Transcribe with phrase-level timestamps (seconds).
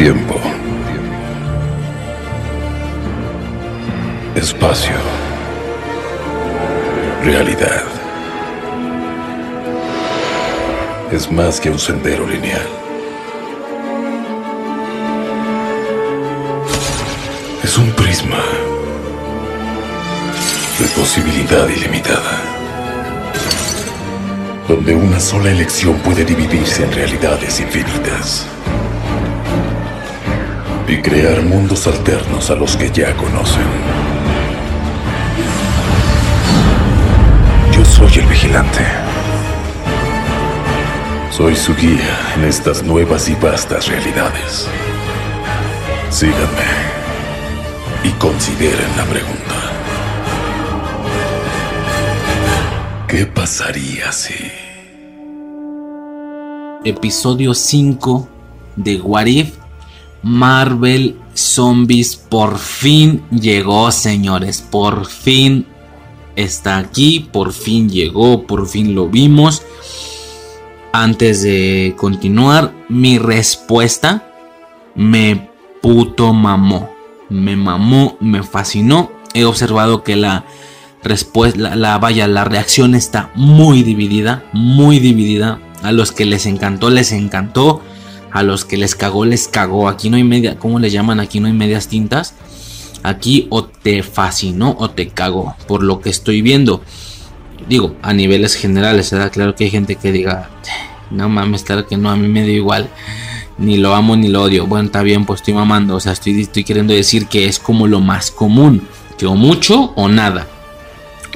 [0.00, 0.40] Tiempo.
[4.34, 4.94] Espacio.
[7.22, 7.82] Realidad.
[11.12, 12.66] Es más que un sendero lineal.
[17.62, 18.42] Es un prisma
[20.78, 22.40] de posibilidad ilimitada,
[24.66, 28.46] donde una sola elección puede dividirse en realidades infinitas
[30.88, 33.62] y crear mundos alternos a los que ya conocen.
[37.72, 38.84] Yo soy el vigilante.
[41.30, 44.68] Soy su guía en estas nuevas y vastas realidades.
[46.10, 46.90] Síganme
[48.04, 49.54] y consideren la pregunta.
[53.06, 54.34] ¿Qué pasaría si...
[56.84, 58.28] Episodio 5
[58.76, 59.59] de What If
[60.22, 64.60] Marvel Zombies por fin llegó, señores.
[64.60, 65.66] Por fin
[66.36, 69.62] está aquí, por fin llegó, por fin lo vimos.
[70.92, 74.26] Antes de continuar, mi respuesta
[74.94, 76.90] me puto mamó.
[77.28, 79.12] Me mamó, me fascinó.
[79.34, 80.44] He observado que la
[81.02, 85.60] respuesta, la, vaya, la reacción está muy dividida, muy dividida.
[85.82, 87.82] A los que les encantó, les encantó.
[88.32, 89.88] A los que les cagó, les cagó.
[89.88, 91.20] Aquí no hay media, ¿cómo le llaman?
[91.20, 92.34] Aquí no hay medias tintas.
[93.02, 95.56] Aquí o te fascinó o te cagó.
[95.66, 96.82] Por lo que estoy viendo.
[97.68, 99.32] Digo, a niveles generales, ¿verdad?
[99.32, 100.50] Claro que hay gente que diga,
[101.10, 102.88] no mames, claro que no, a mí me da igual.
[103.58, 104.66] Ni lo amo ni lo odio.
[104.66, 105.96] Bueno, está bien, pues estoy mamando.
[105.96, 108.86] O sea, estoy, estoy queriendo decir que es como lo más común.
[109.18, 110.46] Que o mucho o nada.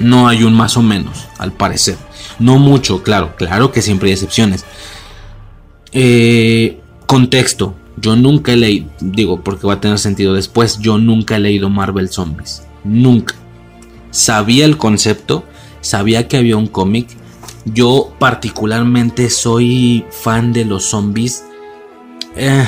[0.00, 1.96] No hay un más o menos, al parecer.
[2.38, 4.64] No mucho, claro, claro que siempre hay excepciones.
[5.92, 7.74] Eh, contexto.
[7.96, 11.70] Yo nunca he leído, digo, porque va a tener sentido después, yo nunca he leído
[11.70, 12.62] Marvel Zombies.
[12.82, 13.34] Nunca.
[14.10, 15.44] Sabía el concepto,
[15.80, 17.08] sabía que había un cómic.
[17.64, 21.44] Yo particularmente soy fan de los zombies.
[22.36, 22.66] Eh,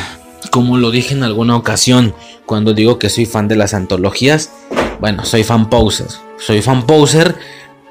[0.50, 2.14] como lo dije en alguna ocasión,
[2.46, 4.52] cuando digo que soy fan de las antologías,
[5.00, 6.08] bueno, soy fan poser.
[6.38, 7.36] Soy fan poser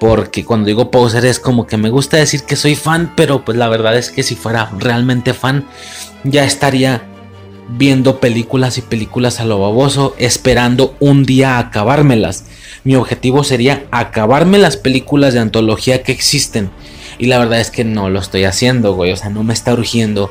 [0.08, 3.58] porque cuando digo poser es como que me gusta decir que soy fan, pero pues
[3.58, 5.66] la verdad es que si fuera realmente fan,
[6.24, 7.02] ya estaría
[7.70, 12.46] viendo películas y películas a lo baboso, esperando un día acabármelas.
[12.84, 16.70] Mi objetivo sería acabarme las películas de antología que existen.
[17.18, 19.12] Y la verdad es que no lo estoy haciendo, güey.
[19.12, 20.30] O sea, no me está urgiendo.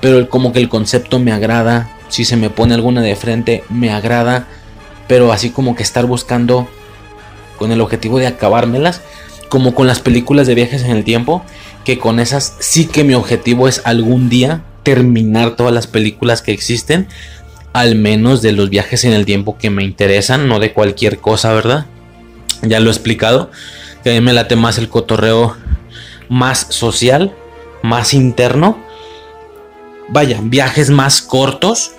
[0.00, 1.90] Pero como que el concepto me agrada.
[2.10, 4.46] Si se me pone alguna de frente, me agrada.
[5.08, 6.68] Pero así como que estar buscando
[7.60, 9.02] con el objetivo de acabármelas.
[9.50, 11.44] Como con las películas de viajes en el tiempo.
[11.84, 16.52] Que con esas sí que mi objetivo es algún día terminar todas las películas que
[16.52, 17.06] existen.
[17.74, 20.48] Al menos de los viajes en el tiempo que me interesan.
[20.48, 21.84] No de cualquier cosa, ¿verdad?
[22.62, 23.50] Ya lo he explicado.
[24.02, 25.54] Que a mí me late más el cotorreo
[26.30, 27.34] más social,
[27.82, 28.78] más interno.
[30.08, 31.92] Vaya, viajes más cortos.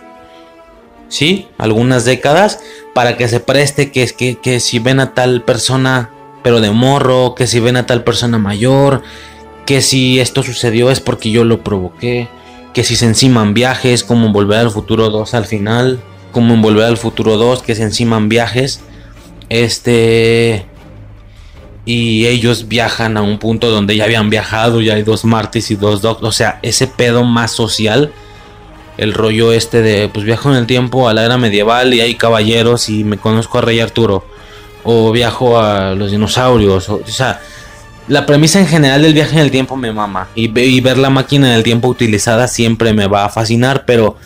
[1.11, 2.59] Sí, algunas décadas.
[2.95, 6.09] Para que se preste que, que, que si ven a tal persona,
[6.41, 7.35] pero de morro.
[7.35, 9.03] Que si ven a tal persona mayor.
[9.66, 12.29] Que si esto sucedió es porque yo lo provoqué.
[12.73, 16.01] Que si se enciman viajes, como Volver al Futuro 2 al final.
[16.31, 18.79] Como en Volver al Futuro 2, que se enciman viajes.
[19.49, 20.66] Este
[21.85, 25.75] y ellos viajan a un punto donde ya habían viajado, ya hay dos Martis y
[25.75, 28.13] dos Docs, o sea, ese pedo más social,
[29.01, 32.13] el rollo este de, pues viajo en el tiempo a la era medieval y hay
[32.13, 34.23] caballeros y me conozco a Rey Arturo,
[34.84, 37.41] o viajo a los dinosaurios, o, sea,
[38.07, 41.09] la premisa en general del viaje en el tiempo me mama, y, y ver la
[41.09, 44.17] máquina del tiempo utilizada siempre me va a fascinar, pero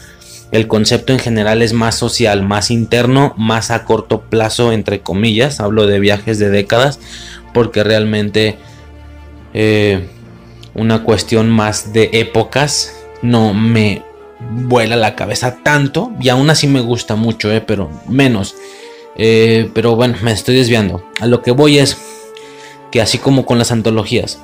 [0.51, 5.61] el concepto en general es más social, más interno, más a corto plazo, entre comillas,
[5.61, 6.99] hablo de viajes de décadas,
[7.53, 8.57] porque realmente
[9.53, 10.09] eh,
[10.73, 14.03] una cuestión más de épocas no me
[14.51, 18.55] vuela la cabeza tanto y aún así me gusta mucho, eh, pero menos.
[19.17, 21.03] Eh, pero bueno, me estoy desviando.
[21.19, 21.97] A lo que voy es
[22.91, 24.39] que así como con las antologías,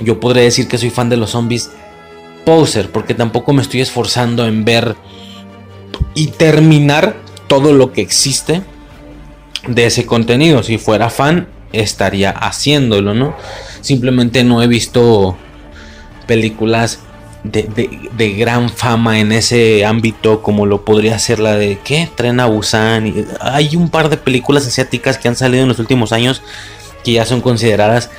[0.00, 1.70] yo podré decir que soy fan de los zombies
[2.44, 4.96] poser, porque tampoco me estoy esforzando en ver
[6.14, 7.16] y terminar
[7.48, 8.62] todo lo que existe
[9.66, 10.62] de ese contenido.
[10.62, 13.36] Si fuera fan, estaría haciéndolo, ¿no?
[13.80, 15.36] Simplemente no he visto
[16.26, 17.00] películas
[17.50, 22.08] de, de, gran fama en ese ámbito como lo podría ser la de ¿qué?
[22.14, 23.06] Tren a Busan.
[23.06, 26.42] Y hay un par de películas asiáticas que han salido en los últimos años
[27.04, 28.10] que ya son consideradas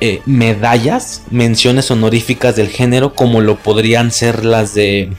[0.00, 5.12] eh, medallas, menciones honoríficas del género como lo podrían ser las de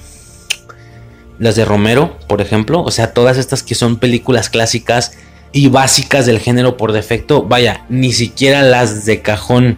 [1.37, 5.13] las de Romero, por ejemplo, o sea, todas estas que son películas clásicas
[5.51, 9.77] y básicas del género por defecto, vaya, ni siquiera las de cajón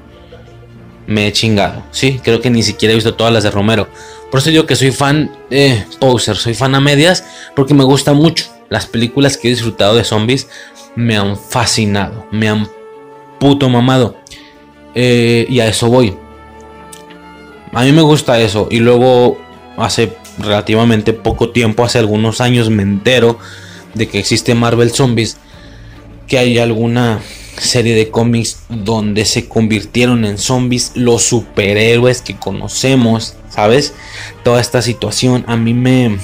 [1.12, 3.88] me he chingado, sí, creo que ni siquiera he visto todas las de Romero.
[4.32, 8.14] Por eso digo que soy fan, eh, poser, soy fan a medias, porque me gusta
[8.14, 8.46] mucho.
[8.70, 10.48] Las películas que he disfrutado de zombies
[10.96, 12.68] me han fascinado, me han
[13.40, 14.16] puto mamado.
[14.96, 16.16] Eh, y a eso voy.
[17.74, 18.70] A mí me gusta eso.
[18.72, 19.38] Y luego,
[19.78, 23.38] hace relativamente poco tiempo, hace algunos años, me entero
[23.94, 25.38] de que existe Marvel Zombies.
[26.28, 27.20] Que hay alguna
[27.62, 33.94] serie de cómics donde se convirtieron en zombies los superhéroes que conocemos, ¿sabes?
[34.44, 36.18] Toda esta situación a mí me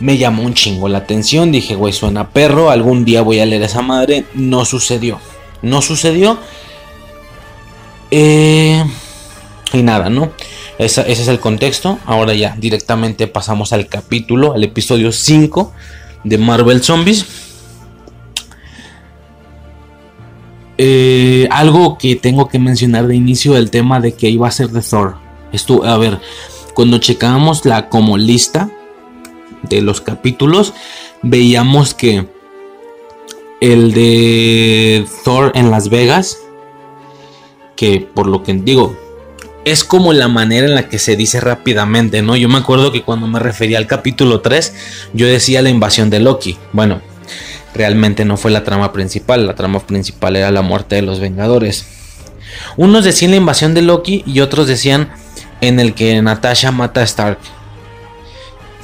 [0.00, 3.62] me llamó un chingo la atención, dije, güey, suena perro, algún día voy a leer
[3.62, 5.18] esa madre, no sucedió.
[5.60, 6.38] No sucedió.
[8.10, 8.84] Eh,
[9.72, 10.32] y nada, ¿no?
[10.78, 11.98] ese es el contexto.
[12.06, 15.72] Ahora ya directamente pasamos al capítulo, al episodio 5
[16.22, 17.47] de Marvel Zombies.
[20.80, 24.68] Eh, algo que tengo que mencionar de inicio, el tema de que iba a ser
[24.68, 25.16] de Thor.
[25.52, 26.20] Esto, a ver,
[26.74, 28.70] cuando checábamos la como lista
[29.62, 30.74] de los capítulos,
[31.22, 32.28] veíamos que
[33.60, 36.38] el de Thor en Las Vegas,
[37.74, 38.96] que por lo que digo,
[39.64, 42.36] es como la manera en la que se dice rápidamente, ¿no?
[42.36, 44.74] Yo me acuerdo que cuando me refería al capítulo 3,
[45.12, 46.56] yo decía la invasión de Loki.
[46.72, 47.02] Bueno,
[47.74, 51.86] realmente no fue la trama principal, la trama principal era la muerte de los Vengadores.
[52.76, 55.10] Unos decían la invasión de Loki y otros decían
[55.60, 57.38] en el que Natasha mata a Stark.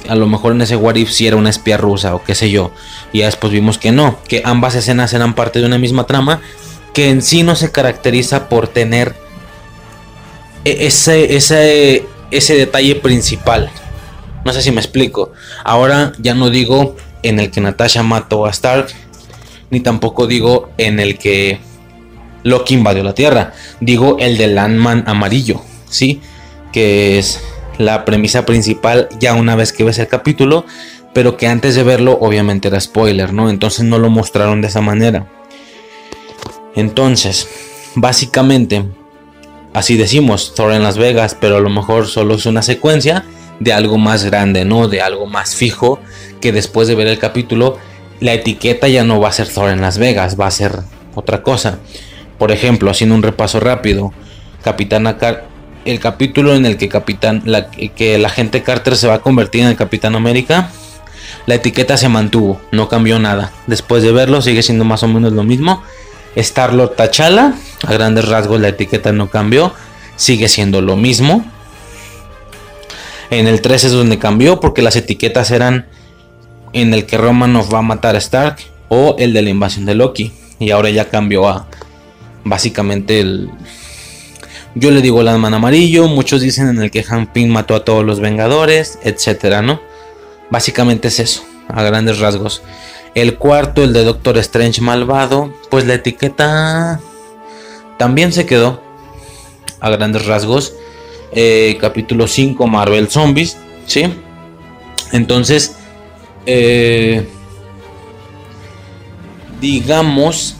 [0.07, 2.51] A lo mejor en ese What If si era una espía rusa o qué sé
[2.51, 2.71] yo.
[3.11, 6.41] Y ya después vimos que no, que ambas escenas eran parte de una misma trama
[6.93, 9.15] que en sí no se caracteriza por tener
[10.63, 13.69] e-, ese, ese, ese detalle principal.
[14.45, 15.31] No sé si me explico.
[15.63, 16.95] Ahora ya no digo
[17.27, 18.87] en el que Natasha mató a Stark,
[19.69, 21.59] ni tampoco digo en el que
[22.43, 23.53] Loki invadió la Tierra.
[23.79, 26.21] Digo el del Landman amarillo, ¿sí?
[26.71, 27.41] Que es
[27.77, 30.65] la premisa principal ya una vez que ves el capítulo,
[31.13, 33.49] pero que antes de verlo obviamente era spoiler, ¿no?
[33.49, 35.27] Entonces no lo mostraron de esa manera.
[36.75, 37.47] Entonces,
[37.95, 38.85] básicamente,
[39.73, 43.25] así decimos, Thor en Las Vegas, pero a lo mejor solo es una secuencia
[43.59, 44.87] de algo más grande, ¿no?
[44.87, 45.99] De algo más fijo
[46.41, 47.77] que después de ver el capítulo,
[48.19, 50.79] la etiqueta ya no va a ser Thor en Las Vegas, va a ser
[51.15, 51.79] otra cosa.
[52.37, 54.13] Por ejemplo, haciendo un repaso rápido,
[54.63, 55.45] Capitana Car
[55.85, 59.61] el capítulo en el que Capitán, la, que la gente Carter se va a convertir
[59.61, 60.71] en el Capitán América,
[61.45, 63.51] la etiqueta se mantuvo, no cambió nada.
[63.67, 65.83] Después de verlo, sigue siendo más o menos lo mismo.
[66.35, 67.53] Star-Lord T'Challa,
[67.85, 69.73] a grandes rasgos la etiqueta no cambió,
[70.15, 71.45] sigue siendo lo mismo.
[73.29, 75.85] En el 3 es donde cambió porque las etiquetas eran
[76.75, 78.57] en el que Romanov va a matar a Stark
[78.89, 80.33] o el de la invasión de Loki.
[80.59, 81.67] Y ahora ya cambió a
[82.43, 83.49] básicamente el...
[84.75, 87.85] Yo le digo el Ant-Man amarillo, muchos dicen en el que Han Ping mató a
[87.85, 89.79] todos los Vengadores, etcétera, ¿no?
[90.49, 92.61] Básicamente es eso, a grandes rasgos.
[93.15, 96.99] El cuarto, el de Doctor Strange malvado, pues la etiqueta
[97.97, 98.81] también se quedó
[99.79, 100.73] a grandes rasgos.
[101.31, 103.55] Eh, capítulo 5, Marvel Zombies,
[103.85, 104.13] ¿sí?
[105.13, 105.77] Entonces,
[106.45, 107.27] eh,
[109.61, 110.55] digamos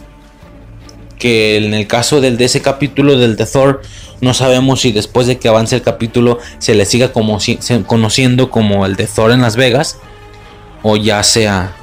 [1.19, 3.81] que en el caso del de ese capítulo del de Thor,
[4.21, 7.39] no sabemos si después de que avance el capítulo se le siga como,
[7.85, 9.97] conociendo como el de Thor en Las Vegas
[10.83, 11.75] o ya sea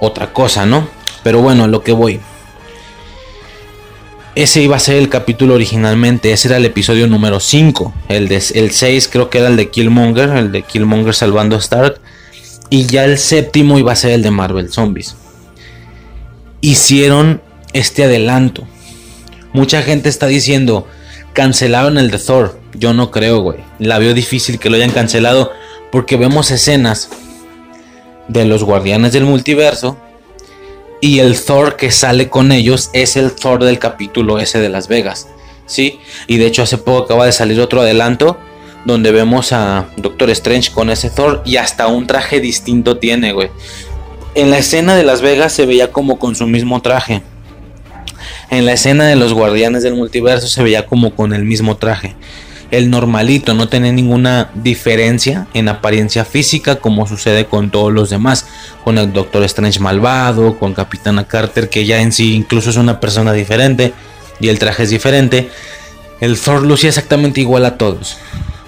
[0.00, 0.88] otra cosa, ¿no?
[1.22, 2.20] Pero bueno, lo que voy.
[4.34, 7.94] Ese iba a ser el capítulo originalmente, ese era el episodio número 5.
[8.08, 12.00] El, de, el 6 creo que era el de Killmonger, el de Killmonger salvando Stark.
[12.74, 15.14] Y ya el séptimo iba a ser el de Marvel Zombies.
[16.60, 17.40] Hicieron
[17.72, 18.66] este adelanto.
[19.52, 20.88] Mucha gente está diciendo,
[21.34, 22.58] cancelaron el de Thor.
[22.72, 23.58] Yo no creo, güey.
[23.78, 25.52] La veo difícil que lo hayan cancelado
[25.92, 27.10] porque vemos escenas
[28.26, 29.96] de los Guardianes del Multiverso.
[31.00, 34.88] Y el Thor que sale con ellos es el Thor del capítulo ese de Las
[34.88, 35.28] Vegas.
[35.66, 36.00] ¿Sí?
[36.26, 38.36] Y de hecho hace poco acaba de salir otro adelanto
[38.84, 43.50] donde vemos a Doctor Strange con ese Thor y hasta un traje distinto tiene, güey.
[44.34, 47.22] En la escena de Las Vegas se veía como con su mismo traje.
[48.50, 52.14] En la escena de los Guardianes del Multiverso se veía como con el mismo traje
[52.76, 58.46] el normalito, no tiene ninguna diferencia en apariencia física como sucede con todos los demás,
[58.82, 62.98] con el Doctor Strange malvado, con Capitana Carter que ya en sí incluso es una
[63.00, 63.92] persona diferente
[64.40, 65.48] y el traje es diferente.
[66.20, 68.16] El Thor lucía exactamente igual a todos.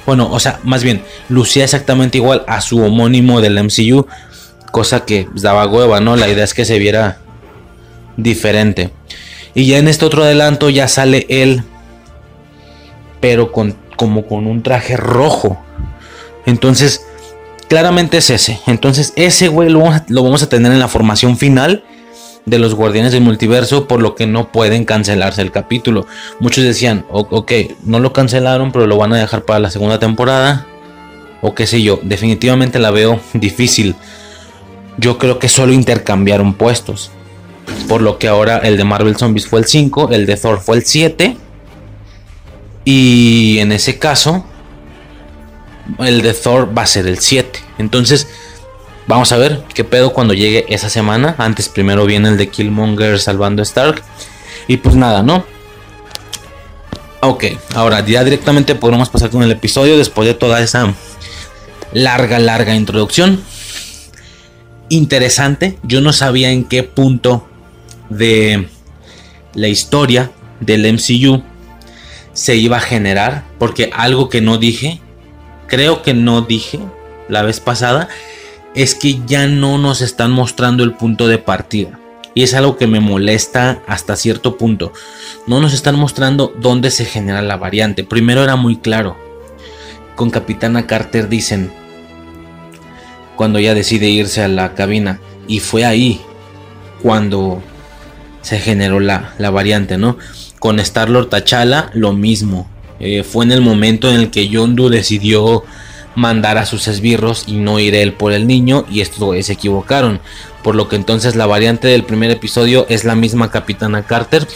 [0.07, 4.07] Bueno, o sea, más bien, lucía exactamente igual a su homónimo del MCU.
[4.71, 6.17] Cosa que daba hueva, ¿no?
[6.17, 7.19] La idea es que se viera
[8.17, 8.93] diferente.
[9.55, 11.65] Y ya en este otro adelanto ya sale él.
[13.21, 15.61] Pero con, como con un traje rojo.
[16.45, 17.05] Entonces,
[17.69, 18.61] claramente es ese.
[18.67, 21.83] Entonces, ese güey lo, lo vamos a tener en la formación final
[22.47, 26.07] de los Guardianes del Multiverso, por lo que no pueden cancelarse el capítulo.
[26.38, 27.53] Muchos decían, ok,
[27.85, 30.67] no lo cancelaron, pero lo van a dejar para la segunda temporada.
[31.43, 33.97] O qué sé yo, definitivamente la veo difícil.
[34.97, 37.11] Yo creo que solo intercambiaron puestos.
[37.88, 40.76] Por lo que ahora el de Marvel Zombies fue el 5, el de Thor fue
[40.76, 41.37] el 7.
[42.85, 44.45] Y en ese caso,
[45.99, 47.59] el de Thor va a ser el 7.
[47.79, 48.29] Entonces,
[49.07, 51.37] Vamos a ver qué pedo cuando llegue esa semana.
[51.39, 54.03] Antes primero viene el de Killmonger salvando a Stark.
[54.67, 55.45] Y pues nada, ¿no?
[57.21, 57.45] Ok,
[57.75, 60.93] ahora ya directamente podemos pasar con el episodio después de toda esa
[61.93, 63.43] larga, larga introducción.
[64.89, 67.49] Interesante, yo no sabía en qué punto
[68.11, 68.69] de
[69.55, 71.43] la historia del MCU
[72.33, 75.01] se iba a generar, porque algo que no dije,
[75.67, 76.79] creo que no dije
[77.29, 78.09] la vez pasada,
[78.76, 81.99] es que ya no nos están mostrando el punto de partida.
[82.35, 84.92] Y es algo que me molesta hasta cierto punto.
[85.47, 88.04] No nos están mostrando dónde se genera la variante.
[88.04, 89.16] Primero era muy claro.
[90.14, 91.73] Con Capitana Carter dicen,
[93.37, 95.21] cuando ella decide irse a la cabina.
[95.49, 96.21] Y fue ahí
[97.02, 97.62] cuando
[98.42, 100.18] se generó la, variante, ¿no?
[100.59, 102.68] Con Star-Lord T'Challa lo mismo.
[103.00, 105.64] Eh, fue en el momento en el que Yondu decidió
[106.16, 110.20] mandar a sus esbirros y no ir él por el niño y estos se equivocaron.
[110.64, 114.49] Por lo que entonces la variante del primer episodio es la misma Capitana Carter.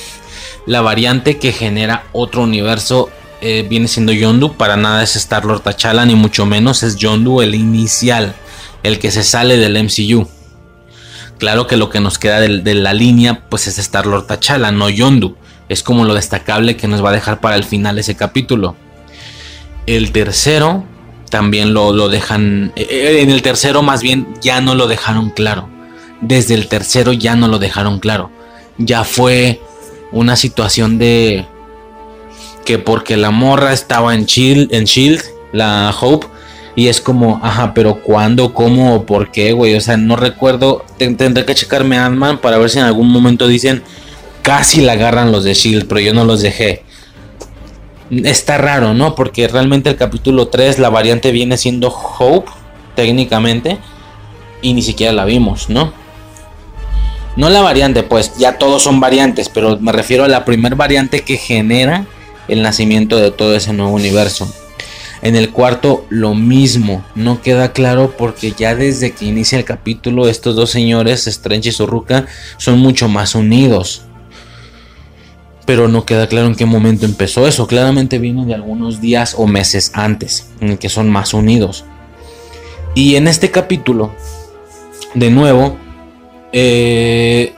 [0.66, 3.10] La variante que genera otro universo
[3.42, 4.54] eh, viene siendo Yondu.
[4.54, 8.34] Para nada es Star-Lord T'Challa ni mucho menos es Yondu el inicial,
[8.82, 10.26] el que se sale del MCU.
[11.38, 14.88] Claro que lo que nos queda de, de la línea pues es Star-Lord T'Challa, no
[14.88, 15.36] Yondu.
[15.68, 18.74] Es como lo destacable que nos va a dejar para el final ese capítulo.
[19.86, 20.84] El tercero
[21.30, 25.68] también lo, dejan, eh, eh, en el tercero más bien ya no lo dejaron claro.
[26.20, 28.30] Desde el tercero ya no lo dejaron claro.
[28.76, 29.60] Ya fue
[30.12, 31.46] una situación de
[32.66, 35.22] que porque la morra estaba en Shield, en Shield,
[35.52, 36.26] la Hope,
[36.76, 39.74] y es como, ajá, pero ¿cuándo, cómo o por qué, güey?
[39.74, 43.82] O sea, no recuerdo, tendré que checarme Ant-Man para ver si en algún momento dicen,
[44.42, 46.82] casi la agarran los de Shield, pero yo no los dejé
[48.10, 49.14] está raro, ¿no?
[49.14, 52.50] Porque realmente el capítulo 3 la variante viene siendo Hope,
[52.96, 53.78] técnicamente,
[54.62, 55.92] y ni siquiera la vimos, ¿no?
[57.36, 61.20] No la variante, pues ya todos son variantes, pero me refiero a la primer variante
[61.20, 62.06] que genera
[62.48, 64.52] el nacimiento de todo ese nuevo universo.
[65.22, 70.28] En el cuarto lo mismo, no queda claro porque ya desde que inicia el capítulo
[70.28, 72.26] estos dos señores, Strange y Sorruka,
[72.56, 74.02] son mucho más unidos
[75.70, 77.68] pero no queda claro en qué momento empezó eso.
[77.68, 81.84] Claramente vino de algunos días o meses antes, en el que son más unidos.
[82.96, 84.12] Y en este capítulo,
[85.14, 85.76] de nuevo,
[86.52, 87.54] eh,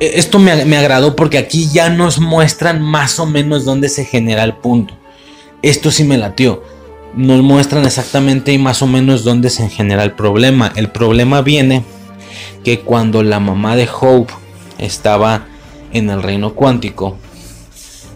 [0.00, 4.42] esto me, me, agradó porque aquí ya nos muestran más o menos dónde se genera
[4.42, 4.94] el punto.
[5.60, 6.62] Esto sí me latió.
[7.14, 10.72] Nos muestran exactamente y más o menos dónde se genera el problema.
[10.76, 11.84] El problema viene
[12.64, 14.32] que cuando la mamá de Hope
[14.78, 15.49] estaba
[15.92, 17.16] en el reino cuántico.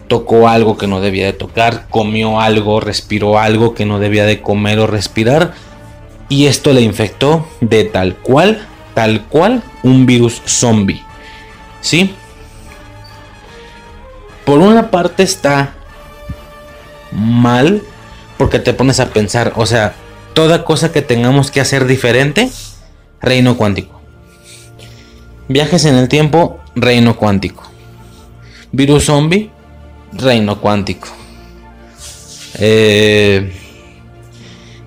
[0.07, 4.41] Tocó algo que no debía de tocar, comió algo, respiró algo que no debía de
[4.41, 5.53] comer o respirar.
[6.29, 11.03] Y esto le infectó de tal cual, tal cual, un virus zombie.
[11.81, 12.13] ¿Sí?
[14.45, 15.73] Por una parte está
[17.11, 17.81] mal
[18.37, 19.95] porque te pones a pensar, o sea,
[20.33, 22.51] toda cosa que tengamos que hacer diferente,
[23.21, 23.99] reino cuántico.
[25.47, 27.63] Viajes en el tiempo, reino cuántico.
[28.71, 29.49] Virus zombie,
[30.13, 31.07] reino cuántico.
[32.57, 33.51] Eh,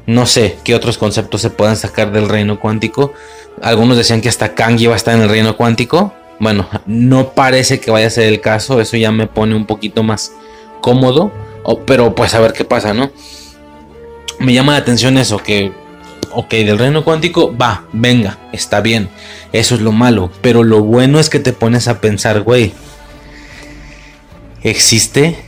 [0.06, 3.12] no sé qué otros conceptos se puedan sacar del reino cuántico.
[3.62, 6.12] Algunos decían que hasta Kang iba a estar en el reino cuántico.
[6.38, 8.80] Bueno, no parece que vaya a ser el caso.
[8.80, 10.32] Eso ya me pone un poquito más
[10.80, 11.32] cómodo.
[11.86, 13.10] pero pues a ver qué pasa, ¿no?
[14.38, 15.72] Me llama la atención eso, que
[16.32, 19.08] ok, del reino cuántico, va, venga, está bien.
[19.52, 20.30] Eso es lo malo.
[20.40, 22.72] Pero lo bueno es que te pones a pensar, güey,
[24.62, 25.44] existe.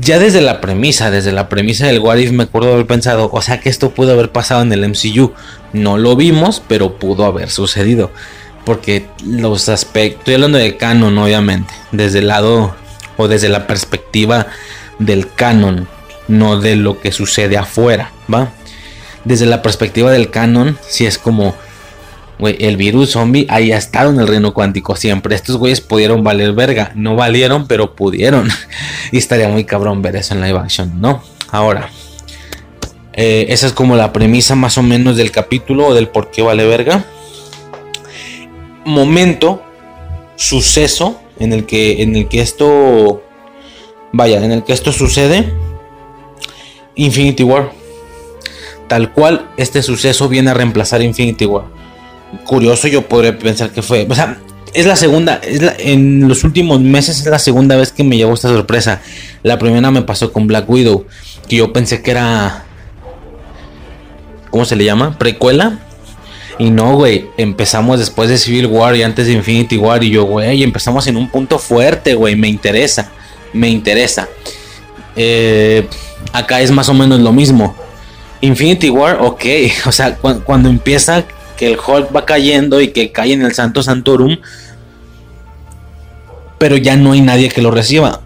[0.00, 3.42] Ya desde la premisa, desde la premisa del What If me acuerdo haber pensado, o
[3.42, 5.32] sea que esto pudo haber pasado en el MCU.
[5.72, 8.10] No lo vimos, pero pudo haber sucedido.
[8.64, 12.74] Porque los aspectos, estoy hablando de canon obviamente, desde el lado
[13.16, 14.48] o desde la perspectiva
[14.98, 15.86] del canon.
[16.26, 18.52] no de lo que sucede afuera, ¿va?
[19.28, 21.54] Desde la perspectiva del canon, si es como,
[22.38, 25.34] el virus zombie haya estado en el reino cuántico siempre.
[25.34, 28.48] Estos güeyes pudieron valer verga, no valieron, pero pudieron.
[29.12, 31.22] y estaría muy cabrón ver eso en live action, ¿no?
[31.50, 31.90] Ahora,
[33.12, 36.40] eh, esa es como la premisa más o menos del capítulo o del por qué
[36.40, 37.04] vale verga.
[38.86, 39.62] Momento,
[40.36, 43.22] suceso en el que, en el que esto,
[44.10, 45.52] vaya, en el que esto sucede.
[46.94, 47.77] Infinity War.
[48.88, 51.64] Tal cual este suceso viene a reemplazar Infinity War.
[52.44, 54.06] Curioso, yo podría pensar que fue.
[54.08, 54.38] O sea,
[54.74, 55.40] es la segunda.
[55.42, 59.00] Es en los últimos meses es la segunda vez que me llevó esta sorpresa.
[59.42, 61.06] La primera me pasó con Black Widow.
[61.48, 62.64] Que yo pensé que era
[64.50, 65.18] ¿Cómo se le llama?
[65.18, 65.78] Precuela.
[66.58, 70.02] Y no, güey, empezamos después de Civil War y antes de Infinity War.
[70.02, 72.34] Y yo, güey, empezamos en un punto fuerte, güey.
[72.34, 73.10] Me interesa,
[73.52, 74.28] me interesa.
[75.14, 75.86] Eh,
[76.32, 77.76] acá es más o menos lo mismo.
[78.40, 79.44] Infinity War, ok.
[79.86, 81.24] O sea, cuando empieza
[81.56, 84.38] que el Hulk va cayendo y que cae en el Santo Santorum.
[86.58, 88.20] Pero ya no hay nadie que lo reciba.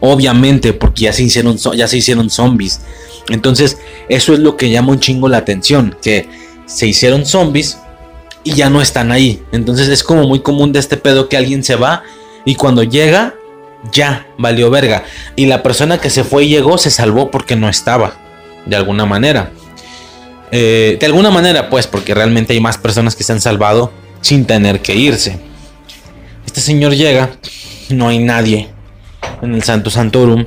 [0.00, 2.80] Obviamente, porque ya se hicieron, ya se hicieron zombies.
[3.28, 3.78] Entonces,
[4.08, 5.96] eso es lo que llama un chingo la atención.
[6.02, 6.28] Que
[6.66, 7.78] se hicieron zombies
[8.46, 9.42] y ya no están ahí.
[9.52, 12.04] Entonces es como muy común de este pedo que alguien se va
[12.44, 13.34] y cuando llega,
[13.92, 15.04] ya valió verga.
[15.36, 18.14] Y la persona que se fue y llegó se salvó porque no estaba.
[18.66, 19.50] De alguna manera.
[20.52, 24.44] Eh, de alguna manera, pues, porque realmente hay más personas que se han salvado sin
[24.44, 25.38] tener que irse.
[26.44, 27.30] Este señor llega,
[27.90, 28.68] no hay nadie
[29.42, 30.46] en el Santo Santorum.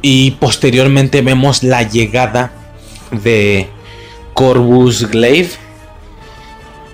[0.00, 2.52] Y posteriormente vemos la llegada
[3.12, 3.68] de
[4.34, 5.50] Corvus Glaive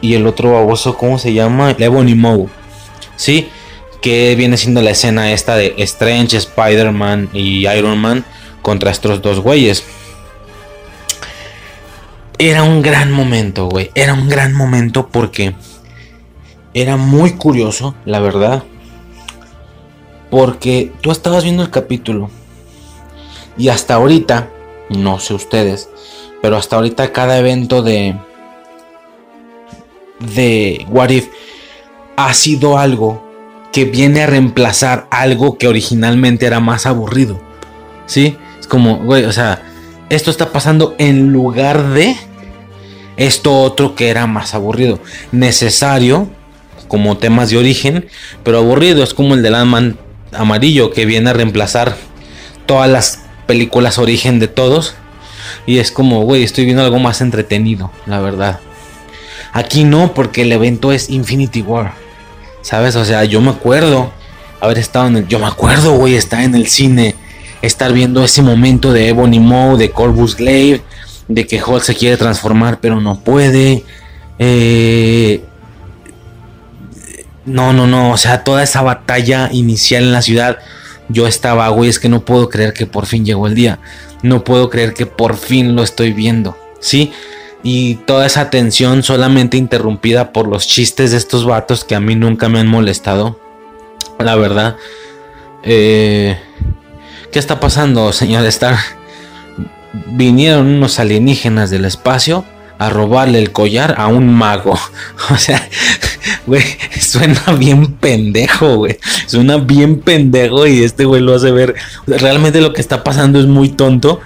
[0.00, 1.75] y el otro baboso, ¿cómo se llama?
[1.78, 2.49] Ebony Moe.
[3.16, 3.49] Sí,
[4.00, 8.25] que viene siendo la escena esta de Strange, Spider-Man y Iron Man
[8.62, 9.85] contra estos dos güeyes.
[12.39, 13.91] Era un gran momento, güey.
[13.95, 15.54] Era un gran momento porque
[16.75, 18.63] era muy curioso, la verdad.
[20.30, 22.30] Porque tú estabas viendo el capítulo
[23.56, 24.50] y hasta ahorita,
[24.91, 25.89] no sé ustedes,
[26.41, 28.15] pero hasta ahorita cada evento de
[30.21, 31.28] de What If
[32.17, 33.27] ha sido algo
[33.78, 37.41] que viene a reemplazar algo que originalmente era más aburrido.
[38.06, 38.36] ¿Sí?
[38.58, 39.62] Es como, güey, o sea,
[40.08, 42.17] esto está pasando en lugar de
[43.17, 44.99] esto otro que era más aburrido.
[45.30, 46.28] Necesario
[46.88, 48.08] como temas de origen,
[48.43, 49.97] pero aburrido es como el de Landman
[50.32, 51.95] amarillo que viene a reemplazar
[52.67, 54.97] todas las películas origen de todos.
[55.67, 58.58] Y es como, güey, estoy viendo algo más entretenido, la verdad.
[59.52, 62.07] Aquí no, porque el evento es Infinity War.
[62.69, 62.97] ¿Sabes?
[62.97, 64.13] O sea, yo me acuerdo
[64.61, 65.26] haber estado en el.
[65.26, 67.15] Yo me acuerdo, güey, estar en el cine.
[67.63, 70.83] Estar viendo ese momento de Ebony Moe, de Corvus Glaive,
[71.28, 73.85] de que Hulk se quiere transformar pero no puede.
[74.39, 75.43] Eh,
[77.47, 78.13] no, no, no.
[78.13, 80.59] O sea, toda esa batalla inicial en la ciudad.
[81.09, 83.78] Yo estaba, güey, es que no puedo creer que por fin llegó el día.
[84.23, 86.54] No puedo creer que por fin lo estoy viendo.
[86.81, 87.13] ¿Sí?
[87.62, 92.14] Y toda esa tensión solamente interrumpida por los chistes de estos vatos que a mí
[92.14, 93.38] nunca me han molestado.
[94.18, 94.76] La verdad.
[95.64, 96.38] Eh,
[97.32, 98.76] ¿Qué está pasando, señor Star?
[100.06, 102.44] Vinieron unos alienígenas del espacio
[102.78, 104.78] a robarle el collar a un mago.
[105.30, 105.68] O sea,
[106.47, 106.62] güey,
[107.00, 108.99] suena bien pendejo, güey.
[109.26, 111.75] Suena bien pendejo y este güey lo hace ver.
[112.06, 114.21] Realmente lo que está pasando es muy tonto.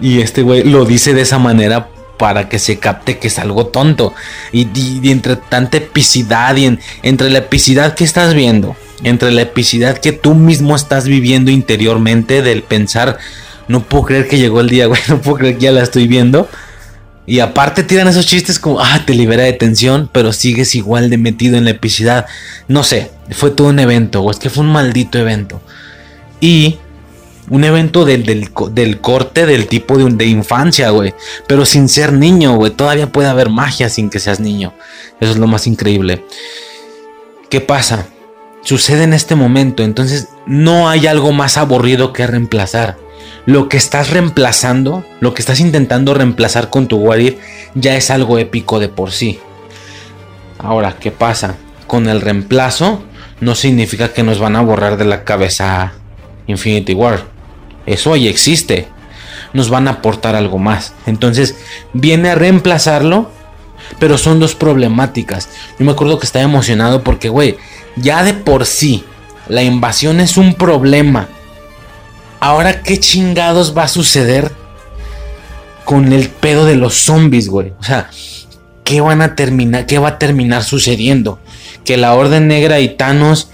[0.00, 1.88] Y este güey lo dice de esa manera
[2.18, 4.12] para que se capte que es algo tonto.
[4.52, 4.68] Y,
[5.10, 10.34] entre tanta epicidad y entre la epicidad que estás viendo, entre la epicidad que tú
[10.34, 13.18] mismo estás viviendo interiormente del pensar,
[13.68, 16.06] no puedo creer que llegó el día, güey, no puedo creer que ya la estoy
[16.06, 16.48] viendo
[17.28, 21.18] y aparte tiran esos chistes como, ah, te libera de tensión, pero sigues igual de
[21.18, 22.24] metido en la epicidad.
[22.68, 25.60] No sé, fue todo un evento, o es que fue un maldito evento.
[26.40, 26.78] Y
[27.50, 31.14] un evento del, del, corte del tipo de, infancia, güey.
[31.46, 32.72] Pero sin ser niño, güey.
[32.72, 34.74] Todavía puede haber magia sin que seas niño.
[35.20, 36.24] Eso es lo más increíble.
[37.50, 38.06] ¿Qué pasa?
[38.62, 42.96] Sucede en este momento, entonces no hay algo más aburrido que reemplazar
[43.48, 47.18] lo que estás reemplazando, lo que estás intentando reemplazar con tu What
[47.74, 49.40] ya es algo épico de por sí.
[50.58, 51.56] Ahora, ¿qué pasa?
[51.86, 53.02] Con el reemplazo
[53.40, 55.94] no significa que nos van a borrar de la cabeza
[56.46, 57.37] Infinity War.
[57.88, 58.88] Eso ahí existe.
[59.54, 60.92] Nos van a aportar algo más.
[61.06, 61.56] Entonces,
[61.94, 63.30] viene a reemplazarlo,
[63.98, 65.48] pero son dos problemáticas.
[65.78, 67.56] Yo me acuerdo que estaba emocionado porque, güey,
[67.96, 69.04] ya de por sí
[69.48, 71.28] La invasión es un problema.
[72.38, 74.52] Ahora, ¿qué chingados va a suceder
[75.86, 77.72] con el pedo de los zombies, güey?
[77.80, 78.10] O sea,
[78.84, 79.86] ¿qué van a terminar?
[79.86, 81.38] ¿Qué va a terminar sucediendo?
[81.86, 83.48] Que la Orden Negra y Thanos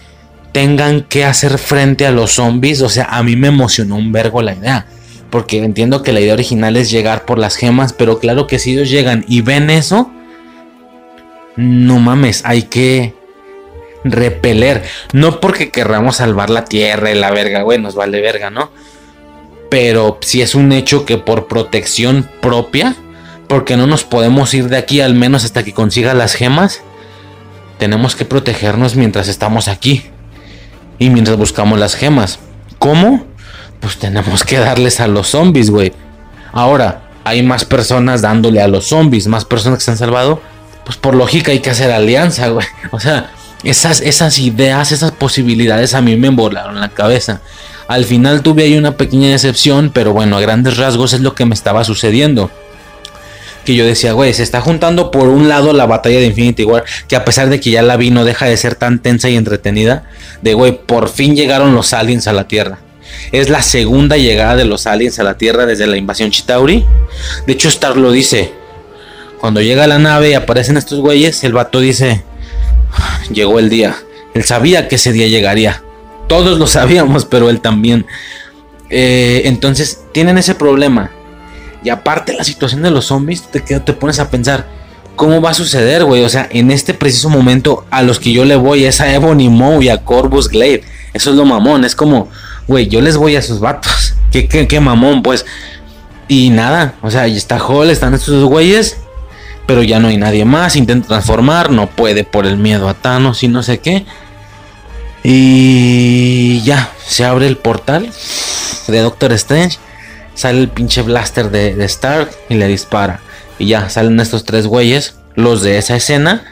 [0.54, 2.80] tengan que hacer frente a los zombies.
[2.80, 4.86] O sea, a mí me emocionó un vergo la idea.
[5.28, 7.92] Porque entiendo que la idea original es llegar por las gemas.
[7.92, 10.10] Pero claro que si ellos llegan y ven eso.
[11.56, 13.14] No mames, hay que
[14.04, 14.84] repeler.
[15.12, 18.70] No porque querramos salvar la tierra y la verga, güey, nos vale verga, ¿no?
[19.70, 22.94] Pero si es un hecho que por protección propia,
[23.48, 26.82] porque no nos podemos ir de aquí al menos hasta que consiga las gemas,
[27.78, 30.10] tenemos que protegernos mientras estamos aquí
[30.98, 32.38] y mientras buscamos las gemas.
[32.78, 33.24] ¿Cómo?
[33.80, 35.92] Pues tenemos que darles a los zombies, güey.
[36.52, 40.40] Ahora, hay más personas dándole a los zombies, más personas que se han salvado.
[40.84, 42.66] Pues por lógica hay que hacer alianza, güey.
[42.90, 43.30] O sea,
[43.64, 47.40] esas, esas ideas, esas posibilidades a mí me volaron la cabeza.
[47.88, 51.44] Al final tuve ahí una pequeña decepción, pero bueno, a grandes rasgos es lo que
[51.44, 52.50] me estaba sucediendo.
[53.64, 56.84] Que yo decía, güey, se está juntando por un lado la batalla de Infinity War,
[57.08, 59.36] que a pesar de que ya la vi no deja de ser tan tensa y
[59.36, 60.04] entretenida,
[60.42, 62.78] de güey, por fin llegaron los aliens a la Tierra.
[63.32, 66.84] Es la segunda llegada de los aliens a la Tierra desde la invasión Chitauri.
[67.46, 68.52] De hecho, Star lo dice.
[69.40, 72.22] Cuando llega la nave y aparecen estos güeyes, el vato dice,
[73.30, 73.96] llegó el día.
[74.34, 75.82] Él sabía que ese día llegaría.
[76.28, 78.06] Todos lo sabíamos, pero él también.
[78.90, 81.10] Eh, entonces, tienen ese problema.
[81.84, 84.66] Y aparte la situación de los zombies, te, te pones a pensar,
[85.14, 86.24] ¿cómo va a suceder, güey?
[86.24, 89.48] O sea, en este preciso momento, a los que yo le voy es a Ebony
[89.48, 90.82] Moe y a Corvus Glaive.
[91.12, 92.28] Eso es lo mamón, es como,
[92.66, 94.14] güey, yo les voy a esos vatos.
[94.32, 95.46] ¿Qué, qué, qué mamón, pues.
[96.26, 98.96] Y nada, o sea, ahí está Hall, están estos güeyes
[99.66, 100.76] pero ya no hay nadie más.
[100.76, 104.04] Intenta transformar, no puede por el miedo a Thanos y no sé qué.
[105.22, 108.10] Y ya, se abre el portal
[108.88, 109.78] de Doctor Strange.
[110.34, 113.20] Sale el pinche blaster de, Stark y le dispara.
[113.58, 116.44] Y ya salen estos tres güeyes, los de esa escena,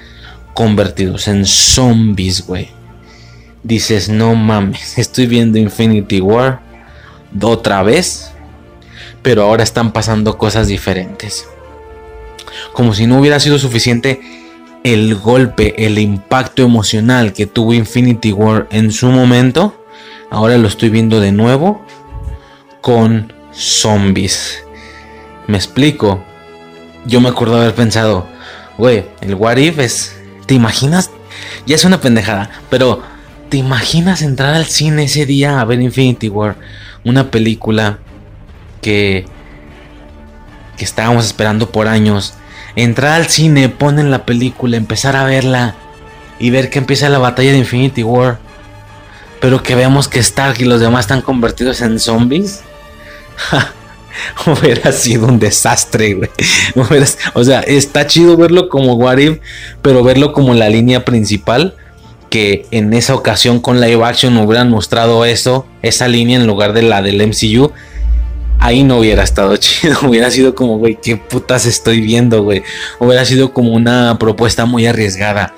[0.55, 2.71] convertidos en zombies, güey.
[3.63, 6.61] Dices, no mames, estoy viendo Infinity War
[7.41, 8.31] otra vez.
[9.23, 11.47] Pero ahora están pasando cosas diferentes
[12.73, 14.21] como si no hubiera sido suficiente
[14.85, 19.85] el golpe, el impacto emocional que tuvo Infinity War en su momento,
[20.31, 21.85] ahora lo estoy viendo de nuevo
[22.81, 24.63] con zombies.
[25.47, 26.25] Me explico.
[27.05, 28.27] Yo me acuerdo haber pensado,
[28.79, 30.17] güey, el What If es.
[30.47, 31.11] ¿Te imaginas?
[31.67, 33.03] Ya es una pendejada, pero
[33.49, 36.57] ¿te imaginas entrar al cine ese día a ver Infinity War?
[37.05, 37.99] Una película
[38.81, 39.25] que.
[40.77, 42.35] que estábamos esperando por años
[42.77, 45.75] entrar al cine, poner la película, empezar a verla
[46.39, 48.39] y ver que empieza la batalla de Infinity War,
[49.41, 52.63] pero que veamos que Stark y los demás están convertidos en zombies.
[54.47, 56.31] hubiera sido un desastre, güey.
[57.35, 59.19] O sea, está chido verlo como What
[59.83, 61.77] pero verlo como la línea principal.
[62.31, 66.81] Que en esa ocasión con live action hubieran mostrado eso, esa línea en lugar de
[66.81, 67.73] la del MCU
[68.63, 69.99] ahí no hubiera estado chido.
[70.03, 72.63] Hubiera sido como, güey, qué putas estoy viendo, güey.
[72.99, 75.55] Hubiera sido como una propuesta muy arriesgada.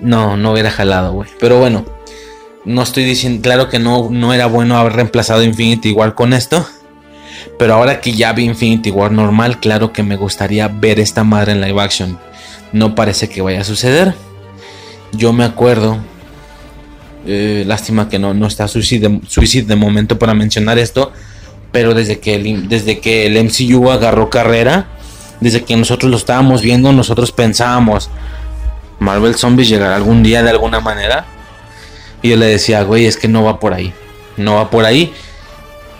[0.00, 1.28] No, no hubiera jalado, güey.
[1.38, 1.84] Pero bueno,
[2.64, 6.66] no estoy diciendo, claro que no, no era bueno haber reemplazado Infinity War con esto.
[7.60, 11.52] Pero ahora que ya vi Infinity War normal, claro que me gustaría ver esta madre
[11.52, 12.18] en live action.
[12.72, 14.14] No parece que vaya a suceder.
[15.12, 15.98] Yo me acuerdo.
[17.24, 21.12] Eh, lástima que no, no está Suicide, Suicide de momento para mencionar esto
[21.72, 24.86] pero desde que el, desde que el MCU agarró carrera,
[25.40, 28.10] desde que nosotros lo estábamos viendo, nosotros pensábamos,
[28.98, 31.24] Marvel Zombies llegará algún día de alguna manera.
[32.22, 33.94] Y yo le decía, güey, es que no va por ahí.
[34.36, 35.12] No va por ahí.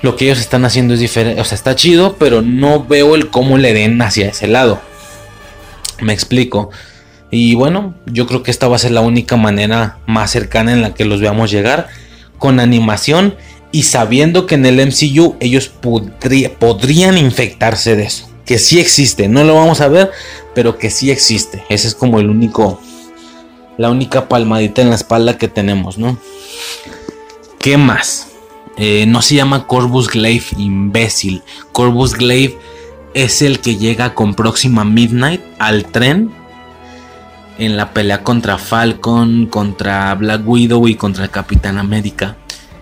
[0.03, 1.41] Lo que ellos están haciendo es diferente.
[1.41, 4.81] O sea, está chido, pero no veo el cómo le den hacia ese lado.
[6.01, 6.71] Me explico.
[7.31, 10.83] Y bueno, yo creo que esta va a ser la única manera más cercana en
[10.83, 11.89] la que los veamos llegar.
[12.39, 13.35] Con animación
[13.73, 18.29] y sabiendo que en el MCU ellos podrían infectarse de eso.
[18.45, 20.11] Que sí existe, no lo vamos a ver,
[20.55, 21.63] pero que sí existe.
[21.69, 22.81] Ese es como el único,
[23.79, 26.19] la única palmadita en la espalda que tenemos, ¿no?
[27.61, 28.30] ¿Qué más?
[28.81, 31.43] Eh, no se llama Corvus Glaive imbécil.
[31.71, 32.59] Corvus Glaive
[33.15, 36.33] es el que llega con Próxima Midnight al tren
[37.59, 42.37] en la pelea contra Falcon, contra Black Widow y contra el Capitán América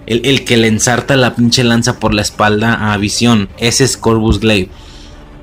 [0.08, 3.48] el, que le ensarta la pinche lanza por la espalda a Visión.
[3.58, 4.70] Ese es Corvus Glaive.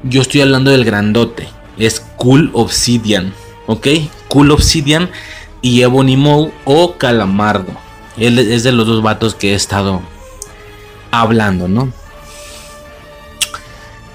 [0.04, 1.48] Yo estoy hablando del grandote.
[1.78, 3.34] Es Cool Obsidian.
[3.68, 3.88] ¿Ok?
[4.28, 5.10] Cool Obsidian
[5.62, 7.74] y Ebony Moe o Calamardo.
[8.18, 10.02] Él es de los dos vatos que he estado
[11.22, 11.92] hablando, ¿no?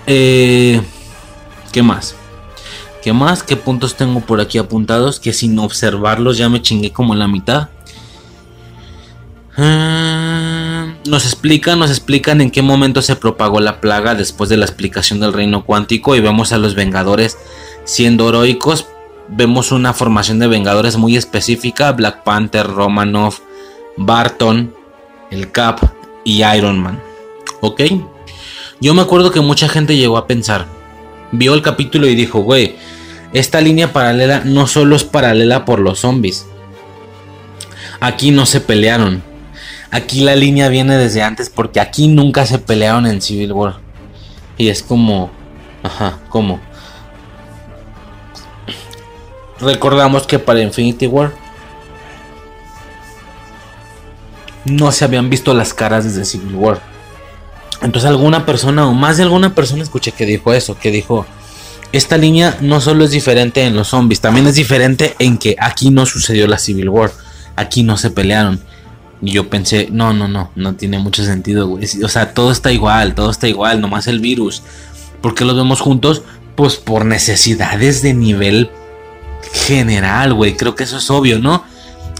[0.06, 0.80] Eh,
[1.72, 2.14] ¿Qué más?
[3.02, 3.42] ¿Qué más?
[3.42, 5.20] ¿Qué puntos tengo por aquí apuntados?
[5.20, 7.68] Que sin observarlos ya me chingué como la mitad.
[9.56, 14.64] Ah, nos explican, nos explican en qué momento se propagó la plaga después de la
[14.64, 17.38] explicación del reino cuántico y vemos a los Vengadores
[17.84, 18.86] siendo heroicos.
[19.28, 23.40] Vemos una formación de Vengadores muy específica: Black Panther, Romanoff,
[23.96, 24.74] Barton,
[25.30, 27.02] el Cap y Iron Man.
[27.60, 27.82] ¿Ok?
[28.80, 30.66] Yo me acuerdo que mucha gente llegó a pensar,
[31.32, 32.76] vio el capítulo y dijo, güey,
[33.32, 36.46] esta línea paralela no solo es paralela por los zombies.
[38.00, 39.22] Aquí no se pelearon.
[39.90, 43.76] Aquí la línea viene desde antes porque aquí nunca se pelearon en Civil War.
[44.56, 45.30] Y es como...
[45.82, 46.60] Ajá, ¿cómo?
[49.60, 51.32] Recordamos que para Infinity War
[54.64, 56.80] no se habían visto las caras desde Civil War.
[57.82, 61.26] Entonces alguna persona o más de alguna persona escuché que dijo eso, que dijo,
[61.92, 65.90] esta línea no solo es diferente en los zombies, también es diferente en que aquí
[65.90, 67.10] no sucedió la Civil War,
[67.56, 68.60] aquí no se pelearon.
[69.22, 71.84] Y yo pensé, no, no, no, no tiene mucho sentido, güey.
[72.02, 74.62] O sea, todo está igual, todo está igual, nomás el virus.
[75.20, 76.22] ¿Por qué los vemos juntos?
[76.54, 78.70] Pues por necesidades de nivel
[79.52, 80.56] general, güey.
[80.56, 81.64] Creo que eso es obvio, ¿no?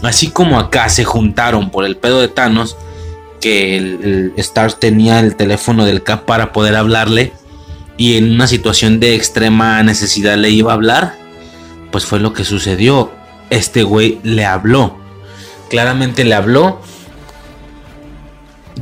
[0.03, 2.75] Así como acá se juntaron por el pedo de Thanos,
[3.39, 7.33] que el, Star tenía el teléfono del Cap para poder hablarle
[7.97, 11.15] y en una situación de extrema necesidad le iba a hablar,
[11.91, 13.11] pues fue lo que sucedió.
[13.49, 14.97] Este güey le habló.
[15.69, 16.81] Claramente le habló.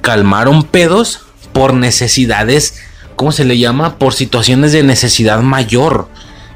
[0.01, 2.75] Calmaron pedos por necesidades,
[3.15, 3.97] ¿cómo se le llama?
[3.97, 6.07] Por situaciones de necesidad mayor.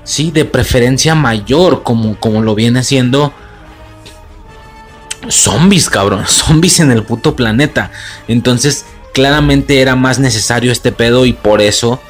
[0.04, 3.34] Sí, de preferencia mayor, como, como lo viene siendo
[5.30, 6.26] zombies, cabrón.
[6.28, 7.92] Zombies en el puto planeta.
[8.28, 12.02] Entonces, claramente era más necesario este pedo y por eso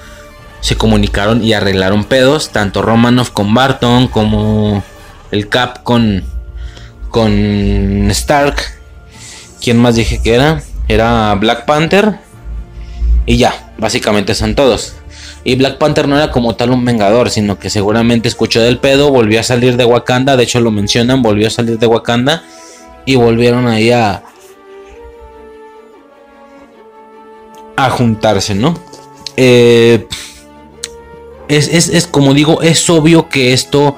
[0.61, 2.49] se comunicaron y arreglaron pedos.
[2.49, 4.83] Tanto Romanoff con Barton como
[5.31, 6.23] el Cap con,
[7.09, 8.57] con Stark.
[9.61, 10.61] ¿Quién más dije que era?
[10.87, 12.19] Era Black Panther.
[13.25, 14.95] Y ya, básicamente son todos.
[15.45, 19.11] Y Black Panther no era como tal un vengador, sino que seguramente escuchó del pedo,
[19.11, 22.43] volvió a salir de Wakanda, de hecho lo mencionan, volvió a salir de Wakanda
[23.05, 24.23] y volvieron ahí a,
[27.91, 28.79] juntarse, ¿no?
[29.35, 30.07] Eh,
[31.49, 33.97] es, es, como digo, es obvio que esto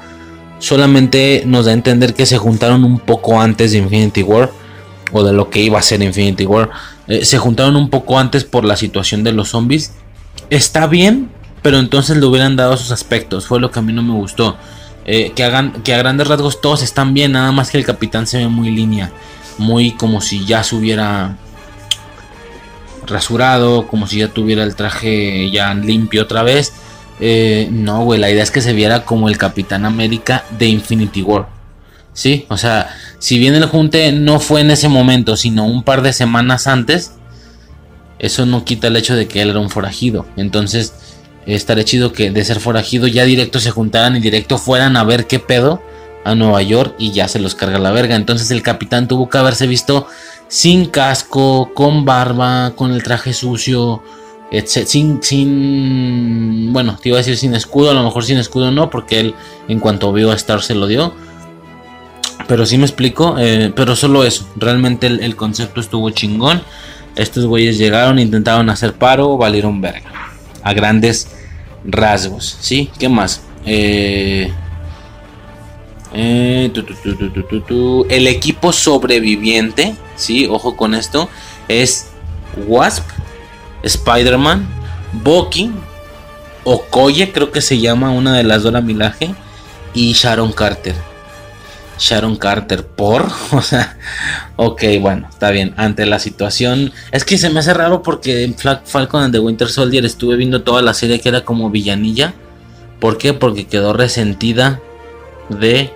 [0.60, 4.52] solamente nos da a entender que se juntaron un poco antes de Infinity War
[5.12, 6.72] o de lo que iba a ser Infinity War.
[7.08, 9.94] Eh, se juntaron un poco antes por la situación de los zombies.
[10.50, 11.30] Está bien,
[11.62, 13.46] pero entonces le hubieran dado sus aspectos.
[13.46, 14.58] Fue lo que a mí no me gustó.
[15.06, 18.26] Eh, que, hagan, que a grandes rasgos todos están bien, nada más que el capitán
[18.26, 19.12] se ve muy línea,
[19.60, 21.38] muy como si ya se hubiera
[23.06, 26.74] rasurado, como si ya tuviera el traje ya limpio otra vez.
[27.20, 31.22] Eh, no, güey, la idea es que se viera como el Capitán América de Infinity
[31.22, 31.48] War.
[32.14, 32.90] Sí, o sea,
[33.20, 37.12] si bien el junte no fue en ese momento, sino un par de semanas antes,
[38.20, 40.26] eso no quita el hecho de que él era un forajido.
[40.38, 40.94] Entonces,
[41.46, 45.28] estaría chido que de ser forajido ya directo se juntaran y directo fueran a ver
[45.28, 45.82] qué pedo
[46.24, 48.16] a Nueva York y ya se los carga la verga.
[48.16, 50.08] Entonces el capitán tuvo que haberse visto
[50.48, 54.02] sin casco, con barba, con el traje sucio,
[54.52, 54.88] etc.
[54.88, 58.90] Sin, sin, bueno, te iba a decir sin escudo, a lo mejor sin escudo no,
[58.90, 59.36] porque él
[59.68, 61.14] en cuanto vio a Star se lo dio.
[62.48, 66.62] Pero sí me explico, eh, pero solo eso, realmente el, el concepto estuvo chingón.
[67.16, 70.12] Estos güeyes llegaron, intentaron hacer paro, valieron verga.
[70.64, 71.35] A grandes
[71.88, 72.58] rasgos.
[72.60, 72.90] ¿Sí?
[73.00, 73.42] ¿Qué más?
[73.66, 74.52] Eh,
[76.14, 76.72] eh,
[78.10, 80.48] el equipo sobreviviente, ¿sí?
[80.50, 81.30] Ojo con esto,
[81.68, 82.08] es
[82.68, 83.04] Wasp,
[83.84, 84.66] Spider-Man,
[85.24, 85.72] Bucky,
[86.64, 89.36] Okoye, creo que se llama una de las Dora Milaje,
[89.94, 90.96] y Sharon Carter.
[92.00, 93.98] Sharon Carter por, o sea,
[94.56, 98.56] ok, bueno, está bien, ante la situación, es que se me hace raro porque en
[98.56, 102.34] Falcon and the Winter Soldier estuve viendo toda la serie que era como villanilla,
[103.00, 103.34] ¿por qué?
[103.34, 104.80] Porque quedó resentida
[105.50, 105.92] de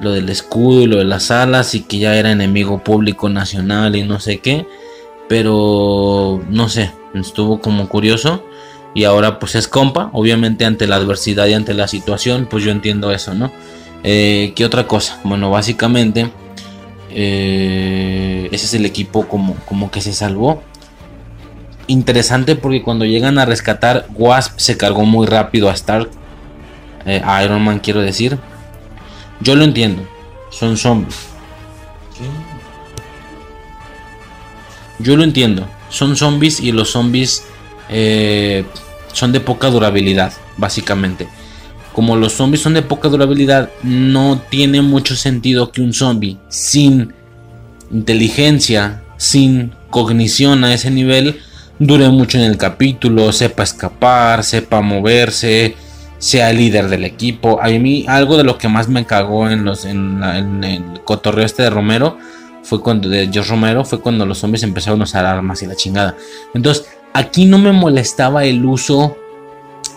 [0.00, 3.94] lo del escudo y lo de las alas y que ya era enemigo público nacional
[3.96, 4.66] y no sé qué,
[5.28, 8.44] pero no sé, estuvo como curioso
[8.94, 12.70] y ahora pues es compa, obviamente ante la adversidad y ante la situación, pues yo
[12.70, 13.52] entiendo eso, ¿no?
[14.04, 15.20] Eh, ¿Qué otra cosa?
[15.22, 16.30] Bueno, básicamente
[17.10, 20.62] eh, ese es el equipo como, como que se salvó.
[21.86, 26.10] Interesante porque cuando llegan a rescatar, Wasp se cargó muy rápido a Stark.
[27.04, 28.38] Eh, a Iron Man quiero decir.
[29.40, 30.06] Yo lo entiendo.
[30.50, 31.28] Son zombies.
[34.98, 35.66] Yo lo entiendo.
[35.88, 37.44] Son zombies y los zombies
[39.12, 41.28] son de poca durabilidad, básicamente.
[41.92, 47.12] Como los zombies son de poca durabilidad, no tiene mucho sentido que un zombie sin
[47.90, 51.40] inteligencia, sin cognición a ese nivel,
[51.78, 55.74] dure mucho en el capítulo, sepa escapar, sepa moverse,
[56.18, 57.60] sea líder del equipo.
[57.60, 60.22] A mí algo de lo que más me cagó en los en,
[60.64, 62.16] el cotorreo este de Romero
[62.62, 65.74] fue cuando de George Romero fue cuando los zombies empezaron a usar armas y la
[65.74, 66.16] chingada.
[66.54, 69.16] Entonces, aquí no me molestaba el uso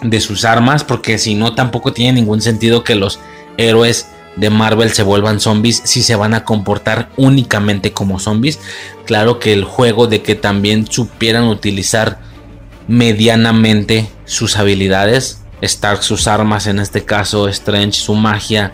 [0.02, 3.20] de sus armas porque si no tampoco tiene ningún sentido que los
[3.58, 8.60] héroes de Marvel se vuelvan zombies si se van a comportar únicamente como zombies.
[9.06, 12.20] Claro que el juego de que también supieran utilizar
[12.88, 18.74] medianamente sus habilidades Stark sus armas, en este caso Strange su magia,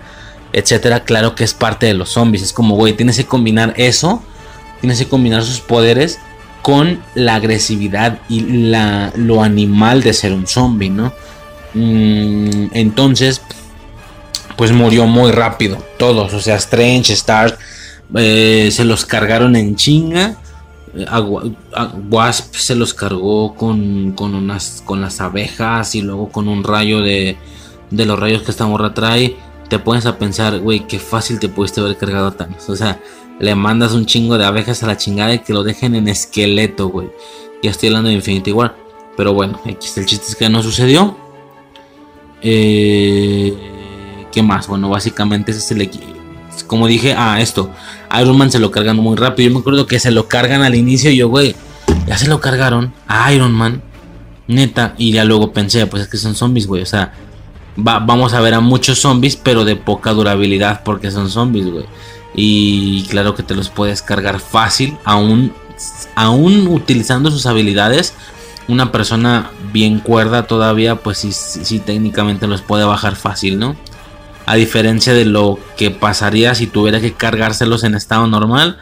[0.53, 2.43] etcétera, claro que es parte de los zombies.
[2.43, 4.21] Es como, güey, tienes que combinar eso,
[4.79, 6.19] tienes que combinar sus poderes
[6.62, 11.13] con la agresividad y la, lo animal de ser un zombie, ¿no?
[11.74, 13.41] Mm, entonces,
[14.58, 17.58] pues murió muy rápido, todos, o sea, Strange, Stark,
[18.15, 20.38] eh, se los cargaron en chinga
[22.10, 27.02] Wasp se los cargó con, con, unas, con las abejas y luego con un rayo
[27.02, 27.38] de,
[27.89, 29.36] de los rayos que esta morra trae.
[29.71, 32.69] Te pones a pensar, güey, qué fácil te pudiste haber cargado a Thanos.
[32.69, 32.99] O sea,
[33.39, 36.89] le mandas un chingo de abejas a la chingada y que lo dejen en esqueleto,
[36.89, 37.07] güey.
[37.63, 38.75] Ya estoy hablando de Infinity War.
[39.15, 41.15] Pero bueno, aquí está el chiste es que no sucedió.
[42.41, 43.55] Eh,
[44.34, 44.67] ¿Qué más?
[44.67, 45.89] Bueno, básicamente ese es el
[46.67, 47.71] como dije, ah, esto,
[48.19, 49.47] Iron Man se lo cargan muy rápido.
[49.47, 51.55] Yo me acuerdo que se lo cargan al inicio y yo, güey,
[52.07, 53.81] ya se lo cargaron a Iron Man,
[54.47, 54.95] neta.
[54.97, 56.81] Y ya luego pensé, pues es que son zombies, güey.
[56.81, 57.13] O sea,
[57.75, 61.86] vamos a ver a muchos zombies, pero de poca durabilidad porque son zombies, güey.
[62.34, 65.53] Y claro que te los puedes cargar fácil, aún,
[66.15, 68.13] aún utilizando sus habilidades.
[68.67, 73.75] Una persona bien cuerda todavía, pues sí, sí técnicamente los puede bajar fácil, ¿no?
[74.45, 78.77] A diferencia de lo que pasaría si tuviera que cargárselos en estado normal,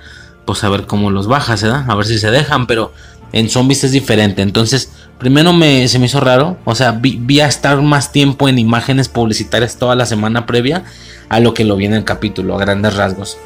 [0.45, 1.85] pues a ver cómo los bajas, ¿verdad?
[1.87, 2.93] A ver si se dejan, pero
[3.31, 4.41] en zombies es diferente.
[4.41, 8.59] Entonces, primero me, se me hizo raro, o sea, vi, a estar más tiempo en
[8.59, 10.83] imágenes publicitarias toda la semana previa
[11.29, 13.37] a lo que lo vi en el capítulo, a grandes rasgos.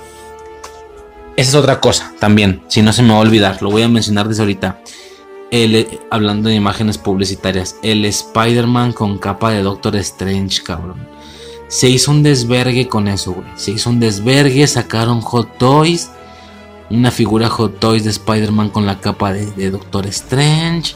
[1.36, 3.90] Esa es otra cosa también, si no se me va a olvidar, lo voy a
[3.90, 4.80] mencionar desde ahorita.
[5.52, 11.14] El, hablando de imágenes publicitarias, el Spider-Man con capa de Doctor Strange, cabrón
[11.74, 13.48] se hizo un desvergue con eso, güey.
[13.56, 16.12] Se hizo un desvergue, sacaron Hot Toys.
[16.94, 20.94] Una figura Hot Toys de Spider-Man con la capa de, Doctor Strange.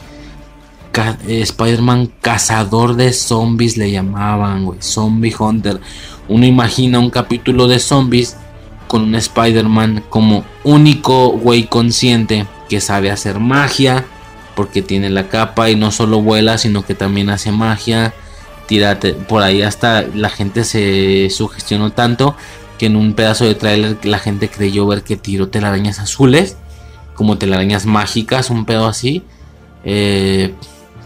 [1.26, 4.80] Eh, Spider-Man cazador de zombies le llamaban.
[4.80, 5.80] Zombie Hunter.
[6.28, 8.36] Uno imagina un capítulo de zombies
[8.86, 14.04] con un Spider-Man como único güey consciente que sabe hacer magia.
[14.54, 18.14] Porque tiene la capa y no solo vuela, sino que también hace magia
[18.68, 19.14] tírate.
[19.14, 22.36] Por ahí hasta la gente se sugestionó tanto
[22.78, 26.56] que en un pedazo de tráiler la gente creyó ver que tiró telarañas azules,
[27.14, 29.22] como telarañas mágicas, un pedo así.
[29.84, 30.54] Eh,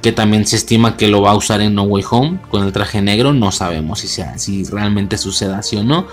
[0.02, 2.72] que también se estima que lo va a usar en No Way Home con el
[2.72, 3.32] traje negro.
[3.32, 6.06] No sabemos si, sea, si realmente suceda así o no.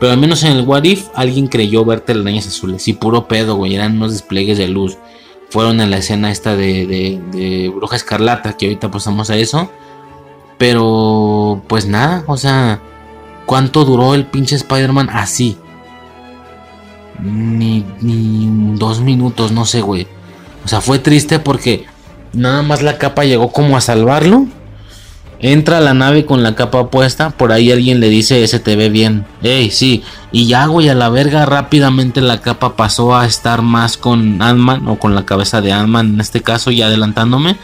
[0.00, 2.86] Pero al menos en el What If alguien creyó ver telarañas azules.
[2.88, 3.74] Y puro pedo, güey.
[3.76, 4.98] Eran unos despliegues de luz.
[5.50, 9.70] Fueron en la escena esta de, de, de Bruja Escarlata, que ahorita pasamos a eso.
[10.58, 12.82] Pero, pues nada, o sea,
[13.48, 15.56] ¿cuánto duró el pinche Spider-Man así?
[17.18, 17.82] Ni,
[18.76, 20.06] dos minutos, no sé, güey.
[20.66, 21.86] O sea, fue triste porque
[22.34, 24.46] nada más la capa llegó como a salvarlo.
[25.40, 27.30] Entra a la nave con la capa puesta.
[27.30, 29.24] Por ahí alguien le dice, ese te ve bien.
[29.42, 30.02] Ey, sí.
[30.30, 34.86] Y ya, güey, a la verga rápidamente la capa pasó a estar más con Ant-Man
[34.88, 37.56] o con la cabeza de Ant-Man en este caso, y adelantándome.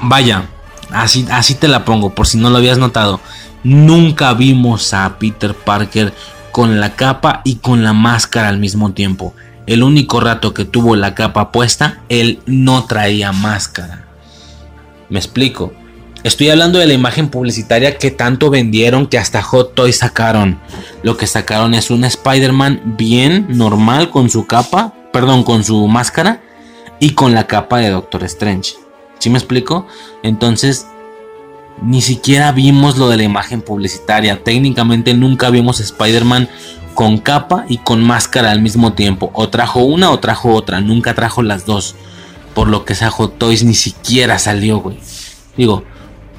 [0.00, 0.48] Vaya,
[0.90, 3.20] Así, así te la pongo, por si no lo habías notado.
[3.64, 6.12] Nunca vimos a Peter Parker
[6.52, 9.34] con la capa y con la máscara al mismo tiempo.
[9.66, 14.06] El único rato que tuvo la capa puesta, él no traía máscara.
[15.10, 15.72] Me explico.
[16.24, 20.58] Estoy hablando de la imagen publicitaria que tanto vendieron que hasta Hot Toys sacaron.
[21.02, 26.40] Lo que sacaron es un Spider-Man bien normal con su capa, perdón, con su máscara
[26.98, 28.74] y con la capa de Doctor Strange.
[29.18, 29.86] ¿Sí me explico?
[30.22, 30.86] Entonces,
[31.82, 34.42] ni siquiera vimos lo de la imagen publicitaria.
[34.42, 36.48] Técnicamente nunca vimos Spider-Man
[36.94, 39.30] con capa y con máscara al mismo tiempo.
[39.34, 40.80] O trajo una o trajo otra.
[40.80, 41.94] Nunca trajo las dos.
[42.54, 44.98] Por lo que esa Hot Toys ni siquiera salió, güey.
[45.56, 45.84] Digo,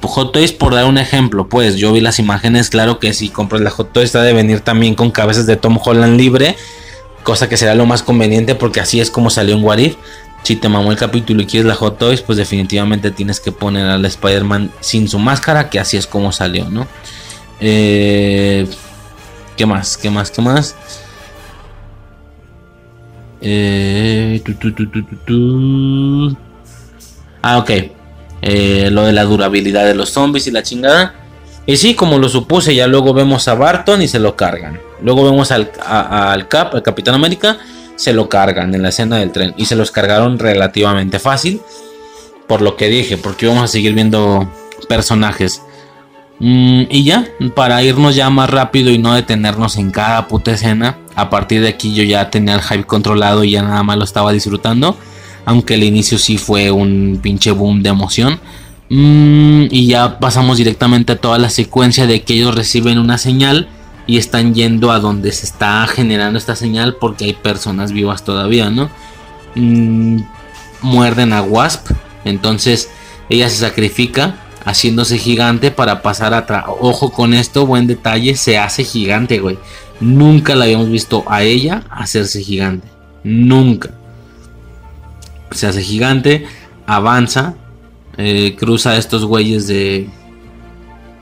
[0.02, 3.60] Hot Toys por dar un ejemplo, pues yo vi las imágenes, claro que si compras
[3.60, 6.56] la Hot Toys está de venir también con cabezas de Tom Holland libre
[7.22, 9.96] Cosa que será lo más conveniente porque así es como salió en Warif.
[10.42, 13.86] Si te mamó el capítulo y quieres la Hot Toys, pues definitivamente tienes que poner
[13.86, 16.88] al Spider-Man sin su máscara, que así es como salió, ¿no?
[17.60, 18.66] Eh,
[19.56, 19.96] ¿Qué más?
[19.98, 20.30] ¿Qué más?
[20.30, 20.74] ¿Qué más?
[23.42, 24.42] Eh,
[27.42, 27.70] ah, ok.
[28.42, 31.14] Eh, lo de la durabilidad de los zombies y la chingada.
[31.66, 34.80] Y sí, como lo supuse, ya luego vemos a Barton y se lo cargan.
[35.02, 35.70] Luego vemos al
[36.48, 37.58] Cap, al Capitán América,
[38.00, 39.52] se lo cargan en la escena del tren.
[39.58, 41.60] Y se los cargaron relativamente fácil.
[42.46, 44.50] Por lo que dije, porque vamos a seguir viendo
[44.88, 45.60] personajes.
[46.38, 50.96] Mm, y ya, para irnos ya más rápido y no detenernos en cada puta escena.
[51.14, 54.04] A partir de aquí yo ya tenía el hype controlado y ya nada más lo
[54.04, 54.96] estaba disfrutando.
[55.44, 58.40] Aunque el inicio sí fue un pinche boom de emoción.
[58.88, 63.68] Mm, y ya pasamos directamente a toda la secuencia de que ellos reciben una señal
[64.10, 68.68] y están yendo a donde se está generando esta señal porque hay personas vivas todavía,
[68.68, 68.90] ¿no?
[69.54, 70.22] Mm,
[70.82, 71.92] muerden a Wasp,
[72.24, 72.90] entonces
[73.28, 74.34] ella se sacrifica
[74.64, 76.64] haciéndose gigante para pasar atrás.
[76.80, 79.58] Ojo con esto, buen detalle, se hace gigante, güey.
[80.00, 82.88] Nunca la habíamos visto a ella hacerse gigante.
[83.22, 83.90] Nunca.
[85.52, 86.46] Se hace gigante,
[86.84, 87.54] avanza,
[88.16, 90.08] eh, cruza estos güeyes de,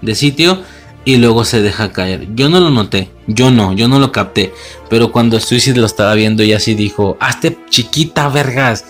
[0.01, 0.63] de sitio
[1.09, 2.29] y luego se deja caer.
[2.35, 4.53] Yo no lo noté, yo no, yo no lo capté.
[4.91, 8.85] Pero cuando Suicide lo estaba viendo y así dijo, hazte chiquita, vergas.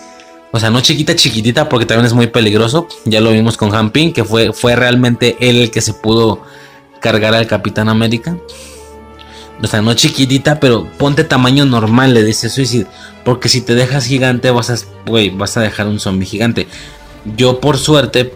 [0.51, 2.89] O sea, no chiquita, chiquitita, porque también es muy peligroso.
[3.05, 6.41] Ya lo vimos con Hampin, que fue, fue realmente él el que se pudo
[6.99, 8.35] cargar al Capitán América.
[9.63, 12.87] O sea, no chiquitita, pero ponte tamaño normal, le dice Suicide.
[13.23, 14.75] Porque si te dejas gigante, vas a,
[15.35, 16.67] vas a dejar un zombie gigante.
[17.37, 18.33] Yo, por suerte,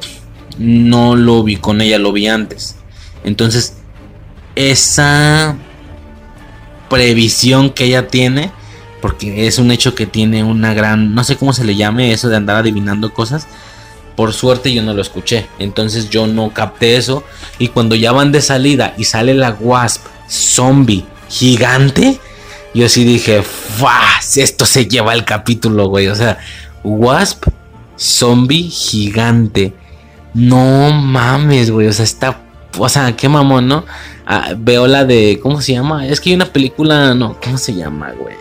[0.57, 2.77] no lo vi con ella, lo vi antes.
[3.23, 3.75] Entonces,
[4.55, 5.55] esa
[6.89, 8.51] previsión que ella tiene
[9.03, 12.29] porque es un hecho que tiene una gran, no sé cómo se le llame eso
[12.29, 13.47] de andar adivinando cosas.
[14.15, 17.25] Por suerte yo no lo escuché, entonces yo no capté eso.
[17.59, 22.17] Y cuando ya van de salida y sale la Wasp zombie gigante,
[22.73, 24.37] yo sí dije, ¡Fas!
[24.37, 26.07] Esto se lleva el capítulo, güey.
[26.07, 26.39] O sea,
[26.85, 27.47] Wasp
[27.97, 29.73] zombie gigante.
[30.33, 31.87] No mames, güey.
[31.87, 32.39] O sea, está.
[32.77, 33.85] O sea, qué mamón, ¿no?
[34.25, 35.39] Ah, veo la de.
[35.41, 36.07] ¿Cómo se llama?
[36.07, 37.13] Es que hay una película.
[37.13, 38.35] No, ¿cómo se llama, güey?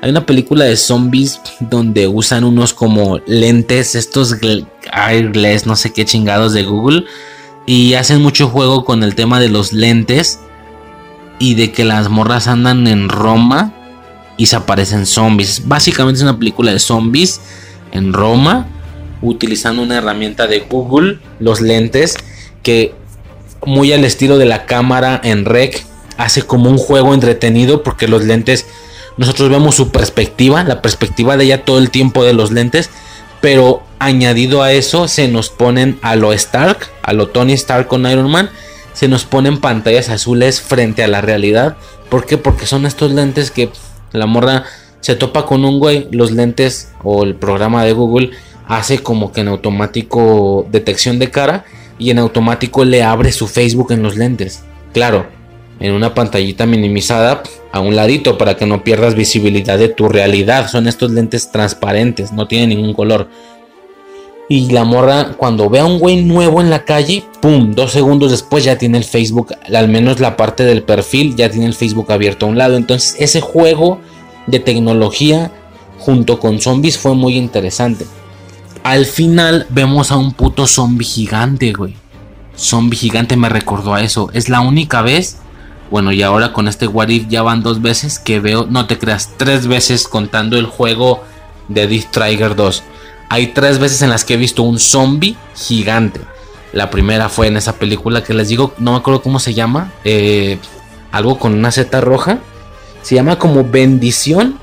[0.00, 4.36] Hay una película de zombies donde usan unos como lentes, estos
[4.92, 7.04] Airless, no sé qué chingados de Google.
[7.66, 10.40] Y hacen mucho juego con el tema de los lentes.
[11.38, 13.72] Y de que las morras andan en Roma
[14.36, 15.66] y se aparecen zombies.
[15.66, 17.40] Básicamente es una película de zombies
[17.92, 18.66] en Roma.
[19.22, 22.16] Utilizando una herramienta de Google, los lentes.
[22.64, 22.94] Que
[23.64, 25.86] muy al estilo de la cámara en rec.
[26.16, 28.66] Hace como un juego entretenido porque los lentes
[29.16, 32.90] nosotros vemos su perspectiva, la perspectiva de ella todo el tiempo de los lentes,
[33.40, 38.06] pero añadido a eso se nos ponen a lo Stark, a lo Tony Stark con
[38.06, 38.50] Iron Man,
[38.92, 41.76] se nos ponen pantallas azules frente a la realidad.
[42.08, 42.38] ¿Por qué?
[42.38, 43.70] Porque son estos lentes que
[44.12, 44.64] la morra
[45.00, 48.30] se topa con un güey, los lentes o el programa de Google
[48.66, 51.64] hace como que en automático detección de cara
[51.98, 54.62] y en automático le abre su Facebook en los lentes.
[54.92, 55.26] Claro,
[55.80, 57.42] en una pantallita minimizada
[57.72, 60.68] a un ladito para que no pierdas visibilidad de tu realidad.
[60.68, 63.28] Son estos lentes transparentes, no tienen ningún color.
[64.48, 68.30] Y la morra, cuando ve a un güey nuevo en la calle, pum, dos segundos
[68.30, 72.12] después ya tiene el Facebook, al menos la parte del perfil, ya tiene el Facebook
[72.12, 72.76] abierto a un lado.
[72.76, 74.00] Entonces, ese juego
[74.46, 75.50] de tecnología
[75.98, 78.04] junto con zombies fue muy interesante.
[78.84, 81.96] Al final vemos a un puto zombie gigante, güey.
[82.56, 84.30] Zombie gigante me recordó a eso.
[84.32, 85.38] Es la única vez
[85.90, 89.30] bueno, y ahora con este What ya van dos veces que veo, no te creas,
[89.36, 91.22] tres veces contando el juego
[91.68, 92.82] de Death Trigger 2.
[93.28, 96.20] Hay tres veces en las que he visto un zombie gigante.
[96.72, 99.92] La primera fue en esa película que les digo, no me acuerdo cómo se llama,
[100.02, 100.58] eh,
[101.12, 102.38] algo con una Z roja.
[103.02, 104.58] Se llama como bendición,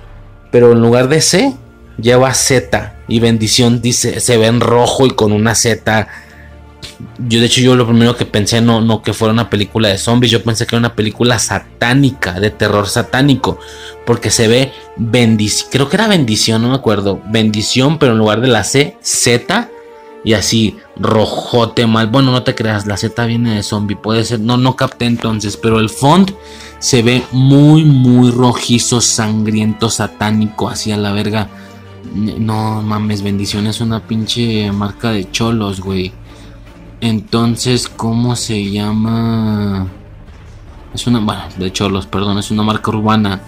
[0.52, 1.56] pero en lugar de C
[1.98, 2.96] lleva Z.
[3.12, 6.08] Y bendición dice, se ve en rojo y con una Z
[7.28, 9.98] yo de hecho yo lo primero que pensé no, no que fuera una película de
[9.98, 13.60] zombies, yo pensé que era una película satánica, de terror satánico,
[14.06, 18.42] porque se ve bendición, creo que era bendición, no me acuerdo, bendición, pero en lugar
[18.42, 19.70] de la C, Z,
[20.24, 24.40] y así rojote mal, bueno, no te creas, la Z viene de zombie, puede ser,
[24.40, 26.32] no, no capté entonces, pero el font
[26.80, 31.48] se ve muy, muy rojizo, sangriento, satánico, así a la verga.
[32.14, 36.12] No mames, bendición es una pinche marca de cholos, güey.
[37.00, 39.88] Entonces, ¿cómo se llama?
[40.94, 43.42] Es una, bueno, de hecho, los perdón, es una marca urbana.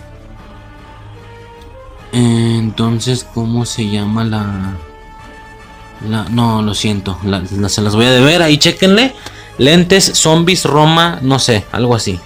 [2.13, 4.75] Entonces, ¿cómo se llama la...
[6.07, 7.17] la no, lo siento.
[7.67, 8.41] se las voy a deber.
[8.41, 9.13] Ahí chequenle.
[9.57, 12.19] Lentes, zombies, Roma, no sé, algo así.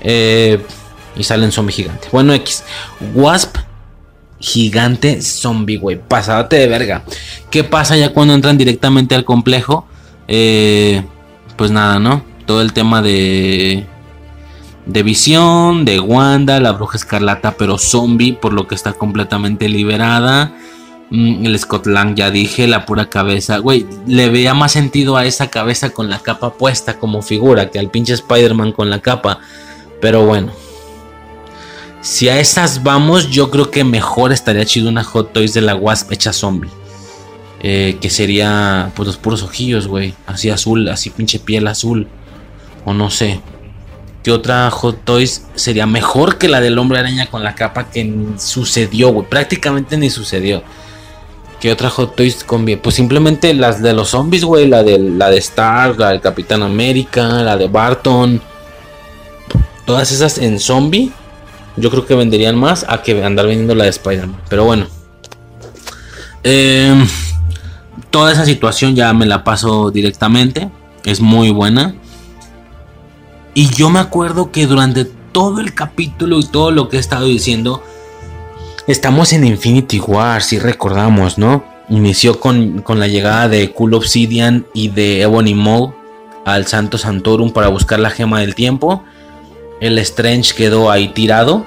[0.00, 0.64] Eh,
[1.14, 2.08] y salen zombie gigante.
[2.10, 2.64] Bueno, X.
[3.14, 3.56] Wasp
[4.42, 5.98] gigante zombie, güey.
[5.98, 7.04] Pasádate de verga.
[7.50, 9.86] ¿Qué pasa ya cuando entran directamente al complejo?
[10.28, 11.02] Eh,
[11.56, 12.22] pues nada, ¿no?
[12.44, 13.86] Todo el tema de.
[14.84, 20.52] De visión, de Wanda, la bruja escarlata, pero zombie, por lo que está completamente liberada.
[21.10, 23.58] Mm, el Scott Lang, ya dije, la pura cabeza.
[23.58, 27.78] Güey, le veía más sentido a esa cabeza con la capa puesta como figura que
[27.78, 29.38] al pinche Spider-Man con la capa.
[30.00, 30.50] Pero bueno,
[32.02, 35.76] si a esas vamos, yo creo que mejor estaría chido una Hot Toys de la
[35.76, 36.70] Wasp hecha zombie.
[37.64, 40.14] Eh, que sería pues los puros ojillos, güey.
[40.26, 42.08] Así azul, así pinche piel azul.
[42.84, 43.40] O no sé.
[44.24, 48.12] ¿Qué otra Hot Toys sería mejor que la del hombre araña con la capa que
[48.36, 49.28] sucedió, güey?
[49.28, 50.64] Prácticamente ni sucedió.
[51.60, 52.82] ¿Qué otra Hot Toys conviene?
[52.82, 54.66] Pues simplemente las de los zombies, güey.
[54.66, 58.42] La de, la de Stark, la del Capitán América, la de Barton.
[59.84, 61.12] Todas esas en zombie
[61.76, 64.40] yo creo que venderían más a que andar vendiendo la de Spider-Man.
[64.48, 64.86] Pero bueno.
[66.42, 67.06] Em,
[68.10, 70.70] toda esa situación ya me la paso directamente.
[71.04, 71.94] Es muy buena.
[73.54, 77.26] Y yo me acuerdo que durante todo el capítulo y todo lo que he estado
[77.26, 77.82] diciendo,
[78.86, 81.64] estamos en Infinity War, si recordamos, ¿no?
[81.88, 85.94] Inició con, con, la llegada de Cool Obsidian y de Ebony Maw
[86.44, 89.04] al Santo Santorum para buscar la gema del tiempo.
[89.82, 91.66] El Strange quedó ahí tirado.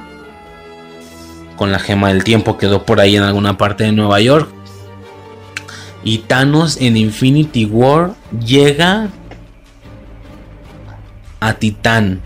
[1.58, 4.50] Con la gema del tiempo quedó por ahí en alguna parte de Nueva York.
[6.02, 9.10] Y Thanos en Infinity War llega
[11.42, 12.22] a Titán.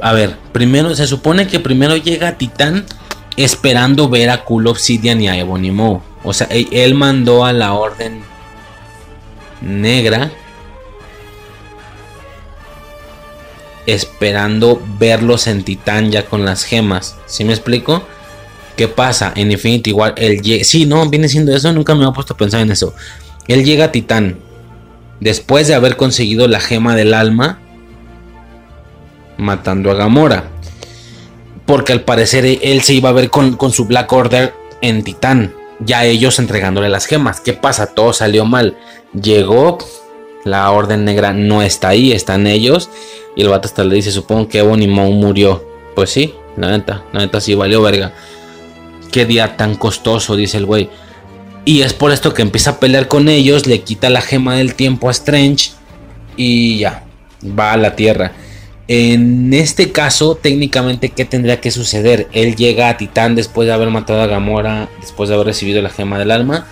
[0.00, 2.84] A ver, primero se supone que primero llega a Titán
[3.36, 5.70] esperando ver a Cool Obsidian y a Ebony
[6.24, 8.22] O sea, él mandó a la Orden
[9.60, 10.32] Negra
[13.92, 17.16] esperando verlos en Titán ya con las gemas.
[17.26, 18.02] ¿Sí me explico?
[18.76, 19.32] ¿Qué pasa?
[19.36, 20.64] En Infinity War, él llega.
[20.64, 21.72] Sí, no, viene siendo eso.
[21.72, 22.94] Nunca me había puesto a pensar en eso.
[23.46, 24.38] Él llega a Titán.
[25.20, 27.58] Después de haber conseguido la gema del alma.
[29.36, 30.44] Matando a Gamora.
[31.66, 35.54] Porque al parecer él se iba a ver con, con su Black Order en Titán.
[35.80, 37.40] Ya ellos entregándole las gemas.
[37.40, 37.86] ¿Qué pasa?
[37.86, 38.78] Todo salió mal.
[39.12, 39.78] Llegó.
[40.44, 42.90] La Orden Negra no está ahí, están ellos.
[43.36, 45.64] Y el vato hasta le dice, supongo que Ebony Maw murió.
[45.94, 48.12] Pues sí, la neta, la neta sí valió verga.
[49.12, 50.88] Qué día tan costoso, dice el güey.
[51.64, 54.74] Y es por esto que empieza a pelear con ellos, le quita la gema del
[54.74, 55.72] tiempo a Strange
[56.36, 57.04] y ya,
[57.44, 58.32] va a la Tierra.
[58.88, 62.28] En este caso, técnicamente, ¿qué tendría que suceder?
[62.32, 65.90] Él llega a Titán después de haber matado a Gamora, después de haber recibido la
[65.90, 66.66] gema del alma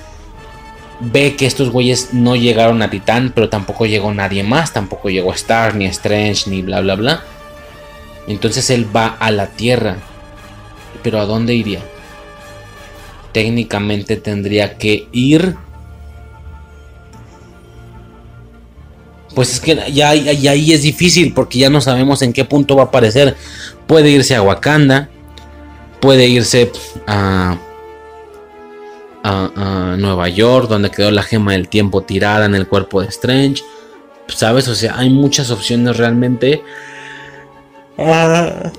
[1.00, 5.32] ve que estos güeyes no llegaron a Titán, pero tampoco llegó nadie más, tampoco llegó
[5.32, 7.22] Star, ni Strange, ni bla, bla, bla.
[8.26, 9.96] Entonces él va a la Tierra.
[11.02, 11.80] Pero ¿a dónde iría?
[13.32, 15.56] Técnicamente tendría que ir...
[19.34, 22.82] Pues es que ya, ahí es difícil porque ya no sabemos en qué punto va
[22.82, 23.36] a aparecer.
[23.86, 25.10] Puede irse a Wakanda,
[26.00, 26.72] puede irse
[27.06, 27.56] a
[29.24, 33.62] a, Nueva York, donde quedó la gema del tiempo tirada en el cuerpo de Strange.
[34.28, 34.68] ¿Sabes?
[34.68, 36.62] O sea, hay muchas opciones realmente
[37.98, 38.70] a,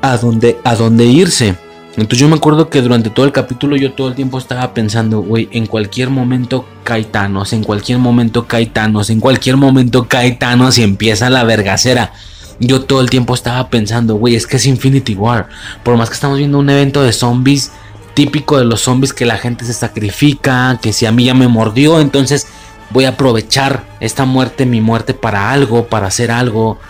[0.00, 1.56] a, dónde, a dónde irse.
[1.98, 5.20] Entonces yo me acuerdo que durante todo el capítulo yo todo el tiempo estaba pensando,
[5.20, 11.28] güey, en cualquier momento Caetanos, en cualquier momento Caetanos, en cualquier momento Caetanos y empieza
[11.28, 12.12] la vergacera.
[12.60, 15.48] Yo todo el tiempo estaba pensando, güey, es que es Infinity War.
[15.82, 17.72] Por más que estamos viendo un evento de zombies,
[18.18, 21.46] típico de los zombies que la gente se sacrifica, que si a mí ya me
[21.46, 22.48] mordió, entonces
[22.90, 26.80] voy a aprovechar esta muerte, mi muerte para algo, para hacer algo.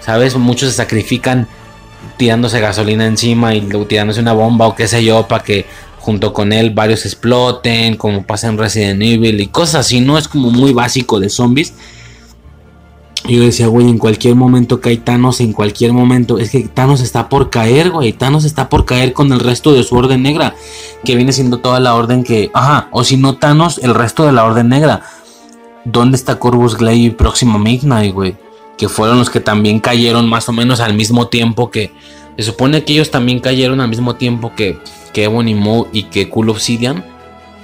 [0.00, 0.36] ¿Sabes?
[0.36, 1.48] Muchos se sacrifican
[2.16, 5.66] tirándose gasolina encima y tirándose una bomba o qué sé yo para que
[5.98, 10.28] junto con él varios exploten, como pasa en Resident Evil y cosas así, no es
[10.28, 11.74] como muy básico de zombies.
[13.28, 16.38] Yo decía, güey, en cualquier momento cae Thanos, en cualquier momento.
[16.38, 18.12] Es que Thanos está por caer, güey.
[18.12, 20.54] Thanos está por caer con el resto de su orden negra.
[21.04, 22.50] Que viene siendo toda la orden que.
[22.54, 25.02] Ajá, o si no Thanos, el resto de la orden negra.
[25.84, 28.36] ¿Dónde está Corvus Glaive y Próximo Midnight, güey?
[28.78, 31.92] Que fueron los que también cayeron más o menos al mismo tiempo que.
[32.36, 34.78] Se supone que ellos también cayeron al mismo tiempo que,
[35.12, 37.04] que Ebony Maw y que Cool Obsidian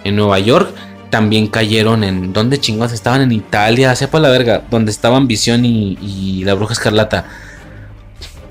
[0.02, 0.74] en Nueva York
[1.12, 2.32] también cayeron en.
[2.32, 3.20] ¿Dónde chingados estaban?
[3.20, 4.62] En Italia, sepa la verga.
[4.70, 7.26] Donde estaban Visión y, la Bruja Escarlata.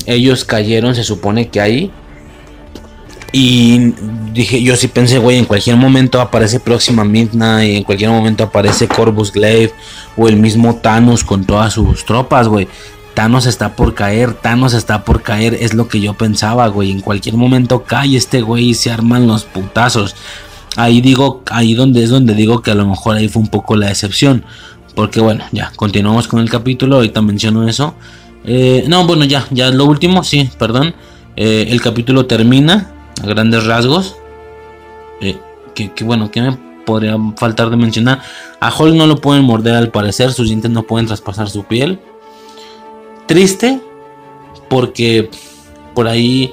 [0.06, 1.92] Ellos cayeron, se supone que ahí.
[3.32, 3.94] Y
[4.32, 8.88] dije, yo sí pensé, güey, en cualquier momento aparece Próxima Midnight, en cualquier momento aparece
[8.88, 9.74] Corvus Glaive
[10.16, 12.68] o el mismo Thanos con todas sus tropas, güey.
[13.16, 16.92] Thanos está por caer, Thanos está por caer, es lo que yo pensaba, güey.
[16.92, 20.16] En cualquier momento cae este güey y se arman los putazos.
[20.78, 23.76] Ahí digo, ahí donde es donde digo que a lo mejor ahí fue un poco
[23.76, 24.46] la excepción.
[24.96, 27.96] Porque bueno, ya, continuamos con el capítulo, ahorita menciono eso.
[28.44, 30.96] Eh, no, bueno, ya, ya lo último, sí, perdón.
[31.36, 32.92] Eh, el capítulo termina
[33.22, 34.16] a grandes rasgos.
[35.22, 35.38] Eh,
[35.76, 38.22] que, bueno, que me podría faltar de mencionar.
[38.60, 42.00] A Hulk no lo pueden morder al parecer, sus dientes no pueden traspasar su piel.
[43.28, 43.80] Triste,
[44.70, 45.30] porque
[45.94, 46.52] por ahí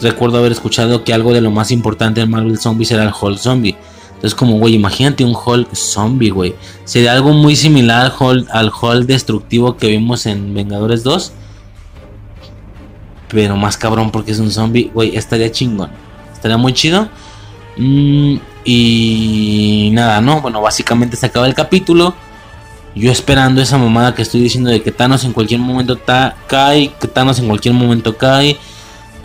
[0.00, 3.38] recuerdo haber escuchado que algo de lo más importante en Marvel Zombies era el Hulk
[3.38, 3.76] Zombie.
[4.08, 6.54] Entonces, como, güey, imagínate un Hulk zombie, güey.
[6.84, 11.32] Sería algo muy similar al Hulk, al Hulk destructivo que vimos en Vengadores 2
[13.34, 15.90] pero más cabrón porque es un zombie, güey, estaría chingón.
[16.32, 17.08] Estaría muy chido.
[17.76, 20.40] Mm, y nada, ¿no?
[20.40, 22.14] Bueno, básicamente se acaba el capítulo.
[22.94, 25.98] Yo esperando esa mamada que estoy diciendo de que Thanos en cualquier momento
[26.46, 28.56] cae, que Thanos en cualquier momento cae.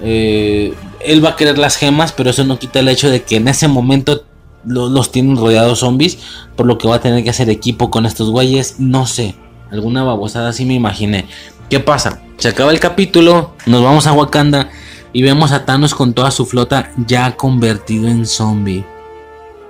[0.02, 3.38] Eh, él va a querer las gemas, pero eso no quita el hecho de que
[3.38, 4.26] en ese momento
[4.66, 6.20] los tienen rodeados zombies,
[6.56, 8.80] por lo que va a tener que hacer equipo con estos güeyes.
[8.80, 9.36] No sé,
[9.72, 11.26] alguna babosada así me imaginé.
[11.70, 12.22] ¿Qué pasa?
[12.38, 14.70] Se acaba el capítulo, nos vamos a Wakanda
[15.14, 18.86] y vemos a Thanos con toda su flota ya convertido en zombie.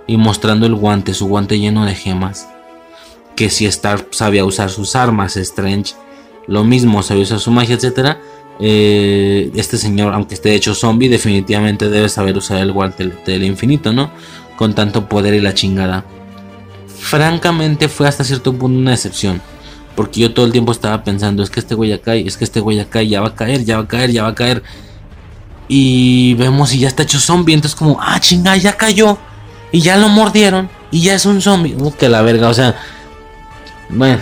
[0.08, 2.48] Y mostrando el guante, su guante lleno de gemas.
[3.36, 5.94] Que si Stark sabía usar sus armas, Strange
[6.50, 8.18] lo mismo, sabía usar su magia, etc.
[8.62, 13.94] Eh, este señor, aunque esté hecho zombie, definitivamente debe saber usar el guante del infinito,
[13.94, 14.12] ¿no?
[14.58, 16.04] Con tanto poder y la chingada.
[16.88, 19.42] Francamente fue hasta cierto punto una excepción.
[19.96, 22.44] Porque yo todo el tiempo estaba pensando, es que este güey ya cae, es que
[22.44, 24.36] este güey ya cae, ya va a caer, ya va a caer, ya va a
[24.36, 24.64] caer.
[25.68, 27.54] Y vemos y ya está hecho zombie.
[27.54, 29.18] Entonces como, ah, chinga, ya cayó.
[29.72, 30.70] Y ya lo mordieron.
[30.92, 31.76] Y ya es un zombie.
[31.76, 32.76] Uh, que la verga, o sea.
[33.90, 34.22] Bueno,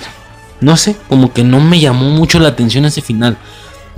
[0.62, 3.38] no sé, como que no me llamó mucho la atención ese final.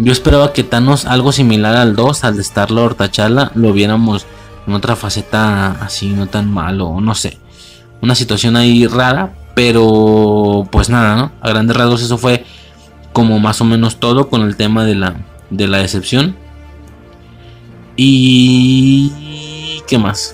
[0.02, 4.26] Yo esperaba que Thanos, algo similar al 2, al de Star-Lord T'Challa, lo viéramos
[4.66, 7.38] en otra faceta así, no tan malo, no sé.
[8.02, 11.32] Una situación ahí rara, pero pues nada, ¿no?
[11.42, 12.46] A grandes rasgos eso fue
[13.12, 15.18] como más o menos todo con el tema de la,
[15.50, 16.38] de la decepción.
[17.98, 19.82] Y...
[19.86, 20.34] ¿Qué más?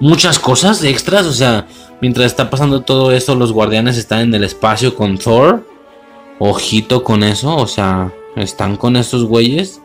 [0.00, 1.68] Muchas cosas extras, o sea,
[2.00, 5.64] mientras está pasando todo esto, los guardianes están en el espacio con Thor.
[6.40, 9.80] Ojito con eso, o sea, están con estos güeyes.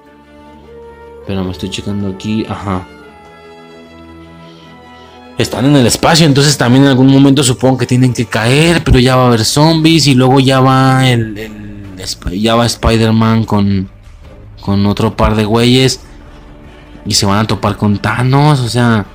[1.25, 2.87] Pero me estoy checando aquí, ajá
[5.37, 8.97] están en el espacio, entonces también en algún momento supongo que tienen que caer, pero
[8.97, 11.49] ya va a haber zombies y luego ya va el,
[12.31, 13.89] ya va Spider-Man con
[14.61, 16.01] con otro par de güeyes
[17.05, 19.05] y se van a topar con Thanos, o sea,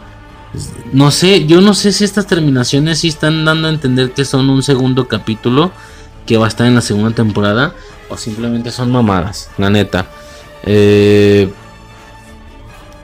[0.92, 4.48] no sé, yo no sé si estas terminaciones sí están dando a entender que son
[4.48, 5.72] un segundo capítulo
[6.24, 7.74] que va a estar en la segunda temporada
[8.20, 10.06] simplemente son mamadas, la neta.
[10.64, 11.50] Eh,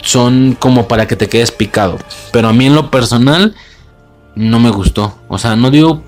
[0.02, 1.98] son como para que te quedes picado.
[2.32, 3.54] Pero a mí en lo personal
[4.34, 5.18] no me gustó.
[5.28, 6.02] O sea, no digo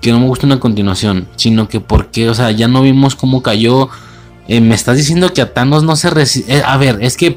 [0.00, 3.42] que no me guste una continuación, sino que porque, o sea, ya no vimos cómo
[3.42, 3.88] cayó.
[4.46, 6.56] Eh, me estás diciendo que a Thanos no se resiste.
[6.56, 7.36] Eh, a ver, es que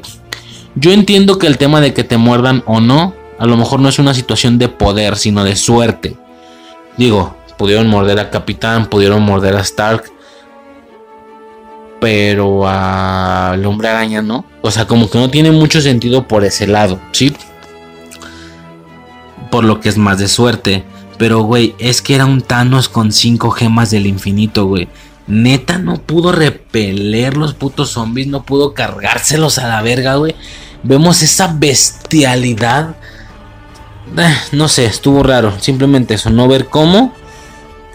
[0.74, 3.88] yo entiendo que el tema de que te muerdan o no, a lo mejor no
[3.88, 6.16] es una situación de poder, sino de suerte.
[6.96, 10.04] Digo, pudieron morder a Capitán, pudieron morder a Stark,
[12.02, 14.44] pero al hombre araña no.
[14.60, 17.32] O sea, como que no tiene mucho sentido por ese lado, ¿sí?
[19.52, 20.82] Por lo que es más de suerte.
[21.16, 24.88] Pero, güey, es que era un Thanos con cinco gemas del infinito, güey.
[25.28, 30.34] Neta, no pudo repeler los putos zombies, no pudo cargárselos a la verga, güey.
[30.82, 32.96] Vemos esa bestialidad.
[34.18, 35.54] Eh, no sé, estuvo raro.
[35.60, 37.14] Simplemente eso, no ver cómo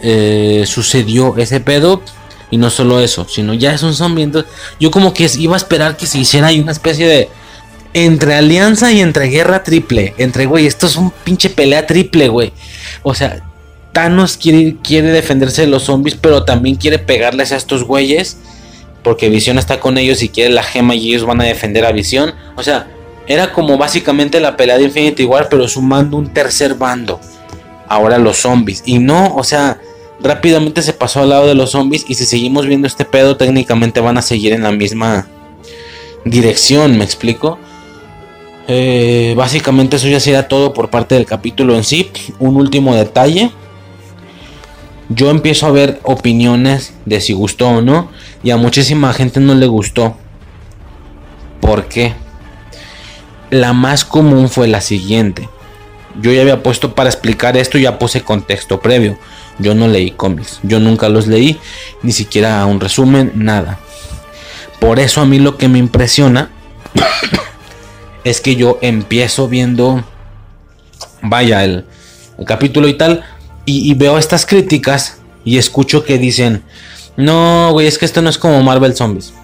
[0.00, 2.00] eh, sucedió ese pedo
[2.50, 4.22] y no solo eso, sino ya es un zombie.
[4.22, 7.28] Entonces, yo como que iba a esperar que se hiciera ahí una especie de.
[7.94, 10.14] Entre alianza y entre guerra triple.
[10.18, 12.52] Entre, güey, esto es un pinche pelea triple, güey.
[13.02, 13.42] O sea,
[13.92, 18.36] Thanos quiere, quiere defenderse de los zombies, pero también quiere pegarles a estos güeyes.
[19.02, 21.92] Porque Visión está con ellos y quiere la gema y ellos van a defender a
[21.92, 22.34] Visión.
[22.56, 22.88] O sea,
[23.26, 27.20] era como básicamente la pelea de Infinity War, pero sumando un tercer bando.
[27.88, 28.82] Ahora los zombies.
[28.84, 29.80] Y no, o sea,
[30.20, 34.00] rápidamente se pasó al lado de los zombies y si seguimos viendo este pedo técnicamente
[34.00, 35.28] van a seguir en la misma
[36.24, 37.58] dirección, me explico.
[38.70, 42.10] Eh, básicamente eso ya sería todo por parte del capítulo en sí.
[42.38, 43.50] Un último detalle.
[45.08, 48.10] Yo empiezo a ver opiniones de si gustó o no.
[48.42, 50.16] Y a muchísima gente no le gustó.
[51.60, 52.14] ¿Por qué?
[53.50, 55.48] La más común fue la siguiente.
[56.20, 59.18] Yo ya había puesto para explicar esto, ya puse contexto previo.
[59.58, 61.58] Yo no leí cómics, yo nunca los leí,
[62.02, 63.78] ni siquiera un resumen, nada.
[64.80, 66.50] Por eso a mí lo que me impresiona
[68.24, 70.04] es que yo empiezo viendo,
[71.22, 71.84] vaya, el,
[72.46, 73.24] capítulo y tal,
[73.64, 76.62] y, y, veo estas críticas y escucho que dicen,
[77.16, 79.34] no, güey, es que esto no es como Marvel Zombies.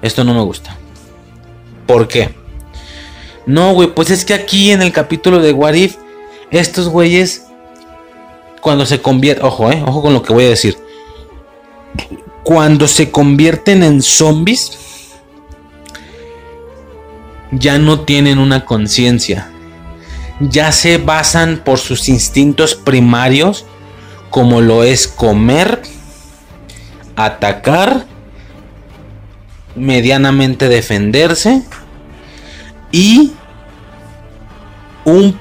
[0.00, 0.76] Esto no me gusta.
[1.86, 2.30] ¿Por qué?
[3.46, 5.96] No, güey, pues es que aquí en el capítulo de Warif,
[6.50, 7.46] estos güeyes,
[8.60, 10.78] cuando se convierten, ojo, eh, ojo con lo que voy a decir.
[12.42, 14.78] Cuando se convierten en zombies,
[17.50, 19.50] ya no tienen una conciencia.
[20.40, 23.66] Ya se basan por sus instintos primarios,
[24.30, 25.82] como lo es comer,
[27.16, 28.06] atacar,
[29.74, 31.62] medianamente defenderse
[32.90, 33.32] y
[35.04, 35.38] un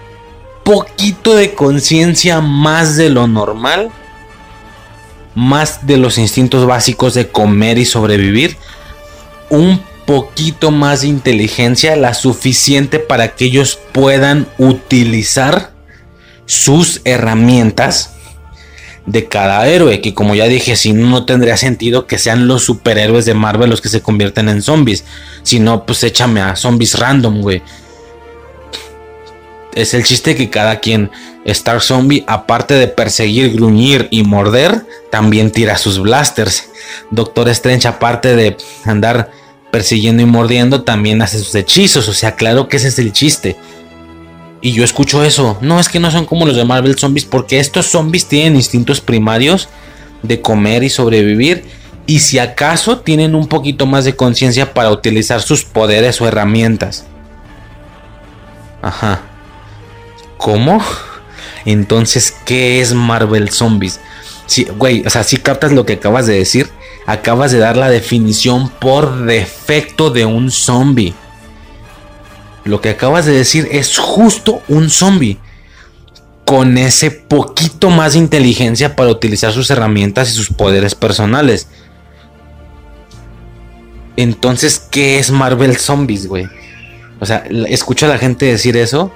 [0.68, 3.90] poquito de conciencia más de lo normal,
[5.34, 8.58] más de los instintos básicos de comer y sobrevivir,
[9.50, 15.72] un poquito más de inteligencia, la suficiente para que ellos puedan utilizar
[16.46, 18.12] sus herramientas
[19.06, 23.26] de cada héroe, que como ya dije, si no, tendría sentido que sean los superhéroes
[23.26, 25.06] de Marvel los que se convierten en zombies,
[25.44, 27.62] si no, pues échame a zombies random, güey.
[29.78, 31.12] Es el chiste que cada quien,
[31.46, 36.70] Star Zombie, aparte de perseguir, gruñir y morder, también tira sus blasters.
[37.12, 39.30] Doctor Strange, aparte de andar
[39.72, 42.08] persiguiendo y mordiendo, también hace sus hechizos.
[42.08, 43.56] O sea, claro que ese es el chiste.
[44.62, 45.60] Y yo escucho eso.
[45.62, 49.00] No, es que no son como los de Marvel Zombies, porque estos zombies tienen instintos
[49.00, 49.70] primarios
[50.24, 51.66] de comer y sobrevivir.
[52.08, 57.06] Y si acaso tienen un poquito más de conciencia para utilizar sus poderes o herramientas.
[58.82, 59.22] Ajá.
[60.38, 60.82] ¿Cómo?
[61.66, 64.00] Entonces, ¿qué es Marvel Zombies?
[64.46, 66.70] Sí, güey, o sea, si captas lo que acabas de decir
[67.08, 71.16] acabas de dar la definición por defecto de un zombie.
[72.66, 75.40] Lo que acabas de decir es justo un zombie.
[76.46, 81.68] Con ese poquito más de inteligencia para utilizar sus herramientas y sus poderes personales.
[84.18, 86.48] Entonces, ¿qué es Marvel Zombies, güey?
[87.20, 89.14] O sea, escucho a la gente decir eso.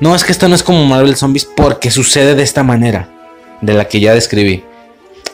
[0.00, 3.08] No, es que esto no es como Marvel Zombies porque sucede de esta manera,
[3.60, 4.64] de la que ya describí.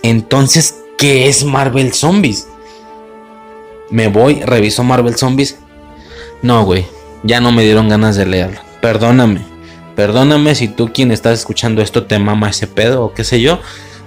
[0.03, 2.47] Entonces, ¿Qué es Marvel Zombies?
[3.89, 5.59] Me voy, reviso Marvel Zombies.
[6.43, 6.85] No, güey,
[7.23, 8.61] ya no me dieron ganas de leerlo.
[8.83, 9.41] Perdóname.
[9.97, 13.61] Perdóname si tú quien estás escuchando esto te mama ese pedo o qué sé yo.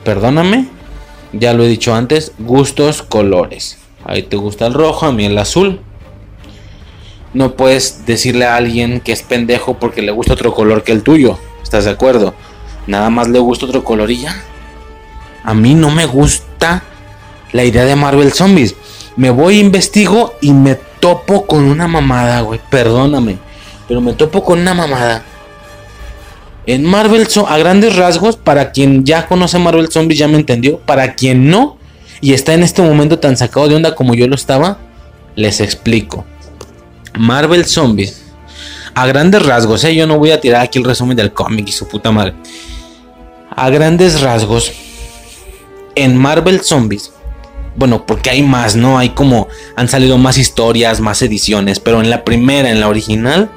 [0.05, 0.67] Perdóname.
[1.31, 3.79] Ya lo he dicho antes, gustos, colores.
[4.05, 5.81] Ahí te gusta el rojo, a mí el azul.
[7.33, 11.03] No puedes decirle a alguien que es pendejo porque le gusta otro color que el
[11.03, 11.39] tuyo.
[11.63, 12.33] ¿Estás de acuerdo?
[12.85, 14.35] Nada más le gusta otro color y ya.
[15.43, 16.83] A mí no me gusta
[17.51, 18.75] la idea de Marvel Zombies.
[19.15, 22.59] Me voy, investigo y me topo con una mamada, güey.
[22.69, 23.37] Perdóname.
[23.87, 25.23] Pero me topo con una mamada.
[26.65, 30.79] En Marvel, a grandes rasgos, para quien ya conoce Marvel Zombies ya me entendió.
[30.79, 31.77] Para quien no
[32.23, 34.77] y está en este momento tan sacado de onda como yo lo estaba,
[35.35, 36.23] les explico.
[37.17, 38.23] Marvel Zombies,
[38.95, 39.95] a grandes rasgos, ¿eh?
[39.95, 42.33] yo no voy a tirar aquí el resumen del cómic y su puta madre.
[43.55, 44.71] A grandes rasgos,
[45.95, 47.11] en Marvel Zombies,
[47.75, 48.97] bueno, porque hay más, ¿no?
[48.97, 53.49] Hay como, han salido más historias, más ediciones, pero en la primera, en la original,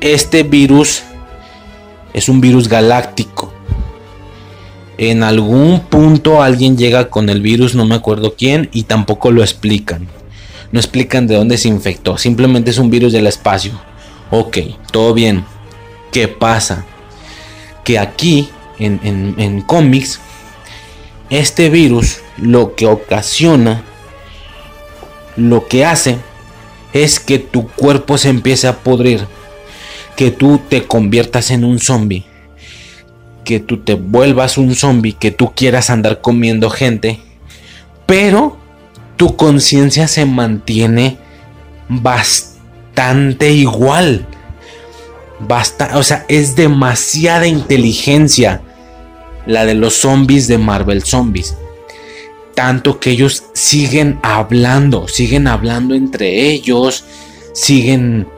[0.00, 1.02] este virus
[2.12, 3.52] es un virus galáctico.
[4.96, 9.42] En algún punto alguien llega con el virus, no me acuerdo quién, y tampoco lo
[9.42, 10.06] explican.
[10.72, 13.80] No explican de dónde se infectó, simplemente es un virus del espacio.
[14.30, 14.58] Ok,
[14.90, 15.44] todo bien.
[16.12, 16.84] ¿Qué pasa?
[17.84, 18.48] Que aquí,
[18.78, 20.20] en, en, en cómics,
[21.30, 23.82] este virus lo que ocasiona,
[25.36, 26.18] lo que hace,
[26.92, 29.26] es que tu cuerpo se empiece a podrir,
[30.16, 32.24] que tú te conviertas en un zombie,
[33.44, 37.20] que tú te vuelvas un zombie, que tú quieras andar comiendo gente,
[38.06, 38.56] pero
[39.16, 41.18] tu conciencia se mantiene
[41.88, 44.26] bastante igual.
[45.40, 48.62] Basta, o sea, es demasiada inteligencia
[49.46, 51.56] la de los zombies de Marvel Zombies.
[52.54, 57.04] Tanto que ellos siguen hablando, siguen hablando entre ellos,
[57.52, 58.28] siguen,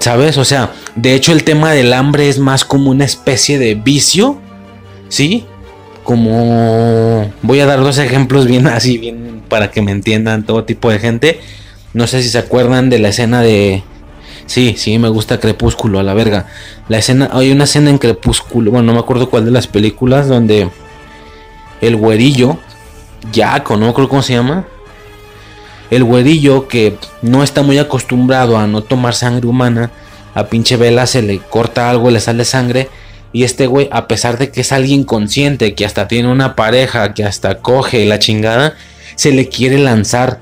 [0.00, 0.36] ¿sabes?
[0.36, 4.40] O sea, de hecho el tema del hambre es más como una especie de vicio,
[5.08, 5.46] ¿sí?
[6.04, 10.90] Como voy a dar dos ejemplos bien así, bien para que me entiendan todo tipo
[10.90, 11.40] de gente.
[11.94, 13.82] No sé si se acuerdan de la escena de.
[14.46, 16.46] Sí, sí, me gusta Crepúsculo, a la verga.
[16.88, 17.28] La escena.
[17.32, 18.70] Hay una escena en Crepúsculo.
[18.70, 20.26] Bueno, no me acuerdo cuál de las películas.
[20.28, 20.70] Donde.
[21.80, 22.58] El güerillo.
[23.34, 24.64] Jaco, no me acuerdo cómo se llama.
[25.90, 29.90] El güerillo que no está muy acostumbrado a no tomar sangre humana.
[30.34, 32.88] A pinche vela se le corta algo le sale sangre.
[33.32, 37.14] Y este güey, a pesar de que es alguien consciente, que hasta tiene una pareja,
[37.14, 38.74] que hasta coge la chingada,
[39.14, 40.40] se le quiere lanzar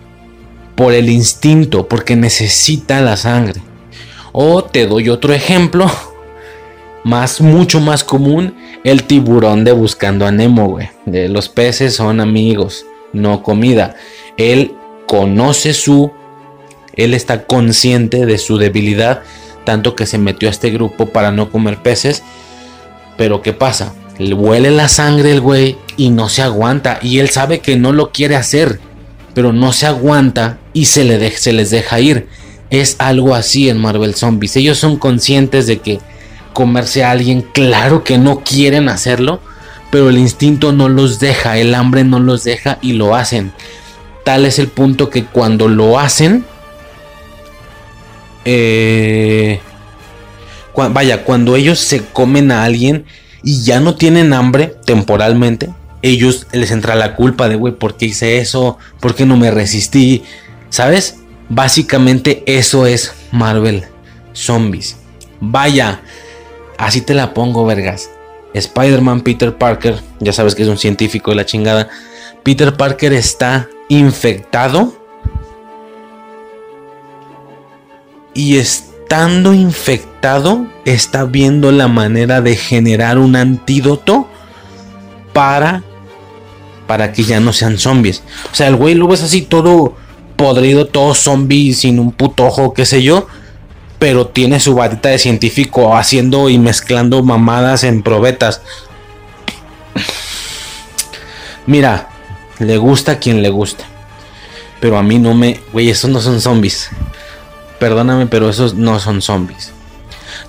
[0.74, 3.60] por el instinto, porque necesita la sangre.
[4.32, 5.90] O te doy otro ejemplo,
[7.04, 10.88] más, mucho más común, el tiburón de Buscando a Nemo, güey.
[11.06, 13.94] Los peces son amigos, no comida.
[14.36, 14.74] Él
[15.06, 16.12] conoce su,
[16.94, 19.22] él está consciente de su debilidad,
[19.64, 22.22] tanto que se metió a este grupo para no comer peces.
[23.20, 23.92] Pero ¿qué pasa?
[24.16, 26.98] Le huele la sangre el güey y no se aguanta.
[27.02, 28.80] Y él sabe que no lo quiere hacer
[29.34, 32.28] pero no se aguanta y se, le se les deja ir.
[32.70, 34.56] Es algo así en Marvel Zombies.
[34.56, 36.00] Ellos son conscientes de que
[36.52, 39.40] comerse a alguien, claro que no quieren hacerlo,
[39.90, 43.52] pero el instinto no los deja, el hambre no los deja y lo hacen.
[44.24, 46.44] Tal es el punto que cuando lo hacen,
[48.44, 49.60] eh,
[50.74, 53.04] vaya, cuando ellos se comen a alguien
[53.42, 55.70] y ya no tienen hambre temporalmente,
[56.02, 58.78] ellos les entra la culpa de, güey, ¿por qué hice eso?
[59.00, 60.22] ¿Por qué no me resistí?
[60.70, 61.16] ¿Sabes?
[61.48, 63.84] Básicamente eso es Marvel
[64.32, 64.96] Zombies.
[65.40, 66.00] Vaya,
[66.78, 68.08] así te la pongo, vergas.
[68.54, 71.88] Spider-Man Peter Parker, ya sabes que es un científico de la chingada.
[72.42, 74.94] Peter Parker está infectado.
[78.32, 78.56] Y
[79.10, 84.28] estando infectado, está viendo la manera de generar un antídoto
[85.32, 85.82] para
[86.86, 88.22] para que ya no sean zombies.
[88.52, 89.96] O sea, el güey lo ves así todo
[90.36, 93.26] podrido, todo zombie, sin un puto ojo, qué sé yo.
[93.98, 98.62] Pero tiene su varita de científico haciendo y mezclando mamadas en probetas.
[101.66, 102.10] Mira,
[102.60, 103.84] le gusta a quien le gusta.
[104.78, 105.58] Pero a mí no me.
[105.72, 106.90] Güey, esos no son zombies.
[107.80, 109.72] Perdóname, pero esos no son zombies.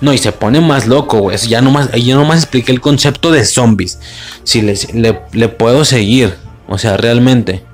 [0.00, 1.36] No, y se pone más loco, güey.
[1.38, 3.98] Ya nomás, ya nomás expliqué el concepto de zombies.
[4.44, 4.76] Si le,
[5.32, 6.34] le puedo seguir,
[6.68, 7.64] o sea, realmente,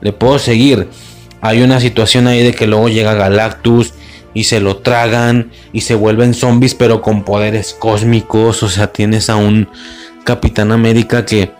[0.00, 0.88] le puedo seguir.
[1.40, 3.94] Hay una situación ahí de que luego llega Galactus
[4.34, 8.62] y se lo tragan y se vuelven zombies, pero con poderes cósmicos.
[8.62, 9.68] O sea, tienes a un
[10.24, 11.52] Capitán América que,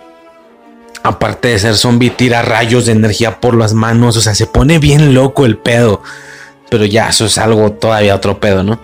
[1.02, 4.16] aparte de ser zombie, tira rayos de energía por las manos.
[4.16, 6.02] O sea, se pone bien loco el pedo.
[6.70, 8.80] Pero ya, eso es algo todavía otro pedo, ¿no?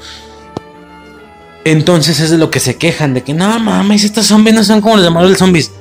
[1.64, 4.80] Entonces es de lo que se quejan, de que no mames, estos zombies no son
[4.80, 5.72] como los de Marvel Zombies.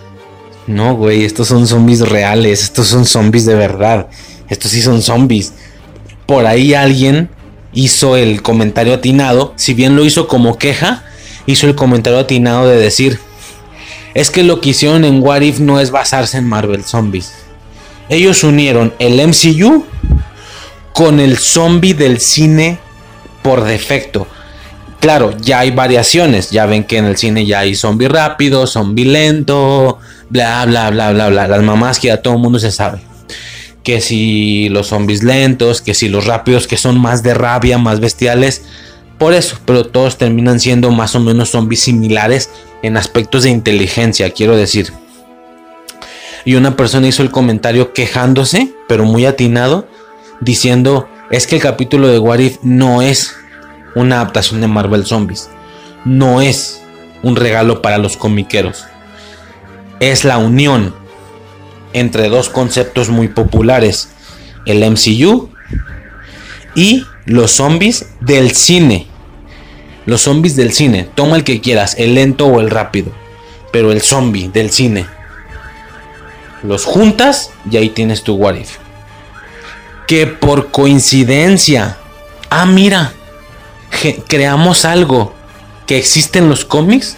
[0.67, 4.07] No, güey, estos son zombies reales, estos son zombies de verdad.
[4.49, 5.53] Estos sí son zombies.
[6.25, 7.29] Por ahí alguien
[7.73, 11.03] hizo el comentario atinado, si bien lo hizo como queja,
[11.45, 13.19] hizo el comentario atinado de decir,
[14.15, 17.33] es que lo que hicieron en What If no es basarse en Marvel Zombies.
[18.09, 19.85] Ellos unieron el MCU
[20.95, 22.79] con el zombie del cine
[23.43, 24.27] por defecto.
[25.01, 26.51] Claro, ya hay variaciones.
[26.51, 31.11] Ya ven que en el cine ya hay zombie rápido, zombie lento, bla, bla, bla,
[31.11, 31.49] bla, bla.
[31.49, 33.01] Las mamás que ya todo el mundo se sabe.
[33.83, 37.99] Que si los zombies lentos, que si los rápidos, que son más de rabia, más
[37.99, 38.61] bestiales.
[39.17, 42.49] Por eso, pero todos terminan siendo más o menos zombies similares
[42.83, 44.93] en aspectos de inteligencia, quiero decir.
[46.45, 49.89] Y una persona hizo el comentario quejándose, pero muy atinado,
[50.45, 53.35] diciendo, es que el capítulo de Warif no es
[53.95, 55.49] una adaptación de Marvel Zombies.
[56.05, 56.81] No es
[57.23, 58.85] un regalo para los comiqueros.
[59.99, 60.93] Es la unión
[61.93, 64.09] entre dos conceptos muy populares.
[64.65, 65.49] El MCU
[66.75, 69.07] y los zombies del cine.
[70.05, 71.09] Los zombies del cine.
[71.15, 73.11] Toma el que quieras, el lento o el rápido.
[73.71, 75.07] Pero el zombie del cine.
[76.61, 78.55] Los juntas y ahí tienes tu What
[80.07, 81.97] Que por coincidencia.
[82.49, 83.13] Ah, mira
[84.27, 85.33] creamos algo
[85.87, 87.17] que existe en los cómics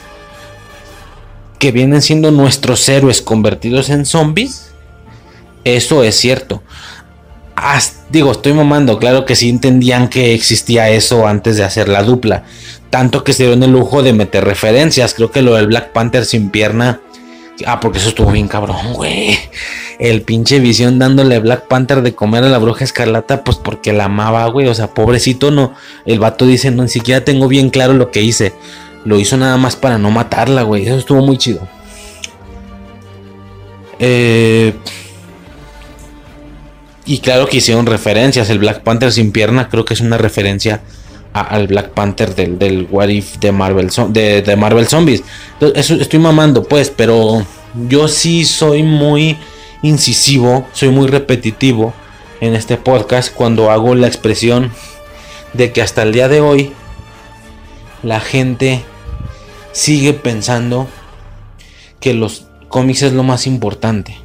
[1.59, 4.71] que vienen siendo nuestros héroes convertidos en zombies.
[5.63, 6.61] Eso es cierto.
[8.09, 12.43] digo, estoy mamando, claro que sí entendían que existía eso antes de hacer la dupla.
[12.89, 15.13] Tanto que se dieron el lujo de meter referencias.
[15.13, 17.01] Creo que lo del Black Panther sin pierna
[17.65, 19.37] Ah, porque eso estuvo bien cabrón, güey.
[19.99, 24.05] El pinche visión dándole Black Panther de comer a la bruja escarlata, pues porque la
[24.05, 24.67] amaba, güey.
[24.67, 25.73] O sea, pobrecito no.
[26.05, 28.53] El vato dice, no, ni siquiera tengo bien claro lo que hice.
[29.05, 30.85] Lo hizo nada más para no matarla, güey.
[30.85, 31.67] Eso estuvo muy chido.
[33.99, 34.73] Eh,
[37.05, 38.49] Y claro que hicieron referencias.
[38.49, 40.81] El Black Panther sin pierna creo que es una referencia
[41.41, 45.23] al Black Panther del, del What If de Marvel, de, de Marvel Zombies.
[45.75, 47.45] Eso estoy mamando, pues, pero
[47.87, 49.37] yo sí soy muy
[49.81, 51.93] incisivo, soy muy repetitivo
[52.41, 54.71] en este podcast cuando hago la expresión
[55.53, 56.71] de que hasta el día de hoy
[58.03, 58.83] la gente
[59.71, 60.87] sigue pensando
[61.99, 64.17] que los cómics es lo más importante.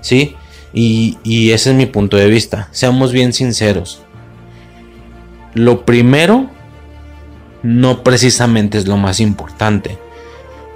[0.00, 0.34] ¿Sí?
[0.72, 2.68] Y, y, ese es mi punto de vista.
[2.70, 4.02] Seamos bien sinceros.
[5.56, 6.50] Lo primero
[7.62, 9.98] no precisamente es lo más importante.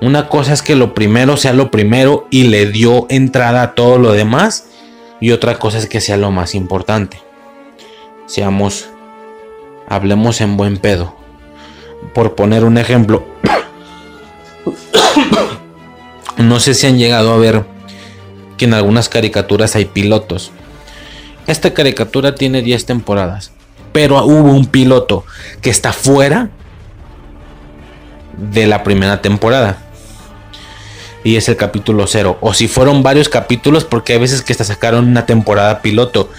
[0.00, 3.98] Una cosa es que lo primero sea lo primero y le dio entrada a todo
[3.98, 4.68] lo demás.
[5.20, 7.20] Y otra cosa es que sea lo más importante.
[8.24, 8.88] Seamos,
[9.86, 11.14] hablemos en buen pedo.
[12.14, 13.26] Por poner un ejemplo,
[16.38, 17.66] no sé si han llegado a ver
[18.56, 20.52] que en algunas caricaturas hay pilotos.
[21.46, 23.52] Esta caricatura tiene 10 temporadas,
[23.92, 25.24] pero hubo un piloto
[25.60, 26.50] que está fuera
[28.36, 29.90] de la primera temporada
[31.22, 32.38] y es el capítulo 0.
[32.40, 36.30] O si fueron varios capítulos, porque hay veces que hasta sacaron una temporada piloto.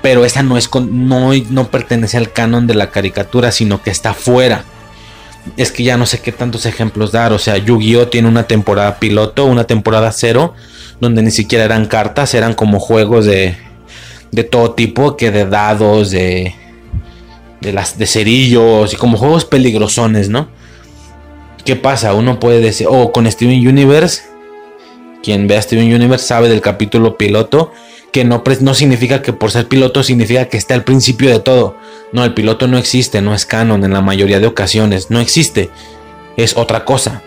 [0.00, 3.90] Pero esa no es con, no, no pertenece al canon de la caricatura, sino que
[3.90, 4.64] está fuera.
[5.56, 7.32] Es que ya no sé qué tantos ejemplos dar.
[7.32, 8.08] O sea, Yu-Gi-Oh!
[8.08, 10.54] tiene una temporada piloto, una temporada 0,
[11.00, 13.56] donde ni siquiera eran cartas, eran como juegos de,
[14.30, 16.54] de todo tipo, que de dados, de,
[17.60, 20.48] de, las, de cerillos y como juegos peligrosones, ¿no?
[21.64, 22.14] ¿Qué pasa?
[22.14, 24.22] Uno puede decir, oh, con Steven Universe,
[25.22, 27.72] quien ve a Steven Universe sabe del capítulo piloto,
[28.12, 31.76] que no, no significa que por ser piloto significa que esté al principio de todo.
[32.12, 35.68] No, el piloto no existe, no es canon en la mayoría de ocasiones, no existe,
[36.36, 37.22] es otra cosa.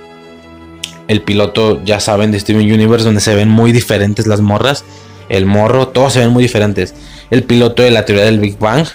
[1.07, 4.85] El piloto, ya saben, de Steven Universe, donde se ven muy diferentes las morras,
[5.29, 6.95] el morro, todos se ven muy diferentes.
[7.29, 8.87] El piloto de la teoría del Big Bang,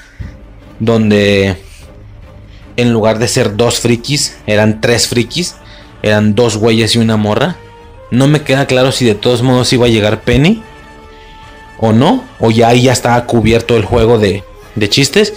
[0.80, 1.56] donde
[2.76, 5.56] en lugar de ser dos frikis, eran tres frikis,
[6.02, 7.56] eran dos güeyes y una morra.
[8.10, 10.62] No me queda claro si de todos modos iba a llegar Penny
[11.78, 15.34] o no, o ya ahí ya estaba cubierto el juego de, de chistes,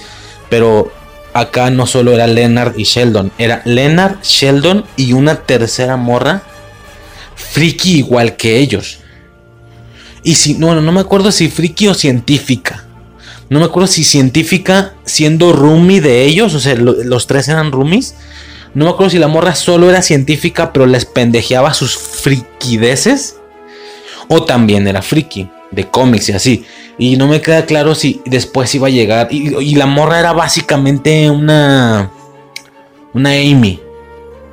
[0.49, 0.91] pero
[1.33, 6.43] acá no solo era Leonard y Sheldon, era Leonard, Sheldon y una tercera morra
[7.35, 8.99] friki igual que ellos.
[10.23, 12.85] Y si, no, no me acuerdo si friki o científica.
[13.49, 18.15] No me acuerdo si científica siendo roomie de ellos, o sea, los tres eran roomies.
[18.75, 23.37] No me acuerdo si la morra solo era científica, pero les pendejeaba sus friquideces.
[24.27, 26.65] O también era friki, de cómics y así.
[26.99, 29.29] Y no me queda claro si después iba a llegar.
[29.31, 32.11] Y, la morra era básicamente una.
[33.13, 33.79] Una Amy.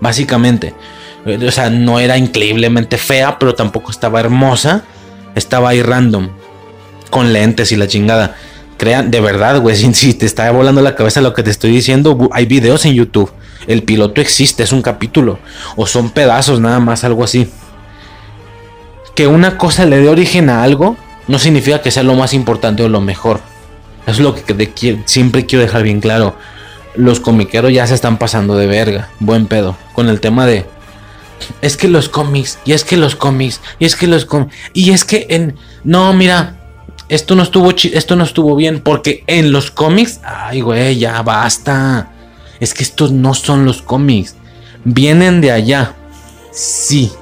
[0.01, 0.73] Básicamente.
[1.27, 4.85] O sea, no era increíblemente fea, pero tampoco estaba hermosa.
[5.35, 6.31] Estaba ahí random.
[7.11, 8.37] Con lentes y la chingada.
[8.77, 12.29] Crean, de verdad, güey, si, te está volando la cabeza lo que te estoy diciendo,
[12.33, 13.33] hay videos en YouTube.
[13.67, 15.39] El piloto existe, es un capítulo.
[15.77, 17.49] O son pedazos, nada más, algo así.
[19.15, 20.97] Que una cosa le dé origen a algo
[21.27, 23.41] no significa que sea lo más importante o lo mejor.
[24.07, 24.73] Es lo que
[25.07, 26.37] siempre quiero dejar bien claro.
[26.95, 29.09] Los comiqueros ya se están pasando de verga.
[29.19, 29.77] Buen pedo.
[29.95, 30.65] Con el tema de.
[31.61, 32.59] Es que los cómics.
[32.65, 33.61] Y es que los cómics.
[33.81, 34.55] Y es que los cómics.
[34.73, 35.57] Y es que en.
[35.83, 36.66] No, mira
[37.09, 42.13] esto no estuvo esto no estuvo bien porque en los cómics, ay güey, ya basta.
[42.59, 44.37] Es que estos no son los cómics.
[44.85, 45.95] Vienen de allá.
[46.53, 47.13] Sí.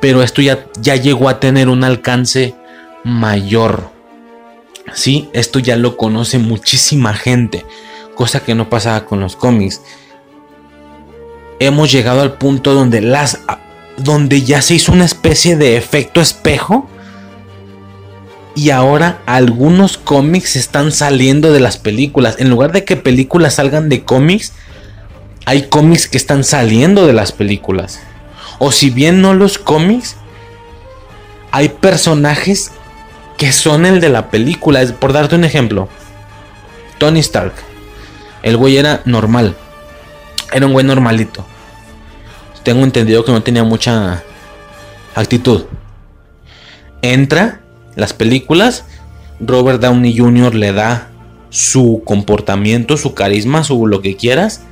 [0.00, 2.54] Pero esto ya, ya llegó a tener un alcance
[3.04, 3.90] mayor.
[4.94, 7.66] Sí, esto ya lo conoce muchísima gente.
[8.14, 9.82] Cosa que no pasaba con los cómics.
[11.60, 13.40] Hemos llegado al punto donde las
[13.96, 16.88] donde ya se hizo una especie de efecto espejo
[18.58, 22.34] y ahora algunos cómics están saliendo de las películas.
[22.40, 24.52] En lugar de que películas salgan de cómics,
[25.46, 28.00] hay cómics que están saliendo de las películas.
[28.58, 30.16] O si bien no los cómics,
[31.52, 32.72] hay personajes
[33.36, 34.84] que son el de la película.
[34.98, 35.88] Por darte un ejemplo,
[36.98, 37.52] Tony Stark.
[38.42, 39.54] El güey era normal.
[40.52, 41.46] Era un güey normalito.
[42.64, 44.24] Tengo entendido que no tenía mucha
[45.14, 45.66] actitud.
[47.02, 47.60] Entra
[47.98, 48.84] las películas,
[49.40, 50.54] Robert Downey Jr.
[50.54, 51.08] le da
[51.50, 54.62] su comportamiento, su carisma, su lo que quieras.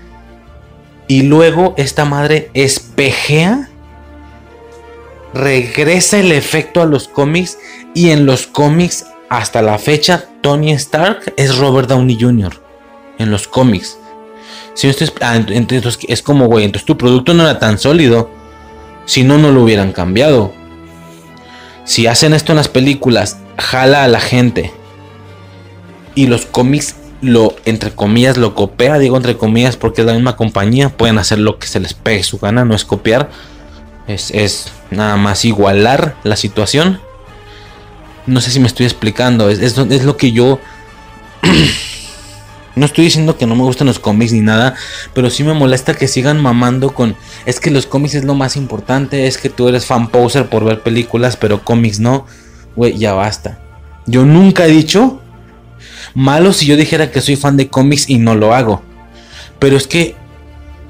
[1.08, 3.68] Y luego esta madre espejea,
[5.34, 7.58] regresa el efecto a los cómics
[7.94, 12.52] y en los cómics hasta la fecha Tony Stark es Robert Downey Jr.
[13.18, 13.98] En los cómics.
[14.74, 14.88] Si
[15.20, 18.30] ah, entonces es como, güey, entonces tu producto no era tan sólido.
[19.04, 20.52] Si no, no lo hubieran cambiado
[21.86, 24.72] si hacen esto en las películas, jala a la gente.
[26.14, 30.36] y los cómics lo, entre comillas, lo copia, digo entre comillas porque es la misma
[30.36, 33.30] compañía, pueden hacer lo que se les pegue su gana, no es copiar,
[34.06, 37.00] es, es nada más igualar la situación.
[38.26, 40.58] No sé si me estoy explicando, es, es, es lo que yo...
[42.76, 44.74] No estoy diciendo que no me gustan los cómics ni nada,
[45.14, 47.16] pero sí me molesta que sigan mamando con
[47.46, 50.62] es que los cómics es lo más importante, es que tú eres fan poser por
[50.62, 52.26] ver películas, pero cómics no.
[52.76, 53.58] Güey, ya basta.
[54.06, 55.22] Yo nunca he dicho
[56.14, 58.82] malo si yo dijera que soy fan de cómics y no lo hago.
[59.58, 60.14] Pero es que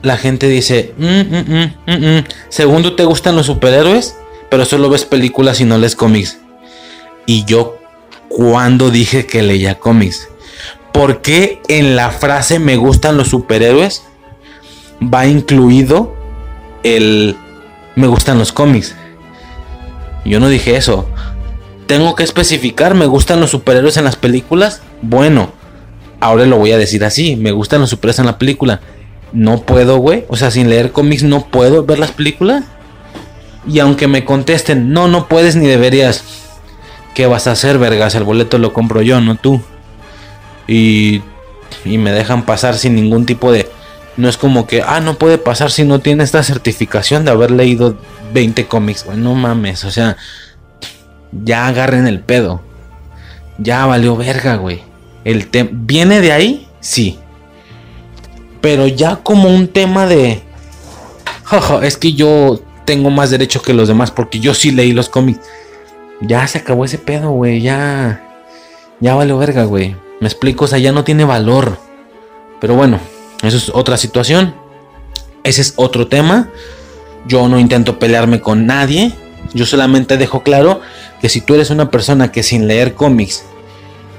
[0.02, 4.16] la gente dice, mm, mm, mm, segundo te gustan los superhéroes,
[4.50, 6.38] pero solo ves películas y no lees cómics.
[7.26, 7.78] Y yo,
[8.28, 10.28] cuando dije que leía cómics?
[10.96, 14.04] ¿Por qué en la frase me gustan los superhéroes
[15.02, 16.16] va incluido
[16.84, 17.36] el
[17.96, 18.96] me gustan los cómics?
[20.24, 21.06] Yo no dije eso.
[21.86, 24.80] Tengo que especificar, ¿me gustan los superhéroes en las películas?
[25.02, 25.52] Bueno,
[26.20, 28.80] ahora lo voy a decir así, me gustan los superhéroes en la película.
[29.32, 30.24] No puedo, güey.
[30.28, 32.64] O sea, sin leer cómics no puedo ver las películas.
[33.68, 36.24] Y aunque me contesten, no, no puedes ni deberías.
[37.14, 38.14] ¿Qué vas a hacer, vergas?
[38.14, 39.60] El boleto lo compro yo, no tú
[40.66, 41.22] y,
[41.84, 43.68] me dejan pasar sin ningún tipo de...
[44.16, 47.50] No es como que, ah, no puede pasar si no tiene esta certificación de haber
[47.50, 47.98] leído
[48.32, 49.04] 20 cómics.
[49.04, 50.16] Güey, no mames, o sea,
[51.32, 52.62] ya agarren el pedo.
[53.58, 54.82] Ya valió verga, güey.
[55.24, 57.18] El tema viene de ahí, sí.
[58.62, 60.42] Pero ya como un tema de
[61.82, 65.40] es que yo tengo más derecho que los demás porque yo sí leí los cómics.
[66.22, 67.60] Ya se acabó ese pedo, güey.
[67.60, 68.22] Ya
[69.00, 69.94] ya valió verga, güey.
[70.20, 71.78] Me explico, o sea, ya no tiene valor.
[72.60, 73.00] Pero bueno,
[73.42, 74.54] eso es otra situación.
[75.44, 76.48] Ese es otro tema.
[77.26, 79.12] Yo no intento pelearme con nadie.
[79.52, 80.80] Yo solamente dejo claro
[81.20, 83.44] que si tú eres una persona que sin leer cómics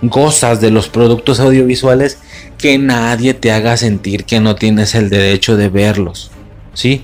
[0.01, 2.19] gozas de los productos audiovisuales,
[2.57, 6.31] que nadie te haga sentir que no tienes el derecho de verlos.
[6.73, 7.03] ¿Sí?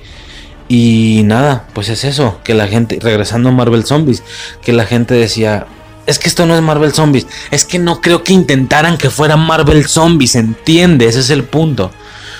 [0.67, 4.23] Y nada, pues es eso, que la gente, regresando a Marvel Zombies,
[4.63, 5.67] que la gente decía,
[6.05, 7.27] es que esto no es Marvel Zombies.
[7.51, 11.07] Es que no creo que intentaran que fuera Marvel Zombies, ¿entiende?
[11.07, 11.91] Ese es el punto.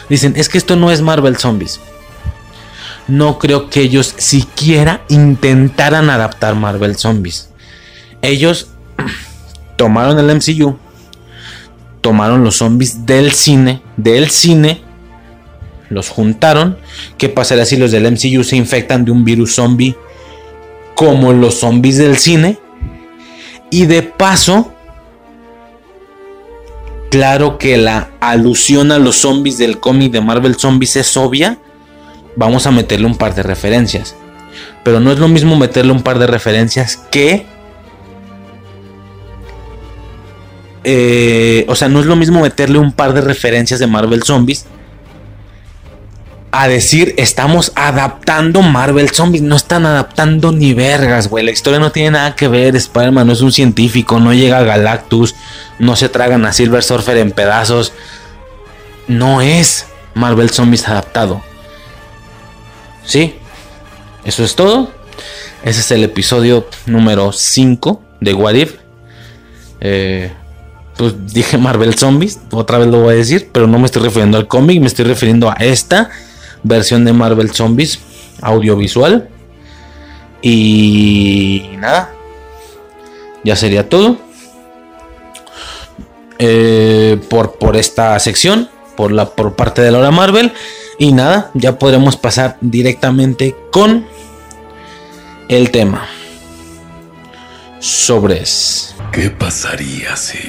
[0.10, 1.80] Dicen, es que esto no es Marvel Zombies.
[3.08, 7.50] No creo que ellos siquiera intentaran adaptar Marvel Zombies.
[8.22, 8.68] Ellos
[9.78, 10.78] tomaron el MCU,
[12.02, 14.82] tomaron los zombies del cine, del cine,
[15.90, 16.78] los juntaron.
[17.18, 19.96] ¿Qué pasaría si los del MCU se infectan de un virus zombie
[20.96, 22.60] como los zombies del cine?
[23.74, 24.72] Y de paso,
[27.10, 31.58] claro que la alusión a los zombies del cómic de Marvel Zombies es obvia.
[32.36, 34.16] Vamos a meterle un par de referencias.
[34.84, 37.48] Pero no es lo mismo meterle un par de referencias que...
[40.84, 44.68] Eh, o sea, no es lo mismo meterle un par de referencias de Marvel Zombies
[46.56, 49.42] a decir estamos adaptando Marvel Zombies.
[49.42, 51.44] No están adaptando ni vergas, güey.
[51.44, 52.76] La historia no tiene nada que ver.
[52.76, 55.34] Spider-Man no es un científico, no llega a Galactus,
[55.80, 57.92] no se tragan a Silver Surfer en pedazos.
[59.08, 61.42] No es Marvel Zombies adaptado.
[63.04, 63.36] ¿Sí?
[64.24, 64.92] Eso es todo.
[65.64, 68.76] Ese es el episodio número 5 de What If.
[69.82, 70.32] Eh,
[70.98, 74.38] pues dije Marvel Zombies, otra vez lo voy a decir, pero no me estoy refiriendo
[74.38, 76.12] al cómic, me estoy refiriendo a esta
[76.64, 78.00] versión de Marvel Zombies
[78.42, 79.30] audiovisual.
[80.42, 82.14] Y nada,
[83.44, 84.18] ya sería todo
[86.40, 90.52] eh, por, por esta sección, por, la, por parte de la hora Marvel.
[91.00, 94.06] Y nada, ya podremos pasar directamente con
[95.50, 96.06] el tema.
[97.80, 98.44] Sobre
[99.12, 100.40] ¿Qué pasaría si?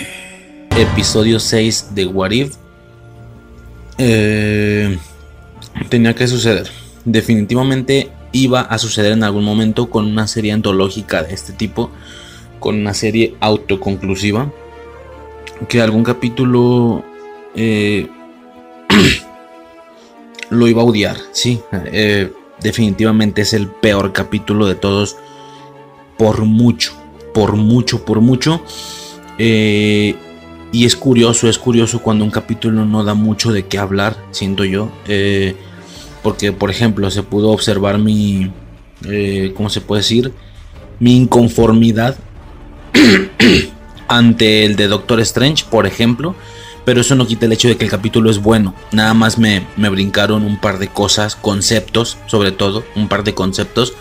[0.76, 2.54] Episodio 6 de What If.
[3.98, 4.98] Eh,
[5.88, 6.68] tenía que suceder.
[7.04, 11.90] Definitivamente iba a suceder en algún momento con una serie antológica de este tipo,
[12.58, 14.52] con una serie autoconclusiva,
[15.68, 17.04] que algún capítulo
[17.54, 18.08] eh,
[20.50, 25.16] lo iba a odiar, sí, eh, definitivamente es el peor capítulo de todos,
[26.16, 26.92] por mucho,
[27.32, 28.62] por mucho, por mucho.
[29.38, 30.16] Eh,
[30.74, 34.64] y es curioso, es curioso cuando un capítulo no da mucho de qué hablar, siento
[34.64, 34.90] yo.
[35.06, 35.54] Eh,
[36.20, 38.50] porque, por ejemplo, se pudo observar mi,
[39.04, 40.32] eh, ¿cómo se puede decir?
[40.98, 42.16] Mi inconformidad
[44.08, 46.34] ante el de Doctor Strange, por ejemplo.
[46.84, 48.74] Pero eso no quita el hecho de que el capítulo es bueno.
[48.90, 53.32] Nada más me, me brincaron un par de cosas, conceptos, sobre todo, un par de
[53.32, 53.92] conceptos.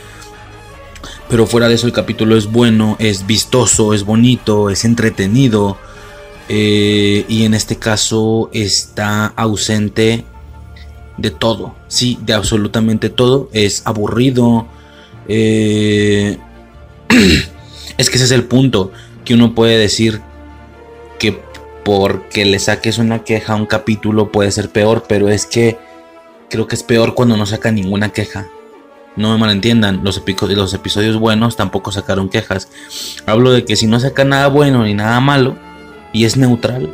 [1.29, 5.77] Pero fuera de eso el capítulo es bueno, es vistoso, es bonito, es entretenido
[6.49, 10.25] Eh, y en este caso está ausente
[11.17, 13.49] de todo, sí, de absolutamente todo.
[13.53, 14.67] Es aburrido.
[15.27, 16.37] Eh,
[17.97, 18.91] es que ese es el punto
[19.23, 20.21] que uno puede decir
[21.19, 21.39] que
[21.85, 25.77] porque le saques una queja a un capítulo puede ser peor, pero es que
[26.49, 28.47] creo que es peor cuando no saca ninguna queja.
[29.15, 32.69] No me malentiendan, los, los episodios buenos tampoco sacaron quejas.
[33.27, 35.55] Hablo de que si no saca nada bueno ni nada malo
[36.13, 36.89] y es neutral,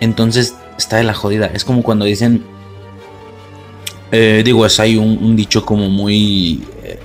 [0.00, 1.46] entonces está de la jodida.
[1.46, 2.44] Es como cuando dicen,
[4.10, 6.98] eh, digo, es hay un, dicho como muy eh,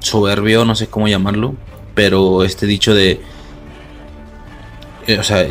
[0.00, 1.54] soberbio, no sé cómo llamarlo,
[1.94, 3.20] pero este dicho de...
[5.06, 5.46] Eh, o sea,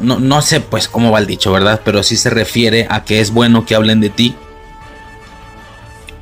[0.00, 1.80] no, no sé pues cómo va el dicho, ¿verdad?
[1.84, 4.36] Pero sí se refiere a que es bueno que hablen de ti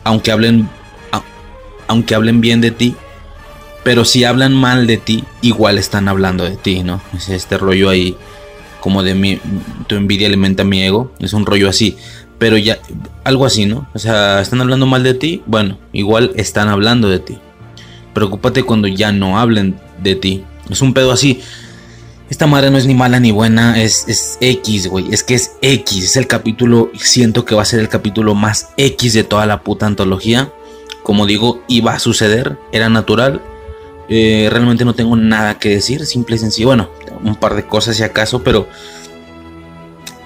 [0.08, 0.68] aunque hablen
[1.86, 2.94] aunque hablen bien de ti,
[3.88, 7.00] pero si hablan mal de ti, igual están hablando de ti, ¿no?
[7.16, 8.18] Es este rollo ahí
[8.80, 9.40] como de mi,
[9.86, 11.96] tu envidia alimenta mi ego, es un rollo así,
[12.36, 12.80] pero ya,
[13.24, 13.88] algo así, ¿no?
[13.94, 17.38] O sea, están hablando mal de ti, bueno, igual están hablando de ti.
[18.12, 20.44] Preocúpate cuando ya no hablen de ti.
[20.68, 21.40] Es un pedo así.
[22.28, 25.06] Esta madre no es ni mala ni buena, es, es X, güey.
[25.14, 26.04] Es que es X.
[26.04, 29.62] Es el capítulo, siento que va a ser el capítulo más X de toda la
[29.62, 30.52] puta antología
[31.08, 33.40] como digo, iba a suceder, era natural.
[34.08, 36.68] Eh, realmente no tengo nada que decir, simple y sencillo.
[36.68, 36.90] Bueno,
[37.22, 38.68] un par de cosas si acaso, pero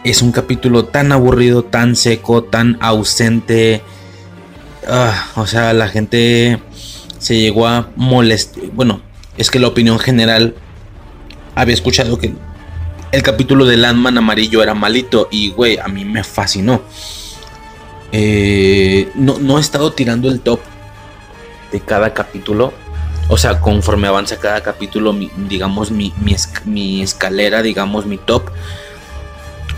[0.05, 3.83] es un capítulo tan aburrido, tan seco, tan ausente.
[4.89, 6.61] Ah, o sea, la gente
[7.19, 8.65] se llegó a molestar.
[8.73, 9.01] Bueno,
[9.37, 10.55] es que la opinión general
[11.55, 12.33] había escuchado que
[13.13, 16.83] el capítulo de Landman amarillo era malito y, güey, a mí me fascinó.
[18.11, 20.61] Eh, no, no he estado tirando el top
[21.71, 22.73] de cada capítulo.
[23.29, 25.17] O sea, conforme avanza cada capítulo,
[25.49, 26.13] digamos, mi,
[27.03, 28.51] escalera, digamos, mi top.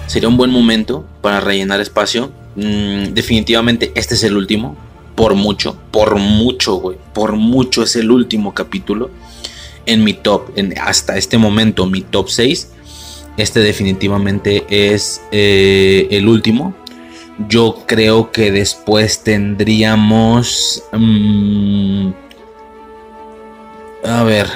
[0.06, 2.32] Sería un buen momento para rellenar espacio.
[2.56, 4.76] Mm, definitivamente este es el último.
[5.14, 6.98] Por mucho, por mucho, güey.
[7.12, 9.10] Por mucho es el último capítulo.
[9.86, 12.70] En mi top, en, hasta este momento, mi top 6.
[13.36, 16.74] Este definitivamente es eh, el último.
[17.48, 20.82] Yo creo que después tendríamos...
[20.92, 22.23] Mm,
[24.04, 24.48] a ver,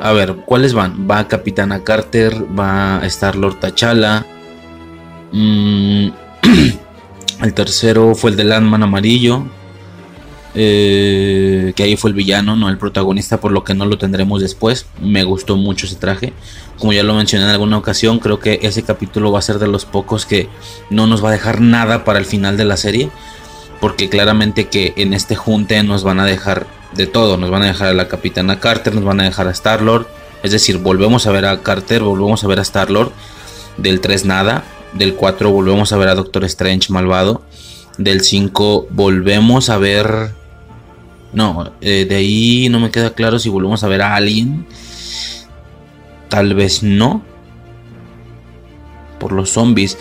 [0.00, 1.08] a ver, ¿cuáles van?
[1.10, 4.24] Va Capitana Carter, va Star Lord T'Challa.
[5.32, 6.08] Mm,
[7.42, 9.44] el tercero fue el de Landman amarillo.
[10.56, 14.40] Eh, que ahí fue el villano, no el protagonista, por lo que no lo tendremos
[14.40, 14.86] después.
[15.00, 16.32] Me gustó mucho ese traje.
[16.78, 19.66] Como ya lo mencioné en alguna ocasión, creo que ese capítulo va a ser de
[19.66, 20.48] los pocos que
[20.90, 23.10] no nos va a dejar nada para el final de la serie.
[23.80, 26.66] Porque claramente que en este junte nos van a dejar
[26.96, 27.36] de todo.
[27.36, 30.06] Nos van a dejar a la capitana Carter, nos van a dejar a Star Lord.
[30.42, 33.12] Es decir, volvemos a ver a Carter, volvemos a ver a Star Lord.
[33.76, 34.64] Del 3 nada.
[34.92, 37.42] Del 4 volvemos a ver a Doctor Strange malvado.
[37.98, 40.32] Del 5 volvemos a ver
[41.34, 44.66] no, eh, de ahí no me queda claro si volvemos a ver a alguien.
[46.28, 47.22] Tal vez no.
[49.18, 49.98] Por los zombies.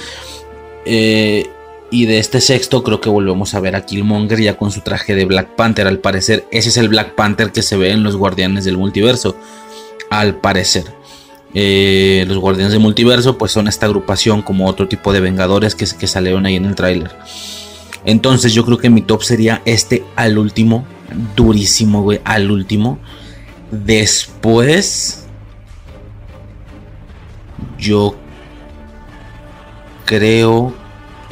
[0.86, 1.50] Eh,
[1.94, 5.14] y de este sexto creo que volvemos a ver a Killmonger ya con su traje
[5.14, 5.86] de Black Panther.
[5.86, 9.38] Al parecer ese es el Black Panther que se ve en los Guardianes del Multiverso.
[10.10, 10.86] Al parecer.
[11.54, 15.86] Eh, los Guardianes del Multiverso pues son esta agrupación como otro tipo de Vengadores que,
[15.86, 17.12] que salieron ahí en el tráiler.
[18.06, 20.88] Entonces yo creo que mi top sería este al último
[21.36, 22.98] durísimo, güey, al último.
[23.70, 25.28] Después,
[27.78, 28.16] yo
[30.06, 30.83] creo...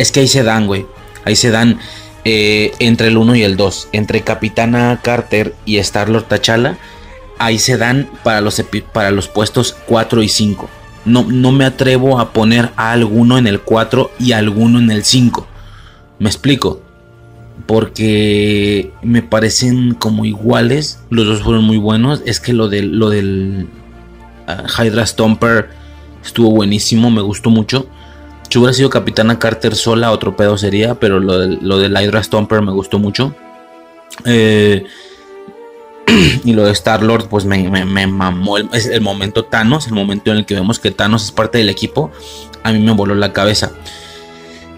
[0.01, 0.87] Es que ahí se dan, güey.
[1.25, 1.77] Ahí se dan
[2.25, 3.89] eh, entre el 1 y el 2.
[3.91, 6.79] Entre Capitana Carter y Star-Lord T'Challa.
[7.37, 8.63] Ahí se dan para los,
[8.93, 10.67] para los puestos 4 y 5.
[11.05, 15.03] No, no me atrevo a poner a alguno en el 4 y alguno en el
[15.03, 15.45] 5.
[16.17, 16.81] Me explico
[17.67, 20.99] porque me parecen como iguales.
[21.11, 22.23] Los dos fueron muy buenos.
[22.25, 23.67] Es que lo del, lo del
[24.47, 25.69] ah, Hydra Stomper
[26.25, 27.87] estuvo buenísimo, me gustó mucho.
[28.51, 32.61] Si hubiera sido Capitana Carter sola, otro pedo sería, pero lo del, lo Hydra Stomper
[32.61, 33.33] me gustó mucho.
[34.25, 34.83] Eh,
[36.43, 37.69] y lo de Star Lord, pues me,
[38.07, 38.57] mamó.
[38.57, 41.59] El, es el momento Thanos, el momento en el que vemos que Thanos es parte
[41.59, 42.11] del equipo.
[42.63, 43.71] A mí me voló la cabeza.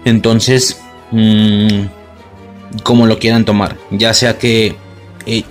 [0.04, 0.80] Entonces,
[1.10, 1.86] mmm,
[2.84, 3.76] como lo quieran tomar.
[3.90, 4.76] Ya sea que
[5.26, 5.42] eh,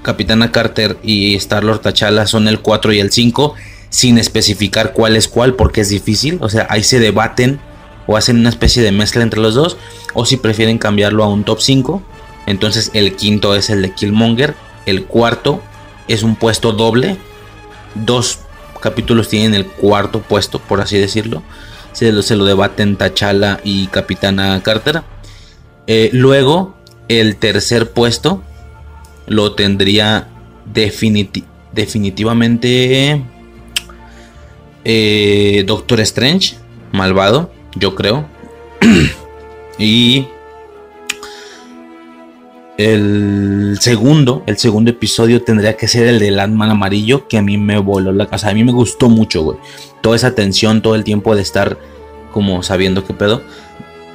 [0.00, 3.54] Capitana Carter y Star-Lord T'Challa son el 4 y el 5,
[3.90, 6.38] sin especificar cuál es cuál, porque es difícil.
[6.40, 7.60] O sea, ahí se debaten
[8.06, 9.76] o hacen una especie de mezcla entre los dos.
[10.14, 12.02] O si prefieren cambiarlo a un top 5,
[12.46, 14.54] entonces el quinto es el de Killmonger.
[14.86, 15.62] El cuarto
[16.08, 17.16] es un puesto doble.
[17.94, 18.40] Dos
[18.80, 21.42] capítulos tienen el cuarto puesto, por así decirlo.
[21.92, 25.02] Se lo, se lo debaten T'Challa y Capitana Carter.
[25.86, 26.76] Eh, luego,
[27.08, 28.42] el tercer puesto
[29.26, 30.28] lo tendría
[30.66, 33.22] definitivamente
[34.90, 36.56] eh, Doctor Strange,
[36.92, 38.26] malvado, yo creo.
[39.78, 40.26] y
[42.78, 47.58] el segundo, el segundo episodio tendría que ser el del Ant-Man amarillo, que a mí
[47.58, 48.48] me voló la casa.
[48.48, 49.58] A mí me gustó mucho, güey.
[50.00, 51.76] Toda esa tensión, todo el tiempo de estar
[52.32, 53.42] como sabiendo qué pedo.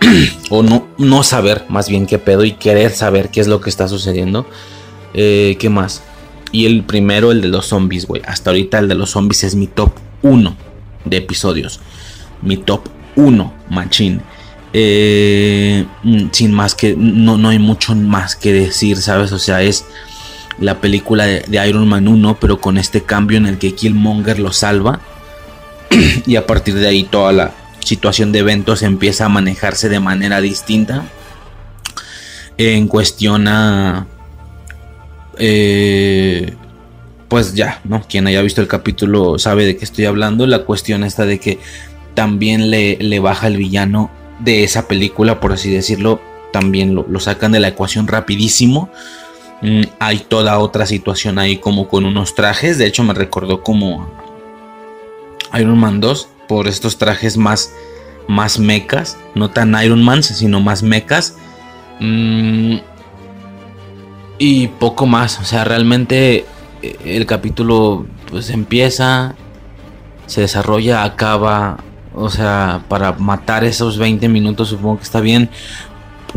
[0.50, 3.70] o no, no saber más bien qué pedo y querer saber qué es lo que
[3.70, 4.48] está sucediendo.
[5.14, 6.02] Eh, ¿Qué más?
[6.52, 8.24] Y el primero, el de los zombies, güey.
[8.26, 9.92] Hasta ahorita el de los zombies es mi top
[10.24, 10.56] 1
[11.06, 11.80] de episodios.
[12.42, 14.22] Mi top 1, machín.
[14.74, 19.32] Eh, mm, sin más que, no, no hay mucho más que decir, ¿sabes?
[19.32, 19.86] O sea, es
[20.60, 24.52] la película de, Iron Man 1, pero con este cambio en el que Killmonger lo
[24.52, 25.00] salva.
[26.26, 30.42] y a partir de ahí toda la situación de eventos empieza a manejarse de manera
[30.42, 31.04] distinta.
[32.58, 34.08] En cuestión a...
[35.38, 36.54] Eh,
[37.34, 38.04] pues ya, ¿no?
[38.08, 40.46] Quien haya visto el capítulo sabe de qué estoy hablando.
[40.46, 41.58] La cuestión está de que
[42.14, 47.60] también le, baja el villano de esa película, por así decirlo, también lo, sacan de
[47.60, 48.92] la ecuación rapidísimo.
[49.64, 52.78] Mm, hay toda otra situación ahí como con unos trajes.
[52.78, 54.08] De hecho me recordó como
[55.58, 57.74] Iron Man 2 por estos trajes más,
[58.28, 59.18] más mecas.
[59.34, 61.36] No tan Iron Man, sino más mecas.
[62.00, 62.76] Mm,
[64.38, 65.40] y poco más.
[65.40, 66.46] O sea, realmente
[67.06, 69.36] el capítulo pues empieza,
[70.26, 71.78] se desarrolla, acaba,
[72.16, 75.50] o sea, para matar esos 20 minutos supongo que está bien.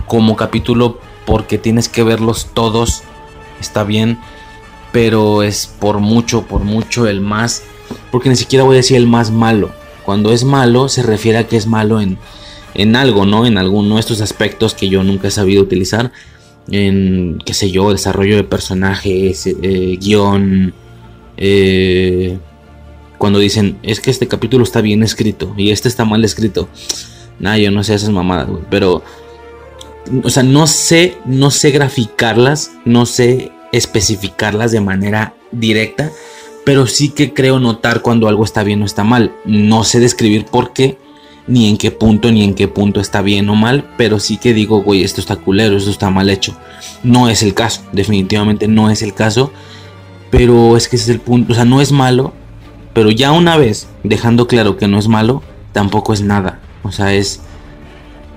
[0.06, 3.02] Como capítulo porque tienes que verlos todos.
[3.60, 4.18] Está bien.
[4.92, 7.62] Pero es por mucho, por mucho el más.
[8.10, 9.70] Porque ni siquiera voy a decir el más malo.
[10.04, 12.18] Cuando es malo se refiere a que es malo en,
[12.74, 13.44] en algo, ¿no?
[13.44, 16.12] En alguno de estos aspectos que yo nunca he sabido utilizar.
[16.70, 20.74] En, qué sé yo, desarrollo de personajes, eh, guion,
[21.36, 22.38] eh,
[23.18, 26.68] cuando dicen, es que este capítulo está bien escrito y este está mal escrito.
[27.38, 28.48] Nah, yo no sé esas mamadas.
[28.70, 29.02] Pero,
[30.22, 36.10] o sea, no sé, no sé graficarlas, no sé especificarlas de manera directa,
[36.64, 39.32] pero sí que creo notar cuando algo está bien o está mal.
[39.44, 40.98] No sé describir por qué,
[41.46, 44.54] ni en qué punto, ni en qué punto está bien o mal, pero sí que
[44.54, 46.56] digo, güey, esto está culero, esto está mal hecho.
[47.02, 49.52] No es el caso, definitivamente no es el caso,
[50.30, 52.32] pero es que ese es el punto, o sea, no es malo,
[52.92, 55.42] pero ya una vez dejando claro que no es malo,
[55.72, 56.60] tampoco es nada.
[56.82, 57.42] O sea, es...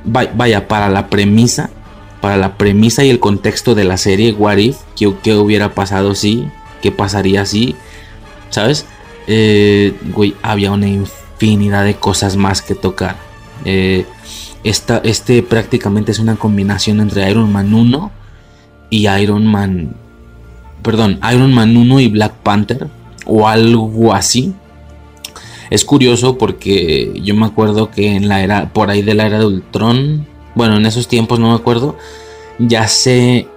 [0.03, 1.69] Vaya, para la premisa,
[2.19, 6.48] para la premisa y el contexto de la serie, What If, ¿qué, hubiera pasado si?
[6.81, 7.76] ¿Qué pasaría si?
[8.49, 8.86] ¿Sabes?
[9.27, 10.88] Eh, güey, había una
[11.40, 13.16] infinidad de cosas más que tocar.
[13.64, 14.06] Eh,
[14.64, 18.11] este prácticamente es una combinación entre Iron Man 1
[18.90, 19.95] y Iron Man...
[20.84, 22.88] Perdón, Iron Man 1 y Black Panther
[23.26, 24.53] o algo así.
[25.70, 29.40] Es curioso porque yo me acuerdo que en la era, por ahí de la era
[29.40, 31.98] de Ultron, bueno, en esos tiempos no me acuerdo,
[32.57, 33.48] ya se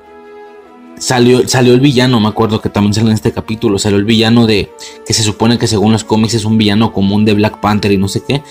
[1.02, 4.46] salió, salió el villano, me acuerdo que también salió en este capítulo, salió el villano
[4.46, 4.70] de,
[5.04, 7.98] que se supone que según los cómics es un villano común de Black Panther y
[7.98, 8.42] no sé qué,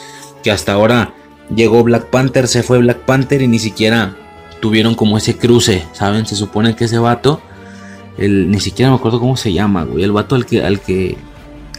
[0.44, 1.14] que hasta ahora
[1.56, 4.18] llegó Black Panther, se fue Black Panther y ni siquiera
[4.60, 6.26] tuvieron como ese cruce, ¿saben?
[6.26, 7.42] Se supone que ese vato
[8.18, 10.04] ni siquiera me acuerdo cómo se llama, güey.
[10.04, 11.18] El vato al que, al que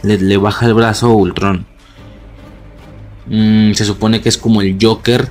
[0.01, 1.65] le, baja el brazo Ultron.
[3.27, 5.29] Mm, se supone que es como el Joker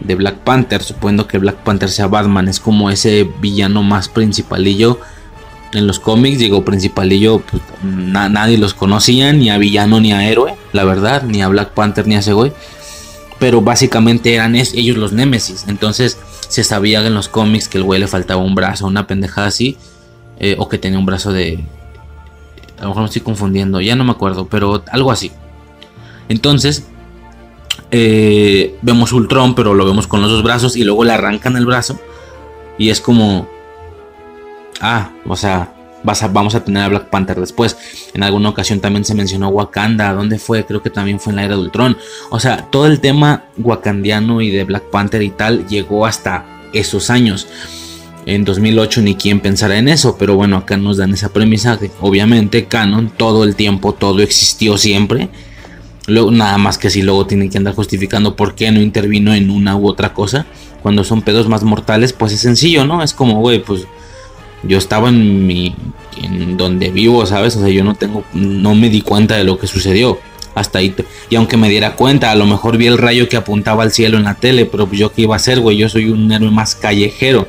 [0.00, 0.82] de Black Panther.
[0.82, 2.48] Suponiendo que Black Panther sea Batman.
[2.48, 5.00] Es como ese villano más principalillo.
[5.72, 10.56] En los cómics, digo principalillo, pues, nadie los conocía, ni a villano ni a héroe,
[10.72, 12.52] la verdad, ni a Black Panther ni a ese güey.
[13.38, 15.66] Pero básicamente eran ellos los Némesis.
[15.68, 16.18] Entonces
[16.48, 19.76] se sabía en los cómics que el güey le faltaba un brazo, una pendejada así.
[20.40, 21.62] Eh, o que tenía un brazo de...
[22.78, 25.30] A lo mejor me estoy confundiendo, ya no me acuerdo, pero algo así.
[26.30, 26.86] Entonces,
[27.90, 31.66] eh, vemos Ultron, pero lo vemos con los dos brazos y luego le arrancan el
[31.66, 31.98] brazo.
[32.78, 33.48] Y es como...
[34.80, 35.74] Ah, o sea,
[36.06, 37.76] a, vamos a tener a Black Panther después.
[38.14, 40.12] En alguna ocasión también se mencionó Wakanda.
[40.12, 40.64] ¿Dónde fue?
[40.64, 41.96] Creo que también fue en la era de Ultron.
[42.30, 47.10] O sea, todo el tema wakandiano y de Black Panther y tal llegó hasta esos
[47.10, 47.46] años.
[48.26, 51.90] En 2008 ni quien pensara en eso, pero bueno, acá nos dan esa premisa que
[52.00, 55.30] obviamente canon todo el tiempo, todo existió siempre.
[56.10, 59.48] Luego, nada más que si luego tienen que andar justificando por qué no intervino en
[59.48, 60.44] una u otra cosa.
[60.82, 63.00] Cuando son pedos más mortales, pues es sencillo, ¿no?
[63.02, 63.86] Es como, güey, pues
[64.64, 65.72] yo estaba en mi,
[66.20, 67.54] en donde vivo, ¿sabes?
[67.56, 70.18] O sea, yo no tengo, no me di cuenta de lo que sucedió.
[70.56, 70.92] Hasta ahí.
[71.28, 74.16] Y aunque me diera cuenta, a lo mejor vi el rayo que apuntaba al cielo
[74.16, 76.50] en la tele, pero pues yo qué iba a hacer, güey, yo soy un héroe
[76.50, 77.46] más callejero.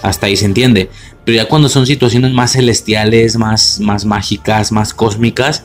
[0.00, 0.88] Hasta ahí se entiende.
[1.26, 5.64] Pero ya cuando son situaciones más celestiales, más, más mágicas, más cósmicas,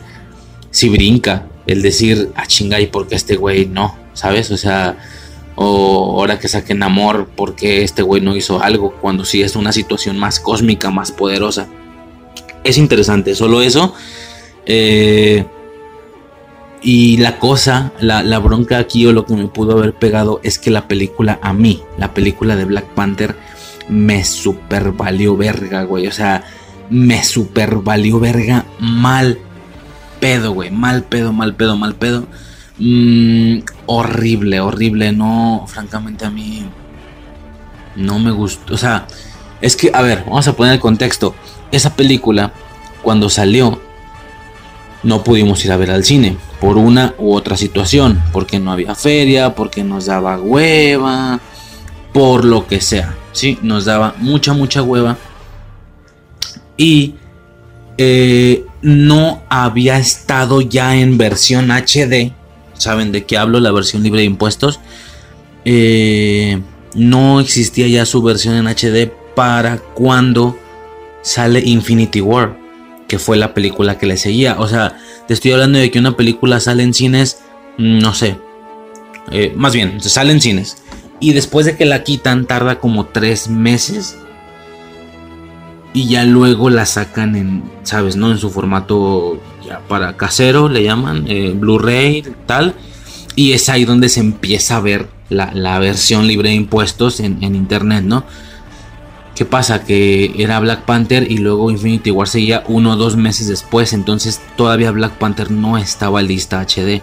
[0.72, 3.96] si brinca el decir, ah, chinga, ¿y por qué este güey no?
[4.14, 4.50] ¿Sabes?
[4.52, 4.98] O sea,
[5.56, 8.94] o ahora que saquen amor, ¿por qué este güey no hizo algo?
[9.02, 11.68] Cuando sí es una situación más cósmica, más poderosa.
[12.64, 13.94] Es interesante, solo eso.
[14.66, 15.46] Eh,
[16.82, 20.60] y la cosa, la, la, bronca aquí o lo que me pudo haber pegado es
[20.60, 23.36] que la película a mí, la película de Black Panther,
[23.90, 26.08] me super valió verga, güey.
[26.08, 26.44] O sea,
[26.90, 29.40] me super valió verga mal
[30.20, 30.72] pedo, güey.
[30.72, 32.28] Mal pedo, mal pedo, mal pedo.
[32.80, 35.12] Mm, horrible, horrible.
[35.12, 36.66] No, francamente a mí
[37.96, 38.74] no me gustó.
[38.74, 39.08] O sea,
[39.62, 41.36] es que, a ver, vamos a poner el contexto.
[41.72, 42.54] Esa película,
[43.02, 43.80] cuando salió,
[45.04, 48.96] no pudimos ir a ver al cine por una u otra situación, porque no había
[48.96, 51.40] feria, porque nos daba hueva,
[52.14, 53.60] por lo que sea, ¿sí?
[53.62, 55.18] Nos daba mucha, mucha hueva.
[56.78, 57.16] Y
[57.98, 62.32] eh, no había estado ya en versión HD.
[62.74, 63.60] ¿Saben de qué hablo?
[63.60, 64.80] La versión libre de impuestos.
[65.66, 66.62] Eh,
[66.94, 70.58] no existía ya su versión en HD para cuando
[71.24, 72.58] sale Infinity War,
[73.08, 74.60] que fue la película que le seguía.
[74.60, 74.98] O sea,
[75.28, 77.40] te estoy hablando de que una película sale en cines,
[77.78, 78.38] no sé.
[79.32, 80.78] Eh, más bien, sale en cines.
[81.20, 84.18] Y después de que la quitan, tarda como tres meses
[85.98, 88.18] y ya luego la sacan en, ¿sabes?
[88.18, 88.30] ¿No?
[88.32, 92.76] En su formato ya para casero, le llaman, eh, Blu-ray, tal.
[93.36, 98.04] Y es ahí donde se empieza a ver la, versión libre de impuestos en, internet,
[98.04, 98.26] ¿no?
[99.34, 99.86] ¿Qué pasa?
[99.86, 104.40] Que era Black Panther y luego Infinity War seguía uno o dos meses después, entonces
[104.56, 107.02] todavía Black Panther no estaba lista HD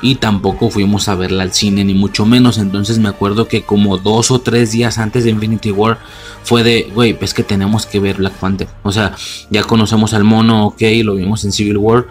[0.00, 2.58] y tampoco fuimos a verla al cine ni mucho menos.
[2.58, 5.98] Entonces me acuerdo que como dos o tres días antes de Infinity War
[6.42, 8.68] fue de, güey, pues que tenemos que ver Black Panther.
[8.82, 9.14] O sea,
[9.50, 12.06] ya conocemos al mono, ok, lo vimos en Civil War.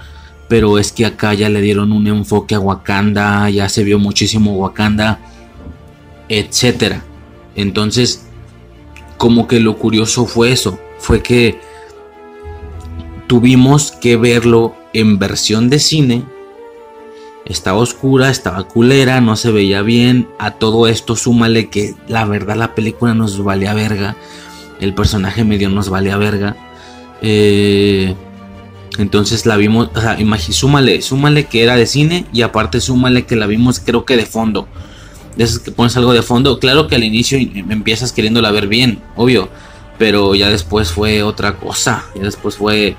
[0.47, 4.53] Pero es que acá ya le dieron un enfoque a Wakanda, ya se vio muchísimo
[4.53, 5.19] Wakanda,
[6.30, 7.03] etcétera.
[7.55, 8.27] Entonces,
[9.18, 11.59] como que lo curioso fue eso, fue que
[13.27, 16.23] tuvimos que verlo en versión de cine
[17.49, 20.28] estaba oscura, estaba culera, no se veía bien.
[20.38, 24.15] A todo esto súmale que la verdad la película nos valía verga.
[24.80, 26.56] El personaje medio nos valía verga.
[27.22, 28.14] Eh,
[28.98, 33.36] entonces la vimos, o sea, súmale, súmale que era de cine y aparte súmale que
[33.36, 34.68] la vimos creo que de fondo.
[35.36, 36.60] De esas que pones algo de fondo.
[36.60, 39.49] Claro que al inicio empiezas queriéndola ver bien, obvio.
[39.98, 42.03] Pero ya después fue otra cosa.
[42.15, 42.95] Ya después fue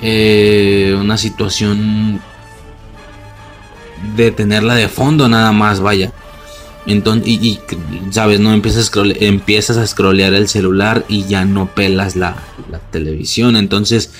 [0.00, 2.20] eh, una situación
[4.16, 6.12] de tenerla de fondo nada más, vaya.
[6.88, 7.60] Entonces, y,
[8.10, 12.36] sabes, no empiezas a, empiezas a scrollear el celular y ya no pelas la,
[12.90, 13.56] televisión.
[13.56, 14.10] Entonces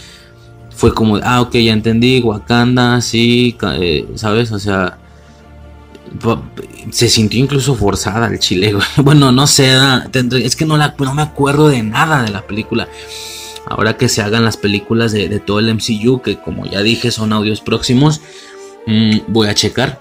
[0.76, 4.98] fue como, ah, ok, ya entendí, Wakanda, sí, eh, sabes, o sea,
[6.90, 9.74] se sintió incluso forzada el chile, Bueno, no sé,
[10.42, 12.88] es que no, la, no me acuerdo de nada de la película.
[13.66, 17.10] Ahora que se hagan las películas de, de todo el MCU, que como ya dije
[17.10, 18.20] son audios próximos,
[18.89, 20.01] Mm, voy a checar.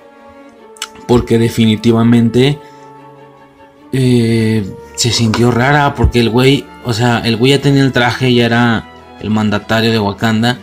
[1.08, 2.58] Porque definitivamente
[3.92, 4.66] eh,
[4.96, 5.94] se sintió rara.
[5.94, 8.90] Porque el güey, o sea, el güey ya tenía el traje, ya era
[9.20, 10.58] el mandatario de Wakanda.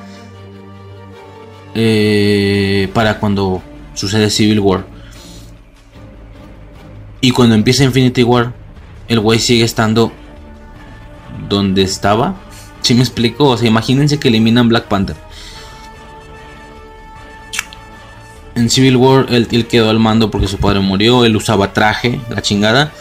[1.74, 4.86] Eh, para cuando sucede Civil War.
[7.20, 8.54] Y cuando empieza Infinity War,
[9.08, 10.12] el güey sigue estando
[11.48, 12.36] donde estaba.
[12.80, 13.48] Si me explico?
[13.48, 15.16] O sea, imagínense que eliminan Black Panther.
[18.54, 22.40] En Civil War él, quedó al mando porque su padre murió, él usaba traje, la
[22.40, 22.92] chingada.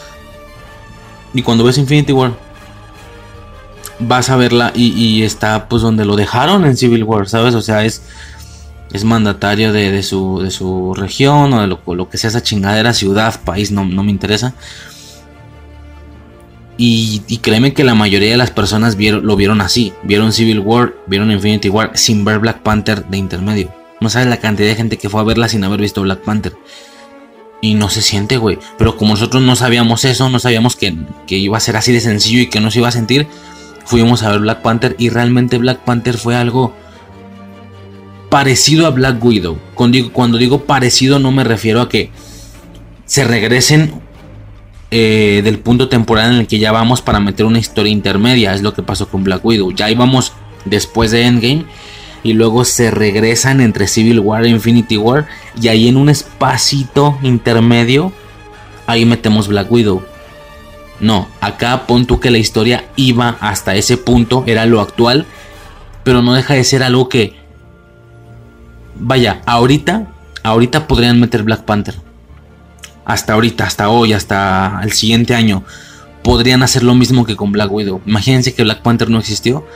[1.32, 2.32] Y cuando ves Infinity War,
[4.00, 7.54] vas a verla y, está pues donde lo dejaron en Civil War, ¿sabes?
[7.54, 8.02] O sea, es,
[8.92, 13.40] es mandatario de, su, de su región o de lo, que sea esa chingadera, ciudad,
[13.44, 14.54] país, no, me interesa.
[16.76, 19.92] Y, y, créeme que la mayoría de las personas vieron, lo vieron así.
[20.02, 23.83] Vieron Civil War, vieron Infinity War sin ver Black Panther de intermedio.
[24.04, 26.54] No sabes la cantidad de gente que fue a verla sin haber visto Black Panther.
[27.62, 28.58] Y no se siente, güey.
[28.76, 30.94] Pero como nosotros no sabíamos eso, no sabíamos que,
[31.28, 33.26] iba a ser así de sencillo y que no se iba a sentir,
[33.86, 36.74] fuimos a ver Black Panther y realmente Black Panther fue algo
[38.28, 39.58] parecido a Black Widow.
[39.72, 42.10] Cuando digo, cuando digo parecido no me refiero a que
[43.06, 44.02] se regresen
[44.90, 48.52] eh, del punto temporal en el que ya vamos para meter una historia intermedia.
[48.52, 49.72] Es lo que pasó con Black Widow.
[49.72, 50.34] Ya íbamos
[50.66, 51.64] después de Endgame.
[52.24, 55.28] Y luego se regresan entre Civil War e Infinity War.
[55.60, 58.12] Y ahí en un espacito intermedio.
[58.86, 60.02] Ahí metemos Black Widow.
[60.98, 64.42] No, acá pon tú que la historia iba hasta ese punto.
[64.48, 65.26] Era lo actual.
[66.02, 67.36] Pero no deja de ser algo que.
[68.96, 70.08] Vaya, ahorita.
[70.42, 71.94] Ahorita podrían meter Black Panther
[73.04, 75.64] hasta ahorita, hasta hoy, hasta el siguiente año,
[76.22, 78.00] podrían hacer lo mismo que con Black Widow.
[78.06, 79.66] Imagínense que Black Panther no existió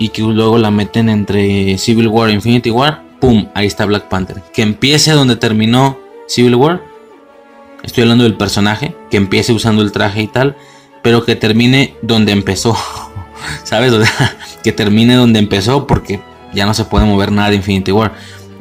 [0.00, 3.04] y que luego la meten entre Civil War e Infinity War.
[3.20, 3.48] ¡Pum!
[3.54, 4.42] Ahí está Black Panther.
[4.54, 6.82] Que empiece donde terminó Civil War.
[7.82, 8.96] Estoy hablando del personaje.
[9.10, 10.56] Que empiece usando el traje y tal.
[11.02, 12.74] Pero que termine donde empezó.
[13.64, 13.92] ¿Sabes?
[14.62, 16.22] que termine donde empezó porque
[16.54, 18.14] ya no se puede mover nada de Infinity War.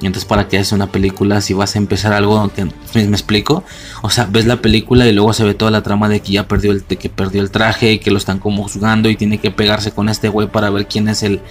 [0.08, 3.64] Entonces, ¿para qué haces una película si vas a empezar algo que me, explico?
[4.02, 6.48] O sea, ves la película y luego se ve toda la trama de que ya
[6.48, 9.52] perdió el, que perdió el traje y que lo están como juzgando y tiene que
[9.52, 11.42] pegarse con este güey para ver quién es el,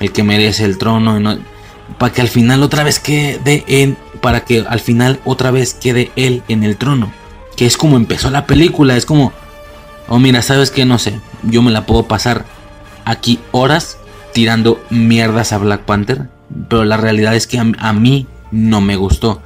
[0.00, 1.18] el que merece el trono.
[1.18, 1.38] Y no,
[1.98, 3.96] para que al final otra vez quede en.
[4.20, 7.12] Para que al final otra vez quede él en el trono.
[7.56, 8.96] Que es como empezó la película.
[8.96, 9.32] Es como.
[10.08, 10.84] Oh, mira, ¿sabes qué?
[10.84, 11.20] No sé.
[11.44, 12.44] Yo me la puedo pasar
[13.04, 13.98] aquí horas
[14.32, 16.33] tirando mierdas a Black Panther
[16.68, 19.42] pero la realidad es que a, mí no me gustó.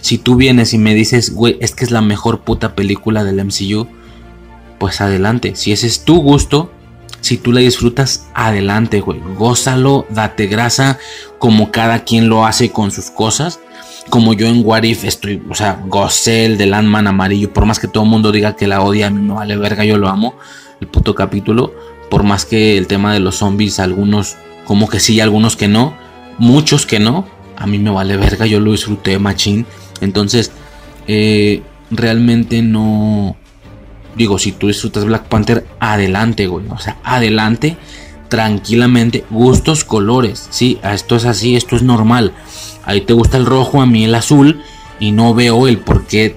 [0.00, 3.44] Si tú vienes y me dices, güey, es que es la mejor puta película del
[3.44, 3.86] MCU,
[4.78, 5.56] pues adelante.
[5.56, 6.70] Si ese es tu gusto,
[7.20, 9.20] si tú la disfrutas, adelante, güey.
[9.36, 10.98] Gózalo, date grasa,
[11.38, 13.60] como cada quien lo hace con sus cosas.
[14.10, 17.52] Como yo en What If estoy, o sea, gocé el de Landman amarillo.
[17.54, 19.84] Por más que todo el mundo diga que la odia, a mí me vale verga,
[19.84, 20.36] yo lo amo.
[20.80, 21.72] El puto capítulo.
[22.10, 26.03] Por más que el tema de los zombies, algunos como que sí, algunos que no
[26.38, 29.66] muchos que no, a mí me vale verga, yo lo disfruté machín.
[30.00, 30.52] Entonces,
[31.06, 33.36] eh, realmente no...
[34.16, 36.66] Digo, si tú disfrutas Black Panther, adelante, güey.
[36.70, 37.76] O sea, adelante,
[38.28, 39.24] tranquilamente.
[39.30, 40.46] Gustos, colores.
[40.50, 42.32] Sí, esto es así, esto es normal.
[42.84, 44.62] Ahí te gusta el rojo, a mí el azul.
[45.00, 46.36] Y no veo el por qué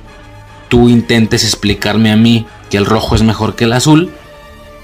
[0.69, 4.11] tú intentes explicarme a mí que el rojo es mejor que el azul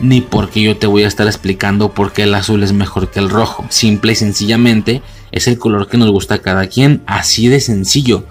[0.04, 3.20] ni porque yo te voy a estar explicando por qué el azul es mejor que
[3.20, 3.66] el rojo.
[3.70, 5.02] Simple y sencillamente
[5.32, 8.26] es el color que nos gusta a cada quien, así de sencillo.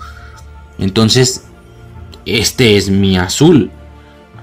[0.78, 1.44] Entonces,
[2.26, 3.70] este es mi azul.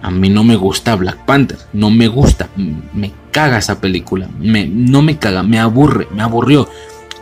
[0.02, 2.50] A mí no me gusta Black Panther, no me gusta,
[2.94, 6.68] me caga esa película, no me caga, me aburre, me aburrió.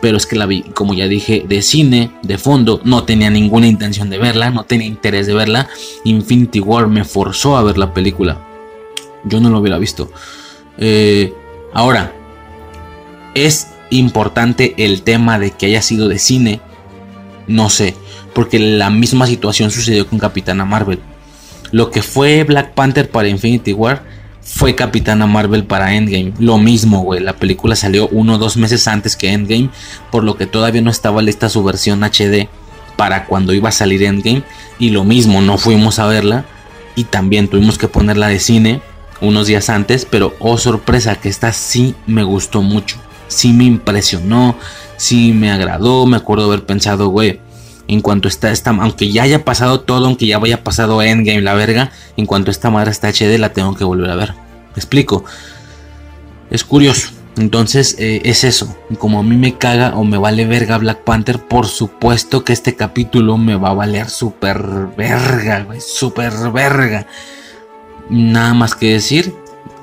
[0.00, 3.66] Pero es que la vi, como ya dije, de cine, de fondo, no tenía ninguna
[3.66, 5.68] intención de verla, no tenía interés de verla.
[6.04, 8.47] Infinity War me forzó a ver la película
[9.24, 10.10] yo no lo hubiera visto.
[10.78, 11.34] Eh,
[11.72, 12.12] ahora,
[13.34, 16.60] es importante el tema de que haya sido de cine.
[17.46, 17.94] No sé,
[18.34, 21.00] porque la misma situación sucedió con Capitana Marvel.
[21.70, 24.02] Lo que fue Black Panther para Infinity War
[24.42, 26.32] fue Capitana Marvel para Endgame.
[26.38, 27.20] Lo mismo, güey.
[27.20, 29.70] La película salió uno o dos meses antes que Endgame,
[30.10, 32.48] por lo que todavía no estaba lista su versión HD
[32.96, 34.42] para cuando iba a salir Endgame.
[34.78, 36.46] Y lo mismo, no fuimos a verla.
[36.96, 38.80] Y también tuvimos que ponerla de cine
[39.20, 42.96] unos días antes, pero oh sorpresa que esta sí me gustó mucho,
[43.28, 44.56] sí me impresionó,
[44.96, 47.40] sí me agradó, me acuerdo haber pensado, güey,
[47.88, 51.54] en cuanto está esta, aunque ya haya pasado todo, aunque ya vaya pasado Endgame la
[51.54, 54.34] verga, en cuanto esta madre está HD la tengo que volver a ver.
[54.34, 55.24] Me explico.
[56.50, 57.08] Es curioso.
[57.38, 58.76] Entonces eh, es eso.
[58.98, 62.76] Como a mí me caga o me vale verga Black Panther, por supuesto que este
[62.76, 64.60] capítulo me va a valer súper
[64.96, 65.80] verga, güey.
[65.80, 67.06] Súper verga
[68.10, 69.34] nada más que decir.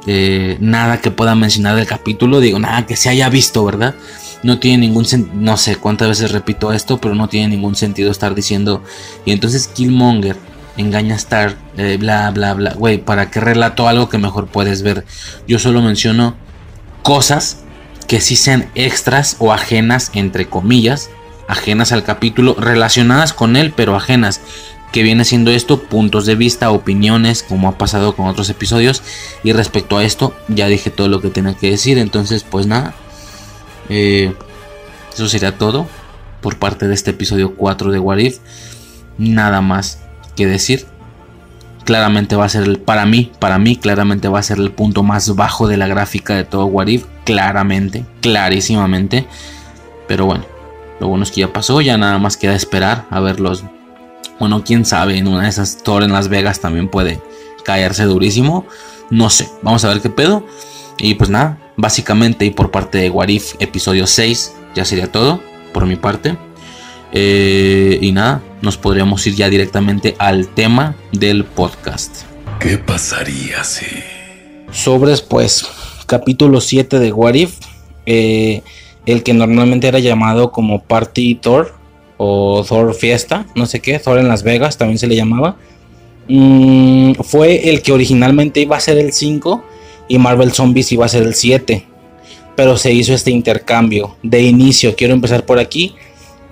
[0.08, 2.40] Eh, nada que pueda mencionar del capítulo.
[2.40, 3.96] Digo, nada que se haya visto, ¿verdad?
[4.44, 5.36] No tiene ningún sentido.
[5.36, 8.84] No sé cuántas veces repito esto, pero no tiene ningún sentido estar diciendo.
[9.26, 10.38] Y entonces Killmonger
[10.78, 12.74] engaña a Star, eh, bla, bla, bla.
[12.74, 15.06] Güey, ¿para qué relato algo que mejor puedes ver?
[15.48, 16.36] Yo solo menciono
[17.02, 17.64] cosas
[18.08, 21.10] que sí sean extras o ajenas, entre comillas,
[21.48, 24.42] ajenas al capítulo, relacionadas con él, pero ajenas
[24.92, 29.04] que viene siendo esto, puntos de vista, opiniones, como ha pasado con otros episodios.
[29.44, 31.98] Y respecto a esto, ya dije todo lo que tenía que decir.
[31.98, 32.94] Entonces, pues nada.
[33.90, 34.34] Eh,
[35.14, 35.88] eso sería todo
[36.42, 38.40] por parte de este episodio 4 de Warif.
[39.18, 40.02] Nada más
[40.36, 40.86] que decir.
[41.84, 45.04] Claramente va a ser el, para mí, para mí, claramente va a ser el punto
[45.04, 47.06] más bajo de la gráfica de todo Warif.
[47.26, 49.28] Claramente, clarísimamente.
[50.08, 50.46] Pero bueno,
[51.00, 53.64] lo bueno es que ya pasó, ya nada más queda esperar a ver los
[54.40, 57.22] bueno, quién sabe, en una de esas Thor en Las Vegas también puede
[57.64, 58.66] caerse durísimo.
[59.10, 60.46] No sé, vamos a ver qué pedo.
[60.98, 65.42] Y pues nada, básicamente y por parte de Warif episodio 6 ya sería todo
[65.74, 66.38] por mi parte.
[67.12, 72.24] Eh, y nada, nos podríamos ir ya directamente al tema del podcast.
[72.60, 73.86] ¿Qué pasaría si...
[74.72, 75.66] Sobres, pues,
[76.08, 77.60] capítulo 7 de What If.
[78.06, 78.64] Eh,
[79.06, 81.76] el que normalmente era llamado como Party Thor
[82.18, 85.58] o Thor Fiesta, no sé qué, Thor en Las Vegas también se le llamaba.
[86.28, 89.64] Mm, fue el que originalmente iba a ser el 5
[90.08, 91.86] y Marvel Zombies iba a ser el 7.
[92.56, 94.96] Pero se hizo este intercambio de inicio.
[94.96, 95.96] Quiero empezar por aquí.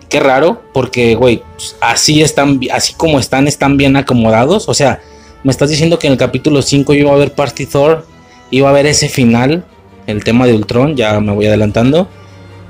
[0.09, 1.41] Qué raro, porque, güey,
[1.81, 4.67] así están, así como están, están bien acomodados.
[4.69, 5.01] O sea,
[5.43, 8.05] me estás diciendo que en el capítulo 5 iba a haber Party Thor,
[8.51, 9.65] iba a haber ese final,
[10.05, 12.07] el tema de Ultron, ya me voy adelantando.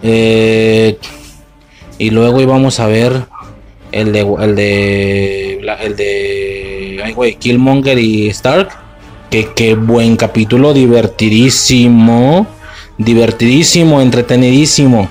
[0.04, 0.98] Eh,
[1.98, 3.26] y luego íbamos a ver
[3.92, 8.70] el de el de el de ay güey, Killmonger y Stark.
[9.30, 12.46] Que qué buen capítulo, divertidísimo,
[13.00, 15.10] divertidísimo, entretenidísimo.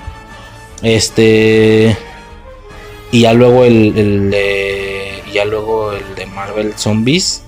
[0.83, 1.97] Este
[3.11, 7.43] y ya luego el, el de ya luego el de Marvel Zombies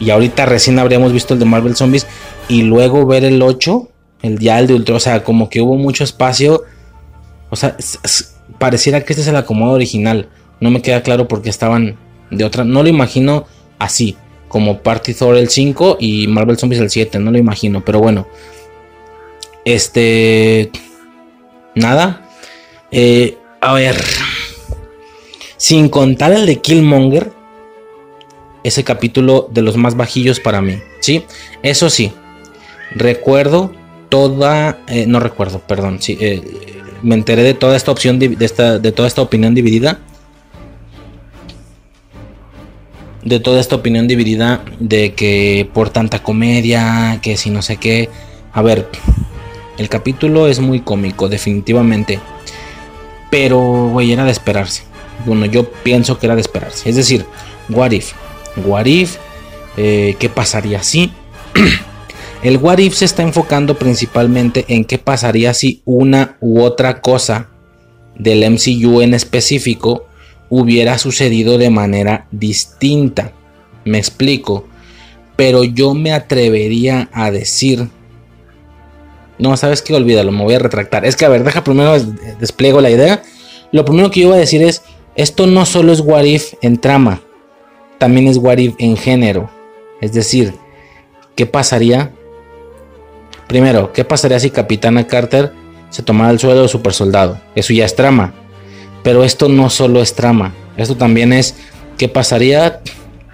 [0.00, 2.06] y ahorita recién habríamos visto el de Marvel Zombies
[2.48, 3.88] y luego ver el 8,
[4.22, 6.64] el el de Ultra, o sea, como que hubo mucho espacio.
[7.50, 7.76] O sea,
[8.58, 10.28] pareciera que este es el acomodo original.
[10.60, 11.96] No me queda claro porque estaban
[12.30, 12.64] de otra.
[12.64, 13.46] No lo imagino
[13.78, 14.16] así,
[14.48, 17.18] como Party Thor el 5 y Marvel Zombies el 7.
[17.18, 18.26] No lo imagino, pero bueno.
[19.64, 20.70] Este.
[21.74, 22.28] Nada.
[22.90, 23.96] Eh, a ver.
[25.56, 27.32] Sin contar el de Killmonger,
[28.64, 31.24] ese capítulo de los más bajillos para mí, ¿sí?
[31.62, 32.12] Eso sí,
[32.94, 33.72] recuerdo
[34.08, 36.42] toda, eh, no recuerdo, perdón, sí, eh,
[37.04, 40.00] me enteré de toda esta opción, de, esta, de toda esta opinión dividida.
[43.22, 48.10] De toda esta opinión dividida de que por tanta comedia, que si no sé qué.
[48.52, 48.88] A ver,
[49.78, 52.20] el capítulo es muy cómico, definitivamente.
[53.30, 54.84] Pero, güey, era de esperarse.
[55.26, 56.88] Bueno, yo pienso que era de esperarse.
[56.88, 57.24] Es decir,
[57.68, 58.12] What If
[58.56, 59.16] What If,
[59.76, 61.12] eh, qué pasaría si.
[62.44, 67.48] El What If se está enfocando principalmente en qué pasaría si una u otra cosa
[68.16, 70.04] del MCU en específico
[70.50, 73.32] hubiera sucedido de manera distinta.
[73.86, 74.68] Me explico.
[75.36, 77.88] Pero yo me atrevería a decir.
[79.38, 81.06] No, sabes que olvídalo, me voy a retractar.
[81.06, 81.98] Es que a ver, deja primero
[82.38, 83.22] despliego la idea.
[83.72, 84.82] Lo primero que yo voy a decir es:
[85.16, 87.22] esto no solo es What If en trama,
[87.96, 89.48] también es What If en género.
[90.02, 90.52] Es decir,
[91.36, 92.12] ¿qué pasaría?
[93.48, 95.52] Primero, ¿qué pasaría si Capitana Carter
[95.90, 97.40] se tomara el suelo de super soldado?
[97.54, 98.32] Eso ya es trama.
[99.02, 100.52] Pero esto no solo es trama.
[100.76, 101.54] Esto también es
[101.98, 102.80] ¿qué pasaría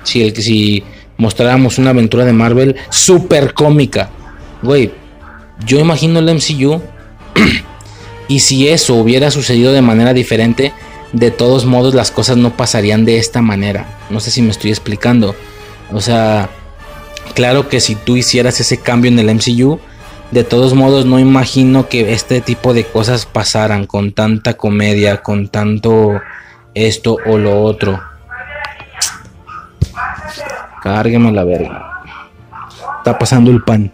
[0.02, 0.84] si, el, si
[1.16, 4.10] mostráramos una aventura de Marvel súper cómica?
[4.62, 4.92] Güey,
[5.64, 6.82] yo imagino el MCU
[8.28, 10.72] y si eso hubiera sucedido de manera diferente,
[11.12, 13.98] de todos modos las cosas no pasarían de esta manera.
[14.10, 15.34] No sé si me estoy explicando.
[15.92, 16.50] O sea,
[17.34, 19.80] claro que si tú hicieras ese cambio en el MCU,
[20.30, 25.48] de todos modos no imagino que este tipo de cosas pasaran con tanta comedia, con
[25.48, 26.20] tanto
[26.74, 28.00] esto o lo otro.
[30.82, 32.02] Cárgueme la verga.
[32.98, 33.92] Está pasando el pan.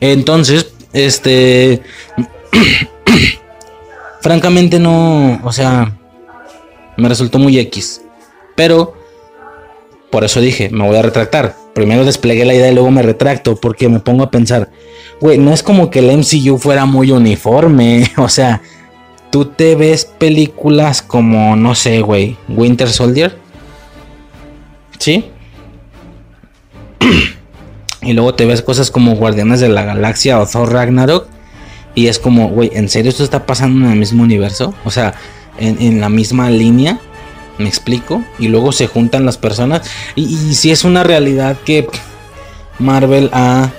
[0.00, 1.82] Entonces, este...
[4.20, 5.92] francamente no, o sea,
[6.96, 8.00] me resultó muy X.
[8.56, 8.94] Pero,
[10.10, 11.63] por eso dije, me voy a retractar.
[11.74, 14.70] Primero desplegué la idea y luego me retracto porque me pongo a pensar,
[15.20, 18.10] güey, no es como que el MCU fuera muy uniforme.
[18.16, 18.62] O sea,
[19.30, 23.36] tú te ves películas como, no sé, güey, Winter Soldier.
[24.98, 25.24] ¿Sí?
[28.02, 31.26] y luego te ves cosas como Guardianes de la Galaxia o Thor Ragnarok.
[31.96, 34.74] Y es como, güey, ¿en serio esto está pasando en el mismo universo?
[34.84, 35.14] O sea,
[35.58, 36.98] en, la misma línea.
[37.58, 38.22] ¿Me explico?
[38.38, 39.88] Y luego se juntan las personas.
[40.14, 41.86] Y, si es una realidad que
[42.78, 43.70] Marvel a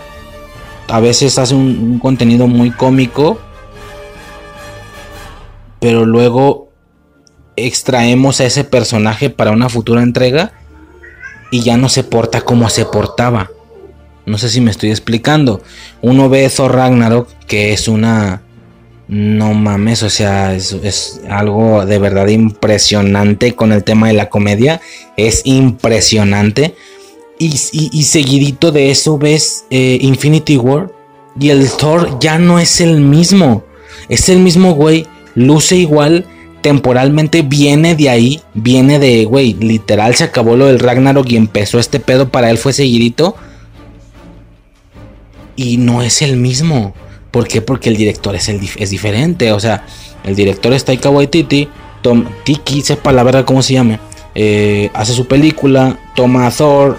[1.02, 3.39] veces hace un, contenido muy cómico.
[5.80, 6.69] Pero luego
[7.57, 10.53] extraemos a ese personaje para una futura entrega.
[11.52, 13.52] Y ya no se porta como se portaba.
[14.26, 15.61] No sé si me estoy explicando.
[16.02, 18.41] Uno ve Thor Ragnarok, que es una.
[19.07, 24.82] No mames, o sea, es, algo de verdad impresionante con el tema de la comedia.
[25.18, 26.76] Es impresionante.
[27.38, 27.49] Y,
[28.03, 30.91] seguidito de eso ves eh, Infinity War.
[31.40, 33.64] Y el Thor ya no es el mismo.
[34.10, 35.06] Es el mismo güey.
[35.36, 36.26] Luce igual.
[36.61, 38.41] Temporalmente viene de ahí.
[38.53, 42.57] Viene de, güey, literal se acabó lo del Ragnarok y empezó este pedo para él
[42.57, 43.36] fue seguidito
[45.56, 46.94] y no es el mismo.
[47.36, 47.62] ¿Por qué?
[47.62, 49.52] Porque el director es, es diferente.
[49.52, 49.86] O sea,
[50.24, 51.68] el director es Taika Waititi,
[52.02, 53.99] Tom Tiki, sepa la verdad cómo se llama.
[54.36, 56.98] eh, hace su película, toma a Thor,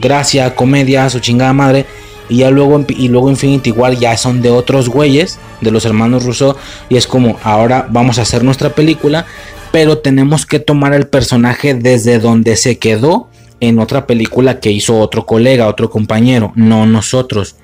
[0.00, 1.84] gracia, comedia, su chingada madre.
[2.30, 6.24] Y ya luego, y luego Infinity War ya son de otros güeyes, de los hermanos
[6.24, 6.56] Russo.
[6.88, 9.26] Y es como, ahora vamos a hacer nuestra película,
[9.72, 13.28] pero tenemos que tomar el personaje desde donde se quedó
[13.60, 17.56] en otra película que hizo otro colega, otro compañero, no nosotros.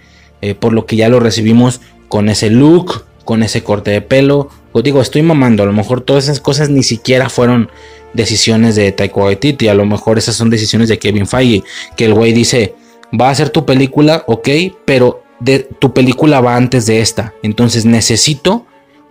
[0.44, 1.80] Eh, por lo que ya lo recibimos
[2.12, 4.50] con ese look, con ese corte de pelo.
[4.72, 7.70] Os digo, estoy mamando, a lo mejor todas esas cosas ni siquiera fueron
[8.12, 11.64] decisiones de Taika Waititi, a lo mejor esas son decisiones de Kevin Feige,
[11.96, 12.74] que el güey dice,
[13.18, 14.46] va a ser tu película, ok,
[14.84, 18.66] pero de, tu película va antes de esta, entonces necesito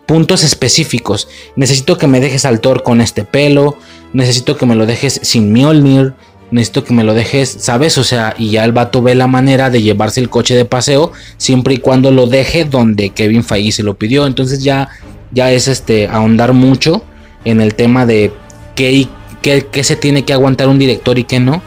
[0.05, 3.79] puntos específicos, necesito que me dejes al Thor con este pelo,
[4.13, 6.13] necesito que me lo dejes sin Mjolnir,
[6.51, 7.97] necesito que me lo dejes, ¿sabes?
[7.97, 11.11] O sea, y ya el vato ve la manera de llevarse el coche de paseo,
[11.37, 14.89] siempre y cuando lo deje donde Kevin Feige se lo pidió, entonces ya,
[15.31, 17.03] ya es este, ahondar mucho
[17.45, 18.31] en el tema de
[18.75, 19.07] qué,
[19.41, 21.61] qué, se tiene que aguantar un director y qué no.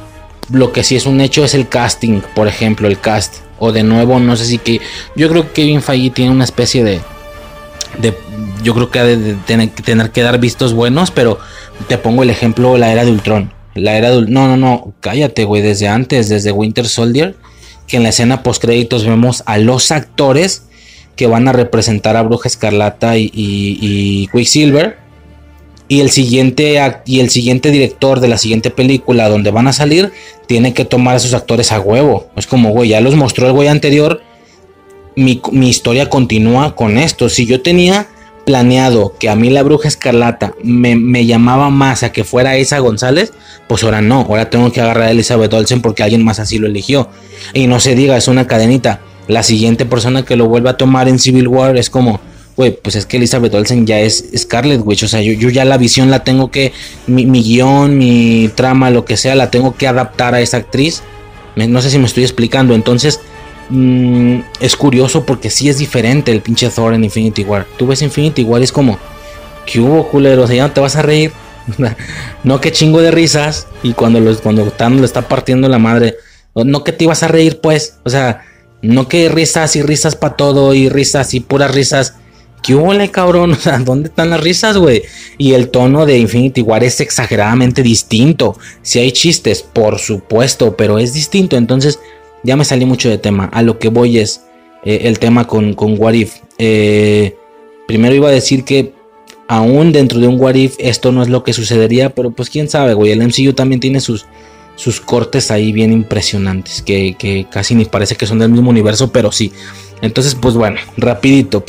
[0.51, 3.37] Lo que sí es un hecho es el casting, por ejemplo, el cast.
[3.59, 4.81] O de nuevo, no sé si que.
[5.17, 7.01] Yo creo que Kevin Feige tiene una especie de.
[7.99, 8.15] de
[8.63, 11.39] yo creo que ha de tener, tener, que dar vistos buenos, pero
[11.89, 13.53] te pongo el ejemplo, la era de Ultron.
[13.75, 15.63] La era de No, no, no, cállate, güey.
[15.63, 17.35] Desde antes, desde Winter Soldier,
[17.87, 20.65] que en la escena post créditos vemos a los actores
[21.17, 24.99] que van a representar a Bruja Escarlata y, Quicksilver
[25.87, 30.13] y el siguiente y el siguiente director de la siguiente película donde van a salir
[30.47, 32.31] tiene que tomar a sus actores a huevo.
[32.37, 34.23] Es como, güey, ya los mostró el güey anterior.
[35.17, 37.29] Mi, historia continúa con esto.
[37.29, 38.09] Si yo tenía
[38.45, 43.33] planeado que a mí la bruja escarlata me, llamaba más a que fuera esa González,
[43.69, 44.21] pues ahora no.
[44.21, 47.09] Ahora tengo que agarrar a Elizabeth Olsen porque alguien más así lo eligió.
[47.53, 49.01] Y no se diga, es una cadenita.
[49.29, 52.21] La siguiente persona que lo vuelva a tomar en Civil War es como,
[52.57, 55.79] güey, pues es que Elizabeth Olsen ya es Scarlet Witch, o sea, yo, ya la
[55.79, 56.73] visión la tengo que,
[57.07, 61.03] mi, guion, mi trama, lo que sea, la tengo que adaptar a esa actriz.
[61.57, 63.21] no sé si me estoy explicando, entonces
[63.71, 67.67] mm, es curioso porque sí es diferente el pinche Thor en Infinity War.
[67.77, 68.99] Tú ves Infinity War y es como,
[69.67, 70.43] ¿qué hubo, culero?
[70.43, 71.33] O sea, ya no te vas a reír.
[72.45, 76.17] no que chingo de risas y cuando, los, cuando Thanos le está partiendo la madre,
[76.55, 78.43] no que te ibas a reír, pues, o sea,
[78.83, 82.15] no que risas y risas para todo y risas y puras risas
[82.65, 83.53] ¿qué huele, cabrón?
[83.55, 85.03] O sea, ¿dónde están las risas, güey?
[85.39, 88.59] Y el tono de Infinity War es exageradamente distinto.
[88.83, 91.57] Si hay chistes, por supuesto, pero es distinto.
[91.57, 92.01] Entonces,
[92.45, 93.47] ya me salí mucho de tema.
[93.47, 94.45] A lo que voy es
[94.85, 95.99] eh, el tema con, con.
[96.59, 97.37] Eh,
[97.89, 98.93] primero iba a decir que
[99.49, 102.69] aún dentro de un What If esto no es lo que sucedería, pero pues quién
[102.69, 103.11] sabe, güey.
[103.11, 104.27] El MCU también tiene sus,
[104.77, 109.11] sus cortes ahí bien impresionantes, que, que casi ni parece que son del mismo universo,
[109.11, 109.53] pero sí.
[110.03, 111.65] Entonces, pues bueno, rapidito.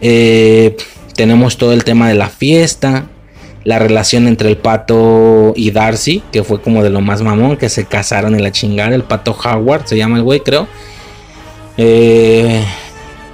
[0.00, 0.76] Eh,
[1.14, 3.10] tenemos todo el tema de la fiesta,
[3.66, 7.68] la relación entre el pato y Darcy, que fue como de lo más mamón, que
[7.68, 8.94] se casaron en la chingada.
[8.94, 10.68] El pato Howard se llama el güey, creo.
[11.76, 12.64] Eh,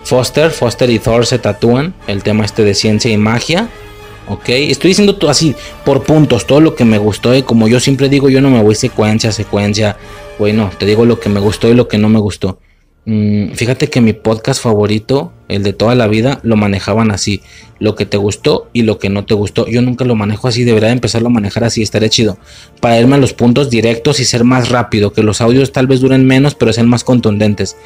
[0.04, 1.92] Foster, Foster y Thor se tatúan.
[2.06, 3.68] El tema este de ciencia y magia.
[4.26, 5.54] Ok, estoy diciendo todo así
[5.84, 7.34] por puntos, todo lo que me gustó.
[7.34, 9.98] Y como yo siempre digo, yo no me voy secuencia, secuencia.
[10.38, 12.58] Bueno, te digo lo que me gustó y lo que no me gustó.
[13.04, 17.42] Mm, fíjate que mi podcast favorito, el de toda la vida, lo manejaban así.
[17.80, 19.66] Lo que te gustó y lo que no te gustó.
[19.66, 22.38] Yo nunca lo manejo así, debería empezarlo a manejar así, estaría chido.
[22.80, 25.12] Para irme a los puntos directos y ser más rápido.
[25.12, 27.76] Que los audios tal vez duren menos, pero sean más contundentes.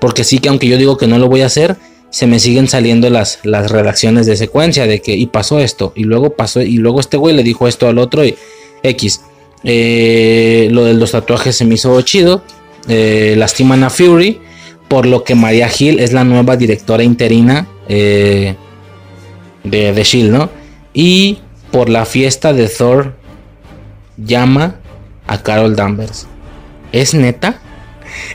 [0.00, 1.76] Porque sí que aunque yo digo que no lo voy a hacer,
[2.10, 6.04] se me siguen saliendo las, las redacciones de secuencia de que y pasó esto, y
[6.04, 8.34] luego pasó, y luego este güey le dijo esto al otro y
[8.82, 9.20] X.
[9.64, 12.42] Eh, lo de los tatuajes se me hizo chido.
[12.88, 14.40] Eh, lastiman a Fury
[14.88, 18.56] por lo que María Gil es la nueva directora interina eh,
[19.64, 20.50] de The Shield, ¿no?
[20.94, 21.38] Y
[21.70, 23.14] por la fiesta de Thor
[24.16, 24.76] llama
[25.26, 26.26] a Carol Danvers.
[26.92, 27.60] ¿Es neta?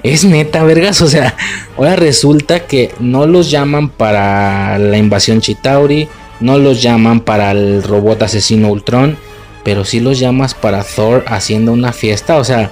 [0.03, 1.01] Es neta, vergas.
[1.01, 1.35] O sea,
[1.77, 6.07] ahora resulta que no los llaman para la invasión Chitauri,
[6.39, 9.17] no los llaman para el robot asesino Ultron,
[9.63, 12.37] pero sí los llamas para Thor haciendo una fiesta.
[12.37, 12.71] O sea,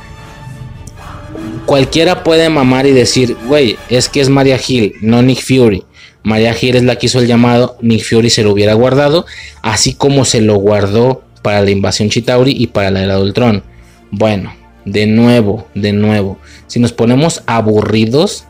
[1.66, 5.84] cualquiera puede mamar y decir, güey, es que es Maria Hill, no Nick Fury.
[6.24, 9.26] Maria Hill es la que hizo el llamado, Nick Fury se lo hubiera guardado,
[9.62, 13.64] así como se lo guardó para la invasión Chitauri y para la era de Ultron.
[14.12, 14.54] Bueno,
[14.86, 18.46] de nuevo, de nuevo, si nos ponemos aburridos,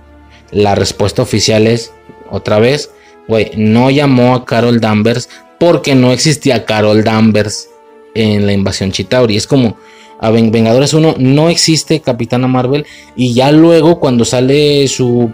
[0.52, 1.94] la respuesta oficial es,
[2.30, 2.92] otra vez,
[3.28, 5.30] güey, no llamó a Carol Danvers
[5.60, 7.70] porque no existía Carol Danvers
[8.16, 9.38] en la invasión Chitauri.
[9.38, 9.78] Es como,
[10.22, 12.86] a Vengadores 1 no existe Capitana Marvel
[13.16, 15.34] y ya luego cuando sale su,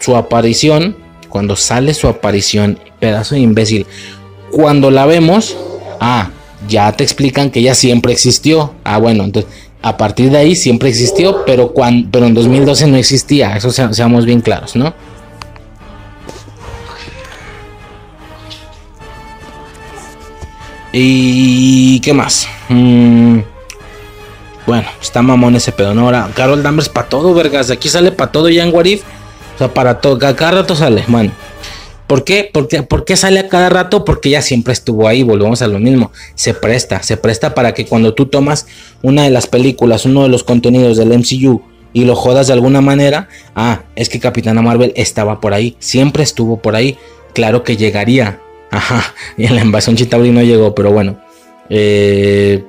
[0.00, 0.96] su aparición,
[1.28, 3.86] cuando sale su aparición, pedazo de imbécil,
[4.50, 5.56] cuando la vemos,
[6.00, 6.30] ah,
[6.68, 8.74] ya te explican que ella siempre existió.
[8.82, 9.50] Ah, bueno, entonces
[9.82, 13.56] a partir de ahí siempre existió, pero, cuando, pero en 2012 no existía.
[13.56, 14.94] Eso seamos bien claros, ¿no?
[20.92, 22.48] ¿Y qué más?
[22.68, 23.40] Mm,
[24.66, 26.02] bueno, está mamón ese pedo, ¿no?
[26.02, 27.68] Ahora, Carol Danvers para todo, vergas.
[27.68, 29.02] De aquí sale para todo ya en Warif.
[29.54, 31.32] O sea, para todo, cada rato sale, bueno.
[32.06, 32.50] ¿Por qué?
[32.52, 34.04] Porque, ¿Por qué sale a cada rato?
[34.04, 36.12] Porque ella siempre estuvo ahí, volvemos a lo mismo.
[36.34, 38.66] Se presta, se presta para que cuando tú tomas
[39.02, 41.62] una de las películas, uno de los contenidos del MCU
[41.92, 46.22] y lo jodas de alguna manera, ah, es que Capitana Marvel estaba por ahí, siempre
[46.22, 46.98] estuvo por ahí.
[47.32, 48.40] Claro que llegaría,
[48.74, 51.18] Ajá, y en la invasión Chitauri no llegó, pero bueno.
[51.70, 52.64] Eh,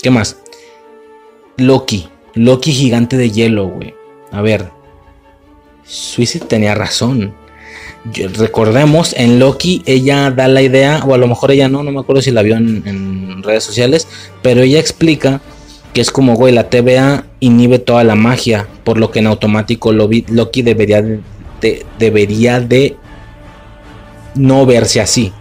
[0.00, 0.36] ¿Qué más?
[1.58, 2.08] Loki.
[2.34, 3.94] Loki gigante de hielo, güey.
[4.30, 4.70] A ver.
[5.84, 7.34] Suicide tenía razón.
[8.36, 12.00] recordemos, en Loki ella da la idea, o a lo mejor ella no, no me
[12.00, 14.06] acuerdo si la vio en, redes sociales,
[14.42, 15.40] pero ella explica
[15.92, 19.92] que es como, güey, la TVA inhibe toda la magia, por lo que en automático
[19.92, 21.02] Loki debería
[21.98, 22.96] debería de
[24.34, 25.32] no verse así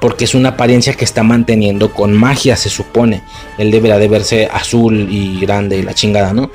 [0.00, 3.22] porque es una apariencia que está manteniendo con magia, se supone.
[3.58, 6.50] Él deberá de verse azul y grande y la chingada, ¿no?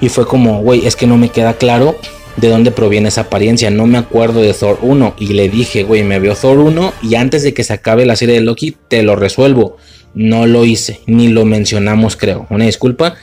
[0.00, 1.96] Y fue como, güey, es que no me queda claro
[2.36, 3.70] de dónde proviene esa apariencia.
[3.70, 5.14] No me acuerdo de Thor 1.
[5.18, 8.16] Y le dije, güey, me veo Thor 1 y antes de que se acabe la
[8.16, 9.76] serie de Loki, te lo resuelvo.
[10.14, 12.46] No lo hice, ni lo mencionamos, creo.
[12.50, 13.14] Una disculpa.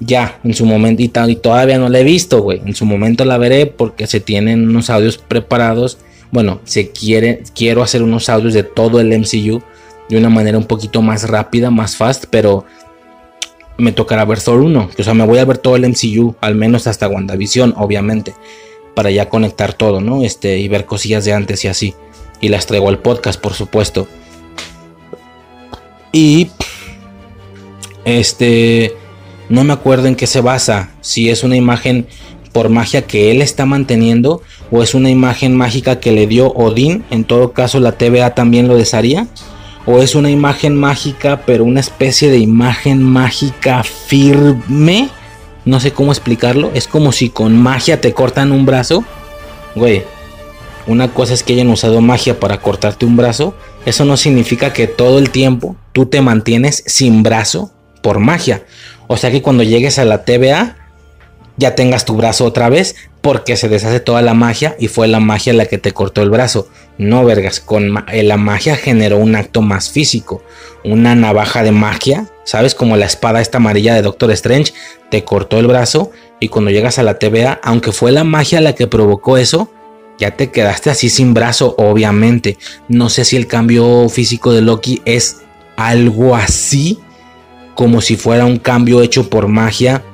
[0.00, 2.60] Ya, en su momento, y, y todavía no la he visto, güey.
[2.66, 5.98] En su momento la veré porque se tienen unos audios preparados
[6.34, 9.62] bueno, se quiere, quiero hacer unos audios de todo el MCU
[10.08, 12.64] de una manera un poquito más rápida, más fast, pero
[13.78, 14.90] me tocará ver Thor 1.
[14.98, 18.34] O sea, me voy a ver todo el MCU, al menos hasta WandaVision, obviamente,
[18.96, 20.24] para ya conectar todo, ¿no?
[20.24, 21.94] Este, y ver cosillas de antes y así.
[22.40, 24.08] Y las traigo al podcast, por supuesto.
[26.10, 26.50] Y
[28.04, 28.96] este
[29.48, 32.08] no me acuerdo en qué se basa, si es una imagen
[32.54, 34.40] por magia que él está manteniendo
[34.70, 38.68] o es una imagen mágica que le dio Odín, en todo caso la TVA también
[38.68, 39.26] lo desearía,
[39.86, 45.08] o es una imagen mágica pero una especie de imagen mágica firme,
[45.64, 49.04] no sé cómo explicarlo, es como si con magia te cortan un brazo,
[49.74, 50.04] güey,
[50.86, 54.86] una cosa es que hayan usado magia para cortarte un brazo, eso no significa que
[54.86, 58.64] todo el tiempo tú te mantienes sin brazo por magia,
[59.08, 60.83] o sea que cuando llegues a la TVA,
[61.56, 65.20] ya tengas tu brazo otra vez porque se deshace toda la magia y fue la
[65.20, 66.68] magia la que te cortó el brazo.
[66.98, 70.42] No, vergas, con eh, la magia generó un acto más físico,
[70.84, 72.74] una navaja de magia, ¿sabes?
[72.74, 74.74] Como la espada esta amarilla de Doctor Strange,
[75.10, 78.74] te cortó el brazo y cuando llegas a la TVA, aunque fue la magia la
[78.74, 79.70] que provocó eso,
[80.18, 82.58] ya te quedaste así sin brazo, obviamente.
[82.88, 85.38] No sé si el cambio físico de Loki es
[85.76, 87.00] algo así,
[87.74, 90.04] como si fuera un cambio hecho por magia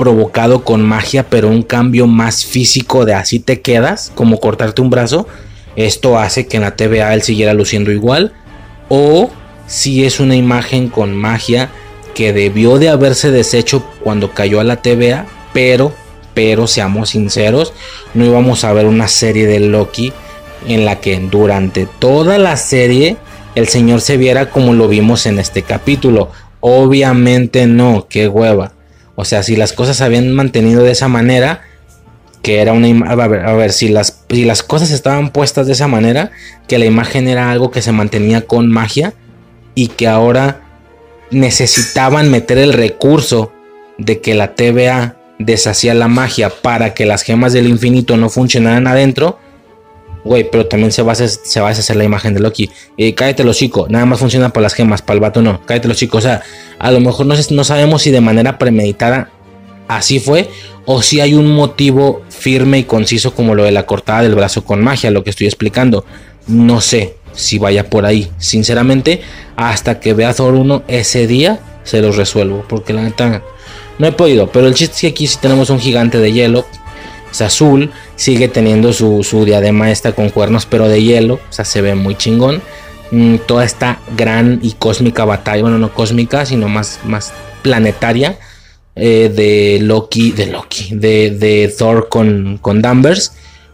[0.00, 4.88] provocado con magia, pero un cambio más físico de así te quedas, como cortarte un
[4.88, 5.28] brazo,
[5.76, 8.32] esto hace que en la TVA él siguiera luciendo igual.
[8.88, 9.28] O
[9.66, 11.68] si es una imagen con magia
[12.14, 15.92] que debió de haberse deshecho cuando cayó a la TVA, pero,
[16.32, 17.74] pero seamos sinceros,
[18.14, 20.14] no íbamos a ver una serie de Loki
[20.66, 23.18] en la que durante toda la serie
[23.54, 26.30] el señor se viera como lo vimos en este capítulo.
[26.60, 28.79] Obviamente no, qué hueva.
[29.20, 31.60] O sea, si las cosas se habían mantenido de esa manera,
[32.40, 35.74] que era una a ver, a ver si las, si las cosas estaban puestas de
[35.74, 36.30] esa manera,
[36.66, 39.12] que la imagen era algo que se mantenía con magia
[39.74, 40.62] y que ahora
[41.30, 43.52] necesitaban meter el recurso
[43.98, 48.86] de que la TVA deshacía la magia para que las gemas del infinito no funcionaran
[48.86, 49.38] adentro,
[50.24, 52.70] Güey, pero también se va, a hacer, se va a hacer la imagen de Loki.
[52.96, 55.64] Y cállate los chicos, nada más funciona para las gemas, para el vato no.
[55.64, 56.42] Cállate los chicos, o sea,
[56.78, 59.30] a lo mejor no, no sabemos si de manera premeditada
[59.88, 60.48] así fue
[60.84, 64.64] o si hay un motivo firme y conciso como lo de la cortada del brazo
[64.64, 66.04] con magia, lo que estoy explicando.
[66.46, 68.30] No sé si vaya por ahí.
[68.38, 69.20] Sinceramente,
[69.56, 72.64] hasta que vea Thor 1 ese día, se los resuelvo.
[72.68, 73.42] Porque la neta
[73.98, 74.50] no he podido.
[74.50, 76.66] Pero el chiste es que aquí sí tenemos un gigante de hielo
[77.30, 81.80] es azul, sigue teniendo su, diadema esta con cuernos pero de hielo, o sea, se
[81.80, 82.62] ve muy chingón.
[83.10, 87.32] Mm, toda esta gran y cósmica batalla, bueno, no cósmica, sino más, más
[87.62, 88.38] planetaria
[88.94, 93.32] eh, de Loki, de Loki, de, de Thor con, con Danvers.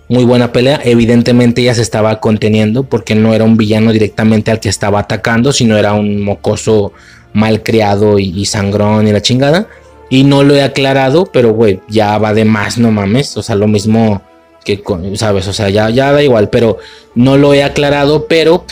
[0.08, 0.80] Muy buena pelea.
[0.84, 5.52] Evidentemente ella se estaba conteniendo porque no era un villano directamente al que estaba atacando,
[5.52, 6.92] sino era un mocoso
[7.32, 9.66] mal criado y sangrón y la chingada.
[10.08, 13.36] Y no lo he aclarado, pero güey, ya va de más, no mames.
[13.36, 14.22] O sea, lo mismo
[14.64, 14.82] que,
[15.14, 15.48] ¿sabes?
[15.48, 16.78] O sea, ya, ya da igual, pero
[17.14, 18.64] no lo he aclarado, pero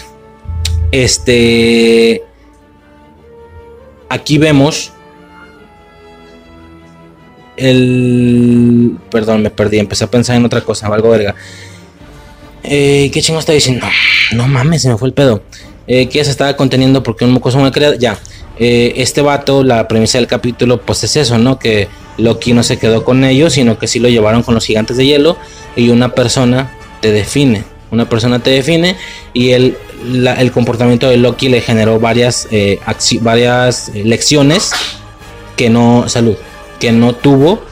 [0.93, 2.23] este...
[4.09, 4.93] aquí vemos
[7.57, 8.97] el...
[9.11, 11.35] Perdón, me perdí, empecé a pensar en otra cosa, algo verga.
[12.63, 13.87] Eh, ¿Qué chingo está diciendo?
[14.33, 15.43] No mames, se me fue el pedo.
[15.87, 17.95] Eh, que se estaba conteniendo porque un mocoso me creado.
[17.95, 18.19] Ya,
[18.59, 21.59] eh, este vato, la premisa del capítulo, pues es eso, ¿no?
[21.59, 24.97] Que Loki no se quedó con ellos, sino que sí lo llevaron con los gigantes
[24.97, 25.37] de hielo
[25.77, 27.65] y una persona te define.
[27.91, 28.97] Una persona te define
[29.33, 29.77] y el,
[30.39, 32.81] el comportamiento de Loki le generó varias, eh,
[33.21, 34.73] varias lecciones
[35.57, 36.37] que no, salud,
[36.81, 37.63] que no tuvo.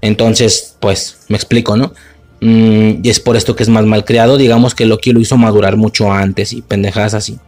[0.00, 1.92] Entonces, pues, me explico, ¿no?
[2.40, 4.36] Mm, y es por esto que es más mal creado.
[4.36, 7.38] Digamos que Loki lo hizo madurar mucho antes y pendejadas así.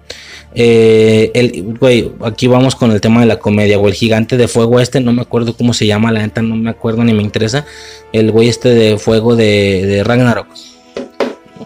[0.54, 4.80] Eh, el, aquí vamos con el tema de la comedia, o El gigante de fuego
[4.80, 7.64] este, no me acuerdo cómo se llama, la neta no me acuerdo ni me interesa.
[8.12, 10.48] El güey este de fuego de, Ragnarok.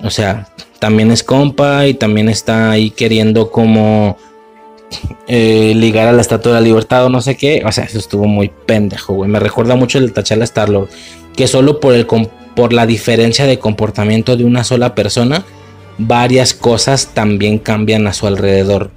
[0.02, 0.48] O sea,
[0.78, 4.18] también es compa y también está ahí queriendo como
[5.28, 7.62] eh, ligar a la Estatua de la Libertad o no sé qué.
[7.64, 9.30] O sea, eso estuvo muy pendejo, güey.
[9.30, 10.88] Me recuerda mucho el Tachala Starlord.
[11.34, 12.06] Que solo por el,
[12.54, 15.44] por la diferencia de comportamiento de una sola persona,
[15.98, 18.90] varias cosas también cambian a su alrededor.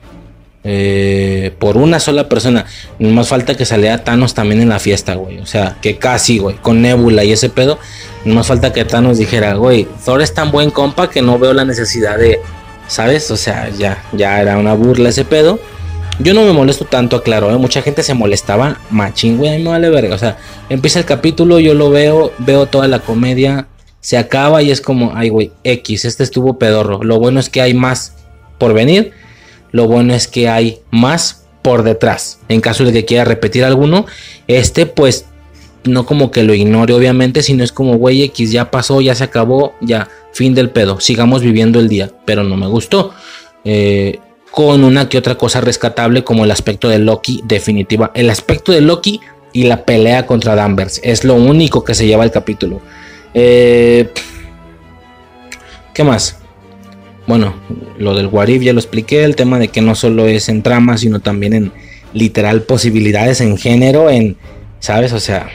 [0.69, 2.65] Eh, por una sola persona.
[2.99, 5.39] No más falta que saliera Thanos también en la fiesta, güey.
[5.39, 7.79] O sea, que casi, güey, con Nebula y ese pedo.
[8.25, 11.53] No más falta que Thanos dijera, güey, Thor es tan buen compa que no veo
[11.53, 12.39] la necesidad de,
[12.87, 13.31] ¿sabes?
[13.31, 15.57] O sea, ya, ya era una burla ese pedo.
[16.19, 17.57] Yo no me molesto tanto, claro, ¿eh?
[17.57, 20.15] mucha gente se molestaba, machín, güey, me vale verga.
[20.15, 20.37] O sea,
[20.67, 23.67] empieza el capítulo, yo lo veo, veo toda la comedia,
[23.99, 27.03] se acaba y es como, ay, güey, X, este estuvo pedorro.
[27.03, 28.15] Lo bueno es que hay más
[28.57, 29.11] por venir,
[29.71, 32.39] lo bueno es que hay más por detrás.
[32.49, 34.07] En caso de que quiera repetir alguno,
[34.47, 35.25] este pues
[35.83, 39.23] no como que lo ignore obviamente, sino es como, güey, X ya pasó, ya se
[39.23, 43.13] acabó, ya, fin del pedo, sigamos viviendo el día, pero no me gustó.
[43.63, 44.19] Eh,
[44.57, 48.09] con una que otra cosa rescatable como el aspecto de Loki definitiva.
[48.15, 49.21] El aspecto de Loki
[49.53, 52.81] y la pelea contra Danvers es lo único que se lleva el capítulo.
[53.35, 54.09] Eh,
[55.93, 56.39] ¿Qué más?
[57.27, 57.53] Bueno,
[57.99, 60.97] lo del Warif ya lo expliqué, el tema de que no solo es en trama,
[60.97, 61.71] sino también en
[62.13, 64.37] literal posibilidades en género, en,
[64.79, 65.13] ¿sabes?
[65.13, 65.49] O sea,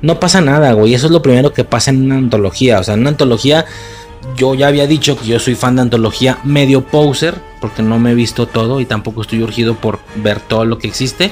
[0.00, 2.94] no pasa nada, güey, eso es lo primero que pasa en una antología, o sea,
[2.94, 3.64] en una antología
[4.36, 8.10] yo ya había dicho que yo soy fan de antología medio poser, porque no me
[8.10, 11.30] he visto todo y tampoco estoy urgido por ver todo lo que existe.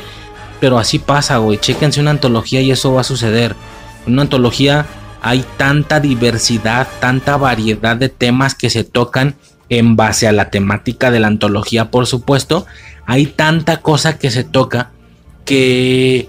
[0.60, 1.58] Pero así pasa, güey.
[1.58, 3.56] Chéquense una antología y eso va a suceder.
[4.06, 4.86] En una antología
[5.20, 9.34] hay tanta diversidad, tanta variedad de temas que se tocan
[9.68, 12.64] en base a la temática de la antología, por supuesto.
[13.06, 14.92] Hay tanta cosa que se toca
[15.44, 16.28] que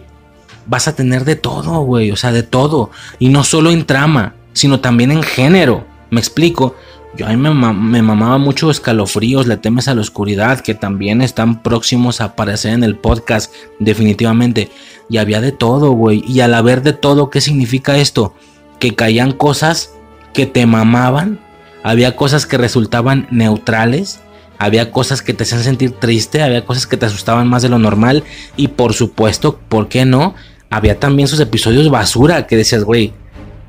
[0.66, 2.10] vas a tener de todo, güey.
[2.10, 2.90] O sea, de todo.
[3.20, 5.86] Y no solo en trama, sino también en género.
[6.10, 6.76] Me explico.
[7.18, 11.62] Yo a mí me, mamaba mucho escalofríos, le temes a la oscuridad, que también están
[11.62, 14.72] próximos a aparecer en el podcast, definitivamente.
[15.10, 16.24] Y había de todo, güey.
[16.26, 18.34] Y al haber de todo, ¿qué significa esto?
[18.80, 19.94] Que caían cosas
[20.34, 21.40] que te mamaban,
[21.84, 24.22] había cosas que resultaban neutrales,
[24.58, 27.78] había cosas que te hacían sentir triste, había cosas que te asustaban más de lo
[27.78, 28.24] normal.
[28.56, 30.34] Y por supuesto, ¿por qué no?
[30.70, 33.14] Había también sus episodios basura que decías, güey,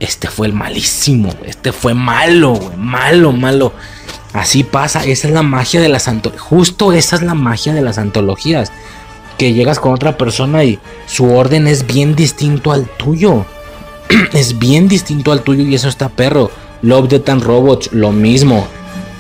[0.03, 3.73] este fue el malísimo, este fue malo, malo, malo.
[4.33, 6.43] Así pasa, esa es la magia de las antologías.
[6.43, 8.73] Justo esa es la magia de las antologías.
[9.39, 13.47] Que llegas con otra persona y su orden es bien distinto al tuyo.
[14.33, 16.51] es bien distinto al tuyo y eso está perro.
[16.83, 18.67] Love, Death and Robots, lo mismo.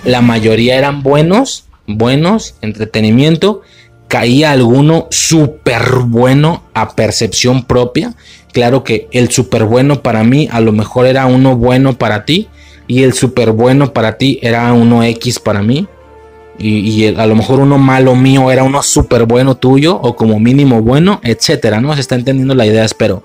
[0.05, 3.63] La mayoría eran buenos, buenos, entretenimiento.
[4.09, 8.15] Caía alguno súper bueno a percepción propia
[8.53, 12.49] Claro que el super bueno para mí a lo mejor era uno bueno para ti
[12.87, 15.89] y el super bueno para ti era uno X para mí.
[16.59, 20.83] Y, a lo mejor uno malo mío era uno super bueno tuyo o como mínimo
[20.83, 21.95] bueno, etcétera, ¿no?
[21.95, 23.25] Se está entendiendo la idea, espero.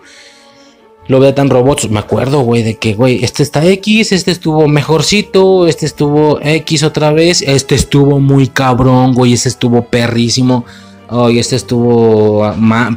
[1.07, 4.67] Lo veo tan robots, me acuerdo, güey, de que, güey, este está X, este estuvo
[4.67, 10.65] mejorcito, este estuvo X otra vez, este estuvo muy cabrón, güey, este estuvo perrísimo,
[11.09, 12.49] oh, este estuvo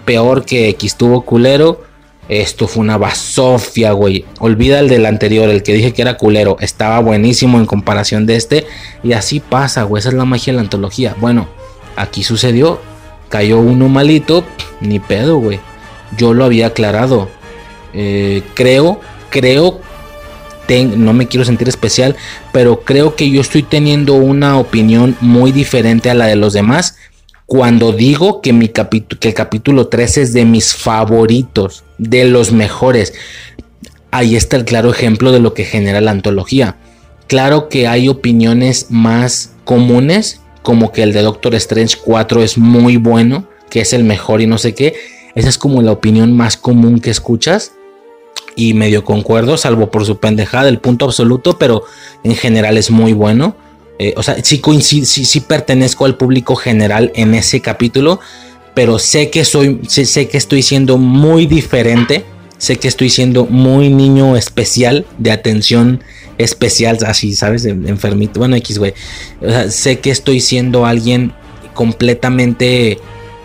[0.04, 1.89] peor que X, estuvo culero.
[2.30, 4.24] Esto fue una basofia, güey.
[4.38, 6.56] Olvida el del anterior, el que dije que era culero.
[6.60, 8.68] Estaba buenísimo en comparación de este.
[9.02, 9.98] Y así pasa, güey.
[9.98, 11.16] Esa es la magia de la antología.
[11.18, 11.48] Bueno,
[11.96, 12.80] aquí sucedió.
[13.30, 14.44] Cayó uno malito.
[14.80, 15.58] Ni pedo, güey.
[16.16, 17.28] Yo lo había aclarado.
[17.94, 19.80] Eh, creo, creo.
[20.68, 22.14] no me quiero sentir especial.
[22.52, 26.94] Pero creo que yo estoy teniendo una opinión muy diferente a la de los demás
[27.50, 33.12] cuando digo que, mi que el capítulo 3 es de mis favoritos, de los mejores.
[34.10, 36.76] Ahí está el claro ejemplo de lo que genera la antología.
[37.28, 42.96] Claro que hay opiniones más comunes, como que el de Doctor Strange 4 es muy
[42.96, 44.94] bueno, que es el mejor y no sé qué.
[45.34, 47.72] Esa es como la opinión más común que escuchas.
[48.56, 51.84] Y medio concuerdo, salvo por su pendejada del punto absoluto, pero
[52.24, 53.54] en general es muy bueno.
[53.98, 54.60] Eh, o sea, sí,
[55.04, 58.18] sí, pertenezco al público general en ese capítulo,
[58.74, 62.24] pero sé que soy, sé que estoy siendo muy diferente.
[62.58, 66.04] Sé que estoy siendo muy niño especial, de atención
[66.36, 67.64] especial, así, ¿sabes?
[67.64, 68.38] Enfermito.
[68.38, 68.92] Bueno, X, güey.
[69.70, 71.32] Sé que estoy siendo alguien
[71.72, 72.98] completamente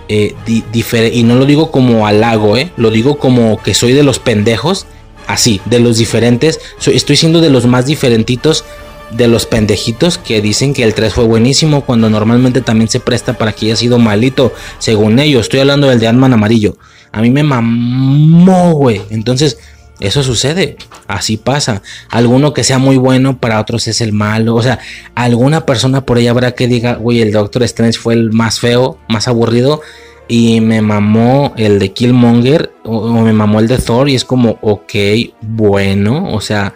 [0.10, 0.36] eh,
[0.72, 1.18] diferente.
[1.18, 2.72] Y no lo digo como halago, ¿eh?
[2.76, 4.86] Lo digo como que soy de los pendejos.
[5.28, 6.60] Así, de los diferentes.
[6.86, 8.64] estoy siendo de los más diferentitos
[9.12, 13.38] de los pendejitos que dicen que el 3 fue buenísimo cuando normalmente también se presta
[13.38, 15.44] para que haya sido malito, según ellos.
[15.44, 16.78] Estoy hablando del de Ant-Man amarillo.
[17.12, 19.02] A mí me mamó, güey.
[19.10, 19.58] Entonces,
[20.00, 20.76] eso sucede,
[21.08, 21.82] así pasa.
[22.10, 24.56] Alguno que sea muy bueno, para otros es el malo.
[24.56, 24.80] O sea,
[25.16, 28.98] alguna persona por ahí habrá que diga, güey, el Doctor Strange fue el más feo,
[29.08, 29.82] más aburrido.
[30.28, 34.10] Y me mamó el de Killmonger o, me mamó el de Thor.
[34.10, 34.94] Y es como, ok,
[35.42, 36.74] bueno, o sea,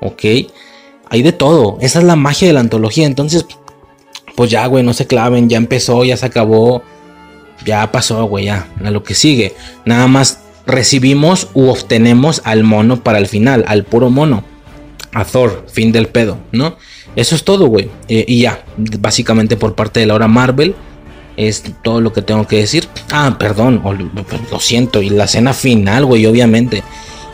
[0.00, 0.24] ok.
[1.14, 1.78] Hay de todo.
[1.80, 3.06] Esa es la magia de la antología.
[3.06, 3.46] Entonces,
[4.34, 5.48] pues ya, güey, no se claven.
[5.48, 6.82] Ya empezó, ya se acabó.
[7.64, 8.66] Ya pasó, güey, ya.
[8.84, 9.54] A lo que sigue.
[9.84, 14.42] Nada más recibimos u obtenemos al mono para el final, al puro mono.
[15.12, 16.78] A Thor, fin del pedo, ¿no?
[17.14, 17.90] Eso es todo, güey.
[18.08, 20.74] Eh, y ya, básicamente por parte de la hora Marvel,
[21.36, 22.88] es todo lo que tengo que decir.
[23.12, 23.80] Ah, perdón,
[24.50, 25.00] lo siento.
[25.00, 26.82] Y la escena final, güey, obviamente.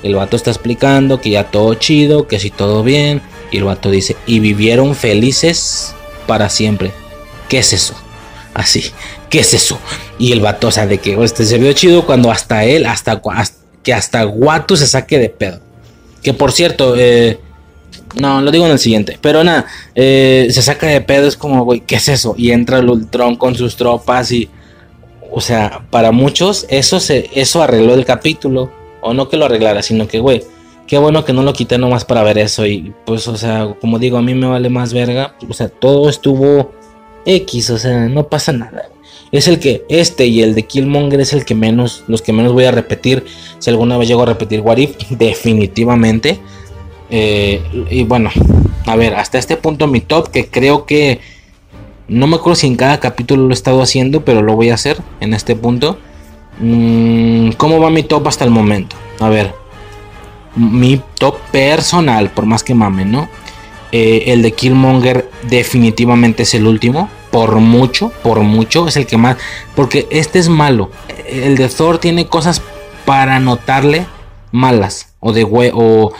[0.02, 3.22] El vato está explicando que ya todo chido, que si todo bien.
[3.50, 5.94] Y el vato dice, y vivieron felices
[6.26, 6.92] para siempre.
[7.48, 7.94] ¿Qué es eso?
[8.54, 8.92] Así.
[9.30, 9.78] ¿qué es eso?
[10.18, 13.22] Y el vato, o sea, de que este se vio chido cuando hasta él, hasta,
[13.82, 15.60] que hasta Guatu se saque de pedo.
[16.22, 17.38] Que por cierto, eh,
[18.16, 19.16] no, lo digo en el siguiente.
[19.22, 19.64] Pero nada,
[19.94, 22.34] eh, se saca de pedo, es como, güey, ¿qué es eso?
[22.36, 24.50] Y entra el Ultron con sus tropas y.
[25.32, 28.72] O sea, para muchos, eso, se, eso arregló el capítulo.
[29.00, 30.42] O no que lo arreglara, sino que, güey,
[30.90, 32.66] qué bueno que no lo quité nomás para ver eso.
[32.66, 35.36] Y pues, o sea, como digo, a mí me vale más verga.
[35.48, 36.72] O sea, todo estuvo
[37.24, 38.90] X, o sea, no pasa nada
[39.32, 42.52] es el que este y el de Killmonger es el que menos, los que menos
[42.52, 43.24] voy a repetir.
[43.58, 44.78] Si alguna vez llego a repetir What
[45.10, 46.40] definitivamente.
[47.10, 47.60] Eh,
[47.90, 48.30] y bueno,
[48.86, 51.20] a ver, hasta este punto mi top, que creo que
[52.08, 54.74] no me acuerdo si en cada capítulo lo he estado haciendo, pero lo voy a
[54.74, 55.98] hacer en este punto.
[56.58, 58.96] Mm, ¿Cómo va mi top hasta el momento?
[59.20, 59.54] A ver,
[60.56, 63.28] mi top personal, por más que mame, ¿no?
[63.92, 69.16] Eh, el de Killmonger definitivamente es el último por mucho, por mucho, es el que
[69.16, 69.36] más.
[69.74, 70.90] Porque este es malo.
[71.28, 72.62] El de Thor tiene cosas
[73.04, 74.06] para notarle
[74.52, 75.14] malas.
[75.20, 76.12] O de o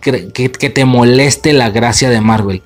[0.00, 2.62] que, que, te moleste la gracia de Marvel.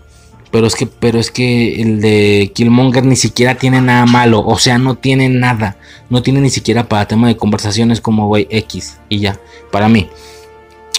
[0.50, 4.44] Pero es que, pero es que el de Killmonger ni siquiera tiene nada malo.
[4.46, 5.76] O sea, no tiene nada.
[6.08, 8.98] No tiene ni siquiera para tema de conversaciones como güey X.
[9.08, 9.38] Y ya.
[9.70, 10.08] Para mí.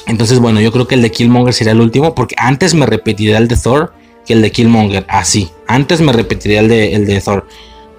[0.07, 2.15] Entonces, bueno, yo creo que el de Killmonger sería el último.
[2.15, 3.93] Porque antes me repetiría el de Thor
[4.25, 5.05] que el de Killmonger.
[5.07, 5.49] Así.
[5.67, 7.47] Antes me repetiría el de, el de Thor.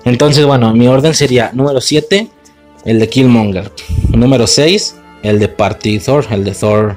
[0.05, 2.29] Entonces, bueno, mi orden sería número 7,
[2.85, 3.71] el de Killmonger.
[4.11, 6.97] Número 6, el de Party Thor, el de Thor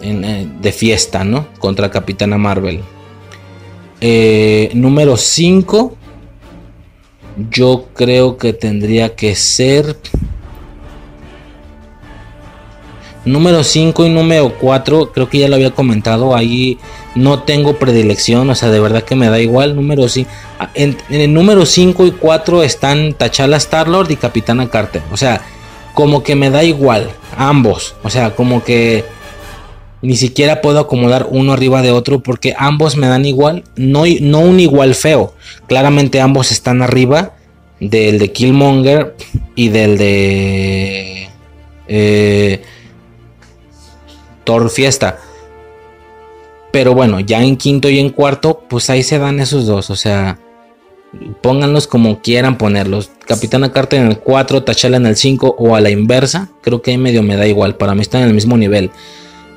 [0.00, 1.48] eh, de fiesta, ¿no?
[1.58, 2.80] Contra Capitana Marvel.
[4.00, 5.96] Eh, número 5,
[7.50, 9.96] yo creo que tendría que ser
[13.24, 16.78] Número 5 y número 4, creo que ya lo había comentado, ahí
[17.14, 19.76] no tengo predilección, o sea, de verdad que me da igual.
[19.76, 20.06] Número
[20.58, 25.02] ah, en, en el número 5 y 4 están Tachala Star-Lord y Capitana Carter.
[25.12, 25.42] O sea,
[25.94, 27.94] como que me da igual, ambos.
[28.02, 29.04] O sea, como que
[30.02, 34.40] ni siquiera puedo acomodar uno arriba de otro porque ambos me dan igual, no, no
[34.40, 35.34] un igual feo.
[35.66, 37.34] Claramente ambos están arriba
[37.80, 39.14] del de Killmonger
[39.54, 41.28] y del de...
[41.88, 42.62] Eh,
[44.70, 45.18] Fiesta.
[46.72, 49.90] Pero bueno, ya en quinto y en cuarto, pues ahí se dan esos dos.
[49.90, 50.38] O sea,
[51.40, 53.10] pónganlos como quieran ponerlos.
[53.26, 56.50] Capitana Carter en el 4, Tachala en el 5 o a la inversa.
[56.62, 57.76] Creo que ahí medio me da igual.
[57.76, 58.90] Para mí están en el mismo nivel.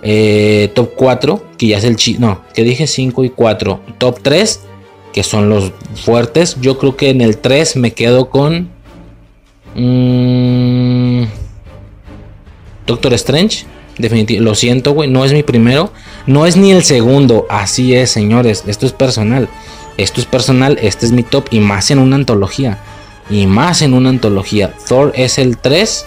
[0.01, 2.17] Eh, top 4, que ya es el chi.
[2.17, 3.79] No, que dije 5 y 4.
[3.99, 4.61] Top 3,
[5.13, 6.57] que son los fuertes.
[6.61, 8.69] Yo creo que en el 3 me quedo con.
[9.75, 11.25] Mmm,
[12.87, 13.65] Doctor Strange.
[13.97, 15.91] Definitivamente, lo siento, güey, no es mi primero,
[16.25, 19.49] no es ni el segundo, así es, señores, esto es personal,
[19.97, 22.79] esto es personal, este es mi top y más en una antología,
[23.29, 24.73] y más en una antología.
[24.87, 26.05] Thor es el 3,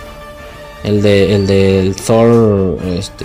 [0.84, 3.24] el de el Thor este,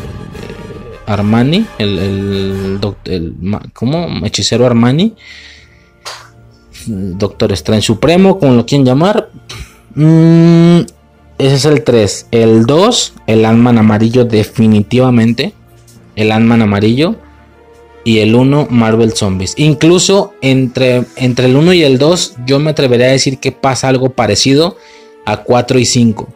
[1.07, 3.33] Armani, el, el, el,
[3.73, 4.25] ¿cómo?
[4.25, 5.15] Hechicero Armani,
[6.85, 9.29] Doctor Strange Supremo, como lo quieren llamar,
[9.95, 10.81] Mm,
[11.41, 12.27] ese es el 3.
[12.31, 15.53] El 2, el Ant-Man amarillo definitivamente.
[16.15, 17.15] El Ant-Man amarillo.
[18.03, 19.55] Y el 1, Marvel Zombies.
[19.57, 23.87] Incluso entre, entre el 1 y el 2, yo me atrevería a decir que pasa
[23.87, 24.77] algo parecido
[25.25, 26.27] a 4 y 5.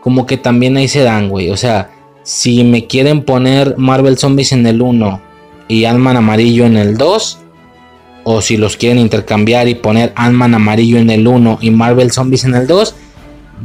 [0.00, 1.50] Como que también ahí se dan, güey.
[1.50, 1.90] O sea,
[2.22, 5.20] si me quieren poner Marvel Zombies en el 1
[5.68, 7.38] y Ant-Man amarillo en el 2,
[8.24, 12.44] o si los quieren intercambiar y poner Ant-Man amarillo en el 1 y Marvel Zombies
[12.44, 12.94] en el 2,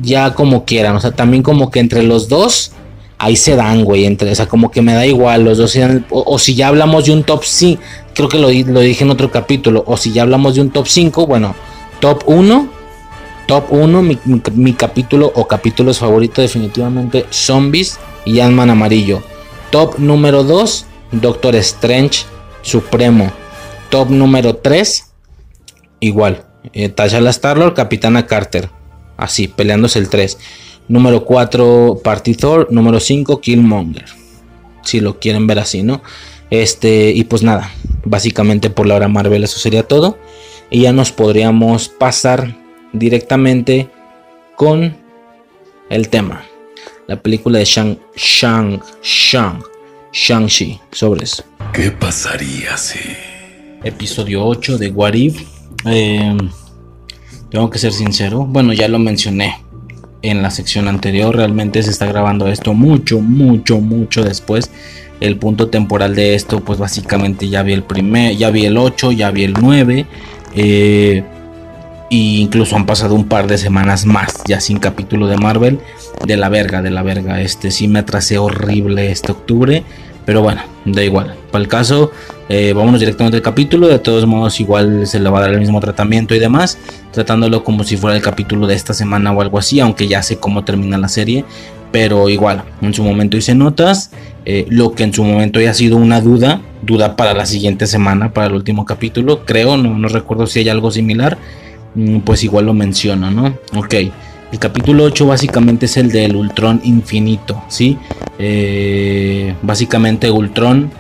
[0.02, 0.96] ya como quieran.
[0.96, 2.72] O sea, también como que entre los dos,
[3.18, 4.06] ahí se dan, güey.
[4.06, 5.44] Entre, o sea, como que me da igual.
[5.44, 5.78] Los dos
[6.10, 7.82] o, si ya hablamos de un top 5,
[8.14, 9.84] creo que lo, lo, dije en otro capítulo.
[9.88, 11.56] O si ya hablamos de un top 5, bueno,
[12.00, 12.80] top 1.
[13.48, 14.20] Top 1, mi,
[14.54, 19.24] mi capítulo o capítulos favorito definitivamente, Zombies y Ant-Man amarillo.
[19.72, 22.26] Top número 2, Doctor Strange
[22.62, 23.32] Supremo.
[23.90, 25.14] Top número 3,
[26.00, 26.46] igual.
[26.74, 28.70] Eh, Tasha Starlord, Capitana Carter.
[29.20, 30.38] Así, peleándose el 3.
[30.88, 32.68] Número 4, Party Thor.
[32.72, 34.06] Número 5, Killmonger.
[34.84, 36.02] Si lo quieren ver así, ¿no?
[36.50, 37.72] Este, y pues nada,
[38.06, 40.18] básicamente por la hora Marvel eso sería todo.
[40.72, 42.58] Y ya nos podríamos pasar
[42.94, 43.90] directamente
[44.56, 44.96] con
[45.90, 46.44] el tema.
[47.08, 49.64] La película de Shang, Shang, Shang,
[50.12, 51.44] Shang-Chi, sobre eso.
[51.74, 53.00] ¿Qué pasaría si
[53.84, 55.14] episodio 8 de What
[55.86, 56.38] eh,
[57.52, 59.56] tengo que ser sincero, bueno, ya lo mencioné
[60.22, 64.70] en la sección anterior, realmente se está grabando esto mucho, mucho, mucho después.
[65.20, 69.12] El punto temporal de esto, pues básicamente ya vi el primer, ya vi el 8,
[69.12, 70.06] ya vi el 9.
[70.56, 71.24] Eh,
[72.10, 75.80] incluso han pasado un par de semanas más ya sin capítulo de Marvel.
[76.26, 77.42] De la verga, de la verga.
[77.42, 79.84] Este sí me atrasé horrible este octubre.
[80.30, 81.34] Pero bueno, da igual.
[81.52, 82.12] Para el caso,
[82.50, 83.88] eh, vámonos directamente al capítulo.
[83.88, 86.78] De todos modos, igual se le va a dar el mismo tratamiento y demás.
[87.12, 89.80] Tratándolo como si fuera el capítulo de esta semana o algo así.
[89.80, 91.46] Aunque ya sé cómo termina la serie.
[91.92, 94.12] Pero igual, en su momento hice notas.
[94.46, 96.62] Eh, lo que en su momento haya sido una duda.
[96.84, 99.46] Duda para la siguiente semana, para el último capítulo.
[99.46, 101.40] Creo, no, no recuerdo si hay algo similar.
[101.96, 103.58] Mm, pues igual lo menciono, ¿no?
[103.76, 103.96] Ok.
[104.52, 107.98] El capítulo 8 básicamente es el del Ultron infinito, ¿sí?
[108.40, 110.92] Eh, básicamente Ultron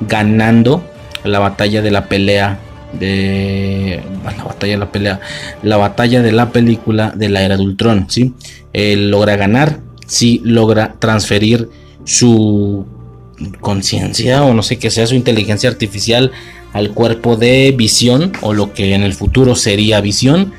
[0.00, 0.84] ganando
[1.24, 2.58] la batalla de la pelea
[2.92, 5.20] de la batalla de la pelea
[5.62, 8.34] la batalla de la película de la era de Ultron sí
[8.74, 11.70] él logra ganar sí logra transferir
[12.04, 12.84] su
[13.60, 16.32] conciencia o no sé qué sea su inteligencia artificial
[16.74, 20.52] al cuerpo de visión o lo que en el futuro sería visión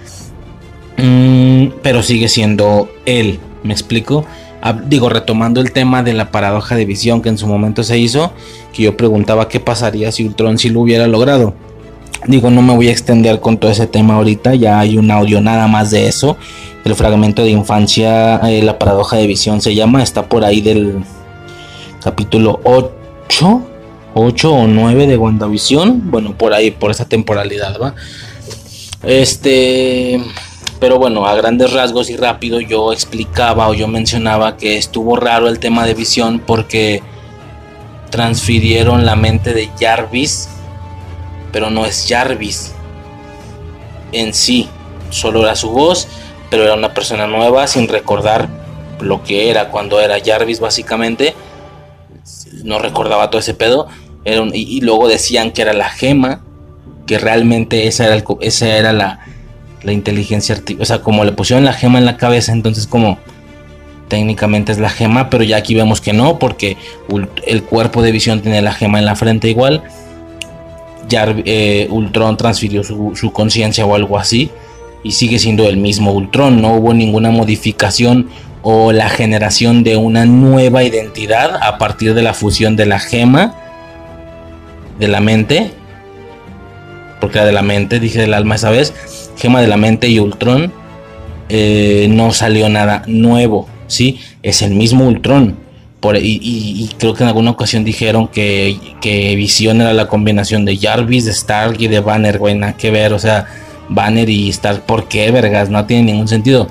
[1.03, 4.25] Mm, pero sigue siendo él, ¿me explico?
[4.61, 7.97] Ah, digo, retomando el tema de la paradoja de visión que en su momento se
[7.97, 8.31] hizo,
[8.71, 11.55] que yo preguntaba qué pasaría si Ultron sí lo hubiera logrado.
[12.25, 15.41] Digo, no me voy a extender con todo ese tema ahorita, ya hay un audio
[15.41, 16.37] nada más de eso.
[16.85, 21.03] El fragmento de infancia, eh, la paradoja de visión se llama, está por ahí del
[22.01, 23.61] capítulo 8,
[24.13, 26.09] 8 o 9 de WandaVision.
[26.09, 27.93] Bueno, por ahí, por esa temporalidad, ¿va?
[29.03, 30.21] Este
[30.83, 35.47] pero bueno, a grandes rasgos y rápido yo explicaba o yo mencionaba que estuvo raro
[35.47, 37.01] el tema de visión porque
[38.09, 40.49] transfirieron la mente de Jarvis,
[41.53, 42.73] pero no es Jarvis
[44.11, 44.67] en sí,
[45.09, 46.09] solo era su voz,
[46.49, 48.49] pero era una persona nueva sin recordar
[48.99, 51.33] lo que era cuando era Jarvis básicamente,
[52.65, 53.87] no recordaba todo ese pedo,
[54.25, 56.43] y, luego decían que era la gema,
[57.07, 59.32] que realmente esa era, esa era la,
[59.83, 60.81] la inteligencia artificial.
[60.81, 63.17] O sea, como le pusieron la gema en la cabeza, entonces como
[64.07, 66.77] técnicamente es la gema, pero ya aquí vemos que no, porque
[67.47, 69.83] el cuerpo de visión tiene la gema en la frente igual.
[71.09, 74.49] Ya eh, Ultron transfirió su, conciencia o algo así.
[75.03, 76.61] Y sigue siendo el mismo Ultron.
[76.61, 78.29] No hubo ninguna modificación
[78.61, 83.55] o la generación de una nueva identidad a partir de la fusión de la gema
[84.97, 85.71] de la mente.
[87.19, 88.93] Porque era de la mente, dije del alma esa vez
[89.37, 90.71] Gema de la Mente y Ultron,
[91.49, 94.19] eh, no salió nada nuevo, ¿sí?
[94.41, 95.57] Es el mismo Ultron.
[95.99, 100.77] Por, y, creo que en alguna ocasión dijeron que, que Visión era la combinación de
[100.77, 103.45] Jarvis, de Stark y de Banner, güey, nada que ver, o sea,
[103.87, 105.69] Banner y Stark, ¿por qué, vergas?
[105.69, 106.67] No tiene ningún sentido.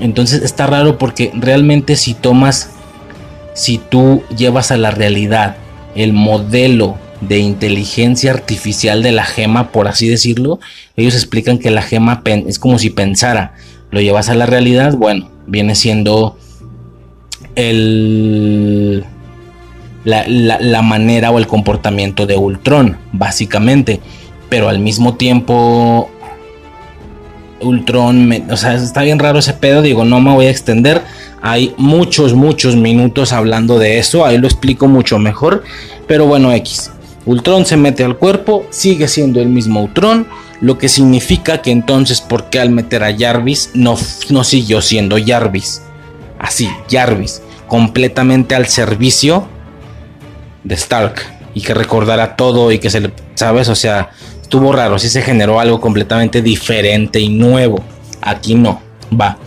[0.00, 2.70] Entonces está raro porque realmente si tomas,
[3.54, 5.56] si tú llevas a la realidad
[5.94, 6.96] el modelo
[7.28, 10.60] de inteligencia artificial de la gema, por así decirlo.
[10.96, 13.54] Ellos explican que la gema es como si pensara.
[13.90, 16.36] Lo llevas a la realidad, bueno, viene siendo
[17.54, 19.04] el,
[20.04, 24.00] la, manera o el comportamiento de Ultron, básicamente.
[24.48, 26.10] Pero al mismo tiempo,
[27.60, 31.02] Ultron, o sea, está bien raro ese pedo, digo, no me voy a extender.
[31.40, 35.64] Hay muchos, muchos minutos hablando de eso, ahí lo explico mucho mejor.
[36.06, 36.91] Pero bueno, X.
[37.24, 40.26] Ultron se mete al cuerpo, sigue siendo el mismo Ultron,
[40.60, 43.96] lo que significa que entonces, ¿por qué al meter a Jarvis no,
[44.30, 45.82] no siguió siendo Jarvis?
[46.38, 49.46] Así, Jarvis, completamente al servicio
[50.64, 51.14] de Stark
[51.54, 53.68] y que recordara todo y que se le, ¿sabes?
[53.68, 57.82] O sea, estuvo raro, sí se generó algo completamente diferente y nuevo.
[58.20, 58.80] Aquí no,
[59.18, 59.38] va.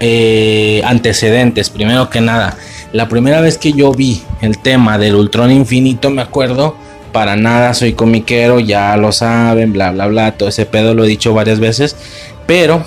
[0.00, 2.56] Eh, antecedentes, primero que nada,
[2.92, 6.76] la primera vez que yo vi el tema del Ultron Infinito, me acuerdo,
[7.14, 11.08] para nada soy comiquero, ya lo saben, bla, bla, bla, todo ese pedo lo he
[11.08, 11.96] dicho varias veces,
[12.44, 12.84] pero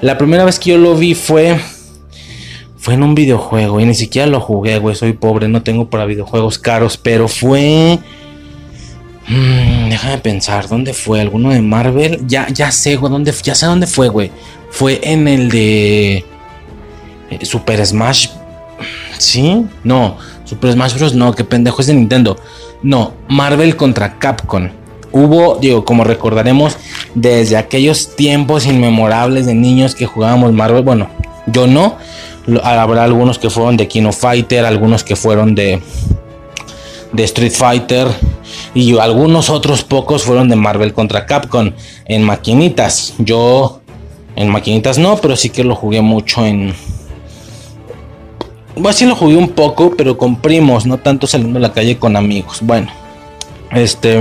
[0.00, 1.60] la primera vez que yo lo vi fue
[2.78, 4.96] fue en un videojuego y ni siquiera lo jugué, güey.
[4.96, 7.98] Soy pobre, no tengo para videojuegos caros, pero fue.
[9.26, 11.20] Mm, déjame pensar, ¿dónde fue?
[11.20, 12.20] ¿Alguno de Marvel?
[12.26, 14.30] Ya, ya sé, güey, ¿dónde, ya sé dónde fue, güey.
[14.70, 16.24] Fue en el de.
[17.30, 18.28] Eh, Super Smash.
[19.18, 19.66] ¿Sí?
[19.84, 21.14] No, Super Smash Bros.
[21.14, 22.38] No, qué pendejo es de Nintendo.
[22.82, 24.68] No, Marvel contra Capcom.
[25.10, 26.76] Hubo, digo, como recordaremos,
[27.14, 30.82] desde aquellos tiempos inmemorables de niños que jugábamos Marvel.
[30.82, 31.08] Bueno,
[31.46, 31.96] yo no,
[32.62, 35.82] Habrá algunos que fueron de Kino Fighter, algunos que fueron de,
[37.12, 38.08] de Street Fighter
[38.74, 41.72] y algunos otros pocos fueron de Marvel contra Capcom
[42.06, 43.14] en maquinitas.
[43.18, 43.80] Yo
[44.34, 46.74] en maquinitas no, pero sí que lo jugué mucho en...
[48.80, 51.98] Bueno, sí lo jugué un poco, pero con primos, no tanto saliendo a la calle
[51.98, 52.58] con amigos.
[52.62, 52.88] Bueno,
[53.72, 54.20] este...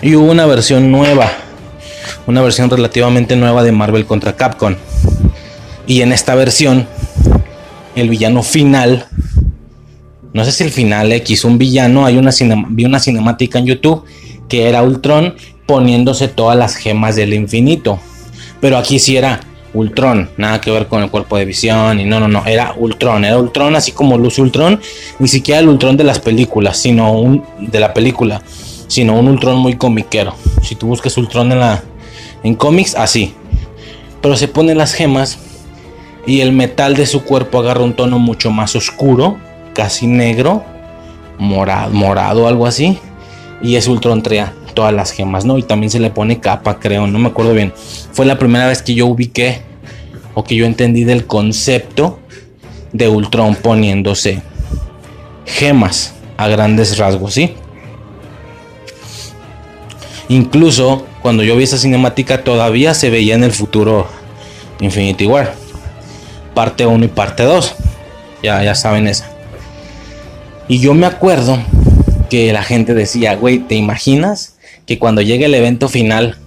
[0.00, 1.30] Y hubo una versión nueva,
[2.26, 4.76] una versión relativamente nueva de Marvel contra Capcom.
[5.86, 6.86] Y en esta versión,
[7.94, 9.06] el villano final,
[10.32, 12.30] no sé si el final X, un villano, hay una
[12.68, 14.04] vi una cinemática en YouTube
[14.48, 15.34] que era Ultron
[15.66, 17.98] poniéndose todas las gemas del infinito.
[18.60, 19.40] Pero aquí sí era
[19.74, 23.24] Ultron, nada que ver con el cuerpo de visión y no, no, no, era Ultron,
[23.24, 24.80] era Ultron así como luce Ultron,
[25.18, 28.42] ni siquiera el Ultron de las películas, sino un de la película,
[28.86, 30.34] sino un Ultron muy comiquero.
[30.62, 31.82] Si tú buscas Ultron en la
[32.42, 33.34] en cómics así.
[34.20, 35.38] Pero se ponen las gemas
[36.26, 39.38] y el metal de su cuerpo agarra un tono mucho más oscuro,
[39.74, 40.64] casi negro,
[41.38, 42.98] morado, morado algo así,
[43.62, 44.46] y es Ultron trae
[44.78, 45.58] todas las gemas, ¿no?
[45.58, 47.72] Y también se le pone capa, creo, no me acuerdo bien.
[48.12, 49.62] Fue la primera vez que yo ubiqué
[50.34, 52.20] o que yo entendí del concepto
[52.92, 54.40] de Ultron poniéndose
[55.46, 57.54] gemas a grandes rasgos, ¿sí?
[60.28, 64.06] Incluso cuando yo vi esa cinemática todavía se veía en el futuro
[64.78, 65.56] Infinity War
[66.54, 67.74] parte 1 y parte 2.
[68.44, 69.28] Ya, ya saben esa.
[70.68, 71.58] Y yo me acuerdo
[72.30, 74.57] que la gente decía, güey, ¿te imaginas
[74.88, 76.38] que cuando llegue el evento final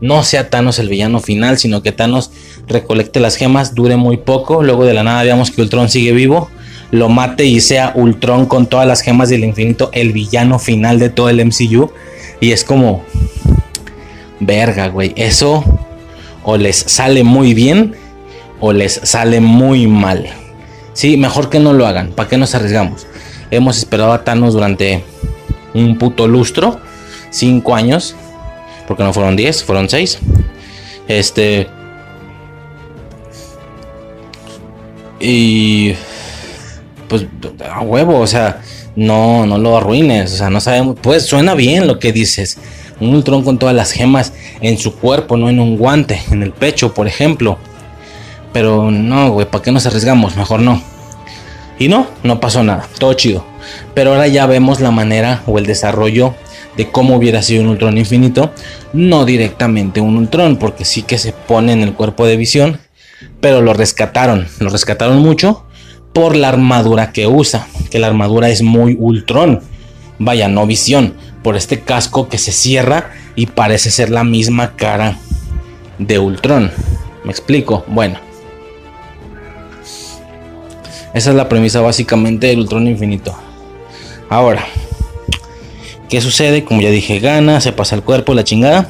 [0.00, 2.30] no sea Thanos el villano final, sino que Thanos
[2.66, 6.48] recolecte las gemas, dure muy poco, luego de la nada veamos que Ultron sigue vivo,
[6.90, 11.10] lo mate y sea Ultron con todas las gemas del infinito el villano final de
[11.10, 11.92] todo el MCU?
[12.40, 13.04] Y es como,
[14.40, 15.62] verga, güey, eso
[16.44, 17.94] o les sale muy bien
[18.58, 20.26] o les sale muy mal.
[20.94, 22.12] Sí, mejor que no lo hagan.
[22.12, 23.06] ¿Para qué nos arriesgamos?
[23.50, 25.04] Hemos esperado a Thanos durante
[25.74, 26.80] un puto lustro,
[27.36, 28.14] 5 años,
[28.86, 30.18] porque no fueron 10, fueron 6.
[31.08, 31.68] Este.
[35.20, 35.94] Y.
[37.08, 37.26] Pues
[37.70, 38.62] a huevo, o sea,
[38.96, 40.96] no, no lo arruines, o sea, no sabemos.
[41.00, 42.58] Pues suena bien lo que dices.
[42.98, 44.32] Un Ultron con todas las gemas
[44.62, 47.58] en su cuerpo, no en un guante, en el pecho, por ejemplo.
[48.54, 50.34] Pero no, güey, ¿para qué nos arriesgamos?
[50.36, 50.82] Mejor no.
[51.78, 53.44] Y no, no pasó nada, todo chido.
[53.94, 56.34] Pero ahora ya vemos la manera o el desarrollo
[56.76, 58.52] de cómo hubiera sido un Ultron infinito.
[58.92, 62.78] No directamente un Ultron, porque sí que se pone en el cuerpo de visión.
[63.40, 65.64] Pero lo rescataron, lo rescataron mucho
[66.12, 67.66] por la armadura que usa.
[67.90, 69.60] Que la armadura es muy Ultron.
[70.18, 71.14] Vaya, no visión.
[71.42, 75.18] Por este casco que se cierra y parece ser la misma cara
[75.98, 76.70] de Ultron.
[77.24, 77.84] ¿Me explico?
[77.86, 78.18] Bueno.
[81.14, 83.34] Esa es la premisa básicamente del Ultron Infinito.
[84.28, 84.66] Ahora,
[86.08, 86.64] ¿qué sucede?
[86.64, 88.88] Como ya dije, gana, se pasa el cuerpo, la chingada.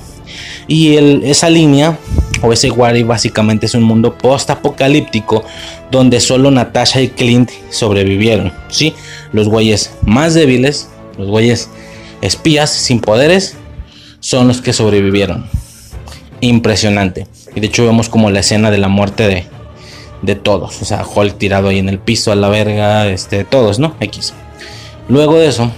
[0.68, 1.98] Y esa línea,
[2.42, 5.44] o ese Wari, básicamente es un mundo post-apocalíptico
[5.90, 8.52] donde solo Natasha y Clint sobrevivieron.
[8.68, 8.94] ¿sí?
[9.32, 11.70] Los güeyes más débiles, los güeyes
[12.22, 13.56] espías sin poderes,
[14.20, 15.46] son los que sobrevivieron.
[16.40, 17.26] Impresionante.
[17.54, 19.46] Y de hecho vemos como la escena de la muerte de,
[20.22, 20.82] de todos.
[20.82, 23.94] O sea, Hulk tirado ahí en el piso a la verga, este, todos, ¿no?
[24.00, 24.34] X.
[25.08, 25.70] Luego de eso,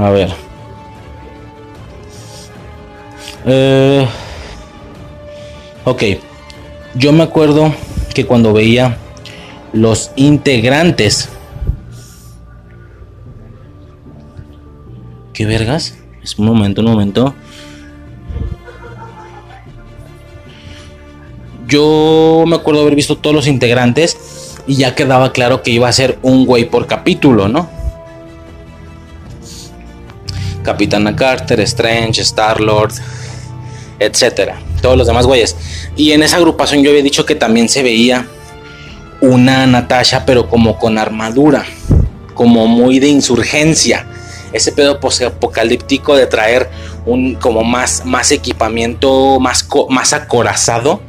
[0.00, 0.30] a ver.
[3.46, 4.06] Eh,
[5.84, 6.02] ok,
[6.94, 7.74] yo me acuerdo
[8.14, 8.96] que cuando veía
[9.72, 11.28] los integrantes.
[15.32, 15.96] ¿Qué vergas?
[16.22, 17.34] Es un momento, un momento.
[21.66, 25.92] Yo me acuerdo haber visto todos los integrantes y ya quedaba claro que iba a
[25.92, 27.79] ser un güey por capítulo, ¿no?
[30.70, 32.92] Capitana Carter, Strange, Star-Lord,
[33.98, 34.60] etcétera.
[34.80, 35.56] Todos los demás güeyes.
[35.96, 38.28] Y en esa agrupación yo había dicho que también se veía
[39.20, 41.64] una Natasha, pero como con armadura,
[42.34, 44.06] como muy de insurgencia.
[44.52, 46.70] Ese pedo apocalíptico de traer
[47.04, 51.02] un como más, más equipamiento, más, más acorazado,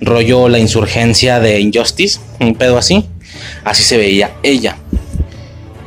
[0.00, 3.04] rollo la insurgencia de Injustice, un pedo así.
[3.64, 4.76] Así se veía ella.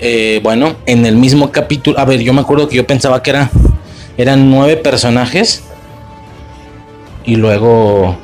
[0.04, 3.30] Eh, bueno, en el mismo capítulo, a ver, yo me acuerdo que yo pensaba que
[3.30, 3.52] era,
[4.18, 5.64] eran nueve personajes
[7.24, 8.18] y luego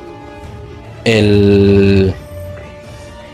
[1.04, 2.12] el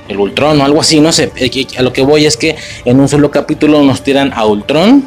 [0.08, 1.32] el Ultron o algo así, no sé.
[1.78, 5.04] A lo que voy es que en un solo capítulo nos tiran a Ultron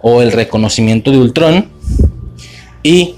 [0.00, 1.68] o el reconocimiento de Ultron
[2.82, 3.16] y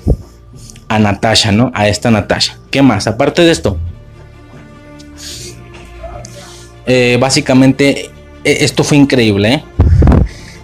[0.89, 1.71] a Natasha, ¿no?
[1.75, 2.59] A esta Natasha.
[2.71, 3.07] ¿Qué más?
[3.07, 3.77] Aparte de esto,
[6.87, 8.11] eh, básicamente
[8.45, 9.65] esto fue increíble, ¿eh?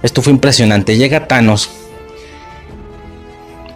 [0.03, 0.97] Esto fue impresionante.
[0.97, 1.71] Llega Thanos.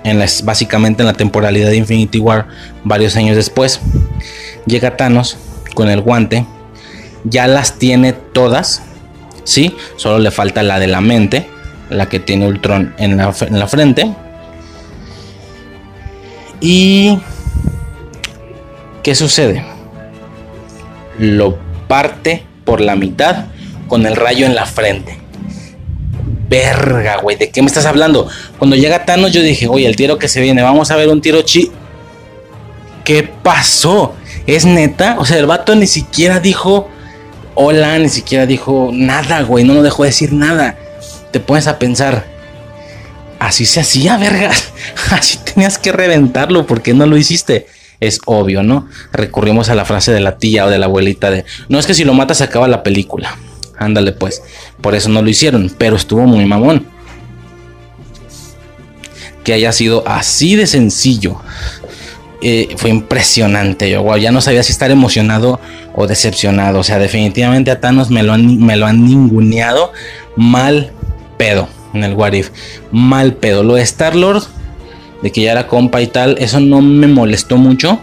[0.04, 2.48] En básicamente en la temporalidad de Infinity War,
[2.82, 3.80] varios años después,
[4.66, 5.36] llega Thanos
[5.74, 6.44] con el guante.
[7.24, 8.82] Ya las tiene todas.
[9.44, 11.46] Sí, solo le falta la de la mente,
[11.88, 14.12] la que tiene Ultron en la, en la frente.
[16.60, 17.20] Y
[19.02, 19.64] ¿qué sucede?
[21.18, 23.46] Lo parte por la mitad
[23.93, 25.19] con el rayo en la frente.
[26.48, 28.27] Verga, güey, ¿de qué me estás hablando?
[28.56, 31.20] Cuando llega Thanos yo dije, oye, el tiro que se viene, vamos a ver un
[31.20, 31.70] tiro chi.
[33.05, 34.14] ¿Qué pasó?
[34.47, 35.16] ¿Es neta?
[35.19, 36.89] O sea, el vato ni siquiera dijo
[37.55, 39.62] hola, ni siquiera dijo nada, güey.
[39.62, 40.78] No nos dejó decir nada.
[41.31, 42.24] Te pones a pensar,
[43.40, 44.52] así se hacía, verga.
[45.10, 47.66] Así tenías que reventarlo, porque no lo hiciste?
[48.01, 48.89] Es obvio, ¿no?
[49.12, 51.93] Recurrimos a la frase de la tía o de la abuelita de, no es que
[51.93, 53.36] si lo matas se acaba la película.
[53.78, 54.43] Ándale pues.
[54.81, 56.86] Por eso no lo hicieron, pero estuvo muy mamón.
[59.44, 61.40] Que haya sido así de sencillo
[62.44, 63.89] eh, fue impresionante.
[63.89, 65.61] Yo ya no sabía si estar emocionado
[65.94, 66.81] o decepcionado.
[66.81, 69.93] O sea, definitivamente a Thanos me lo han, me lo han ninguneado
[70.36, 70.90] mal
[71.39, 72.51] pedo en el What If.
[72.90, 73.62] Mal pedo.
[73.62, 74.43] Lo de Star-Lord,
[75.23, 78.01] de que ya era compa y tal, eso no me molestó mucho.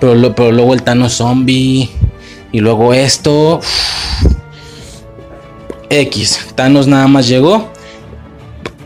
[0.00, 1.88] Pero, pero luego el Thanos zombie.
[2.50, 3.60] Y luego esto.
[5.92, 6.40] X.
[6.54, 7.70] Thanos nada más llegó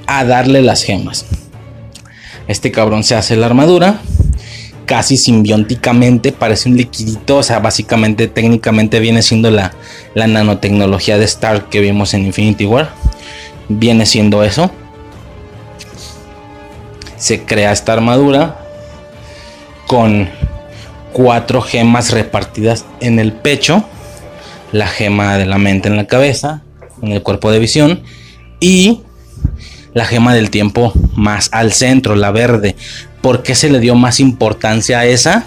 [0.06, 1.26] a darle las gemas.
[2.48, 4.00] Este cabrón se hace la armadura
[4.86, 9.72] casi simbióticamente, parece un liquidito, o sea, básicamente técnicamente viene siendo la,
[10.14, 12.90] la nanotecnología de Stark que vimos en Infinity War.
[13.68, 14.70] Viene siendo eso.
[17.16, 18.60] Se crea esta armadura
[19.88, 20.28] con
[21.12, 23.84] cuatro gemas repartidas en el pecho,
[24.70, 26.62] la gema de la mente en la cabeza,
[27.02, 28.02] en el cuerpo de visión
[28.60, 29.00] y
[29.94, 32.76] la gema del tiempo más al centro, la verde.
[33.22, 35.46] ¿Por qué se le dio más importancia a esa?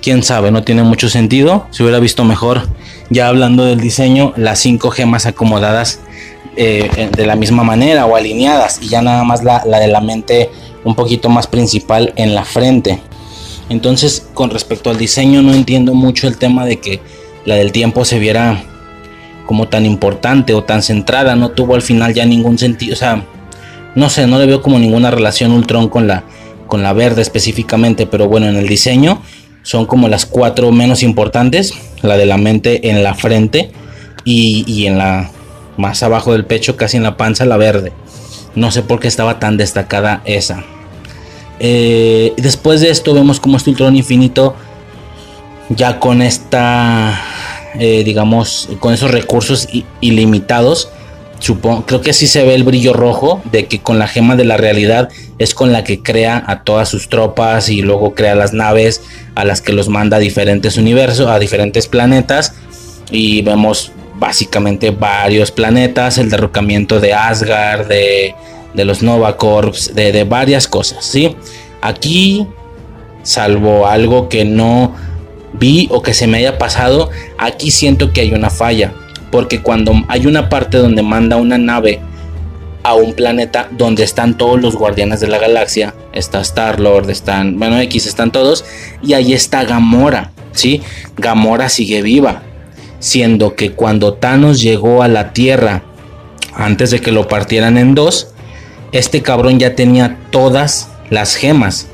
[0.00, 1.66] Quién sabe, no tiene mucho sentido.
[1.70, 2.66] Se hubiera visto mejor,
[3.10, 6.00] ya hablando del diseño, las cinco gemas acomodadas
[6.56, 10.00] eh, de la misma manera o alineadas y ya nada más la, la de la
[10.00, 10.50] mente
[10.84, 13.00] un poquito más principal en la frente.
[13.68, 17.00] Entonces, con respecto al diseño, no entiendo mucho el tema de que
[17.44, 18.64] la del tiempo se viera
[19.46, 21.36] como tan importante o tan centrada.
[21.36, 22.94] No tuvo al final ya ningún sentido.
[22.94, 23.24] O sea,
[23.94, 26.24] no sé, no le veo como ninguna relación Ultron con la,
[26.66, 29.20] con la verde específicamente, pero bueno, en el diseño
[29.62, 33.70] son como las cuatro menos importantes, la de la mente en la frente
[34.24, 35.30] y, en la
[35.76, 37.92] más abajo del pecho, casi en la panza, la verde.
[38.54, 40.64] No sé por qué estaba tan destacada esa.
[41.60, 44.56] Eh, después de esto vemos como este Ultron infinito
[45.68, 47.20] ya con esta,
[47.78, 49.68] eh, digamos, con esos recursos
[50.00, 50.88] ilimitados
[51.86, 54.56] creo que sí se ve el brillo rojo de que con la gema de la
[54.56, 55.08] realidad
[55.38, 59.02] es con la que crea a todas sus tropas y luego crea las naves
[59.34, 62.54] a las que los manda a diferentes universos, a diferentes planetas
[63.10, 68.34] y vemos básicamente varios planetas, el derrocamiento de Asgard, de,
[68.74, 71.34] los Nova Corps, de, de varias cosas, ¿sí?
[71.80, 72.46] Aquí,
[73.24, 74.94] salvo algo que no
[75.52, 78.92] vi o que se me haya pasado, aquí siento que hay una falla
[79.32, 82.00] porque cuando hay una parte donde manda una nave
[82.84, 85.94] a un planeta donde están todos los guardianes de la galaxia.
[86.12, 88.64] Está Star-Lord, están, bueno, X, están todos.
[89.02, 90.82] Y ahí está Gamora, ¿sí?
[91.16, 92.42] Gamora sigue viva.
[92.98, 95.82] Siendo que cuando Thanos llegó a la Tierra,
[96.54, 98.28] antes de que lo partieran en dos,
[98.92, 101.86] este cabrón ya tenía todas las gemas,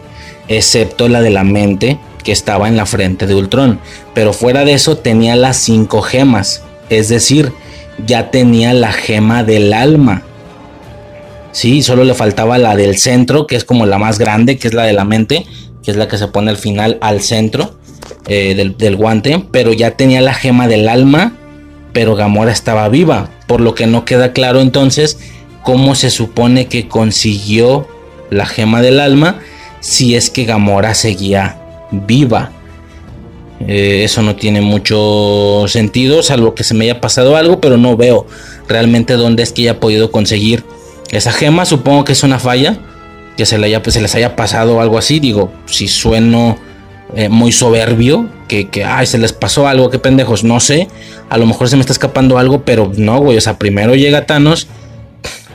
[0.48, 3.80] excepto la de la mente que estaba en la frente de Ultron.
[4.14, 7.52] Pero fuera de eso tenía las cinco gemas, es decir,
[8.06, 10.22] ya tenía la gema del alma.
[11.52, 14.74] Sí, solo le faltaba la del centro, que es como la más grande, que es
[14.74, 15.46] la de la mente,
[15.82, 17.78] que es la que se pone al final al centro
[18.26, 19.44] eh, del, del guante.
[19.50, 21.32] Pero ya tenía la gema del alma,
[21.92, 23.30] pero Gamora estaba viva.
[23.46, 25.18] Por lo que no queda claro entonces
[25.62, 27.88] cómo se supone que consiguió
[28.30, 29.40] la gema del alma
[29.80, 31.57] si es que Gamora seguía
[31.90, 32.52] viva.
[33.66, 37.96] Eh, eso no tiene mucho sentido, salvo que se me haya pasado algo, pero no
[37.96, 38.26] veo
[38.68, 40.64] realmente dónde es que haya podido conseguir
[41.10, 41.64] esa gema.
[41.64, 42.78] Supongo que es una falla,
[43.36, 45.18] que se, haya, pues, se les haya pasado algo así.
[45.18, 46.56] Digo, si sueno
[47.14, 50.88] eh, muy soberbio, que, que, ay, se les pasó algo, qué pendejos, no sé.
[51.28, 53.36] A lo mejor se me está escapando algo, pero no, güey.
[53.36, 54.68] O sea, primero llega Thanos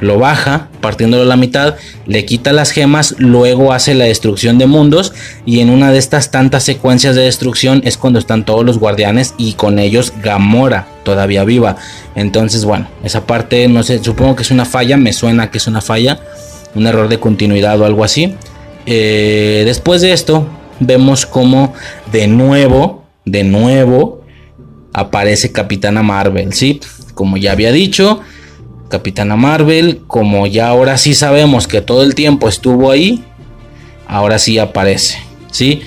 [0.03, 1.75] lo baja, partiéndolo a la mitad,
[2.05, 5.13] le quita las gemas, luego hace la destrucción de mundos
[5.45, 9.33] y en una de estas tantas secuencias de destrucción es cuando están todos los guardianes
[9.37, 11.77] y con ellos Gamora todavía viva.
[12.15, 15.67] Entonces, bueno, esa parte no sé, supongo que es una falla, me suena que es
[15.67, 16.19] una falla,
[16.75, 18.35] un error de continuidad o algo así.
[18.85, 20.47] Eh, después de esto,
[20.79, 21.73] vemos como
[22.11, 24.23] de nuevo, de nuevo,
[24.93, 26.79] aparece Capitana Marvel, ¿sí?
[27.13, 28.21] Como ya había dicho,
[28.93, 33.23] Capitana Marvel, como ya ahora sí sabemos que todo el tiempo estuvo ahí,
[34.05, 35.17] ahora sí aparece,
[35.49, 35.81] ¿sí?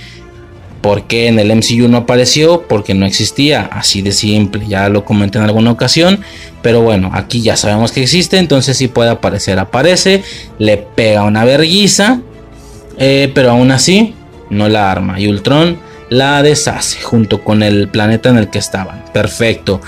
[0.81, 2.63] ¿Por qué en el MCU no apareció?
[2.67, 6.19] Porque no existía, así de simple, ya lo comenté en alguna ocasión,
[6.63, 10.25] pero bueno, aquí ya sabemos que existe, entonces sí puede aparecer, aparece,
[10.59, 12.23] le pega una verguiza,
[12.99, 14.17] eh, pero aún así
[14.51, 15.79] no la arma y Ultron
[16.11, 19.81] la deshace junto con el planeta en el que estaban, perfecto.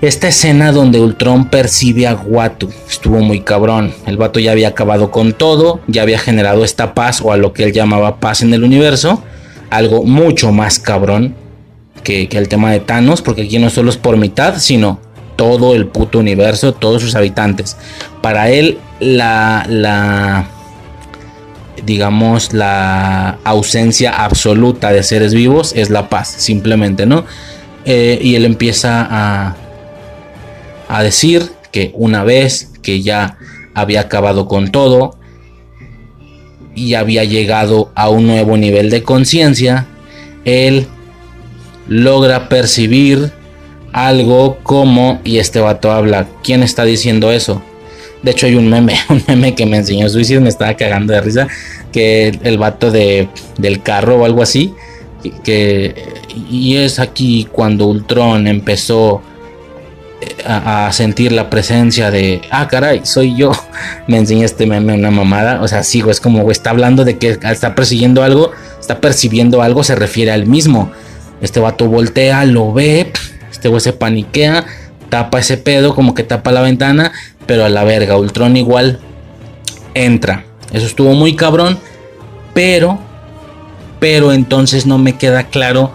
[0.00, 3.92] Esta escena donde Ultron percibe a Watu estuvo muy cabrón.
[4.06, 7.52] El vato ya había acabado con todo, ya había generado esta paz o a lo
[7.52, 9.22] que él llamaba paz en el universo.
[9.68, 11.34] Algo mucho más cabrón
[12.02, 15.00] que, el tema de Thanos, porque aquí no solo es por mitad, sino
[15.36, 17.76] todo el puto universo, todos sus habitantes.
[18.22, 20.46] Para él, la, la
[21.84, 27.26] digamos, la ausencia absoluta de seres vivos es la paz, simplemente, ¿no?
[27.84, 29.56] Eh, y él empieza a,
[30.90, 33.38] a decir que una vez que ya
[33.74, 35.16] había acabado con todo
[36.74, 39.86] y había llegado a un nuevo nivel de conciencia,
[40.44, 40.88] él
[41.86, 43.30] logra percibir
[43.92, 47.62] algo como, y este vato habla, ¿quién está diciendo eso?
[48.24, 51.20] De hecho hay un meme, un meme que me enseñó Suicide, me estaba cagando de
[51.20, 51.46] risa,
[51.92, 54.74] que el vato de, del carro o algo así,
[55.44, 55.94] que,
[56.50, 59.22] y es aquí cuando Ultron empezó
[60.44, 63.52] a, sentir la presencia de, ah, caray, soy yo.
[64.06, 65.62] Me enseña este meme una mamada.
[65.62, 69.84] O sea, sigo, es como, está hablando de que está persiguiendo algo, está percibiendo algo,
[69.84, 70.90] se refiere al mismo.
[71.40, 73.12] Este vato voltea, lo ve,
[73.50, 74.66] este güey se paniquea,
[75.08, 77.12] tapa ese pedo, como que tapa la ventana,
[77.46, 79.00] pero a la verga, Ultron igual
[79.94, 80.44] entra.
[80.72, 81.78] Eso estuvo muy cabrón,
[82.52, 82.98] pero,
[83.98, 85.92] pero entonces no me queda claro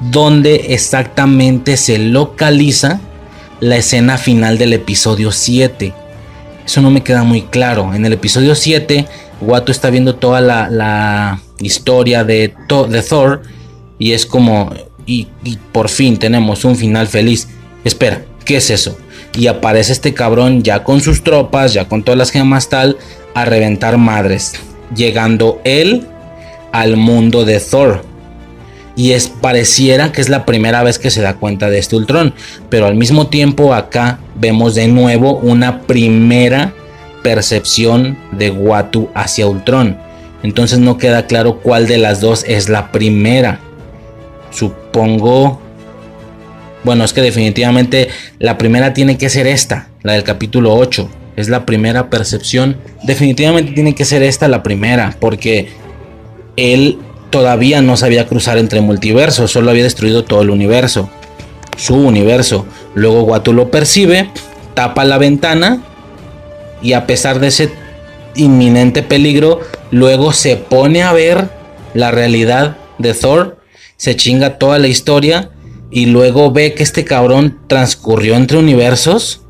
[0.00, 3.00] dónde exactamente se localiza
[3.62, 5.94] la escena final del episodio 7.
[6.66, 7.94] Eso no me queda muy claro.
[7.94, 9.06] En el episodio 7,
[9.40, 13.42] Watu está viendo toda la, historia de, Thor
[14.00, 14.74] y es como,
[15.06, 17.46] y, y por fin tenemos un final feliz.
[17.84, 18.98] Espera, ¿qué es eso?
[19.38, 22.96] Y aparece este cabrón ya con sus tropas, ya con todas las gemas tal,
[23.32, 24.54] a reventar madres.
[24.96, 26.08] Llegando él
[26.72, 28.11] al mundo de Thor
[28.96, 32.34] y es pareciera que es la primera vez que se da cuenta de este Ultron,
[32.68, 36.74] pero al mismo tiempo acá vemos de nuevo una primera
[37.22, 39.98] percepción de Watu hacia Ultron.
[40.42, 43.60] Entonces no queda claro cuál de las dos es la primera.
[44.50, 45.62] Supongo
[46.84, 48.08] bueno, es que definitivamente
[48.38, 51.08] la primera tiene que ser esta, la del capítulo 8.
[51.36, 52.76] Es la primera percepción.
[53.04, 55.68] Definitivamente tiene que ser esta la primera, porque
[56.56, 56.98] él
[57.32, 61.10] todavía no sabía cruzar entre multiversos, solo había destruido todo el universo,
[61.76, 62.66] su universo.
[62.94, 64.30] Luego Watu lo percibe,
[64.74, 65.82] tapa la ventana
[66.82, 67.72] y a pesar de ese
[68.36, 69.60] inminente peligro,
[69.90, 71.48] luego se pone a ver
[71.94, 73.58] la realidad de Thor,
[73.96, 75.50] se chinga toda la historia
[75.90, 79.40] y luego ve que este cabrón transcurrió entre universos.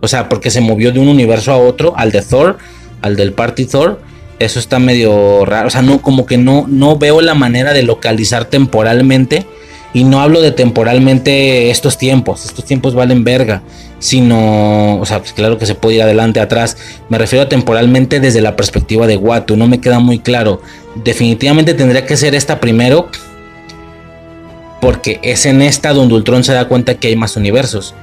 [0.00, 2.58] O sea, porque se movió de un universo a otro, al de Thor,
[3.02, 4.00] al del Party Thor.
[4.38, 5.68] Eso está medio raro.
[5.68, 9.46] O sea, no, como que no, no veo la manera de localizar temporalmente.
[9.94, 12.44] Y no hablo de temporalmente estos tiempos.
[12.44, 13.62] Estos tiempos valen verga.
[13.98, 16.76] Sino, o sea, pues claro que se puede ir adelante, atrás.
[17.08, 19.56] Me refiero a temporalmente desde la perspectiva de Watu.
[19.56, 20.60] No me queda muy claro.
[20.96, 23.08] Definitivamente tendría que ser esta primero.
[24.82, 27.94] Porque es en esta donde Ultron se da cuenta que hay más universos.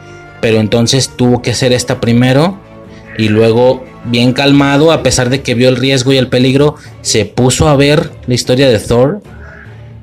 [0.42, 2.58] Pero entonces tuvo que ser esta primero.
[3.20, 7.26] Y luego bien calmado, a pesar de que vio el riesgo y el peligro, se
[7.26, 9.22] puso a ver la historia de Thor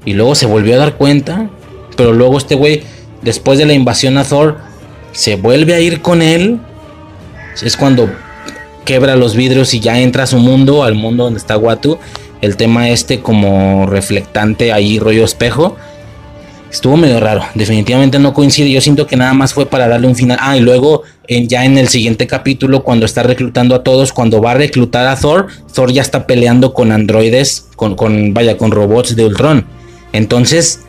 [0.04, 1.50] y luego se volvió a dar cuenta,
[1.96, 2.82] pero luego este güey,
[3.22, 4.58] después de la invasión a Thor,
[5.12, 6.58] se vuelve a ir con él.
[7.62, 8.08] Es cuando
[8.84, 11.98] quebra los vidrios y ya entra a su mundo, al mundo donde está Watu.
[12.40, 15.76] El tema este como reflectante ahí, rollo espejo.
[16.70, 18.70] Estuvo medio raro, definitivamente no coincide.
[18.70, 20.38] Yo siento que nada más fue para darle un final.
[20.40, 24.52] Ah, y luego ya en el siguiente capítulo, cuando está reclutando a todos, cuando va
[24.52, 27.96] a reclutar a Thor, Thor ya está peleando con androides, con,
[28.32, 29.66] vaya, con robots de Ultron.
[30.12, 30.82] Entonces,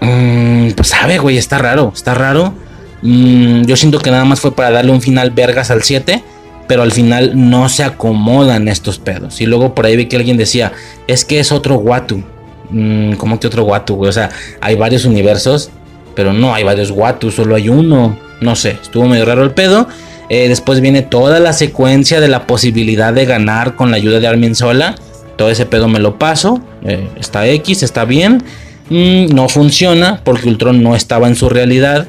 [0.00, 2.54] mmm, pues sabe, güey, está raro, está raro.
[3.02, 6.22] Mm, yo siento que nada más fue para darle un final vergas al 7
[6.68, 9.40] pero al final no se acomodan estos pedos.
[9.40, 10.72] Y luego por ahí vi que alguien decía,
[11.08, 12.22] es que es otro Watu.
[12.70, 14.04] Mm, ¿Cómo que otro Watu?
[14.04, 14.30] O sea,
[14.60, 15.70] hay varios universos,
[16.14, 18.18] pero no hay varios Watu, solo hay uno.
[18.40, 19.88] No sé, estuvo medio raro el pedo.
[20.28, 24.26] Eh, después viene toda la secuencia de la posibilidad de ganar con la ayuda de
[24.26, 24.94] Armin Sola.
[25.36, 26.60] Todo ese pedo me lo paso.
[26.84, 28.42] Eh, está X, está bien.
[28.90, 32.06] Mm, no funciona porque Ultron no estaba en su realidad.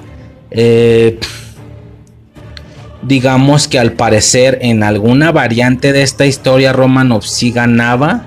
[0.52, 1.20] Eh,
[3.02, 8.26] digamos que al parecer en alguna variante de esta historia Romanov sí ganaba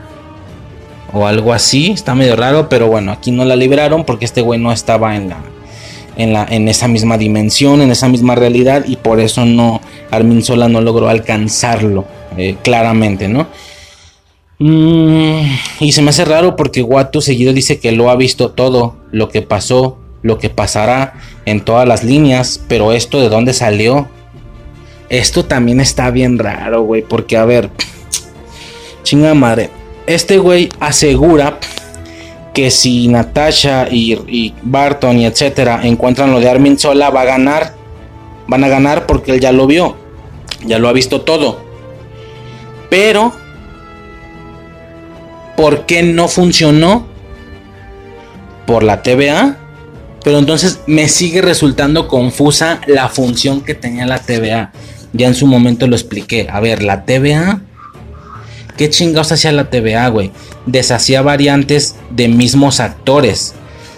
[1.13, 1.91] o algo así.
[1.91, 5.29] Está medio raro, pero bueno, aquí no la libraron porque este güey no estaba en
[5.29, 5.39] la,
[6.17, 9.81] en, la, en esa misma dimensión, en esa misma realidad y por eso no,
[10.11, 12.05] Armin Sola no logró alcanzarlo
[12.37, 13.47] eh, claramente, ¿no?
[14.59, 15.41] Mm,
[15.81, 19.29] y se me hace raro porque Watu seguido dice que lo ha visto todo, lo
[19.29, 21.15] que pasó, lo que pasará
[21.47, 24.09] en todas las líneas, pero esto de dónde salió.
[25.09, 27.71] Esto también está bien raro, güey, porque a ver,
[29.03, 29.71] chinga madre,
[30.07, 31.59] este güey asegura
[32.53, 37.75] que si Natasha y, Barton y etcétera encuentran lo de Armin Sola, va a ganar.
[38.47, 39.97] Van a ganar porque él ya lo vio.
[40.65, 41.61] Ya lo ha visto todo.
[42.91, 43.33] Pero,
[45.57, 47.07] ¿por qué no funcionó?
[48.67, 49.57] Por la TVA.
[50.23, 54.73] Pero entonces me sigue resultando confusa la función que tenía la TVA.
[55.13, 56.49] Ya en su momento lo expliqué.
[56.51, 57.63] A ver, la TVA
[58.77, 60.31] ¿Qué chingados hacía la TVA, güey?
[60.67, 63.55] Deshacía variantes de mismos actores,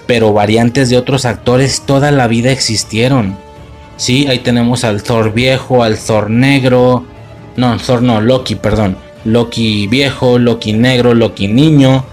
[0.07, 3.37] pero variantes de otros actores toda la vida existieron.
[3.97, 7.05] Sí, ahí tenemos al Thor viejo, al Thor negro.
[7.57, 8.97] No, Thor no, Loki, perdón.
[9.25, 12.05] Loki viejo, Loki negro, Loki niño.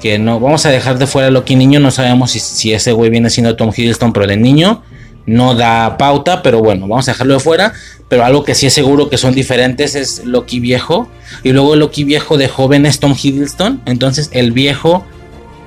[0.00, 1.78] Que no, vamos a dejar de fuera Loki niño.
[1.78, 4.82] No sabemos si, ese güey viene siendo Tom Hiddleston, pero de niño
[5.28, 7.74] no da pauta, pero bueno, vamos a dejarlo de fuera.
[8.08, 11.08] Pero algo que sí es seguro que son diferentes es Loki viejo.
[11.42, 13.82] Y luego Loki viejo de joven es Tom Hiddleston.
[13.84, 15.04] Entonces el viejo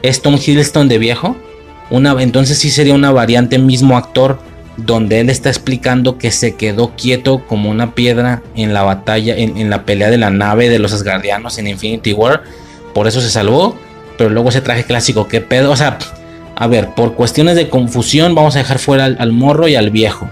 [0.01, 1.38] es Tom Hiddleston de viejo.
[1.91, 4.40] Una, entonces sí sería una variante mismo actor.
[4.77, 9.57] Donde él está explicando que se quedó quieto como una piedra en la batalla, en,
[9.57, 12.41] en la pelea de la nave de los Asgardianos en Infinity War.
[12.95, 13.75] Por eso se salvó.
[14.17, 15.72] Pero luego ese traje clásico, ¿qué pedo?
[15.72, 15.99] O sea,
[16.61, 20.30] a ver, por cuestiones de confusión vamos a dejar fuera al, morro y al viejo.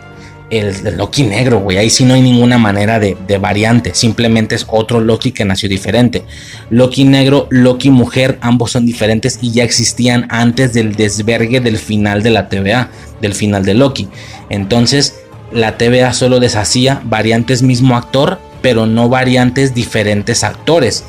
[0.51, 4.99] El, Loki negro, güey, ahí sí no hay ninguna manera de, variante, simplemente es otro
[4.99, 6.21] Loki que nació diferente.
[6.69, 12.21] Loki negro, Loki mujer, ambos son diferentes y ya existían antes del desvergue del final
[12.21, 12.91] de la TVA,
[13.21, 14.07] del final de Loki.
[14.51, 15.15] Entonces,
[15.51, 21.03] la TVA solo deshacía variantes mismo actor, pero no variantes diferentes actores.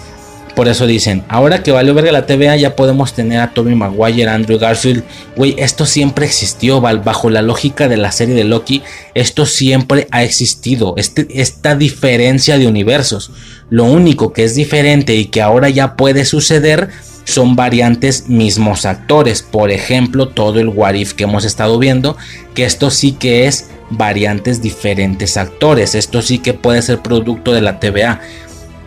[0.54, 4.28] Por eso dicen, ahora que valió verga la TVA, ya podemos tener a Tobey Maguire,
[4.28, 5.04] Andrew Garfield.
[5.36, 8.82] Güey, esto siempre existió, bajo la lógica de la serie de Loki,
[9.14, 10.94] esto siempre ha existido.
[10.96, 13.30] Este, esta diferencia de universos.
[13.70, 16.90] Lo único que es diferente y que ahora ya puede suceder
[17.24, 19.42] son variantes mismos actores.
[19.42, 22.16] Por ejemplo, todo el What If que hemos estado viendo,
[22.54, 25.94] que esto sí que es variantes diferentes actores.
[25.94, 28.20] Esto sí que puede ser producto de la TVA.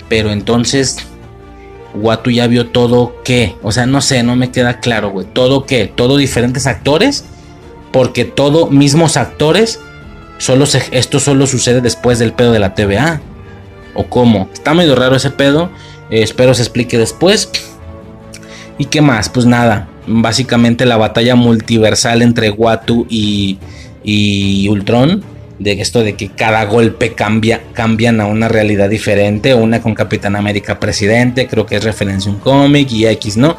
[0.09, 0.97] Pero entonces
[1.95, 3.55] Watu ya vio todo qué.
[3.61, 5.27] O sea, no sé, no me queda claro, güey.
[5.31, 5.91] Todo qué.
[5.93, 7.25] Todo diferentes actores.
[7.91, 9.79] Porque todo mismos actores.
[10.37, 13.21] Solo esto solo sucede después del pedo de la TVA.
[13.93, 14.49] ¿O cómo?
[14.53, 15.69] Está medio raro ese pedo.
[16.09, 17.49] Eh, espero se explique después.
[18.77, 19.29] ¿Y qué más?
[19.29, 19.87] Pues nada.
[20.07, 23.59] Básicamente la batalla multiversal entre Watu y,
[24.03, 25.32] y Ultron
[25.63, 30.35] de esto de que cada golpe cambia, cambian a una realidad diferente, una con Capitán
[30.35, 33.57] América presidente, creo que es referencia a un cómic y X, ¿no?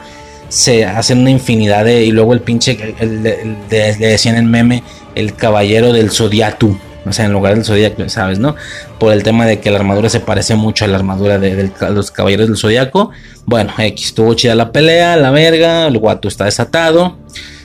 [0.49, 4.83] Se hacen una infinidad de, y luego el pinche, le decían en meme,
[5.15, 8.39] el caballero del zodiato, o sea, en lugar del zodiaco, ¿sabes?
[8.39, 8.55] ¿No?
[8.99, 12.11] Por el tema de que la armadura se parece mucho a la armadura de, los
[12.11, 13.11] caballeros del zodiaco.
[13.45, 17.17] Bueno, X, estuvo chida la pelea, la verga, el guato está desatado.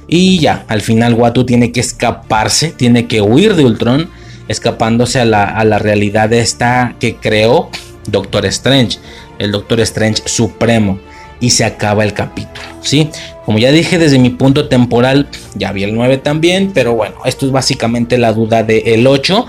[0.10, 4.10] Y ya, al final Watu tiene que escaparse, tiene que huir de Ultron,
[4.50, 7.70] escapándose a la, a la realidad esta que creó
[8.08, 9.00] Doctor Strange,
[9.38, 11.00] el Doctor Strange Supremo.
[11.42, 13.10] Y se acaba el capítulo, ¿sí?
[13.46, 17.46] Como ya dije, desde mi punto temporal, ya vi el 9 también, pero bueno, esto
[17.46, 19.48] es básicamente la duda del 8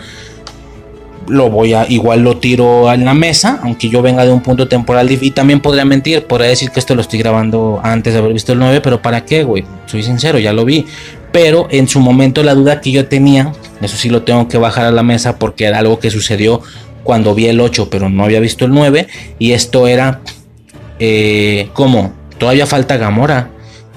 [1.30, 4.68] lo voy a, igual lo tiro en la mesa, aunque yo venga de un punto
[4.68, 8.32] temporal y también podría mentir, podría decir que esto lo estoy grabando antes de haber
[8.32, 9.64] visto el 9, pero ¿para qué, güey?
[9.86, 10.86] Soy sincero, ya lo vi.
[11.32, 14.86] Pero en su momento la duda que yo tenía, eso sí lo tengo que bajar
[14.86, 16.62] a la mesa porque era algo que sucedió
[17.04, 19.06] cuando vi el 8, pero no había visto el 9,
[19.38, 20.20] y esto era,
[20.98, 22.12] eh, ¿cómo?
[22.38, 23.50] Todavía falta Gamora,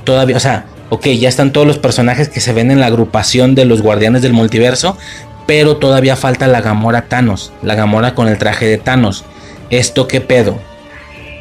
[0.03, 3.55] todavía, o sea, ok, ya están todos los personajes que se ven en la agrupación
[3.55, 4.97] de los guardianes del multiverso,
[5.45, 9.25] pero todavía falta la Gamora Thanos, la Gamora con el traje de Thanos.
[9.69, 10.57] ¿Esto qué pedo?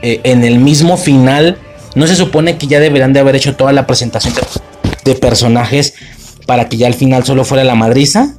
[0.02, 1.58] Eh, en el mismo final,
[1.94, 4.34] ¿no se supone que ya deberían de haber hecho toda la presentación
[5.20, 5.94] personajes
[6.46, 8.34] para que ya al final solo fuera la madriza?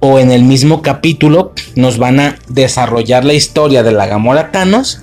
[0.00, 5.02] ¿O en el mismo capítulo nos van a desarrollar la historia de la Gamora Thanos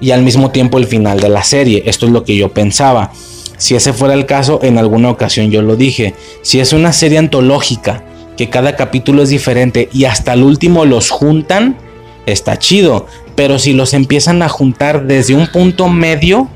[0.00, 1.82] y al mismo tiempo el final de la serie?
[1.86, 3.12] Esto es lo que yo pensaba.
[3.56, 6.14] Si ese fuera el caso, en alguna ocasión yo lo dije.
[6.42, 8.04] Si es una serie antológica
[8.36, 11.76] que cada capítulo es diferente y hasta el último los juntan,
[12.24, 13.06] está chido.
[13.34, 16.48] Pero si los empiezan a juntar desde un punto medio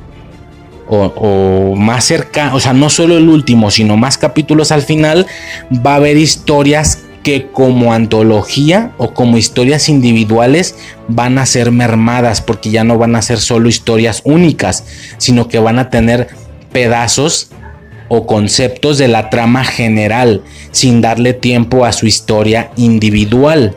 [0.93, 5.27] o, más cerca, o sea, no solo el último, sino más capítulos al final,
[5.85, 10.75] va a haber historias que como antología o como historias individuales
[11.09, 14.85] van a ser mermadas porque ya no van a ser solo historias únicas,
[15.19, 16.29] sino que van a tener
[16.73, 17.51] pedazos
[18.09, 23.77] o conceptos de la trama general sin darle tiempo a su historia individual.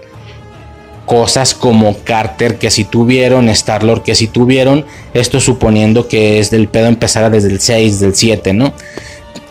[1.05, 6.67] Cosas como Carter que si tuvieron, Star-Lord que si tuvieron, esto suponiendo que es del
[6.67, 8.73] pedo empezara desde el 6, del 7, ¿no?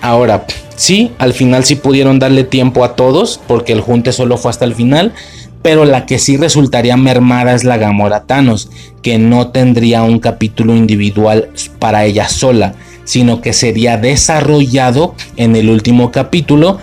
[0.00, 4.50] Ahora, sí, al final sí pudieron darle tiempo a todos, porque el junte solo fue
[4.50, 5.14] hasta el final,
[5.62, 8.68] pero la que sí resultaría mermada es la Gamora Thanos,
[9.00, 12.74] que no tendría un capítulo individual para ella sola,
[13.04, 16.78] sino que sería desarrollado en el último capítulo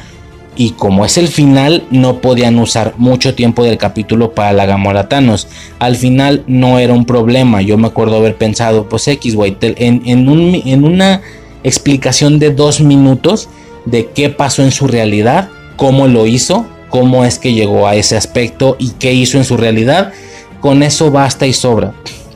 [0.56, 5.08] y como es el final no podían usar mucho tiempo del capítulo para la Gamora
[5.08, 5.48] Thanos.
[5.80, 10.02] Al final no era un problema, yo me acuerdo haber pensado, pues X, güey, en,
[10.06, 11.22] en una
[11.64, 13.50] explicación de dos minutos
[13.86, 18.18] de qué pasó en su realidad, cómo lo hizo, cómo es que llegó a ese
[18.18, 20.12] aspecto y qué hizo en su realidad,
[20.60, 21.94] con eso basta y sobra,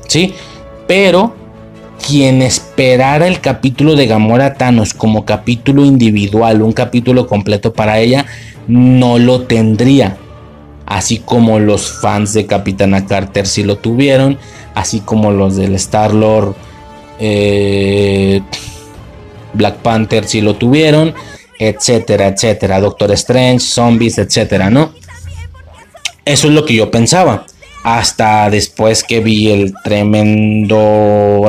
[0.07, 0.33] ¿sí?
[0.87, 1.35] Pero
[2.05, 8.25] quien esperara el capítulo de Gamora Thanos como capítulo individual, un capítulo completo para ella,
[8.67, 10.17] no lo tendría.
[10.85, 14.37] Así como los fans de Capitana Carter sí lo tuvieron,
[14.75, 16.55] así como los del Star Lord,
[17.19, 18.41] eh,
[19.53, 21.15] Black Panther sí lo tuvieron,
[21.57, 22.79] etcétera, etcétera.
[22.79, 24.93] Doctor Strange, zombies, etcétera, ¿no?
[26.23, 27.45] Eso es lo que yo pensaba
[27.85, 31.47] hasta después que vi el tremendo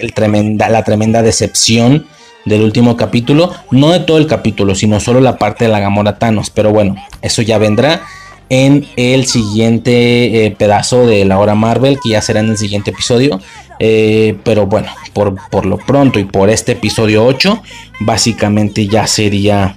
[0.00, 2.08] el tremenda la tremenda decepción
[2.44, 6.18] del último capítulo, no de todo el capítulo, sino solo la parte de la Gamora
[6.18, 8.02] Thanos, pero bueno, eso ya vendrá
[8.48, 12.90] en el siguiente eh, pedazo de la hora Marvel, que ya será en el siguiente
[12.90, 13.40] episodio.
[13.78, 17.62] Eh, pero bueno, por, por, lo pronto y por este episodio 8,
[18.00, 19.76] básicamente ya sería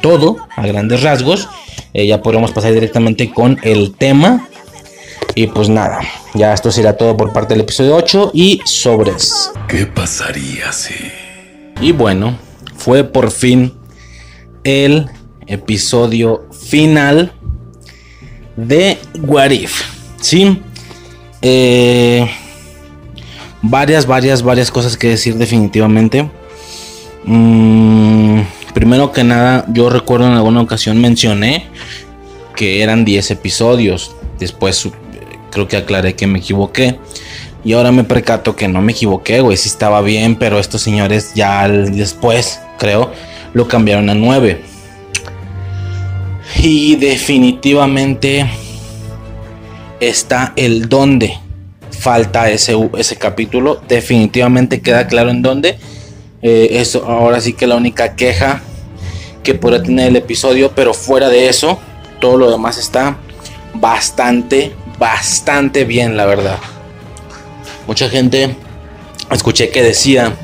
[0.00, 1.48] todo a grandes rasgos.
[1.92, 4.48] Eh, ya podemos pasar directamente con el tema
[5.34, 6.00] y pues nada,
[6.34, 9.50] ya esto será todo por parte del episodio 8 y sobres.
[9.68, 10.94] ¿Qué pasaría si?
[11.80, 12.38] Y bueno,
[12.76, 13.74] fue por fin
[14.62, 15.10] el
[15.46, 17.32] episodio final
[18.56, 19.82] de What If.
[20.20, 20.62] Sí.
[21.42, 22.30] Eh,
[23.62, 26.30] varias, varias, varias cosas que decir definitivamente.
[27.24, 28.40] Mm,
[28.72, 31.66] primero que nada, yo recuerdo en alguna ocasión mencioné
[32.54, 34.14] que eran 10 episodios.
[34.38, 34.76] Después
[35.54, 36.98] creo que aclaré que me equivoqué.
[37.64, 39.56] Y ahora me percato que no me equivoqué, güey.
[39.56, 43.10] Sí estaba bien, pero estos señores ya después, creo,
[43.54, 44.60] lo cambiaron a 9.
[46.62, 48.46] Y definitivamente
[50.00, 51.38] está el dónde.
[51.90, 53.80] Falta ese, ese capítulo.
[53.88, 55.78] Definitivamente queda claro en dónde.
[56.42, 58.60] Eh, eso ahora sí que la única queja
[59.42, 60.72] que podrá tener el episodio.
[60.74, 61.78] Pero fuera de eso,
[62.20, 63.16] todo lo demás está
[63.74, 66.58] bastante, bastante bien, la verdad.
[67.86, 68.56] Mucha gente
[69.30, 70.34] escuché que decía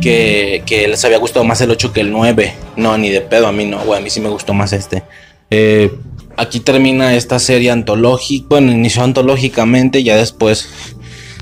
[0.00, 2.54] que, les había gustado más el 8 que el 9.
[2.76, 5.02] No, ni de pedo, a mí no, güey, a mí sí me gustó más este.
[5.50, 5.94] Eh,
[6.36, 10.68] aquí termina esta serie antológica, bueno, inició antológicamente, ya después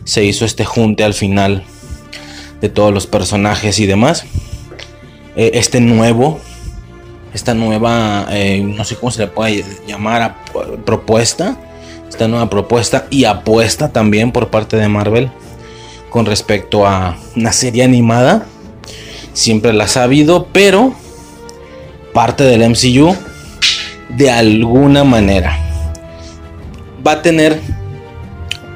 [0.04, 1.62] se hizo este junte al final
[2.60, 4.24] de todos los personajes y demás.
[5.36, 6.40] Eh, este nuevo,
[7.32, 10.36] esta nueva, eh, no sé cómo se le puede llamar,
[10.84, 11.56] propuesta,
[12.10, 15.30] esta nueva propuesta y apuesta también por parte de Marvel
[16.10, 18.44] con respecto a una serie animada.
[19.32, 20.92] Siempre la ha sabido, pero
[22.12, 23.16] parte del MCU
[24.10, 25.56] de alguna manera
[27.06, 27.60] va a tener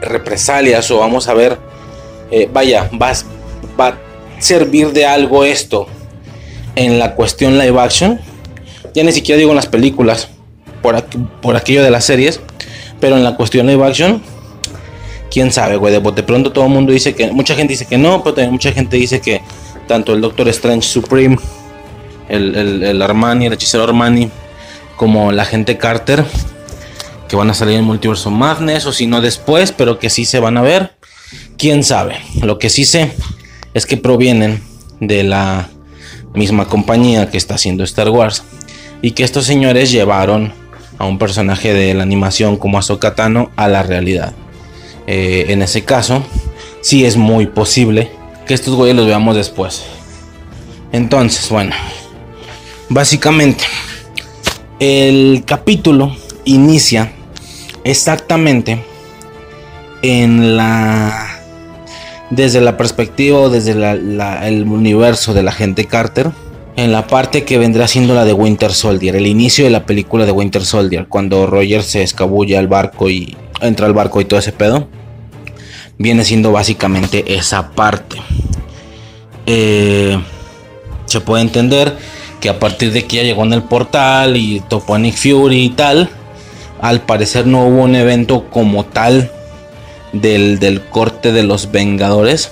[0.01, 1.59] represalias o vamos a ver,
[2.31, 3.13] eh, vaya, va,
[3.79, 3.99] va a
[4.39, 5.89] servir de algo esto
[6.77, 8.21] en la cuestión live action.
[8.95, 10.29] Ya ni siquiera digo en las películas,
[10.81, 11.03] por,
[11.41, 12.41] por aquello de las series,
[13.01, 14.23] pero en la cuestión live action
[15.35, 15.93] quién sabe, güey.
[15.93, 17.33] De pronto todo el mundo dice que.
[17.33, 19.43] Mucha gente dice que no, pero también mucha gente dice que
[19.89, 21.37] tanto el Doctor Strange Supreme,
[22.29, 24.31] el, el, Armani, el hechicero Armani,
[24.97, 26.25] como la gente Carter,
[27.29, 30.39] que van a salir en Multiverso Madness, o si no después, pero que sí se
[30.39, 30.93] van a ver.
[31.59, 32.19] Quién sabe.
[32.43, 33.13] Lo que sí sé
[33.75, 34.63] es que provienen
[35.01, 35.69] de la
[36.33, 38.45] misma compañía que está haciendo Star Wars.
[39.03, 40.53] Y que estos señores llevaron
[40.99, 44.33] a un personaje de la animación como Ahsoka Tano a la realidad.
[45.07, 46.23] Eh, en ese caso,
[46.81, 48.11] sí es muy posible
[48.47, 49.85] que estos güeyes los veamos después.
[50.93, 51.75] Entonces, bueno,
[52.89, 53.65] básicamente,
[54.79, 57.13] el capítulo inicia
[57.85, 58.85] exactamente
[60.03, 61.31] en la
[62.31, 66.33] desde la perspectiva o desde el universo de la gente Carter
[66.77, 70.27] en la parte que vendrá siendo la de Winter Soldier, el inicio de la película
[70.27, 74.41] de Winter Soldier, cuando Roger se escabulla al barco y entra al barco y todo
[74.41, 74.89] ese pedo,
[75.99, 78.17] viene siendo básicamente esa parte.
[79.47, 80.19] Eh,
[81.07, 81.97] se puede entender
[82.41, 86.11] que a partir de que ya llegó en el portal y topó Fury y tal,
[86.81, 89.31] al parecer no hubo un evento como tal
[90.13, 92.51] del, del corte de los Vengadores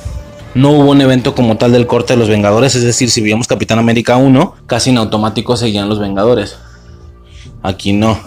[0.54, 3.46] no hubo un evento como tal del corte de los Vengadores, es decir, si vimos
[3.46, 6.56] Capitán América 1, casi en automático seguían los Vengadores.
[7.62, 8.18] Aquí no.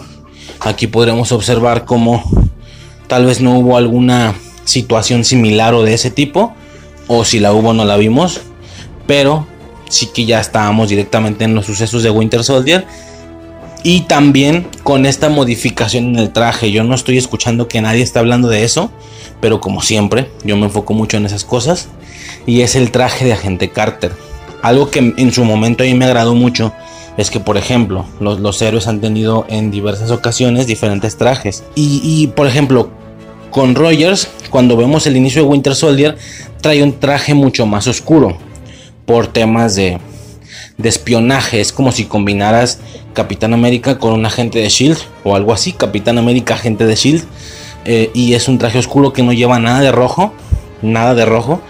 [0.60, 2.24] Aquí podremos observar cómo
[3.06, 6.52] tal vez no hubo alguna situación similar o de ese tipo,
[7.06, 8.40] o si la hubo no la vimos,
[9.06, 9.46] pero
[9.88, 12.86] sí que ya estábamos directamente en los sucesos de Winter Soldier.
[13.84, 18.18] Y también con esta modificación en el traje, yo no estoy escuchando que nadie está
[18.18, 18.90] hablando de eso,
[19.40, 21.88] pero como siempre, yo me enfoco mucho en esas cosas
[22.44, 24.12] y es el traje de agente Carter.
[24.62, 26.72] Algo que en su momento a mí me agradó mucho
[27.16, 31.64] es que, por ejemplo, los, héroes han tenido en diversas ocasiones diferentes trajes.
[31.74, 32.90] Y, por ejemplo,
[33.50, 36.16] con Rogers, cuando vemos el inicio de Winter Soldier,
[36.60, 38.36] trae un traje mucho más oscuro
[39.06, 39.98] por temas de,
[40.82, 41.60] espionaje.
[41.60, 42.80] Es como si combinaras
[43.14, 45.72] Capitán América con un agente de Shield o algo así.
[45.72, 47.24] Capitán América, agente de Shield.
[47.86, 50.34] Eh, y es un traje oscuro que no lleva nada de rojo.
[50.82, 51.62] Nada de rojo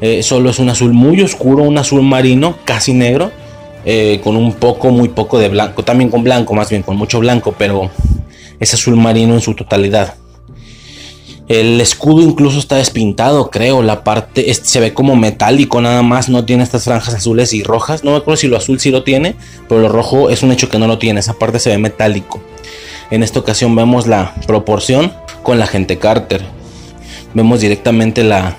[0.00, 3.30] eh, solo es un azul muy oscuro, un azul marino, casi negro,
[3.84, 7.20] eh, con un poco, muy poco de blanco, también con blanco, más bien con mucho
[7.20, 7.90] blanco, pero
[8.60, 10.14] es azul marino en su totalidad.
[11.46, 13.82] El escudo incluso está despintado, creo.
[13.82, 16.30] La parte se ve como metálico nada más.
[16.30, 18.02] No tiene estas franjas azules y rojas.
[18.02, 19.36] No me acuerdo si lo azul sí lo tiene.
[19.68, 21.20] Pero lo rojo es un hecho que no lo tiene.
[21.20, 22.40] Esa parte se ve metálico.
[23.10, 26.42] En esta ocasión vemos la proporción con la gente Carter.
[27.34, 28.56] Vemos directamente la,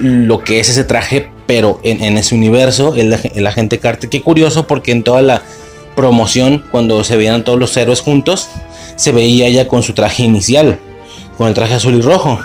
[0.00, 4.08] lo que es ese traje, pero en, ese universo, el, agente Carter.
[4.08, 5.42] Qué curioso porque en toda la
[5.94, 8.48] promoción, cuando se veían todos los héroes juntos,
[8.96, 10.78] se veía ella con su traje inicial,
[11.36, 12.38] con el traje azul y rojo.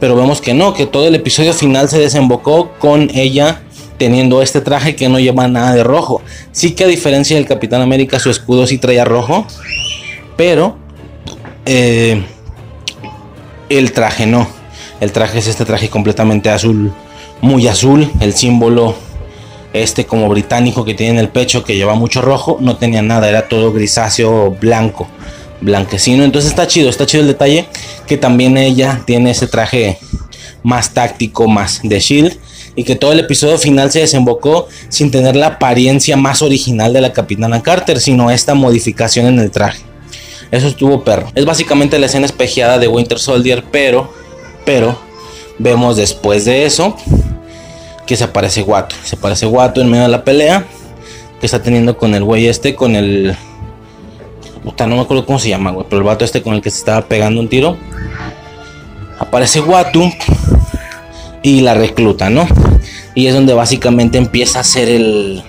[0.00, 3.62] Pero vemos que no, que todo el episodio final se desembocó con ella
[3.98, 6.22] teniendo este traje que no lleva nada de rojo.
[6.50, 9.46] Sí que a diferencia del Capitán América, su escudo sí traía rojo,
[10.36, 10.76] pero
[11.64, 12.22] eh,
[13.68, 14.61] el traje no.
[15.02, 16.92] El traje es este traje completamente azul,
[17.40, 18.08] muy azul.
[18.20, 18.94] El símbolo
[19.72, 23.28] este como británico que tiene en el pecho que lleva mucho rojo, no tenía nada,
[23.28, 25.08] era todo grisáceo, blanco,
[25.60, 26.22] blanquecino.
[26.22, 27.66] Entonces está chido, está chido el detalle
[28.06, 29.98] que también ella tiene ese traje
[30.62, 32.38] más táctico, más de shield
[32.76, 37.00] y que todo el episodio final se desembocó sin tener la apariencia más original de
[37.00, 39.82] la Capitana Carter, sino esta modificación en el traje.
[40.52, 41.26] Eso estuvo perro.
[41.34, 44.22] Es básicamente la escena espejeada de Winter Soldier, pero
[44.64, 44.96] pero
[45.58, 46.96] vemos después de eso
[48.06, 48.96] que se aparece Guato.
[49.04, 50.64] Se aparece Guato en medio de la pelea
[51.40, 53.36] que está teniendo con el güey este, con el
[54.62, 56.70] puta, no me acuerdo cómo se llama, güey, pero el vato este con el que
[56.70, 57.76] se estaba pegando un tiro,
[59.18, 60.10] aparece Watu
[61.42, 62.46] y la recluta, ¿no?
[63.14, 65.42] Y es donde básicamente empieza a ser el...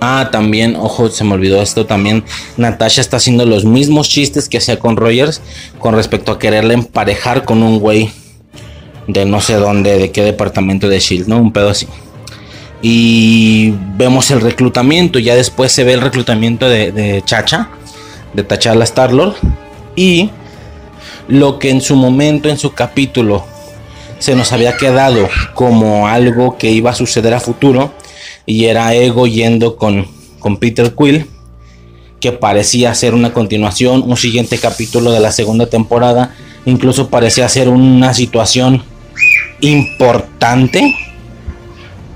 [0.00, 2.24] Ah, también, ojo, se me olvidó esto también.
[2.58, 5.40] Natasha está haciendo los mismos chistes que hacía con Rogers
[5.78, 8.12] con respecto a quererle emparejar con un güey
[9.06, 11.38] de no sé dónde, de qué departamento de Shield, ¿no?
[11.38, 11.86] Un pedo así.
[12.82, 17.70] Y vemos el reclutamiento, ya después se ve el reclutamiento de, Chacha,
[18.34, 19.34] de T'Challa Star-Lord.
[19.96, 20.30] Y
[21.28, 23.44] lo que en su momento, en su capítulo,
[24.18, 27.92] se nos había quedado como algo que iba a suceder a futuro,
[28.46, 30.06] y era Ego yendo con,
[30.38, 31.26] con Peter Quill,
[32.20, 36.34] que parecía ser una continuación, un siguiente capítulo de la segunda temporada,
[36.66, 38.82] incluso parecía ser una situación
[39.64, 40.94] importante.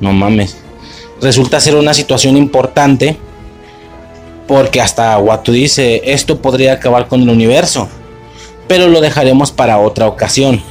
[0.01, 0.57] No mames.
[1.21, 3.17] Resulta ser una situación importante
[4.47, 7.89] porque hasta Watu dice, esto podría acabar con el universo,
[8.67, 10.63] pero lo dejaremos para otra ocasión.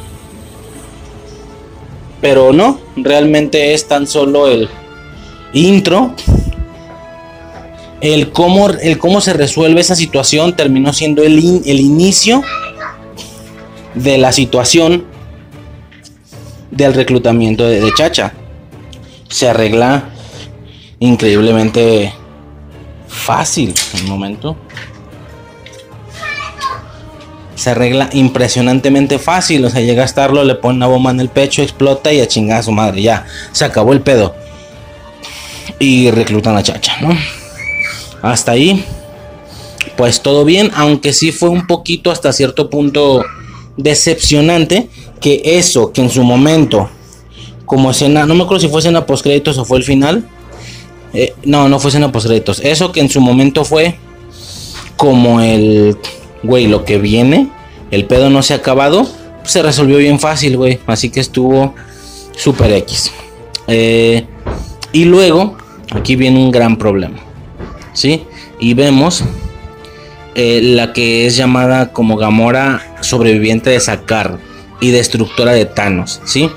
[2.22, 4.70] Pero no, realmente es tan solo el
[5.54, 6.14] intro.
[8.02, 12.44] El cómo, el cómo se resuelve esa situación terminó siendo el, el inicio
[13.96, 15.06] de la situación
[16.72, 18.34] del reclutamiento de, Chacha.
[19.30, 20.10] Se arregla
[21.00, 22.14] increíblemente
[23.08, 23.74] fácil.
[24.02, 24.58] Un momento.
[27.56, 29.66] Se arregla impresionantemente fácil.
[29.66, 32.28] O sea, llega a estarlo, le pone una bomba en el pecho, explota y a
[32.28, 33.02] chingar a su madre.
[33.02, 34.36] Ya, se acabó el pedo.
[35.80, 36.98] Y reclutan a Chacha.
[38.22, 38.86] Hasta ahí.
[39.96, 43.26] Pues todo bien, aunque sí fue un poquito hasta cierto punto
[43.78, 44.90] decepcionante
[45.20, 46.90] que eso que en su momento,
[47.66, 50.28] como escena, no me acuerdo si fue escena post créditos o fue el final.
[51.14, 52.60] Eh, no, no fue escena post créditos.
[52.60, 53.98] Eso que en su momento fue
[54.96, 55.98] como el,
[56.44, 57.50] güey, lo que viene,
[57.92, 59.08] el pedo no se ha acabado,
[59.44, 60.80] se resolvió bien fácil, güey.
[60.88, 61.74] Así que estuvo
[62.36, 63.12] super X.
[63.68, 64.26] Eh,
[64.92, 65.58] y luego,
[65.92, 67.18] aquí viene un gran problema.
[67.94, 68.24] ¿Sí?
[68.60, 69.24] Y vemos
[70.36, 74.38] eh, la que es llamada como Gamora sobreviviente de Sakar
[74.80, 76.50] y destructora de Thanos, ¿sí?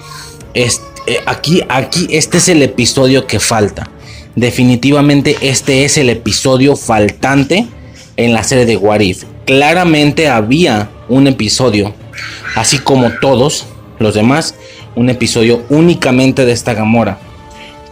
[0.54, 3.90] Este, aquí, aquí, este es el episodio que falta.
[4.36, 7.66] Definitivamente este es el episodio faltante
[8.16, 9.24] en la serie de What If.
[9.44, 11.94] Claramente había un episodio,
[12.54, 13.66] así como todos
[13.98, 14.54] los demás,
[14.94, 17.18] un episodio únicamente de esta Gamora.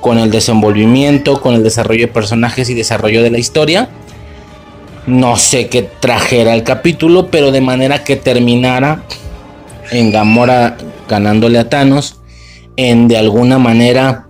[0.00, 3.89] Con el desenvolvimiento, con el desarrollo de personajes y desarrollo de la historia
[5.08, 9.02] no sé qué trajera el capítulo, pero de manera que terminara
[9.91, 10.76] en Gamora
[11.08, 12.20] ganándole a Thanos,
[12.76, 14.26] en de alguna manera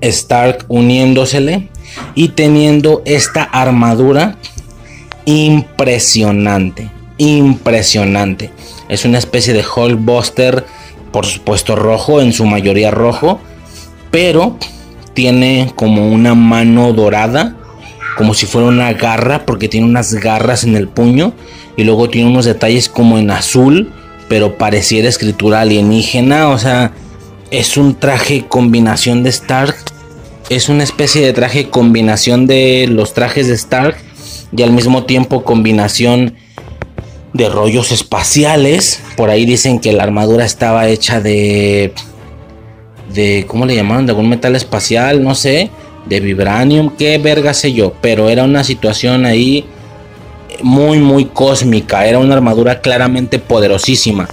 [0.00, 1.68] Stark uniéndosele
[2.14, 4.36] y teniendo esta armadura
[5.24, 8.50] impresionante, impresionante.
[8.88, 10.64] Es una especie de Hulkbuster,
[11.12, 13.40] por supuesto rojo, en su mayoría rojo,
[14.10, 14.56] pero
[15.14, 17.56] tiene como una mano dorada
[18.16, 21.34] como si fuera una garra, porque tiene unas garras en el puño
[21.76, 23.92] y luego tiene unos detalles como en azul,
[24.28, 26.92] pero pareciera escritura alienígena, o sea,
[27.50, 29.76] es un traje combinación de Stark,
[30.48, 33.96] es una especie de traje combinación de los trajes de Stark
[34.56, 36.34] y al mismo tiempo combinación
[37.32, 39.00] de rollos espaciales.
[39.16, 41.92] Por ahí dicen que la armadura estaba hecha de
[43.12, 44.06] de ¿cómo le llamaron?
[44.06, 45.70] de algún metal espacial, no sé
[46.06, 49.64] de vibranium, qué verga sé yo, pero era una situación ahí
[50.62, 54.28] muy, muy cósmica, era una armadura claramente poderosísima.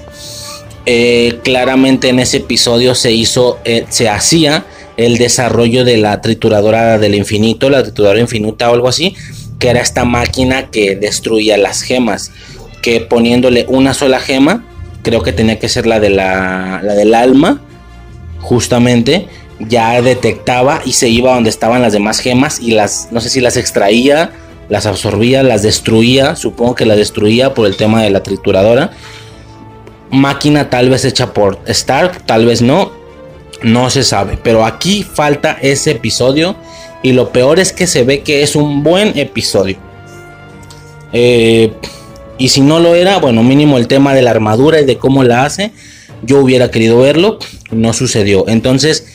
[0.85, 4.65] Eh, claramente en ese episodio se hizo, eh, se hacía
[4.97, 9.15] el desarrollo de la trituradora del infinito, la trituradora infinita o algo así,
[9.59, 12.31] que era esta máquina que destruía las gemas,
[12.81, 14.65] que poniéndole una sola gema,
[15.03, 17.61] creo que tenía que ser la de la, la del alma,
[18.41, 19.27] justamente,
[19.59, 23.39] ya detectaba y se iba donde estaban las demás gemas y las, no sé si
[23.39, 24.31] las extraía,
[24.69, 28.92] las absorbía, las destruía, supongo que las destruía por el tema de la trituradora.
[30.11, 32.92] Máquina tal vez hecha por Stark, tal vez no,
[33.61, 36.56] no se sabe, pero aquí falta ese episodio
[37.01, 39.77] y lo peor es que se ve que es un buen episodio.
[41.11, 41.74] Eh,
[42.38, 45.24] y si no lo era, bueno, mínimo el tema de la armadura y de cómo
[45.24, 45.72] la hace,
[46.24, 47.40] yo hubiera querido verlo,
[47.72, 48.48] no sucedió.
[48.48, 49.06] Entonces,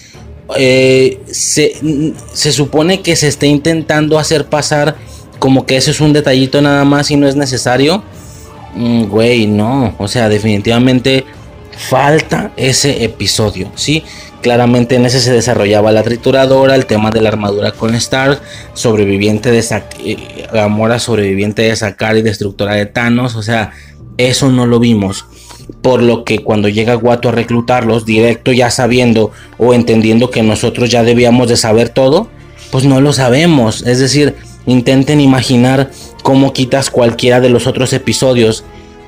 [0.57, 4.97] eh, se, supone que se está intentando hacer pasar
[5.39, 8.03] como que eso es un detallito nada más y no es necesario.
[8.75, 9.95] Mm, güey, no.
[9.99, 11.25] O sea, definitivamente
[11.77, 14.03] falta ese episodio, ¿sí?
[14.43, 18.41] Claramente en ese se desarrollaba la trituradora, el tema de la armadura con Stark,
[18.75, 19.65] sobreviviente de
[20.05, 23.35] eh, Gamora, sobreviviente de Sakar y destructora de Thanos.
[23.35, 23.73] O sea,
[24.17, 25.27] eso no lo vimos.
[25.83, 30.91] Por lo que cuando llega Guato a reclutarlos, directo ya sabiendo o entendiendo que nosotros
[30.91, 32.29] ya debíamos de saber todo,
[32.71, 33.83] pues no lo sabemos.
[33.87, 34.37] Es decir,
[34.69, 35.91] intenten imaginar
[36.23, 38.65] cómo quitas cualquiera de los otros episodios,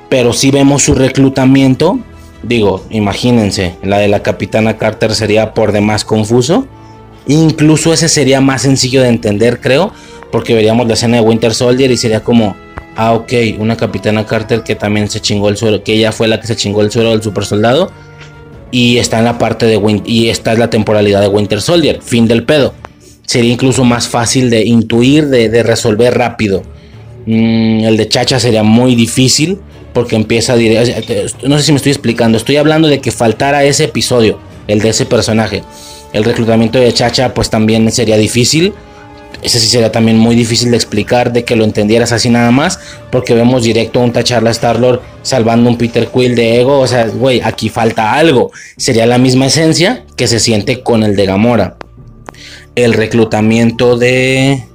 [0.09, 1.99] pero si vemos su reclutamiento,
[2.43, 6.67] digo, imagínense, la de la capitana Carter sería por demás confuso.
[7.27, 9.93] Incluso ese sería más sencillo de entender, creo,
[10.31, 12.55] porque veríamos la escena de Winter Soldier y sería como,
[12.95, 16.41] ah, ok, una capitana Carter que también se chingó el suelo, que ella fue la
[16.41, 17.91] que se chingó el suelo del super soldado.
[18.71, 22.01] Y está en la parte de Winter, y esta es la temporalidad de Winter Soldier,
[22.01, 22.73] fin del pedo.
[23.31, 26.63] Sería incluso más fácil de intuir, de, resolver rápido.
[27.25, 29.57] Mm, el de Chacha sería muy difícil
[29.93, 34.37] porque empieza no sé si me estoy explicando, estoy hablando de que faltara ese episodio,
[34.67, 35.63] el de ese personaje.
[36.11, 38.73] El reclutamiento de Chacha pues también sería difícil.
[39.41, 42.81] Ese sí sería también muy difícil de explicar, de que lo entendieras así nada más,
[43.13, 47.07] porque vemos directo a un Tacharla Star-Lord salvando un Peter Quill de ego, o sea,
[47.07, 48.51] güey, aquí falta algo.
[48.75, 51.77] Sería la misma esencia que se siente con el de Gamora.
[52.75, 54.65] El reclutamiento de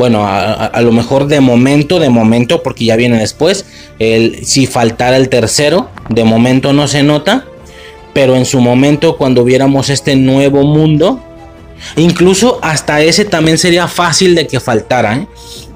[0.00, 3.66] bueno, a, lo mejor de momento, de momento, porque ya viene después,
[3.98, 7.44] el, si faltara el tercero, de momento no se nota,
[8.14, 11.20] pero en su momento cuando viéramos este nuevo mundo,
[11.96, 15.26] incluso hasta ese también sería fácil de que faltara, ¿eh?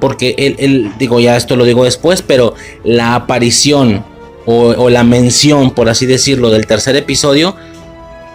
[0.01, 4.07] porque el, digo ya esto lo digo después, pero la aparición
[4.47, 7.57] o, o la mención, por así decirlo, del tercer episodio,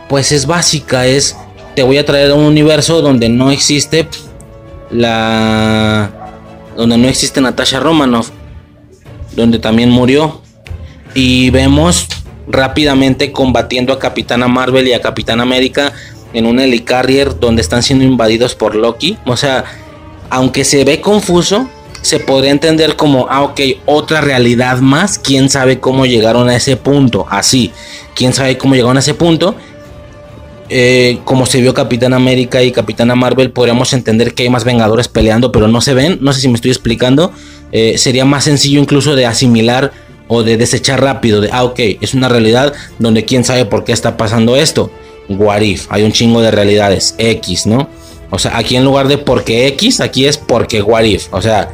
[0.08, 1.36] pues es básica, es
[1.80, 4.06] te voy a traer a un universo donde no existe
[4.92, 6.12] la
[6.76, 8.32] donde no existe Natasha Romanoff,
[9.34, 10.42] donde también murió.
[11.14, 12.08] Y vemos
[12.50, 15.94] rápidamente combatiendo a Capitana Marvel y a Capitán América
[16.34, 19.18] en un helicarrier donde están siendo invadidos por Loki.
[19.26, 19.64] O sea,
[20.30, 21.70] aunque se ve confuso,
[22.02, 25.18] se podría entender como, ah, ok, otra realidad más.
[25.18, 27.26] Quién sabe cómo llegaron a ese punto.
[27.30, 27.72] Así,
[28.16, 29.56] quién sabe cómo llegaron a ese punto.
[30.70, 35.08] Eh, como se vio Capitán América y Capitana Marvel, podríamos entender que hay más Vengadores
[35.08, 36.20] peleando, pero no se ven.
[36.22, 37.32] No sé si me estoy explicando.
[37.72, 39.92] Eh, sería más sencillo incluso de asimilar
[40.28, 41.42] o de desechar rápido.
[41.42, 44.92] De, ah, ok, es una realidad donde quién sabe por qué está pasando esto.
[45.28, 47.16] What Hay un chingo de realidades.
[47.18, 47.90] X, ¿no?
[48.32, 51.70] O sea, aquí en lugar de porque X, aquí es porque What O sea,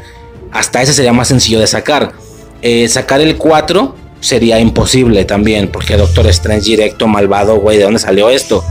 [0.52, 2.14] hasta ese sería más sencillo de sacar.
[2.62, 8.00] Eh, sacar el 4 sería imposible también, porque Doctor Strange directo, malvado, güey, ¿de dónde
[8.00, 8.64] salió esto?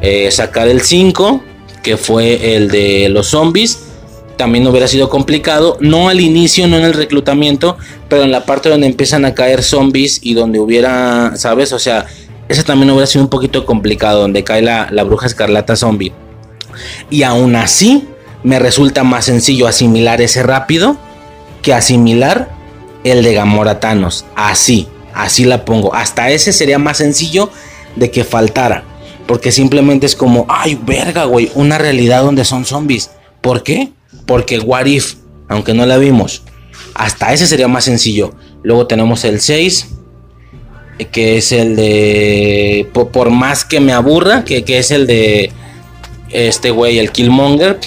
[0.00, 1.42] Eh, sacar el 5,
[1.82, 3.80] que fue el de los zombies,
[4.36, 5.76] también hubiera sido complicado.
[5.80, 7.76] No al inicio, no en el reclutamiento,
[8.08, 11.72] pero en la parte donde empiezan a caer zombies y donde hubiera, ¿sabes?
[11.72, 12.06] O sea,
[12.48, 16.12] ese también hubiera sido un poquito complicado, donde cae la, la bruja escarlata zombie.
[17.10, 18.08] Y aún así,
[18.42, 20.96] me resulta más sencillo asimilar ese rápido
[21.62, 22.48] que asimilar
[23.04, 24.24] el de Gamora Thanos.
[24.36, 25.94] Así, así la pongo.
[25.94, 27.50] Hasta ese sería más sencillo
[27.96, 28.84] de que faltara.
[29.28, 33.10] Porque simplemente es como, ay, verga, güey, una realidad donde son zombies.
[33.42, 33.90] ¿Por qué?
[34.24, 35.16] Porque What If,
[35.48, 36.44] aunque no la vimos,
[36.94, 38.32] hasta ese sería más sencillo.
[38.62, 39.88] Luego tenemos el 6,
[41.12, 45.52] que es el de, por, más que me aburra, que, que es el de
[46.30, 47.78] este güey, el Killmonger.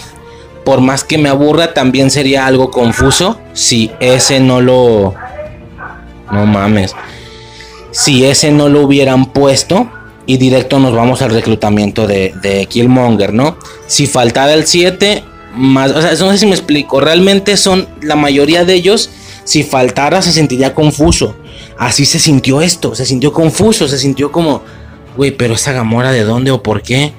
[0.64, 5.16] Por más que me aburra, también sería algo confuso si ese no lo...
[6.32, 6.96] No mames.
[7.90, 9.90] Si ese no lo hubieran puesto,
[10.26, 13.58] y directo nos vamos al reclutamiento de, Killmonger, ¿no?
[13.88, 15.24] Si faltara el 7,
[15.56, 19.10] más, o sea, no sé si me explico, realmente son la mayoría de ellos,
[19.44, 21.36] si faltara se sentiría confuso.
[21.78, 24.62] Así se sintió esto, se sintió confuso, se sintió como,
[25.18, 27.14] güey, pero esa Gamora de dónde o por qué?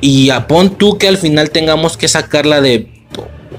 [0.00, 2.88] Y pon tú que al final tengamos que sacarla de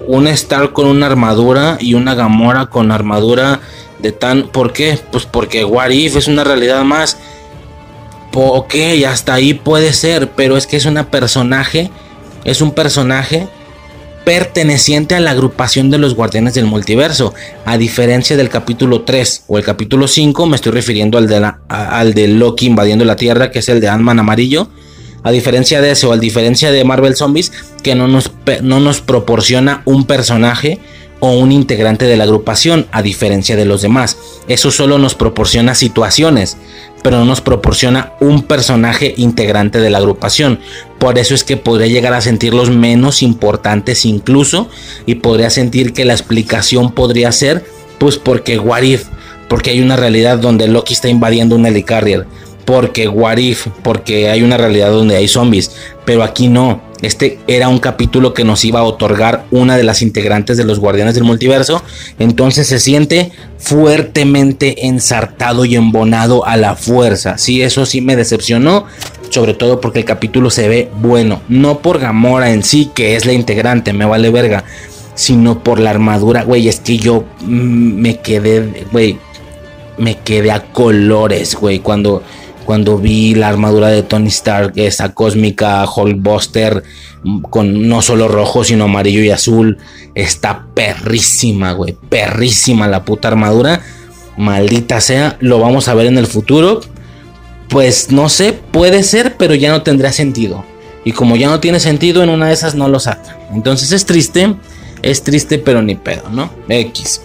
[0.06, 3.62] un Star con una armadura y una Gamora con armadura
[4.00, 4.50] de tan...
[4.50, 5.00] ¿Por qué?
[5.12, 7.18] Pues porque What If es una realidad más
[8.34, 8.76] ok,
[9.08, 11.90] hasta ahí puede ser, pero es que es una personaje,
[12.44, 13.48] es un personaje
[14.28, 17.34] perteneciente a la agrupación de los guardianes del multiverso,
[17.64, 22.14] a diferencia del capítulo 3 o el capítulo 5, me estoy refiriendo al de, al
[22.14, 24.70] de Loki invadiendo la Tierra, que es el de Ant-Man amarillo,
[25.24, 28.32] a diferencia de eso, a diferencia de Marvel Zombies, que no nos,
[28.62, 30.80] no nos proporciona un personaje
[31.22, 34.18] o un integrante de la agrupación, a diferencia de los demás.
[34.48, 36.58] Eso solo nos proporciona situaciones,
[37.08, 40.60] pero no nos proporciona un personaje integrante de la agrupación.
[41.00, 44.68] Por eso es que podría llegar a sentirlos menos importantes incluso
[45.06, 47.64] y podría sentir que la explicación podría ser
[47.98, 48.84] pues porque What
[49.48, 52.26] porque hay una realidad donde Loki está invadiendo un helicarrier,
[52.68, 55.72] porque Warif, porque hay una realidad donde hay zombies,
[56.04, 56.82] pero aquí no.
[57.02, 60.78] Este era un capítulo que nos iba a otorgar una de las integrantes de los
[60.78, 61.82] Guardianes del Multiverso,
[62.20, 67.38] entonces se siente fuertemente ensartado y embonado a la fuerza.
[67.38, 68.84] Sí, eso sí me decepcionó,
[69.30, 73.26] sobre todo porque el capítulo se ve bueno, no por Gamora en sí, que es
[73.26, 74.66] la integrante, me vale verga,
[75.16, 79.18] sino por la armadura, güey, es que yo mm, me quedé, güey,
[79.98, 82.24] me quedé a colores, güey, cuando
[82.68, 86.84] cuando vi la armadura de Tony Stark, esa cósmica Hulkbuster
[87.24, 89.78] mm, con no solo rojo, sino amarillo y azul,
[90.16, 93.82] está perrísima, güey, perrísima la puta armadura.
[94.36, 96.82] Maldita sea, lo vamos a ver en el futuro.
[97.70, 100.66] Pues no sé, puede ser, pero ya no tendrá sentido.
[101.06, 103.40] Y como ya no tiene sentido, en una de esas no lo saca.
[103.54, 104.56] Entonces es triste,
[105.02, 106.52] es triste, pero ni pedo, ¿no?
[106.68, 107.22] X.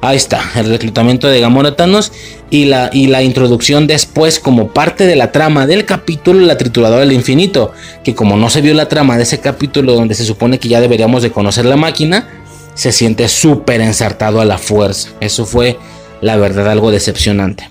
[0.00, 2.12] Ahí está, el reclutamiento de Gamora Thanos
[2.50, 7.00] y la, y la introducción después como parte de la trama del capítulo La Trituradora
[7.00, 7.72] del Infinito,
[8.04, 10.80] que como no se vio la trama de ese capítulo donde se supone que ya
[10.80, 12.28] deberíamos de conocer la máquina,
[12.74, 15.10] se siente súper ensartado a la fuerza.
[15.20, 15.78] Eso fue,
[16.20, 17.70] la verdad, algo decepcionante.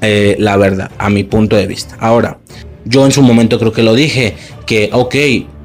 [0.00, 1.96] Eh, la verdad, a mi punto de vista.
[1.98, 2.38] Ahora,
[2.84, 5.14] yo en su momento creo que lo dije, que ok,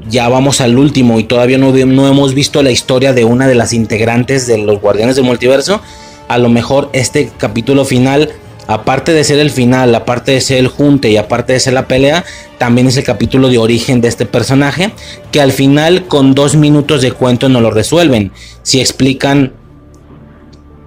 [0.09, 3.55] ya vamos al último y todavía no, no, hemos visto la historia de una de
[3.55, 5.81] las integrantes de los Guardianes del Multiverso.
[6.27, 8.29] A lo mejor este capítulo final,
[8.67, 11.87] aparte de ser el final, aparte de ser el junte y aparte de ser la
[11.87, 12.25] pelea,
[12.57, 14.91] también es el capítulo de origen de este personaje,
[15.31, 18.31] que al final con dos minutos de cuento no lo resuelven.
[18.63, 19.53] Si explican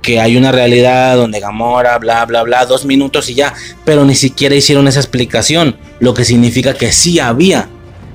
[0.01, 4.17] que hay una realidad donde Gamora, bla, bla, bla, dos minutos y ya, pero ni
[4.17, 7.69] siquiera hicieron esa explicación, lo que significa que sí había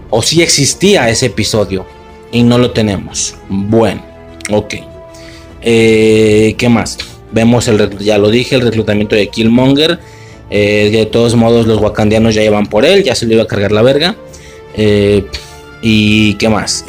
[0.10, 1.86] o si existía ese episodio
[2.32, 3.36] y no lo tenemos.
[3.50, 4.04] Bueno,
[4.50, 4.76] ok.
[5.62, 6.98] Eh, ¿Qué más?
[7.32, 10.00] Vemos el, ya lo dije, el reclutamiento de Killmonger.
[10.50, 13.48] Eh, de todos modos, los wakandianos ya llevan por él, ya se le iba a
[13.48, 14.16] cargar la verga.
[14.76, 15.26] Eh,
[15.82, 16.86] y qué más?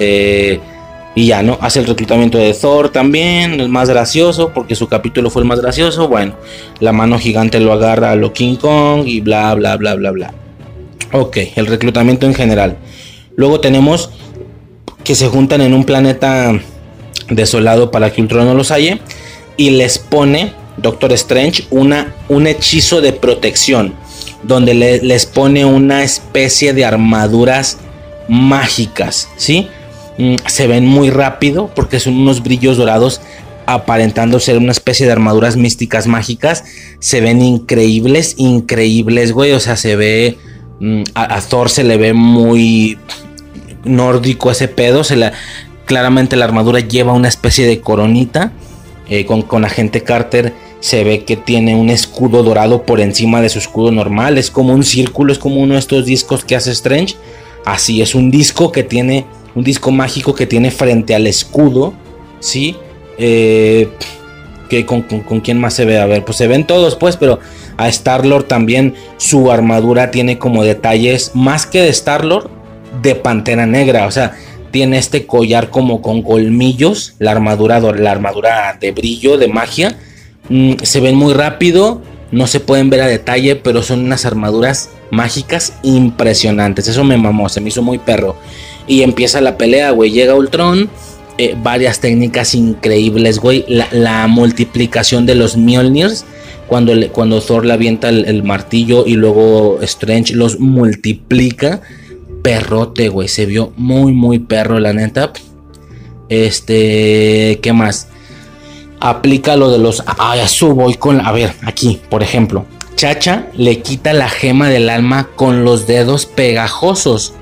[1.15, 1.59] y ya, ¿no?
[1.61, 5.61] Hace el reclutamiento de Thor también, el más gracioso, porque su capítulo fue el más
[5.61, 6.07] gracioso.
[6.07, 6.37] Bueno,
[6.79, 10.33] la mano gigante lo agarra a lo King Kong y bla, bla, bla, bla, bla.
[11.13, 12.77] Ok, el reclutamiento en general.
[13.39, 14.11] Luego tenemos
[15.05, 16.61] que se juntan en un planeta
[17.31, 19.01] desolado para que Ultron no los halle
[19.57, 23.95] y les pone Doctor Strange una, un hechizo de protección
[24.43, 27.79] donde les pone una especie de armaduras
[28.29, 29.69] mágicas, ¿sí?
[30.19, 33.21] Mm, se ven muy rápido porque son unos brillos dorados
[33.67, 36.65] aparentando ser una especie de armaduras místicas mágicas.
[36.99, 39.53] Se ven increíbles, increíbles, güey.
[39.53, 40.39] O sea, se ve...
[40.81, 42.99] Mm, a Thor se le ve muy
[43.89, 45.05] nórdico ese pedo.
[45.05, 45.33] Se la,
[45.85, 48.53] claramente la armadura lleva una especie de coronita.
[49.11, 53.49] Eh, con, con agente Carter se ve que tiene un escudo dorado por encima de
[53.49, 54.39] su escudo normal.
[54.39, 57.17] Es como un círculo, es como uno de estos discos que hace Strange.
[57.65, 61.95] Así es un disco que tiene, un disco mágico que tiene frente al escudo.
[62.41, 62.77] ¿Sí?
[63.19, 63.89] Eh,
[64.69, 65.99] que con, con, quién más se ve?
[65.99, 67.41] A ver, pues se ven todos, pues, pero
[67.77, 72.51] a Star-Lord también su armadura tiene como detalles, más que de Star-Lord,
[73.03, 74.07] de pantera negra.
[74.07, 74.37] O sea,
[74.71, 79.97] tiene este collar como con colmillos, la armadura, la armadura de brillo, de magia.
[80.49, 84.91] Mm, se ven muy rápido, no se pueden ver a detalle, pero son unas armaduras
[85.11, 86.89] mágicas impresionantes.
[86.89, 88.37] Eso me mamó, se me hizo muy perro.
[88.87, 90.11] Y empieza la pelea, güey.
[90.11, 90.89] Llega Ultron.
[91.41, 93.65] Eh, varias técnicas increíbles, güey.
[93.69, 96.25] La, multiplicación de los Mjolnirs.
[96.67, 101.81] Cuando, cuando Thor le avienta el martillo y luego Strange los multiplica
[102.43, 103.29] perrote, güey.
[103.29, 105.33] Se vio muy, muy perro, la neta.
[106.29, 108.09] Este, ¿qué más?
[109.01, 110.03] Aplica lo de los.
[110.07, 111.25] Ah, ya subo y con.
[111.25, 112.67] A ver, aquí, por ejemplo.
[112.97, 117.35] Chacha le quita la gema del alma con los dedos pegajosos.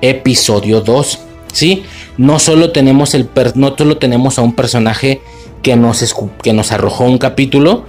[0.00, 1.18] Episodio 2.
[1.52, 1.84] ¿Sí?
[2.16, 5.20] No solo tenemos el no solo tenemos a un personaje
[5.62, 7.84] que nos, que nos arrojó un capítulo,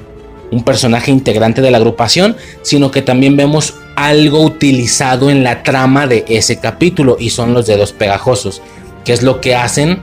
[0.52, 6.08] un personaje integrante de la agrupación, sino que también vemos algo utilizado en la trama
[6.08, 8.62] de ese capítulo y son los dedos pegajosos,
[9.04, 10.02] que es lo que hacen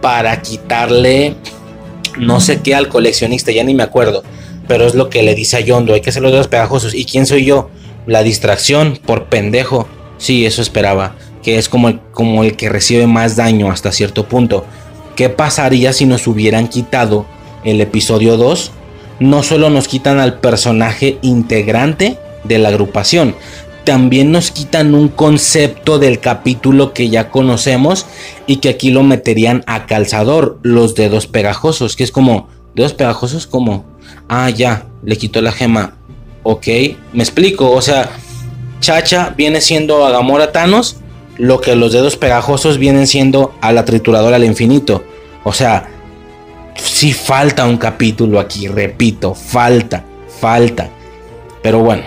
[0.00, 1.36] para quitarle
[2.18, 4.22] no sé qué al coleccionista, ya ni me acuerdo,
[4.68, 6.94] pero es lo que le dice a Yondo, hay que hacer los dedos pegajosos.
[6.94, 7.70] ¿Y quién soy yo?
[8.06, 9.88] La distracción por pendejo.
[10.18, 14.28] Sí, eso esperaba, que es como el, como el que recibe más daño hasta cierto
[14.28, 14.64] punto.
[15.16, 17.26] ¿Qué pasaría si nos hubieran quitado
[17.64, 18.72] el episodio 2?
[19.20, 23.34] No solo nos quitan al personaje integrante, de la agrupación.
[23.84, 28.06] También nos quitan un concepto del capítulo que ya conocemos
[28.46, 33.46] y que aquí lo meterían a calzador, los dedos pegajosos, que es como, dedos pegajosos
[33.46, 33.84] como,
[34.28, 35.96] ah, ya, le quitó la gema.
[36.44, 36.66] Ok,
[37.12, 38.10] me explico, o sea,
[38.80, 40.96] Chacha viene siendo a Gamora Thanos
[41.38, 45.04] lo que los dedos pegajosos vienen siendo a la trituradora al infinito.
[45.44, 45.88] O sea,
[46.76, 50.04] sí falta un capítulo aquí, repito, falta,
[50.40, 50.90] falta.
[51.62, 52.02] Pero bueno,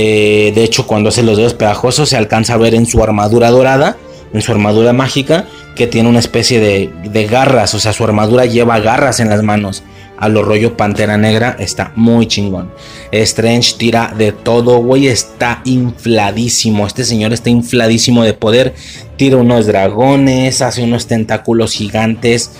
[0.00, 3.50] eh, de hecho cuando hace los dedos pegajosos se alcanza a ver en su armadura
[3.50, 3.96] dorada,
[4.32, 8.78] en su armadura mágica, que tiene una especie de, garras, o sea, su armadura lleva
[8.78, 9.82] garras en las manos
[10.16, 12.72] a lo rollo Pantera Negra está muy chingón.
[13.12, 16.88] Strange tira de todo, güey, está infladísimo.
[16.88, 18.74] Este señor está infladísimo de poder.
[19.16, 22.50] Tira unos dragones, hace unos tentáculos gigantes.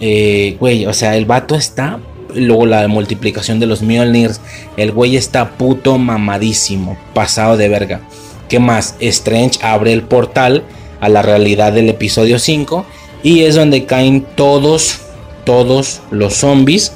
[0.00, 2.00] Eh, güey, o sea, el vato está.
[2.34, 4.40] Luego la multiplicación de los Mjolnirs.
[4.76, 6.98] El güey está puto mamadísimo.
[7.14, 8.00] Pasado de verga.
[8.48, 8.96] ¿Qué más?
[9.00, 10.64] Strange abre el portal
[11.00, 12.84] a la realidad del episodio 5.
[13.22, 14.98] Y es donde caen todos,
[15.44, 16.92] todos los zombies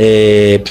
[0.00, 0.62] eh,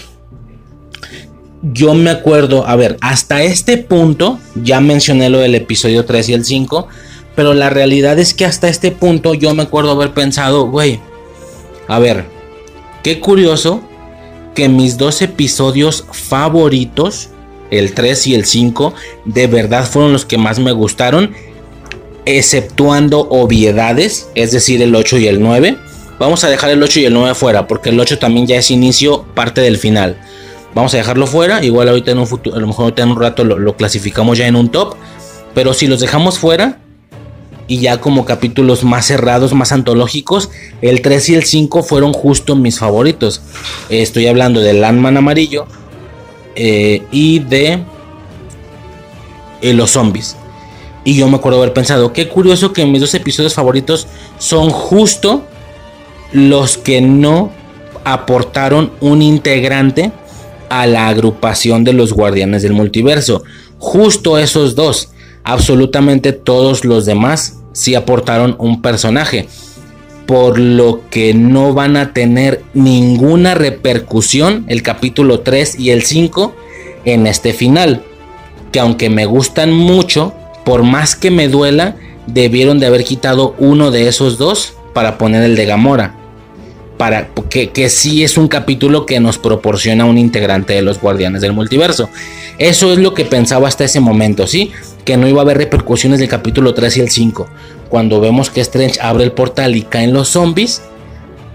[1.62, 6.34] yo me acuerdo, a ver, hasta este punto, ya mencioné lo del episodio 3 y
[6.34, 6.88] el 5,
[7.36, 11.00] pero la realidad es que hasta este punto yo me acuerdo haber pensado, güey,
[11.88, 12.26] a ver,
[13.04, 13.82] qué curioso
[14.58, 17.30] que mis dos episodios favoritos,
[17.70, 18.92] el 3 y el 5,
[19.26, 21.32] de verdad fueron los que más me gustaron,
[22.26, 25.78] exceptuando obviedades, es decir, el 8 y el 9.
[26.18, 28.72] Vamos a dejar el 8 y el 9 fuera, porque el 8 también ya es
[28.72, 30.20] inicio, parte del final.
[30.74, 33.22] Vamos a dejarlo fuera, igual ahorita en un futuro, a lo mejor ahorita en un
[33.22, 34.96] rato lo, clasificamos ya en un top.
[35.54, 36.80] Pero si los dejamos fuera,
[37.68, 40.50] y ya como capítulos más cerrados, más antológicos,
[40.82, 43.42] el 3 y el 5 fueron justo mis favoritos.
[43.90, 45.68] Estoy hablando del Landman amarillo
[46.56, 47.84] eh, y de
[49.62, 50.36] eh, los zombies.
[51.04, 54.08] Y yo me acuerdo haber pensado, qué curioso que mis dos episodios favoritos
[54.40, 55.44] son justo
[56.32, 57.52] los que no
[58.04, 60.12] aportaron un integrante
[60.70, 63.44] a la agrupación de los guardianes del multiverso.
[63.80, 65.10] Justo esos dos.
[65.44, 69.48] Absolutamente todos los demás sí aportaron un personaje.
[70.26, 76.56] Por lo que no van a tener ninguna repercusión el capítulo 3 y el 5
[77.06, 78.04] en este final.
[78.72, 80.34] Que aunque me gustan mucho,
[80.66, 85.44] por más que me duela, debieron de haber quitado uno de esos dos para poner
[85.44, 86.16] el de Gamora
[86.98, 91.42] para que, que sí es un capítulo que nos proporciona un integrante de los Guardianes
[91.42, 92.10] del Multiverso.
[92.58, 94.72] Eso es lo que pensaba hasta ese momento, ¿sí?
[95.06, 97.48] Que no iba a haber repercusiones del capítulo 3 y el 5.
[97.90, 100.82] Cuando vemos que Strange abre el portal y caen los zombies.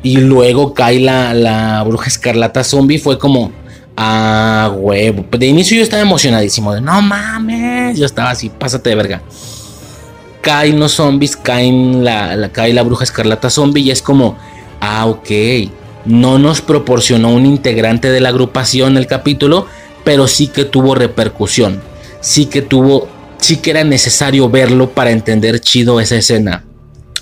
[0.05, 2.99] Y luego cae la, la bruja escarlata zombie.
[2.99, 3.53] Fue como,
[3.97, 5.25] ah, huevo.
[5.31, 6.73] De inicio yo estaba emocionadísimo.
[6.73, 7.99] De, no mames.
[7.99, 9.23] Yo estaba así, pásate de verga.
[10.41, 13.83] Caen los zombies, caen la, la, cae la bruja escarlata zombie.
[13.83, 14.37] Y es como,
[14.85, 15.31] Ah, ok.
[16.07, 19.69] No nos proporcionó un integrante de la agrupación el capítulo,
[20.05, 21.81] pero sí que tuvo repercusión.
[22.21, 23.09] Sí que tuvo,
[23.39, 26.65] sí que era necesario verlo para entender chido esa escena.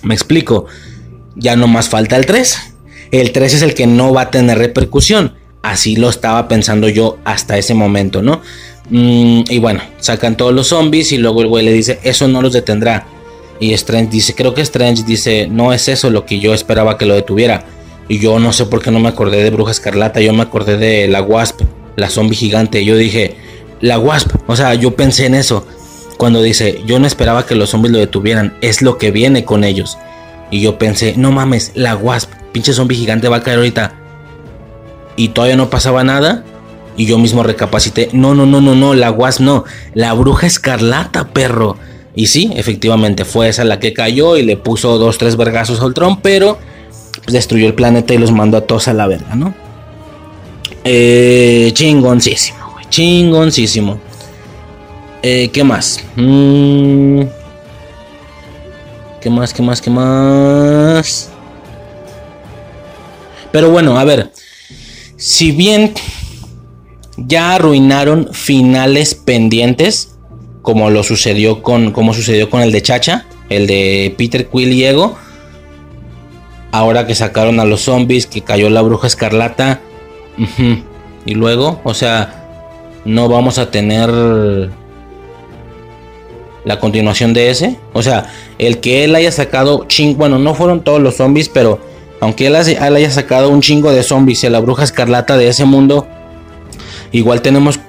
[0.03, 0.67] Me explico.
[1.37, 2.59] Ya no más falta el 3.
[3.13, 5.35] El 3 es el que no va a tener repercusión.
[5.63, 8.41] Así lo estaba pensando yo hasta ese momento, ¿no?
[8.89, 12.43] Mm, y bueno, sacan todos los zombies y luego el güey le dice, eso no
[12.43, 13.07] los detendrá.
[13.61, 17.07] Y Strange dice, creo que Strange dice, no es eso lo que yo esperaba que
[17.07, 17.65] lo detuviera.
[18.09, 20.77] Y yo no sé por qué no me acordé de Bruja Escarlata, yo me acordé
[20.79, 21.61] de la Wasp,
[22.01, 22.85] la zombie gigante.
[22.85, 23.37] Yo dije,
[23.81, 25.67] la Wasp, o sea, yo pensé en eso.
[26.17, 29.65] Cuando dice, yo no esperaba que los zombies lo detuvieran, es lo que viene con
[29.65, 29.97] ellos.
[30.51, 33.95] Y yo pensé, no mames, la Wasp, pinche zombie gigante va a caer ahorita.
[35.17, 36.45] Y todavía no pasaba nada.
[36.97, 39.65] Y yo mismo recapacité, no, no, no, no, no, la Wasp no,
[39.95, 41.77] la Bruja Escarlata, perro.
[42.15, 45.95] Y sí, efectivamente fue esa la que cayó y le puso dos, tres vergazos al
[45.95, 46.59] Tron, pero
[47.25, 49.55] pues, destruyó el planeta y los mandó a todos a la verga, ¿no?
[50.85, 54.01] Eh, chingoncísimo, chingoncísimo.
[55.23, 56.03] Eh, ¿Qué más?
[56.17, 57.23] Mm.
[59.21, 59.53] ¿Qué más?
[59.53, 59.81] ¿Qué más?
[59.83, 61.31] ¿Qué más?
[63.53, 64.31] Pero bueno, a ver.
[65.17, 65.93] Si bien
[67.19, 70.17] ya arruinaron finales pendientes,
[70.63, 74.85] como lo sucedió con como sucedió con el de Chacha, el de Peter Quill y
[74.85, 75.19] Ego.
[76.73, 79.81] Ahora que sacaron a los zombies, que cayó la bruja escarlata.
[81.27, 82.47] Y luego, o sea,
[83.05, 84.11] no vamos a tener
[86.65, 87.77] la continuación de ese.
[87.93, 88.27] O sea,
[88.59, 91.81] el que él haya sacado ching, bueno, no fueron todos los zombies, pero
[92.21, 96.07] aunque él, haya sacado un chingo de zombies y la bruja escarlata de ese mundo,
[97.13, 97.81] igual tenemos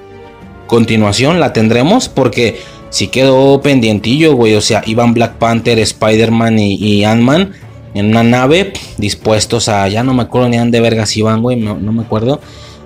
[0.68, 4.56] continuación la tendremos porque si quedó pendientillo, güey.
[4.56, 7.54] O sea, iban Black Panther, Spider-Man y, Ant-Man
[7.94, 9.88] en una nave dispuestos a.
[9.88, 11.58] Ya no me acuerdo ni dónde vergas iban, güey.
[11.58, 12.40] No, me acuerdo.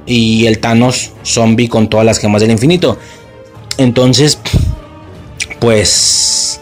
[0.07, 2.97] y el Thanos zombie con todas las gemas del infinito.
[3.77, 4.39] Entonces,
[5.59, 6.59] pues,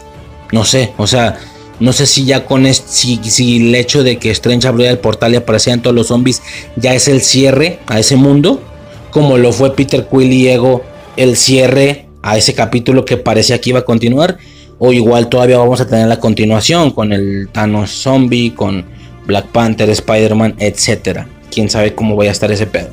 [0.52, 1.38] no sé, o sea,
[1.80, 2.88] no sé si ya con este,
[3.22, 6.42] si, el hecho de que Strange abriera el portal y aparecían todos los zombies
[6.76, 8.62] ya es el cierre a ese mundo,
[9.10, 10.82] como lo fue Peter Quill y Ego
[11.16, 14.38] el cierre a ese capítulo que parecía que iba a continuar,
[14.84, 18.84] o igual todavía vamos a tener la continuación con el Thanos zombie, con
[19.26, 21.26] Black Panther, Spider-Man, etcétera.
[21.50, 22.90] Quién sabe cómo vaya a estar ese pedo.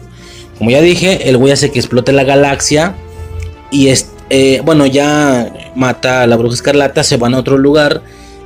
[0.57, 2.95] Como ya dije, el güey hace que explote la galaxia
[3.71, 8.01] y es, eh, bueno, ya mata a la bruja escarlata, se van a otro lugar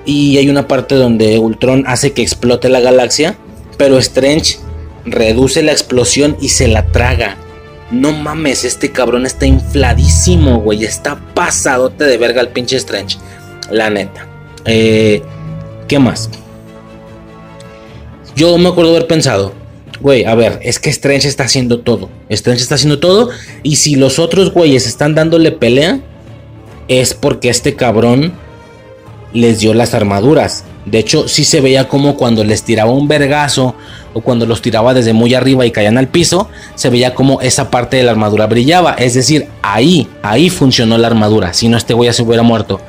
[0.08, 3.38] y hay una parte donde Ultron hace que explote la galaxia,
[3.78, 4.58] pero Strange
[5.06, 7.38] reduce la explosión y se la traga.
[7.92, 10.84] No mames, este cabrón está infladísimo, güey.
[10.84, 13.18] Está pasadote de verga el pinche Strange.
[13.70, 14.28] La neta.
[14.66, 15.22] Eh,
[15.88, 16.30] ¿Qué más?
[18.36, 19.54] Yo me acuerdo haber pensado,
[20.02, 22.10] güey, a ver, es que Strange está haciendo todo.
[22.30, 23.30] Strange está haciendo todo.
[23.64, 26.00] Y si los otros güeyes están dándole pelea,
[26.88, 28.34] es porque este cabrón
[29.32, 30.66] les dio las armaduras.
[30.86, 33.76] De hecho, sí se veía como cuando les tiraba un vergazo
[34.16, 37.70] o cuando los tiraba desde muy arriba y caían al piso, se veía como esa
[37.70, 38.94] parte de la armadura brillaba.
[38.94, 41.54] Es decir, ahí, ahí funcionó la armadura.
[41.54, 42.82] Si no, este güey ya se hubiera muerto.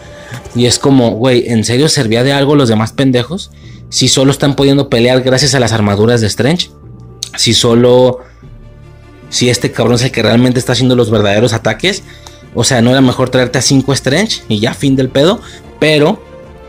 [0.55, 3.51] Y es como, güey, ¿en serio servía de algo los demás pendejos?
[3.91, 6.71] Si solo están pudiendo pelear gracias a las armaduras de Strange
[7.37, 8.21] si solo,
[9.29, 12.03] si este cabrón es el que realmente está haciendo los verdaderos ataques,
[12.55, 15.41] o sea, no era mejor traerte a 5 Strange y ya fin del pedo,
[15.79, 16.23] pero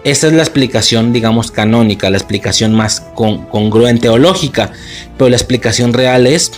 [0.03, 4.71] esa es la explicación, digamos, canónica, la explicación más congruente o lógica,
[5.17, 6.51] pero la explicación real es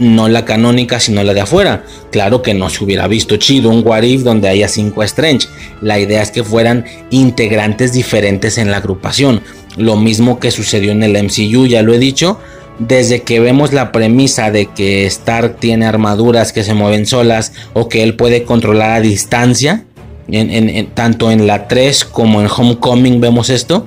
[0.00, 1.84] no la canónica, sino la de afuera.
[2.10, 5.46] Claro que no se hubiera visto chido un What If donde haya 5 Strange.
[5.80, 9.42] La idea es que fueran integrantes diferentes en la agrupación.
[9.76, 12.40] Lo mismo que sucedió en el MCU, ya lo he dicho.
[12.78, 17.90] Desde que vemos la premisa de que Stark tiene armaduras que se mueven solas o
[17.90, 19.84] que él puede controlar a distancia,
[20.28, 23.86] en, tanto en la 3 como en Homecoming vemos esto.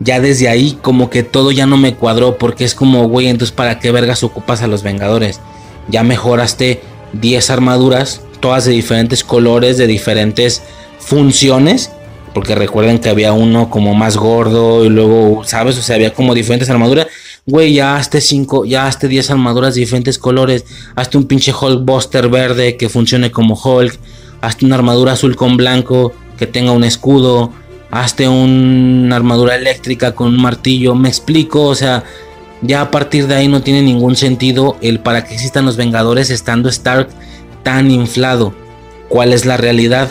[0.00, 3.54] Ya desde ahí como que todo ya no me cuadró porque es como, güey, entonces
[3.54, 5.40] para qué vergas ocupas a los Vengadores.
[5.88, 6.80] Ya mejoraste
[7.14, 10.62] 10 armaduras, todas de diferentes colores, de diferentes
[10.98, 11.90] funciones
[12.38, 15.76] porque recuerden que había uno como más gordo y luego, ¿sabes?
[15.76, 17.08] O sea, había como diferentes armaduras.
[17.46, 20.64] Güey, ya hazte 5, ya hazte 10 armaduras de diferentes colores.
[20.94, 23.98] Hazte un pinche Hulkbuster verde que funcione como Hulk.
[24.40, 27.52] Hazte una armadura azul con blanco que tenga un escudo.
[27.90, 30.94] Hazte una armadura eléctrica con un martillo.
[30.94, 32.04] Me explico, o sea,
[32.62, 36.30] ya a partir de ahí no tiene ningún sentido el para que existan los Vengadores
[36.30, 37.08] estando Stark
[37.62, 38.54] tan inflado.
[39.08, 40.10] ¿Cuál es la realidad?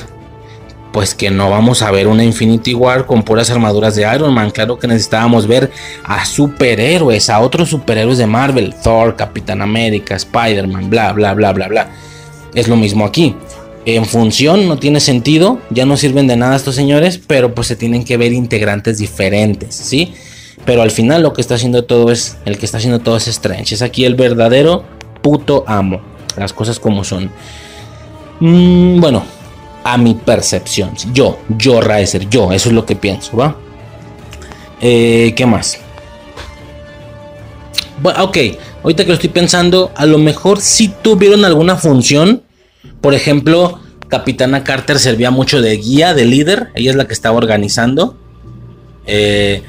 [0.97, 4.49] pues que no vamos a ver una Infinity War con puras armaduras de Iron Man.
[4.49, 5.72] Claro que necesitábamos ver
[6.03, 11.67] a superhéroes, a otros superhéroes de Marvel, Thor, Capitán América, Spider-Man, bla, bla, bla, bla,
[11.67, 11.91] bla.
[12.56, 13.35] Es lo mismo aquí.
[13.88, 17.77] En función no tiene sentido, ya no sirven de nada estos señores, pero pues se
[17.77, 20.14] tienen que ver integrantes diferentes, ¿sí?
[20.66, 23.30] Pero al final lo que está haciendo todo es, el que está haciendo todo es
[23.30, 23.75] Strange.
[23.75, 24.83] Es aquí el verdadero
[25.22, 26.01] puto amo.
[26.35, 27.32] Las cosas como son.
[28.41, 29.24] Mm, bueno,
[29.85, 30.91] a mi percepción.
[31.14, 33.56] Yo, yo, Riser, yo, eso es lo que pienso, ¿va?
[34.82, 35.80] Eh, ¿Qué más?
[38.03, 38.38] Bueno, ok,
[38.83, 42.41] ahorita que lo estoy pensando, a lo mejor si tuvieron alguna función.
[43.01, 46.69] Por ejemplo, Capitana Carter servía mucho de guía, de líder.
[46.76, 48.16] Ella es la que estaba organizando.
[49.06, 49.61] Eh,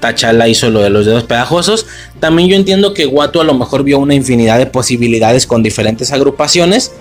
[0.00, 1.86] T'Challa hizo lo de los dedos pegajosos.
[2.20, 6.12] También yo entiendo que Watu a lo mejor vio una infinidad de posibilidades con diferentes
[6.12, 6.92] agrupaciones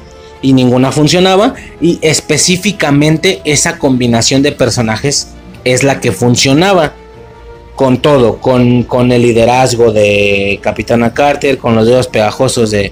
[0.42, 1.56] y ninguna funcionaba.
[1.82, 5.30] Y específicamente esa combinación de personajes
[5.64, 6.94] es la que funcionaba
[7.76, 12.92] con todo, con, con el liderazgo de Capitana Carter, con los dedos pegajosos de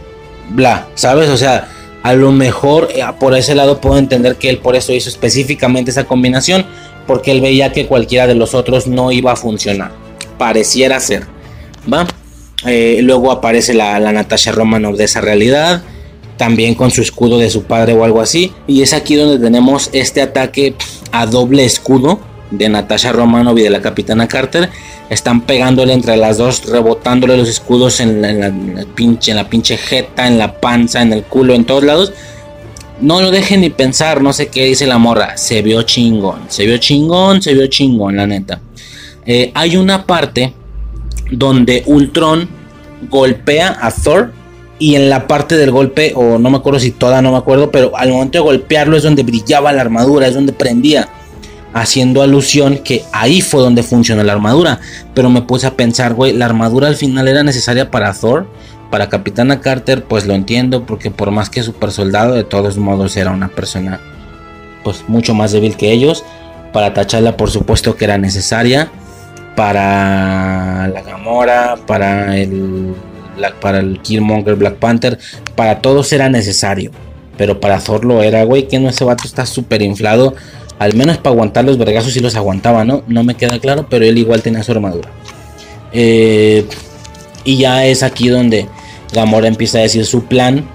[0.52, 1.30] bla, ¿sabes?
[1.30, 1.70] O sea,
[2.06, 5.90] a lo mejor eh, por ese lado puedo entender que él por eso hizo específicamente
[5.90, 6.64] esa combinación,
[7.08, 9.92] porque él veía que cualquiera de los otros no iba a funcionar.
[10.38, 11.26] Pareciera ser,
[11.92, 12.06] ¿va?
[12.68, 15.82] Eh, luego aparece la, la Natasha Romanoff de esa realidad
[16.38, 18.54] también con su escudo de su padre o algo así.
[18.68, 20.76] Y es aquí donde tenemos este ataque
[21.12, 22.20] a doble escudo
[22.52, 24.70] de Natasha Romanoff y de la Capitana Carter.
[25.10, 30.28] Están pegándole entre las dos, rebotándole los escudos en la, pinche, en la pinche jeta,
[30.28, 32.14] en la panza, en el culo, en todos lados.
[33.02, 35.38] No lo dejen ni pensar, no sé qué dice la morra.
[35.38, 38.62] Se vio chingón, se vio chingón, se vio chingón, la neta.
[39.26, 40.54] Eh, hay una parte
[41.32, 42.48] donde Ultron
[43.10, 44.32] golpea a Thor
[44.78, 47.72] y en la parte del golpe, o no me acuerdo si toda, no me acuerdo,
[47.72, 51.08] pero al momento de golpearlo es donde brillaba la armadura, es donde prendía,
[51.76, 54.80] haciendo alusión que ahí fue donde funcionó la armadura.
[55.14, 58.48] Pero me puse a pensar, güey, la armadura al final era necesaria para Thor,
[58.90, 63.18] Para Capitana Carter, pues lo entiendo, porque por más que super soldado, de todos modos
[63.18, 64.00] era una persona
[64.86, 66.24] pues mucho más débil que ellos.
[66.72, 68.90] Para T'Challa, por supuesto que era necesaria.
[69.58, 72.96] Para la Gamora, para el,
[73.60, 75.20] para el Killmonger, Black Panther,
[75.56, 76.92] para todos era necesario.
[77.38, 80.36] Pero para Thor lo era, güey, que no ese vato está súper inflado.
[80.80, 83.04] Al menos para aguantar los vergazos y los aguantaba, ¿no?
[83.08, 85.10] No me queda claro, pero él igual tenía su armadura.
[85.94, 86.66] Eh,
[87.46, 88.68] y ya es aquí donde
[89.14, 90.68] Gamora empieza a decir su plan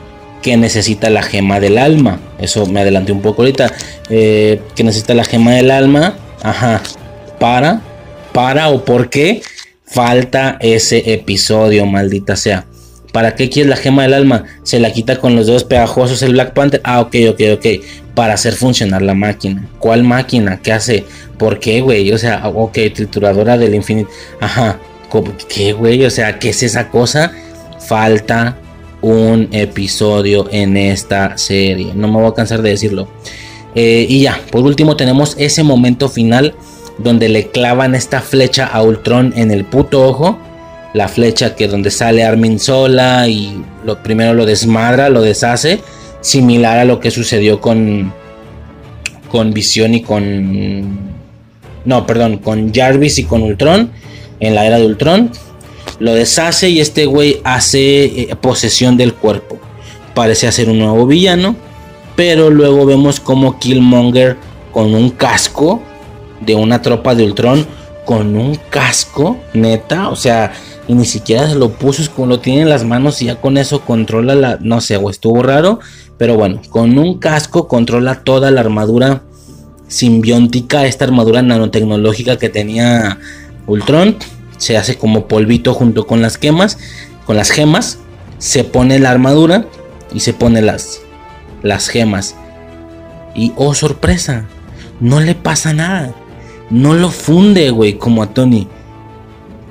[0.43, 2.20] que necesita la gema del alma.
[2.39, 3.73] Eso me adelanté un poco ahorita.
[4.09, 6.17] Eh, que necesita la gema del alma.
[6.43, 6.81] Ajá.
[7.39, 7.83] Para.
[8.33, 9.43] Para o por qué
[9.85, 12.65] falta ese episodio, maldita sea.
[13.13, 14.45] ¿Para qué quieres la gema del alma?
[14.63, 16.81] Se la quita con los dedos pegajosos el Black Panther.
[16.85, 17.67] Ah, ok, ok, ok.
[18.15, 19.69] Para hacer funcionar la máquina.
[19.79, 20.61] ¿Cuál máquina?
[20.63, 21.05] ¿Qué hace?
[21.39, 22.13] ¿Por qué, güey?
[22.13, 24.11] O sea, ok, trituradora del infinito.
[24.41, 24.79] Ajá.
[25.49, 26.05] ¿Qué, güey?
[26.05, 27.33] O sea, ¿qué es esa cosa?
[27.81, 28.57] Falta
[29.03, 31.93] un episodio en esta serie.
[31.95, 33.09] No me voy a cansar de decirlo.
[33.75, 36.55] Eh, y ya, por último tenemos ese momento final
[36.99, 40.39] donde le clavan esta flecha a Ultron en el puto ojo.
[40.93, 45.81] La flecha que donde sale Armin sola y lo primero lo desmadra, lo deshace,
[46.20, 48.12] similar a lo que sucedió con
[49.31, 51.10] con Visión y con
[51.85, 53.91] no, perdón, con Jarvis y con Ultron
[54.41, 55.31] en la era de Ultron
[56.01, 59.59] lo deshace y este güey hace eh, posesión del cuerpo.
[60.15, 61.55] Parece ser un nuevo villano.
[62.17, 64.36] Pero luego vemos como Killmonger
[64.73, 65.81] con un casco
[66.41, 67.67] de una tropa de Ultron.
[68.07, 70.09] Con un casco, neta.
[70.09, 70.52] O sea,
[70.91, 73.41] y ni siquiera se lo puso, es como lo tiene en las manos y ya
[73.41, 74.59] con eso controla la.
[74.60, 75.78] No sé, o estuvo raro.
[76.19, 79.23] Pero bueno, con un casco controla toda la armadura
[79.86, 83.20] simbiótica, esta armadura nanotecnológica que tenía
[83.69, 84.17] Ultron
[84.59, 86.77] se hace como polvito junto con las gemas,
[87.25, 87.99] con las gemas,
[88.39, 89.67] se pone la armadura
[90.12, 91.02] y se pone las
[91.62, 92.35] las gemas.
[93.36, 94.44] Y oh sorpresa,
[94.99, 96.12] no le pasa nada.
[96.69, 98.67] No lo funde, güey, como a Tony.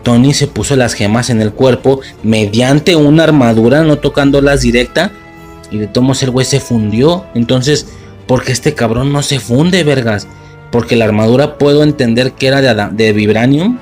[0.03, 5.11] Tony se puso las gemas en el cuerpo mediante una armadura, no tocándolas directa.
[5.71, 7.25] Y de todos el güey se fundió.
[7.35, 7.87] Entonces,
[8.27, 10.27] ¿por qué este cabrón no se funde, vergas?
[10.71, 13.77] Porque la armadura puedo entender que era de, de vibranium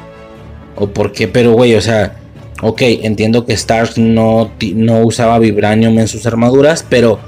[0.75, 2.15] o por qué, pero güey, o sea,
[2.61, 7.19] ok, entiendo que Stark no, no usaba vibranium en sus armaduras, pero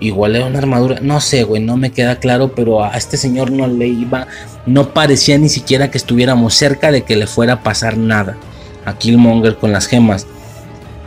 [0.00, 3.50] igual era una armadura, no sé, güey, no me queda claro, pero a este señor
[3.50, 4.26] no le iba,
[4.66, 8.36] no parecía ni siquiera que estuviéramos cerca de que le fuera a pasar nada
[8.84, 10.26] a Killmonger con las gemas.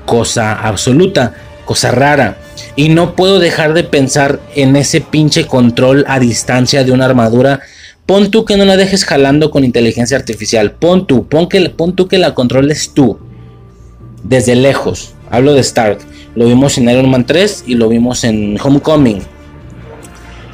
[0.06, 1.34] Cosa absoluta,
[1.66, 2.38] cosa rara.
[2.76, 7.62] Y no puedo dejar de pensar en ese pinche control a distancia de una armadura
[8.08, 10.72] Pon tú que no la dejes jalando con inteligencia artificial.
[10.72, 13.20] Pon tú, pon, que, pon tú que la controles tú.
[14.24, 15.14] Desde lejos.
[15.30, 16.00] Hablo de Stark.
[16.34, 19.22] Lo vimos en Iron Man 3 y lo vimos en Homecoming.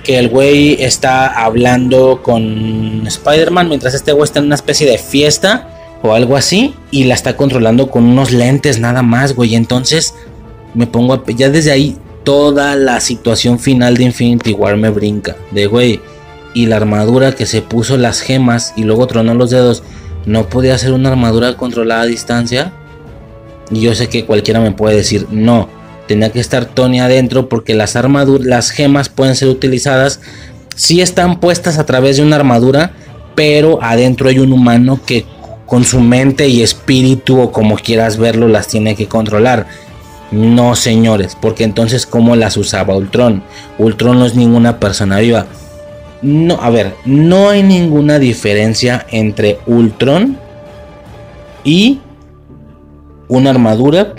[0.04, 4.98] Que el güey está hablando con Spider-Man mientras este güey está en una especie de
[4.98, 5.70] fiesta
[6.02, 6.76] o algo así.
[6.92, 9.56] Y la está controlando con unos lentes nada más, güey.
[9.56, 10.14] Entonces
[10.74, 11.24] me pongo a...
[11.28, 15.36] Ya desde ahí toda la situación final de Infinity War me brinca.
[15.52, 16.00] De güey
[16.54, 19.84] y la armadura que se puso las gemas y luego tronó los dedos,
[20.26, 22.74] no podía ser una armadura controlada a distancia.
[23.72, 25.68] Y yo sé que cualquiera me puede decir, no,
[26.14, 30.22] tenía que estar Tony adentro porque las armaduras, las gemas pueden ser utilizadas,
[30.76, 32.94] si están puestas a través de una armadura,
[33.36, 35.26] pero adentro hay un humano que
[35.66, 39.68] con su mente y espíritu o como quieras verlo las tiene que controlar.
[40.32, 43.44] No, señores, porque entonces cómo las usaba Ultron?
[43.78, 45.46] Ultron no es ninguna persona viva
[46.24, 50.38] no, a ver, no hay ninguna diferencia entre Ultron
[51.66, 52.00] y
[53.28, 54.14] una armadura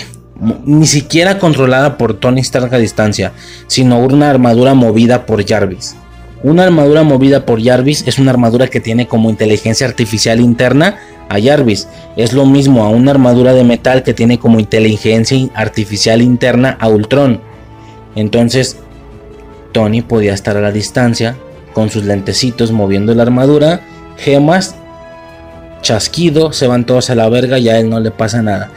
[0.64, 3.32] ni siquiera controlada por Tony Stark a distancia,
[3.66, 5.96] sino una armadura movida por Jarvis.
[6.42, 10.98] Una armadura movida por Jarvis es una armadura que tiene como inteligencia artificial interna
[11.28, 11.88] a Jarvis.
[12.16, 16.88] Es lo mismo a una armadura de metal que tiene como inteligencia artificial interna a
[16.88, 17.40] Ultron.
[18.14, 18.76] Entonces,
[19.72, 21.36] Tony podía estar a la distancia,
[21.72, 23.80] con sus lentecitos moviendo la armadura,
[24.16, 24.76] gemas,
[25.80, 28.70] chasquido, se van todos a la verga y a él no le pasa nada.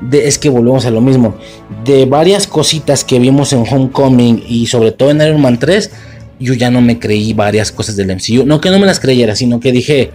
[0.00, 1.36] De, es que volvemos a lo mismo.
[1.84, 5.90] De varias cositas que vimos en Homecoming y sobre todo en Iron Man 3,
[6.40, 8.44] yo ya no me creí varias cosas del MCU.
[8.44, 10.10] No que no me las creyera, sino que dije,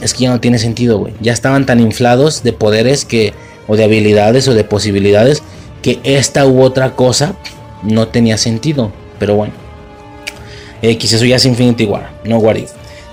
[0.00, 1.14] es que ya no tiene sentido, güey.
[1.20, 3.32] Ya estaban tan inflados de poderes que,
[3.66, 5.42] o de habilidades o de posibilidades,
[5.82, 7.34] que esta u otra cosa
[7.82, 8.92] no tenía sentido.
[9.18, 9.52] Pero bueno.
[10.80, 12.58] X, eso ya es Infinity War, no What.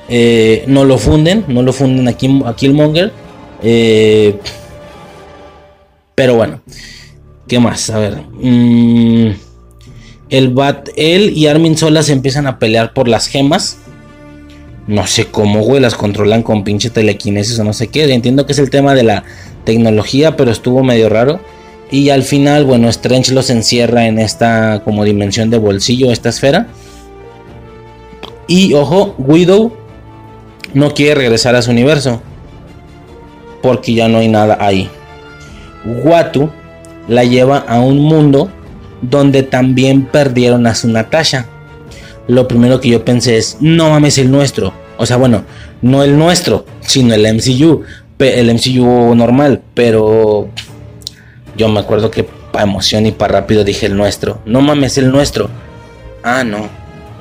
[0.07, 3.11] Eh, no lo funden, no lo funden aquí a Killmonger.
[3.63, 4.37] Eh,
[6.15, 6.61] pero bueno,
[7.47, 7.89] ¿Qué más?
[7.89, 8.23] A ver.
[8.41, 9.35] Mm,
[10.29, 13.77] el Bat, él y Armin Sola se empiezan a pelear por las gemas.
[14.87, 18.11] No sé cómo, güey, las controlan con pinche telequinesis o no sé qué.
[18.11, 19.23] Entiendo que es el tema de la
[19.63, 21.39] tecnología, pero estuvo medio raro.
[21.91, 26.67] Y al final, bueno, Strange los encierra en esta como dimensión de bolsillo, esta esfera.
[28.47, 29.71] Y ojo, Widow
[30.73, 32.21] no quiere regresar a su universo.
[33.61, 34.89] Porque ya no hay nada ahí.
[35.85, 36.49] Watu
[37.07, 38.49] la lleva a un mundo
[39.01, 41.45] donde también perdieron a su Natasha.
[42.27, 44.73] Lo primero que yo pensé es, no mames el nuestro.
[44.97, 45.43] O sea, bueno,
[45.81, 47.83] no el nuestro, sino el MCU.
[48.19, 49.61] El MCU normal.
[49.73, 50.49] Pero
[51.55, 54.39] yo me acuerdo que para emoción y para rápido dije el nuestro.
[54.45, 55.49] No mames el nuestro.
[56.23, 56.67] Ah, no.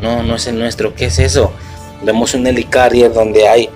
[0.00, 0.94] No, no es el nuestro.
[0.94, 1.52] ¿Qué es eso?
[2.02, 3.68] Vemos un helicarrier donde hay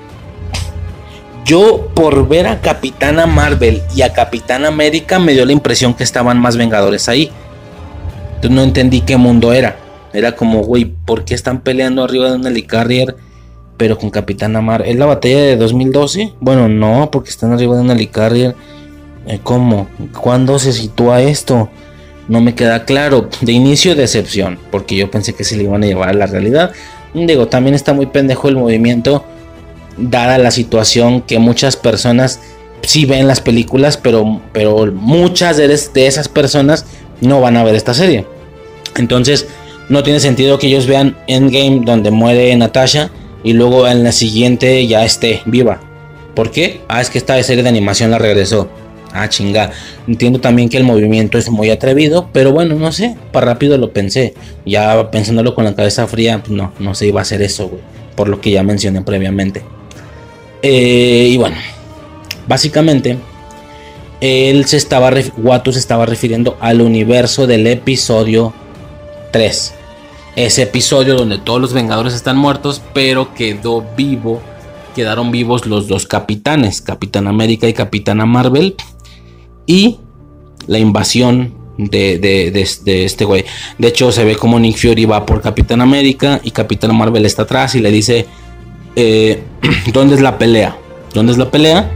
[1.48, 6.04] yo por ver a Capitana Marvel y a Capitana América me dio la impresión que
[6.04, 7.30] estaban más Vengadores ahí.
[8.48, 9.78] No entendí qué mundo era.
[10.12, 13.16] Era como, güey, ¿por qué están peleando arriba de un helicarrier?
[13.78, 14.90] Pero con Capitana Marvel.
[14.90, 16.34] ¿Es la batalla de 2012?
[16.38, 18.54] Bueno, no, porque están arriba de un helicarrier.
[19.26, 19.88] Eh, ¿Cómo?
[20.20, 21.70] ¿Cuándo se sitúa esto?
[22.28, 23.30] No me queda claro.
[23.40, 24.58] De inicio, decepción.
[24.70, 26.72] Porque yo pensé que se le iban a llevar a la realidad.
[27.14, 29.24] Digo, también está muy pendejo el movimiento
[29.98, 32.40] dada la situación que muchas personas
[32.82, 36.86] sí ven las películas, pero, pero muchas de, de esas personas
[37.20, 38.26] no van a ver esta serie.
[38.96, 39.46] Entonces,
[39.88, 43.10] no tiene sentido que ellos vean Endgame donde muere Natasha
[43.42, 45.80] y luego en la siguiente ya esté viva.
[46.34, 46.82] ¿Por qué?
[46.88, 48.68] Ah, es que esta serie de animación la regresó.
[49.12, 49.70] Ah, chinga.
[50.06, 53.92] Entiendo también que el movimiento es muy atrevido, pero bueno, no sé, para rápido lo
[53.92, 54.34] pensé.
[54.66, 57.82] Ya pensándolo con la cabeza fría, pues no, no se iba a hacer eso, güey.
[58.14, 59.62] Por lo que ya mencioné previamente.
[60.62, 61.56] Eh, y bueno,
[62.46, 63.18] básicamente,
[64.20, 68.52] él se estaba, Watu se estaba refiriendo al universo del episodio
[69.32, 69.74] 3.
[70.36, 74.40] Ese episodio donde todos los Vengadores están muertos, pero quedó vivo,
[74.94, 78.74] quedaron vivos los dos capitanes, Capitán América y Capitana Marvel.
[79.66, 79.98] Y
[80.66, 83.44] la invasión de, de, este güey.
[83.78, 87.42] De hecho, se ve como Nick Fury va por Capitán América y Capitán Marvel está
[87.42, 88.26] atrás y le dice,
[89.00, 89.44] eh,
[89.92, 90.76] dónde es la pelea,
[91.14, 91.88] dónde es la pelea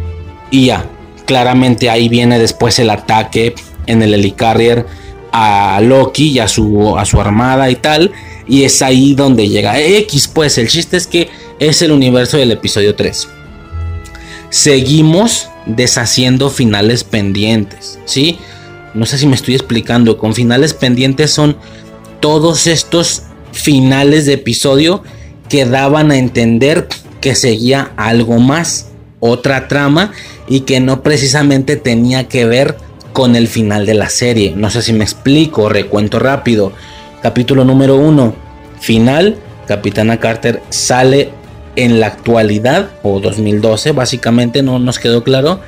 [0.52, 0.86] y ya,
[1.26, 3.56] claramente ahí viene después el ataque
[3.86, 4.86] en el helicarrier
[5.32, 8.12] a Loki y a su, a su armada y tal,
[8.46, 12.52] y es ahí donde llega X, pues el chiste es que es el universo del
[12.52, 13.28] episodio 3.
[14.50, 18.38] Seguimos deshaciendo finales pendientes, ¿sí?
[18.94, 21.56] No sé si me estoy explicando, con finales pendientes son
[22.20, 25.02] todos estos finales de episodio
[25.52, 26.88] que daban a entender
[27.20, 28.90] que seguía algo más,
[29.20, 30.12] otra trama
[30.48, 32.78] y que no precisamente tenía que ver
[33.12, 34.54] con el final de la serie.
[34.56, 36.72] No sé si me explico, recuento rápido.
[37.20, 38.34] Capítulo número 1,
[38.80, 41.32] final, Capitana Carter sale
[41.76, 45.60] en la actualidad o 2012, básicamente no nos quedó claro,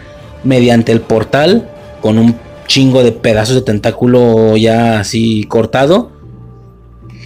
[0.44, 1.68] mediante el portal
[2.00, 2.36] con un
[2.68, 6.10] chingo de pedazos de tentáculo ya así cortado.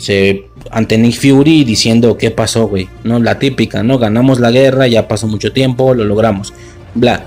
[0.01, 2.89] Se ante Nick Fury diciendo qué pasó, güey.
[3.05, 3.99] No, la típica, ¿no?
[3.99, 6.53] Ganamos la guerra, ya pasó mucho tiempo, lo logramos.
[6.95, 7.25] Bla.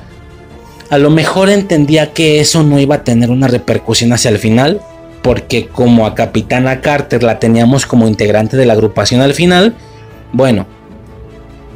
[0.90, 4.82] A lo mejor entendía que eso no iba a tener una repercusión hacia el final,
[5.22, 9.74] porque como a Capitana Carter la teníamos como integrante de la agrupación al final,
[10.34, 10.66] bueno,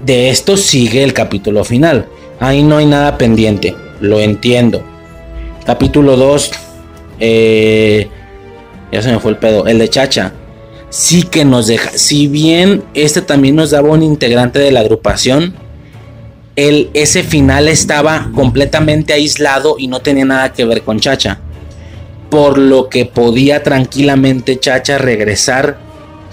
[0.06, 2.08] de esto sigue el capítulo final.
[2.40, 4.84] Ahí no hay nada pendiente, lo entiendo.
[5.66, 6.51] Capítulo 2,
[7.19, 8.09] eh,
[8.92, 10.34] ya se me fue el pedo, el de Chacha
[10.90, 15.56] sí que nos deja, si bien este también nos daba un integrante de la agrupación,
[16.56, 21.40] el, ese final estaba completamente aislado y no tenía nada que ver con Chacha.
[22.30, 25.78] Por lo que podía tranquilamente Chacha regresar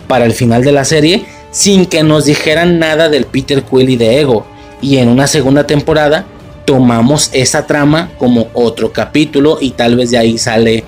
[0.07, 3.97] para el final de la serie sin que nos dijeran nada del Peter Quill y
[3.97, 4.47] de Ego.
[4.81, 6.25] Y en una segunda temporada
[6.65, 10.85] tomamos esa trama como otro capítulo y tal vez de ahí sale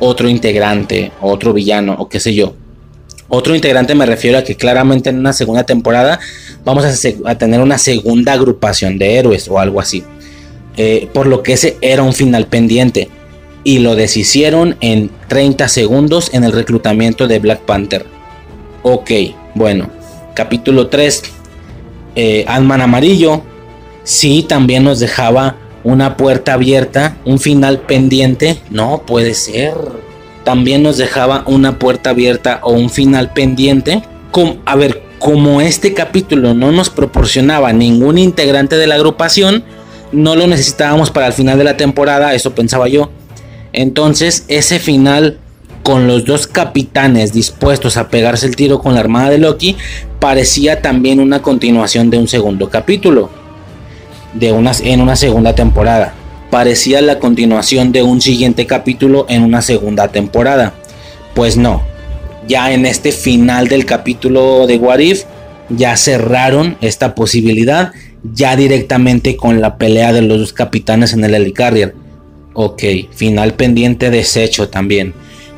[0.00, 2.54] otro integrante, otro villano o qué sé yo.
[3.28, 6.20] Otro integrante me refiero a que claramente en una segunda temporada
[6.64, 10.04] vamos a, tener una segunda agrupación de héroes o algo así.
[10.76, 13.08] Eh, por lo que ese era un final pendiente.
[13.64, 18.06] Y lo deshicieron en 30 segundos en el reclutamiento de Black Panther.
[18.82, 19.10] Ok,
[19.54, 19.90] bueno.
[20.34, 21.22] Capítulo 3.
[22.14, 23.42] Eh, Ant-Man Amarillo.
[24.04, 28.60] Sí, también nos dejaba una puerta abierta, un final pendiente.
[28.70, 29.74] No puede ser
[30.46, 34.04] también nos dejaba una puerta abierta o un final pendiente.
[34.64, 39.64] a ver, como este capítulo no nos proporcionaba ningún integrante de la agrupación,
[40.12, 43.10] no lo necesitábamos para el final de la temporada, eso pensaba yo.
[43.72, 45.40] Entonces, ese final
[45.82, 49.76] con los dos capitanes dispuestos a pegarse el tiro con la armada de Loki,
[50.20, 53.30] parecía también una continuación de un segundo capítulo,
[54.32, 56.14] de en una segunda temporada.
[56.56, 60.72] Parecía la continuación de un siguiente capítulo en una segunda temporada.
[61.34, 61.82] Pues no,
[62.48, 65.24] ya en este final del capítulo de What If,
[65.68, 67.92] ya cerraron esta posibilidad,
[68.32, 71.94] ya directamente con la pelea de los dos capitanes en el Helicarrier.
[72.54, 72.82] Ok,
[73.14, 75.12] final pendiente deshecho también.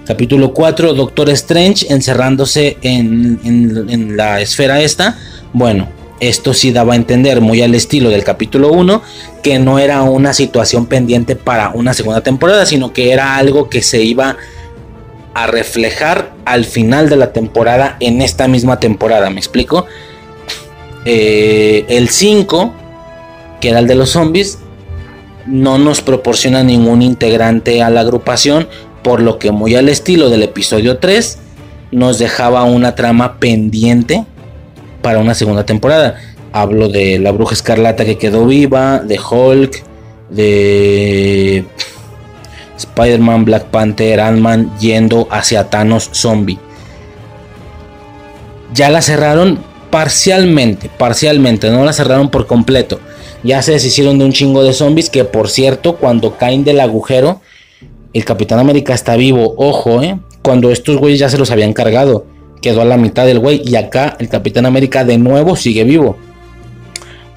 [0.04, 5.16] Capítulo 4, Doctor Strange encerrándose en, la esfera esta.
[5.52, 5.90] Bueno,
[6.20, 9.02] esto sí daba a entender, muy al estilo del capítulo 1,
[9.42, 13.82] que no era una situación pendiente para una segunda temporada, sino que era algo que
[13.82, 14.36] se iba
[15.34, 19.86] a reflejar al final de la temporada en esta misma temporada, ¿me explico?
[21.04, 22.74] Eh, el 5,
[23.60, 24.58] que era el de los zombies,
[25.46, 28.68] no nos proporciona ningún integrante a la agrupación,
[29.02, 31.38] por lo que muy al estilo del episodio 3
[31.92, 34.26] nos dejaba una trama pendiente
[35.02, 36.16] para una segunda temporada.
[36.52, 39.82] Hablo de la bruja escarlata que quedó viva, de Hulk,
[40.30, 41.64] de
[42.76, 46.58] Spider-Man, Black Panther, Ant-Man yendo hacia Thanos zombie.
[48.74, 49.58] Ya la cerraron
[49.90, 53.00] parcialmente, parcialmente, no la cerraron por completo.
[53.42, 57.40] Ya se deshicieron de un chingo de zombies que por cierto cuando caen del agujero
[58.12, 60.18] el Capitán América está vivo, ojo, ¿eh?
[60.42, 62.26] Cuando estos güeyes ya se los habían cargado,
[62.60, 66.18] quedó a la mitad del güey y acá el Capitán América de nuevo sigue vivo.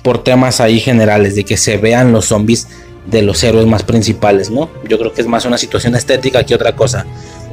[0.03, 2.67] Por temas ahí generales de que se vean los zombies
[3.05, 4.69] de los héroes más principales, ¿no?
[4.87, 7.05] Yo creo que es más una situación estética que otra cosa,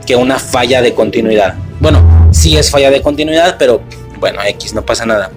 [0.06, 1.54] que una falla de continuidad.
[1.80, 3.82] Bueno, sí es falla de continuidad, pero
[4.18, 5.30] bueno, X, no pasa nada.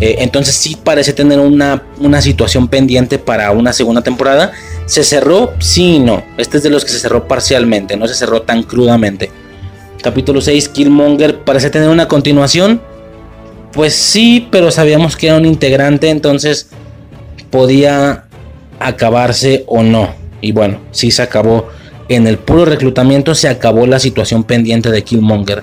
[0.00, 4.52] Eh, entonces sí parece tener una, una situación pendiente para una segunda temporada
[4.88, 5.52] ¿Se cerró?
[5.58, 6.24] Sí y no.
[6.38, 9.30] Este es de los que se cerró parcialmente, no se cerró tan crudamente.
[10.02, 12.80] Capítulo 6, Killmonger parece tener una continuación.
[13.72, 16.68] Pues sí, pero sabíamos que era un integrante, entonces
[17.50, 18.24] podía
[18.78, 20.14] acabarse o no.
[20.40, 21.68] Y bueno, sí se acabó.
[22.08, 25.62] En el puro reclutamiento se acabó la situación pendiente de Killmonger.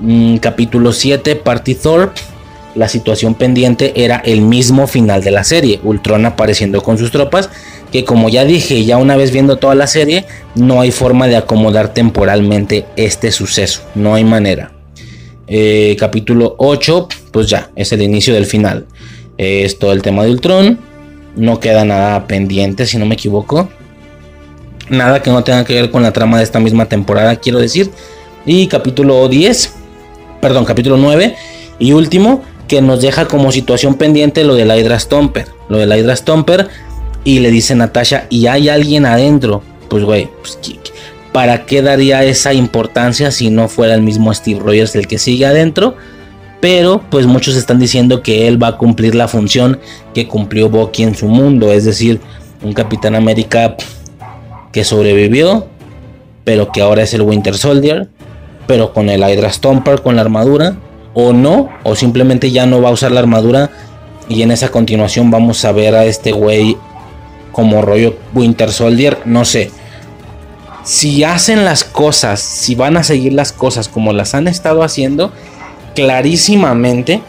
[0.00, 2.12] Mm, capítulo 7, Party Thor.
[2.74, 5.80] La situación pendiente era el mismo final de la serie.
[5.84, 7.50] Ultron apareciendo con sus tropas
[7.94, 10.24] que como ya dije, ya una vez viendo toda la serie,
[10.56, 14.72] no hay forma de acomodar temporalmente este suceso, no hay manera.
[15.46, 18.86] Eh, capítulo 8, pues ya, es el inicio del final.
[19.38, 20.80] es todo el tema de Ultron,
[21.36, 23.68] no queda nada pendiente, si no me equivoco.
[24.88, 27.92] Nada que no tenga que ver con la trama de esta misma temporada, quiero decir.
[28.44, 29.72] Y capítulo 10,
[30.40, 31.36] perdón, capítulo 9
[31.78, 35.46] y último, que nos deja como situación pendiente lo de la Hydra Stomper.
[35.68, 36.68] Lo de la Hydra Stomper
[37.24, 39.62] y le dice Natasha, y hay alguien adentro.
[39.88, 40.58] Pues, güey, pues,
[41.32, 45.46] ¿para qué daría esa importancia si no fuera el mismo Steve Rogers el que sigue
[45.46, 45.96] adentro?
[46.60, 49.80] Pero, pues muchos están diciendo que él va a cumplir la función
[50.14, 51.72] que cumplió Bucky en su mundo.
[51.72, 52.20] Es decir,
[52.62, 53.76] un Capitán América
[54.72, 55.66] que sobrevivió,
[56.44, 58.08] pero que ahora es el Winter Soldier,
[58.66, 60.76] pero con el Hydra Stomper, con la armadura,
[61.14, 63.70] o no, o simplemente ya no va a usar la armadura.
[64.28, 66.76] Y en esa continuación vamos a ver a este güey
[67.52, 69.70] como rollo Winter Soldier, no sé.
[70.82, 75.32] Si hacen las cosas, si van a seguir las cosas como las han estado haciendo,
[75.94, 77.22] clarísimamente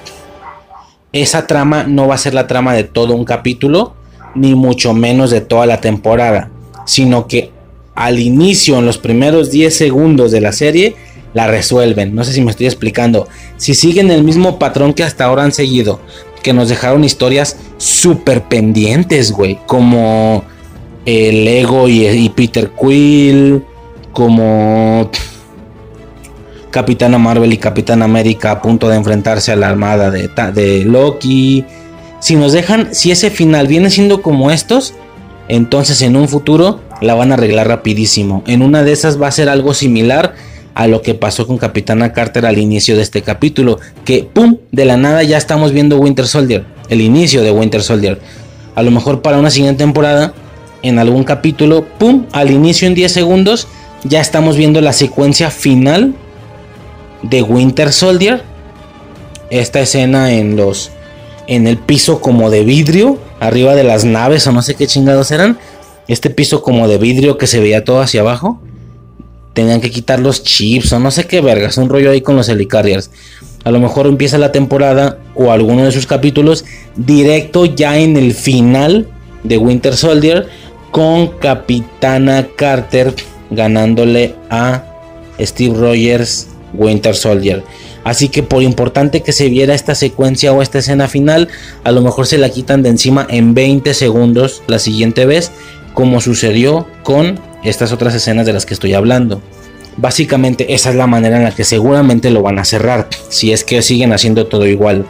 [1.14, 3.94] esa trama no va a ser la trama de todo un capítulo,
[4.36, 6.50] ni mucho menos de toda la temporada,
[6.86, 7.52] sino que
[7.96, 10.96] al inicio, en los primeros 10 segundos de la serie,
[11.36, 12.16] la resuelven.
[12.16, 13.28] No sé si me estoy explicando.
[13.58, 16.00] Si siguen el mismo patrón que hasta ahora han seguido,
[16.42, 19.60] que nos dejaron historias súper pendientes, güey.
[19.68, 20.46] Como
[21.06, 23.64] el Ego y, Peter Quill.
[24.14, 25.12] Como
[26.72, 31.66] Capitana Marvel y Capitán América a punto de enfrentarse a la armada de, de Loki.
[32.22, 34.94] Si nos dejan, si ese final viene siendo como estos,
[35.50, 38.42] entonces en un futuro la van a arreglar rapidísimo.
[38.48, 40.34] En una de esas va a ser algo similar
[40.76, 44.84] a lo que pasó con Capitana Carter al inicio de este capítulo, que pum, de
[44.84, 48.20] la nada ya estamos viendo Winter Soldier, el inicio de Winter Soldier.
[48.76, 50.34] A lo mejor para una siguiente temporada,
[50.84, 53.70] en algún capítulo, pum, al inicio en 10 segundos,
[54.04, 56.14] ya estamos viendo la secuencia final
[57.24, 58.44] de Winter Soldier.
[59.50, 60.92] Esta escena en los
[61.48, 65.32] en el piso como de vidrio, arriba de las naves o no sé qué chingados
[65.32, 65.58] eran.
[66.08, 68.60] Este piso como de vidrio que se veía todo hacia abajo
[69.56, 72.50] tenían que quitar los chips o no sé qué vergas, un rollo ahí con los
[72.50, 73.10] Helicarriers.
[73.64, 78.34] A lo mejor empieza la temporada o alguno de sus capítulos directo ya en el
[78.34, 79.08] final
[79.44, 80.48] de Winter Soldier
[80.92, 83.16] con Capitana Carter
[83.50, 84.84] ganándole a
[85.40, 87.64] Steve Rogers Winter Soldier.
[88.04, 91.48] Así que por importante que se viera esta secuencia o esta escena final,
[91.84, 95.52] a lo mejor se la quitan de encima en 20 segundos la siguiente vez,
[95.94, 99.42] como sucedió con estas otras escenas de las que estoy hablando.
[99.98, 103.64] Básicamente esa es la manera en la que seguramente lo van a cerrar, si es
[103.64, 105.06] que siguen haciendo todo igual.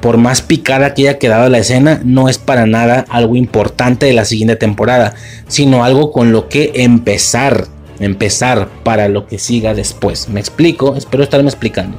[0.00, 4.14] Por más picada que haya quedado la escena, no es para nada algo importante de
[4.14, 5.14] la siguiente temporada,
[5.46, 7.66] sino algo con lo que empezar,
[7.98, 10.30] empezar para lo que siga después.
[10.30, 10.96] ¿Me explico?
[10.96, 11.98] Espero estarme explicando.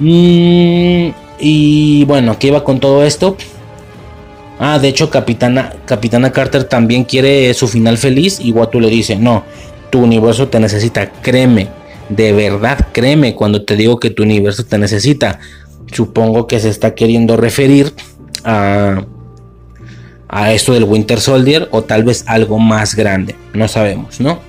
[0.00, 3.36] Mm, y bueno, ¿qué iba con todo esto?
[4.58, 5.72] Ah, de hecho, Capitana,
[6.32, 8.38] Carter también quiere su final feliz.
[8.40, 9.44] Y Watu le dice: No,
[9.90, 11.68] tu universo te necesita, créeme,
[12.08, 15.38] de verdad, créeme cuando te digo que tu universo te necesita.
[15.92, 17.92] Supongo que se está queriendo referir
[18.44, 19.04] a,
[20.28, 24.40] a esto del Winter Soldier o tal vez algo más grande, no sabemos, ¿no?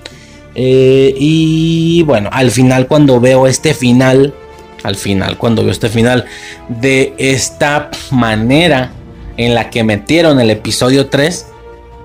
[0.54, 4.34] Eh, y bueno, al final cuando veo este final,
[4.82, 6.26] al final cuando veo este final
[6.68, 8.92] de esta manera
[9.40, 11.46] en la que metieron el episodio 3,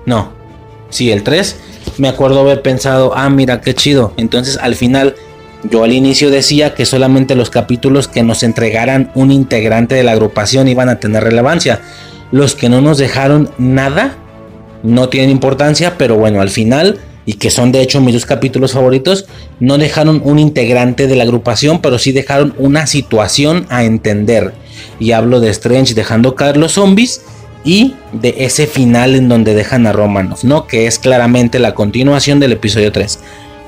[0.06, 0.32] no,
[0.88, 1.56] sí, el 3,
[1.98, 4.14] me acuerdo haber pensado, ah, mira, qué chido.
[4.16, 5.16] Entonces al final,
[5.70, 10.12] yo al inicio decía que solamente los capítulos que nos entregaran un integrante de la
[10.12, 11.82] agrupación iban a tener relevancia.
[12.32, 14.16] Los que no nos dejaron nada
[14.82, 18.72] no tienen importancia, pero bueno, al final, y que son de hecho mis dos capítulos
[18.72, 19.26] favoritos,
[19.60, 24.54] no dejaron un integrante de la agrupación, pero sí dejaron una situación a entender.
[24.98, 27.22] Y hablo de Strange dejando caer los zombies
[27.64, 30.66] y de ese final en donde dejan a Romanov, ¿no?
[30.66, 33.18] Que es claramente la continuación del episodio 3.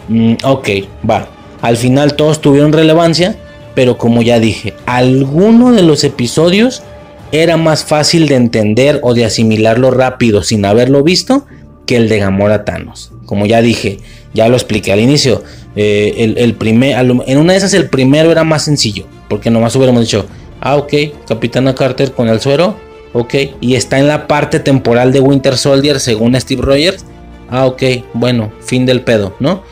[0.09, 0.69] Mm, ok,
[1.09, 1.29] va.
[1.61, 3.37] Al final todos tuvieron relevancia,
[3.75, 6.83] pero como ya dije, alguno de los episodios
[7.33, 11.45] era más fácil de entender o de asimilarlo rápido sin haberlo visto
[11.85, 13.13] que el de Gamora Thanos.
[13.27, 13.99] Como ya dije,
[14.33, 15.43] ya lo expliqué al inicio.
[15.75, 20.03] Eh, el, primer, en una de esas el primero era más sencillo, porque nomás hubiéramos
[20.03, 20.27] dicho,
[20.61, 20.93] ah, ok,
[21.27, 22.77] Capitana Carter con el suero,
[23.13, 27.05] ok, y está en la parte temporal de Winter Soldier según Steve Rogers,
[27.51, 27.83] ah, ok,
[28.15, 29.63] bueno, fin del pedo, ¿no?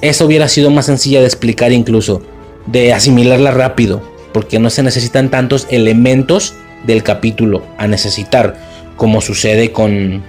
[0.00, 2.22] Eso hubiera sido más sencilla de explicar incluso,
[2.66, 6.54] de asimilarla rápido, porque no se necesitan tantos elementos
[6.86, 8.56] del capítulo a necesitar,
[8.96, 10.22] como sucede con,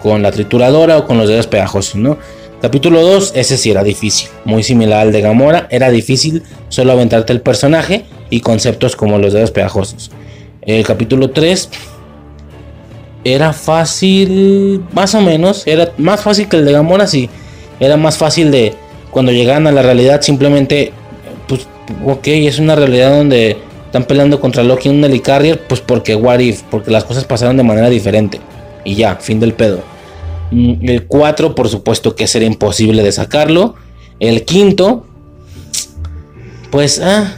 [0.00, 2.18] con la trituradora o con los dedos pegajosos, ¿no?
[2.60, 7.32] Capítulo 2, ese sí era difícil, muy similar al de Gamora, era difícil solo aventarte
[7.32, 10.10] el personaje y conceptos como los dedos pegajosos.
[10.62, 11.70] El capítulo 3
[13.24, 17.28] era fácil, más o menos, era más fácil que el de Gamora, sí.
[17.80, 18.74] Era más fácil de
[19.10, 20.92] cuando llegaban a la realidad simplemente,
[21.46, 21.66] pues,
[22.04, 26.40] ok, es una realidad donde están peleando contra Loki en un helicarrier, pues porque what
[26.40, 28.40] if, porque las cosas pasaron de manera diferente.
[28.84, 29.80] Y ya, fin del pedo.
[30.50, 33.74] Mm, el 4, por supuesto que sería imposible de sacarlo.
[34.20, 35.06] El quinto,
[36.70, 37.34] pues, ah,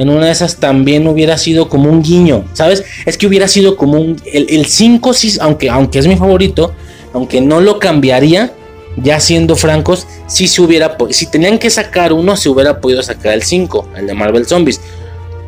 [0.00, 2.84] en una de esas también hubiera sido como un guiño, ¿sabes?
[3.04, 4.16] Es que hubiera sido como un...
[4.24, 6.72] El 5, sí, aunque, aunque es mi favorito,
[7.12, 8.54] aunque no lo cambiaría,
[8.96, 10.96] ya siendo francos, si se hubiera...
[11.10, 14.80] Si tenían que sacar uno, se hubiera podido sacar el 5, el de Marvel Zombies.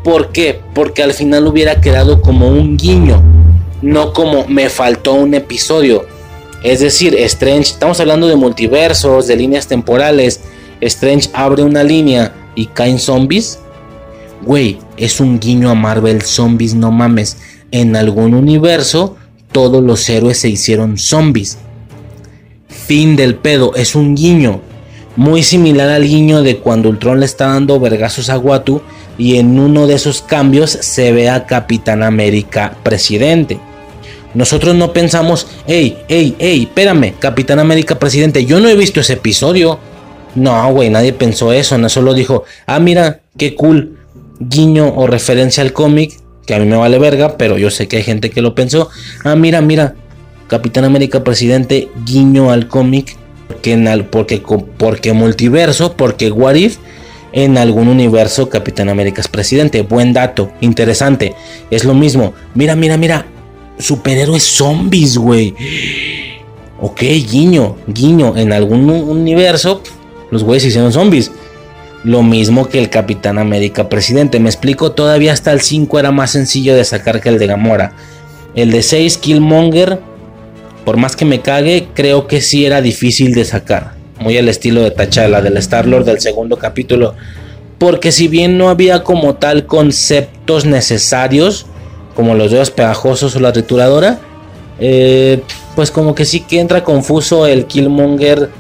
[0.05, 0.61] ¿Por qué?
[0.75, 3.23] Porque al final hubiera quedado como un guiño,
[3.81, 6.05] no como me faltó un episodio.
[6.63, 10.41] Es decir, Strange, estamos hablando de multiversos, de líneas temporales.
[10.83, 13.62] Strange abre una línea y caen zombies
[14.45, 17.39] güey, es un guiño a Marvel Zombies, no mames.
[17.71, 19.17] En algún universo,
[19.51, 21.59] todos los héroes se hicieron zombies.
[22.69, 24.61] Fin del pedo, es un guiño.
[25.15, 28.81] Muy similar al guiño de cuando Ultron le está dando vergazos a Watu
[29.19, 33.61] y en uno de esos cambios se ve a Capitán América presidente.
[34.35, 39.15] Nosotros no pensamos, hey, hey, hey, espérame, Capitán América presidente, yo no he visto ese
[39.15, 39.79] episodio.
[40.35, 43.99] No, güey, nadie pensó eso, no solo dijo, ah, mira, qué cool,
[44.49, 47.99] guiño o referencia al cómic, que a mí me vale verga, pero yo sé que
[47.99, 48.89] hay gente que lo pensó.
[49.25, 49.95] Ah, mira, mira,
[50.49, 53.17] Capitán América Presidente, guiño al cómic,
[53.49, 54.43] porque, en porque,
[54.77, 56.79] porque multiverso, porque What If,
[57.33, 59.83] en algún universo Capitán América es presidente.
[59.83, 61.35] Buen dato, interesante.
[61.71, 62.35] Es lo mismo.
[62.55, 63.27] Mira, mira, mira.
[63.79, 65.55] Superhéroes zombies, güey.
[66.81, 68.37] Ok, guiño, guiño.
[68.37, 69.83] En algún universo,
[70.31, 71.33] los güeyes hicieron zombies.
[72.05, 74.41] Lo mismo que el Capitán América Presidente.
[74.41, 77.93] Me explico, todavía hasta el 5 era más sencillo de sacar que el de Gamora.
[78.55, 80.01] El de 6, Killmonger,
[80.85, 83.95] por más que me cague, creo que sí era difícil de sacar.
[84.19, 87.15] Muy al estilo de T'Challa, del Star-Lord del segundo capítulo.
[87.79, 91.67] Porque si bien no había como tal conceptos necesarios,
[92.15, 94.21] como los dedos pegajosos o la trituradora,
[94.81, 95.41] eh,
[95.77, 98.51] pues como que sí que entra confuso el Killmonger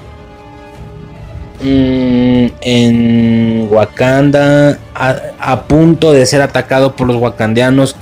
[1.62, 7.96] mm, en Wakanda a, punto de ser atacado por los wakandianos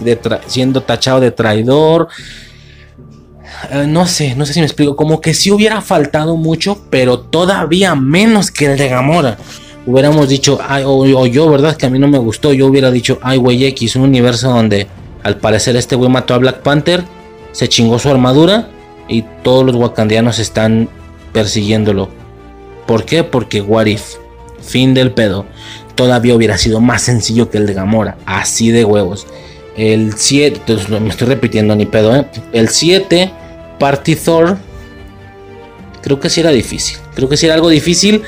[0.46, 2.08] siendo tachado de traidor
[3.70, 7.18] eh, no sé, no sé si me explico, como que si hubiera faltado mucho, pero
[7.18, 9.36] todavía menos que el de Gamora.
[9.86, 11.76] Hubiéramos dicho, o, yo, ¿verdad?
[11.76, 14.86] Que a mí no me gustó, yo hubiera dicho, ay, güey, X, un universo donde
[15.22, 17.02] al parecer este güey mató a Black Panther,
[17.52, 18.68] se chingó su armadura
[19.08, 20.88] y todos los wakandianos están
[21.32, 22.19] persiguiéndolo.
[22.90, 23.22] ¿Por qué?
[23.22, 24.16] Porque What If,
[24.60, 25.46] fin del pedo.
[25.94, 29.28] Todavía hubiera sido más sencillo que el de Gamora, así de huevos.
[29.76, 30.60] El 7,
[31.00, 32.26] me estoy repitiendo ni pedo, ¿eh?
[32.52, 33.30] El 7
[33.78, 34.58] Party Thor.
[36.02, 36.98] Creo que sí era difícil.
[37.14, 38.22] Creo que sí era algo difícil.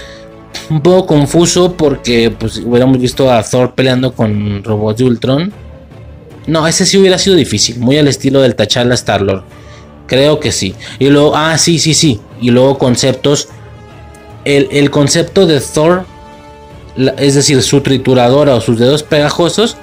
[0.71, 5.53] Un poco confuso porque pues hubiéramos visto a Thor peleando con robots de Ultron.
[6.47, 7.81] No, ese sí hubiera sido difícil.
[7.81, 9.43] Muy al estilo del T'Challa Star-Lord.
[10.07, 10.77] Creo que sí.
[11.01, 12.21] Y luego, ah, sí, sí, sí.
[12.41, 13.49] Y luego conceptos.
[14.45, 16.05] El, el concepto de Thor,
[17.19, 19.77] es decir, su trituradora o sus dedos pegajosos,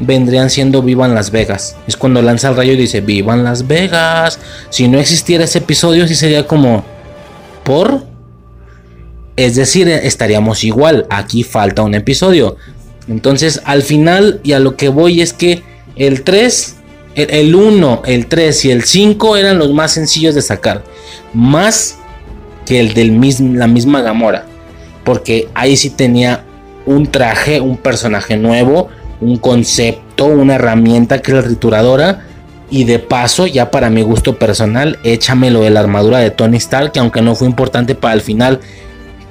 [0.00, 1.76] vendrían siendo Vivan Las Vegas.
[1.86, 4.38] Es cuando lanza el rayo y dice Vivan Las Vegas.
[4.70, 6.84] Si no existiera ese episodio, sí sería como
[7.64, 8.02] por.
[9.36, 11.06] Es decir, estaríamos igual.
[11.10, 12.56] Aquí falta un episodio.
[13.08, 15.62] Entonces, al final, y a lo que voy es que
[15.96, 16.76] el 3,
[17.14, 20.84] el 1, el 3 y el 5 eran los más sencillos de sacar.
[21.32, 21.97] Más
[22.68, 23.06] que el de
[23.54, 24.44] la misma Gamora.
[25.04, 26.44] Porque ahí sí tenía
[26.86, 28.88] un traje, un personaje nuevo
[29.20, 32.24] un concepto, una herramienta que es la trituradora.
[32.70, 36.92] Y de paso, ya para mi gusto personal, échamelo de la armadura de Tony Stark,
[36.92, 38.60] que aunque no fue importante para el final,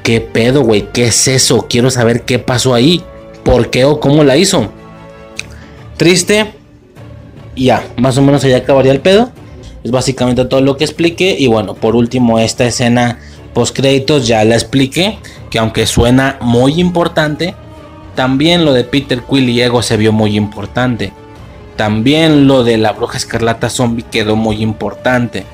[0.01, 0.87] ¿qué pedo, güey?
[0.91, 1.67] ¿Qué es eso?
[1.69, 3.03] Quiero saber qué pasó ahí,
[3.43, 4.71] por qué o cómo la hizo.
[5.97, 6.51] Triste,
[7.55, 9.31] ya, más o menos allá acabaría el pedo.
[9.83, 11.35] Es básicamente todo lo que expliqué.
[11.37, 13.19] Y bueno, por último, esta escena
[13.53, 15.17] post créditos ya la expliqué,
[15.49, 17.55] que aunque suena muy importante,
[18.15, 21.13] también lo de Peter Quill y Ego se vio muy importante.
[21.75, 25.45] También lo de la bruja escarlata zombie quedó muy importante.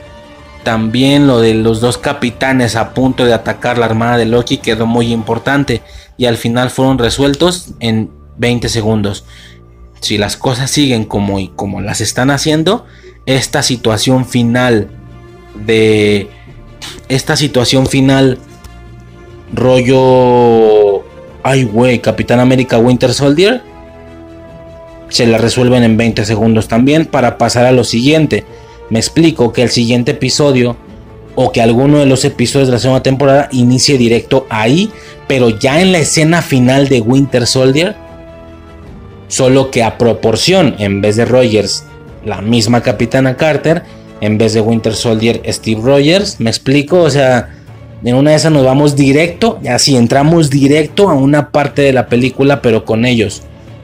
[0.64, 4.86] También lo de los dos capitanes a punto de atacar la armada de Loki quedó
[4.86, 5.82] muy importante.
[6.18, 9.26] Y al final fueron resueltos en 20 segundos.
[10.00, 12.86] Si las cosas siguen como, y como las están haciendo,
[13.26, 14.90] esta situación final
[15.66, 16.30] de...
[17.08, 18.40] Esta situación final
[19.54, 21.04] rollo
[21.44, 23.62] ay, güey, Capitán América Winter Soldier,
[25.10, 28.46] se la resuelven en 20 segundos también para pasar a lo siguiente.
[28.90, 30.78] Me explico que el siguiente episodio
[31.36, 34.90] o que alguno de los episodios de la segunda temporada inicie directo ahí,
[35.28, 37.96] pero ya en la escena final de Winter Soldier,
[39.28, 41.86] solo que a proporción, en vez de Rogers,
[42.26, 43.84] la misma Capitana Carter,
[44.22, 47.50] en vez de Winter Soldier, Steve Rogers, me explico, o sea,
[48.04, 52.08] en una de esas nos vamos directo, así entramos directo a una parte de la
[52.08, 53.42] película, pero con ellos,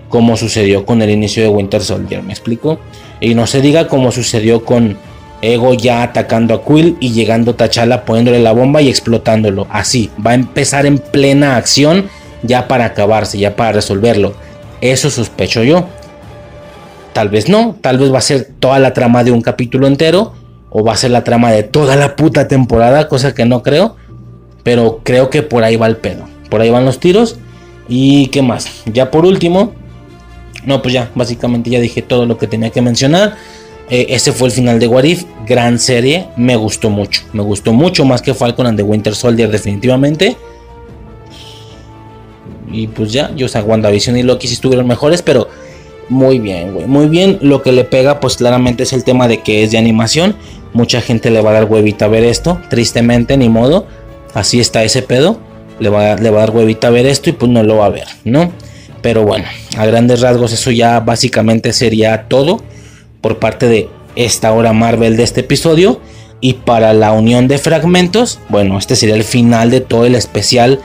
[0.10, 2.80] como sucedió con el inicio de Winter Soldier, ¿me explico?
[3.22, 4.98] Y no se diga como sucedió con
[5.42, 9.68] Ego ya atacando a Quill y llegando T'Challa poniéndole la bomba y explotándolo.
[9.70, 12.10] Así, va a empezar en plena acción
[12.44, 14.34] ya para acabarse, ya para resolverlo.
[14.82, 15.88] Eso sospecho yo.
[17.14, 20.34] Tal vez no, tal vez va a ser toda la trama de un capítulo entero
[20.70, 23.96] o va a ser la trama de toda la puta temporada, cosa que no creo.
[24.64, 26.26] Pero creo que por ahí va el pedo.
[26.50, 27.38] Por ahí van los tiros.
[27.88, 28.84] ¿Y qué más?
[28.86, 29.74] Ya por último.
[30.66, 33.36] No, pues ya, básicamente ya dije todo lo que tenía que mencionar.
[33.90, 35.24] Eh, ese fue el final de Warif.
[35.48, 36.28] Gran serie.
[36.36, 37.24] Me gustó mucho.
[37.34, 40.38] Me gustó mucho más que Falcon and the Winter Soldier, definitivamente.
[42.72, 45.48] Y pues ya, yo, o sea, WandaVision y Loki sí estuvieron mejores, pero
[46.10, 46.88] muy bien, güey.
[46.88, 47.38] Muy bien.
[47.42, 50.36] Lo que le pega, pues claramente es el tema de que es de animación.
[50.74, 52.60] Mucha gente le va a dar huevita a ver esto.
[52.70, 53.88] Tristemente, ni modo
[54.34, 55.40] así está ese pedo,
[55.80, 57.88] le va, le va a dar huevita a ver esto y pues no lo va
[57.88, 58.52] a ver, ¿no?
[59.02, 59.46] Pero bueno,
[59.78, 62.62] a grandes rasgos eso ya básicamente sería todo
[63.22, 66.02] por parte de esta hora Marvel de este episodio.
[66.42, 70.80] Y para la unión de fragmentos, bueno, este sería el final de todo el especial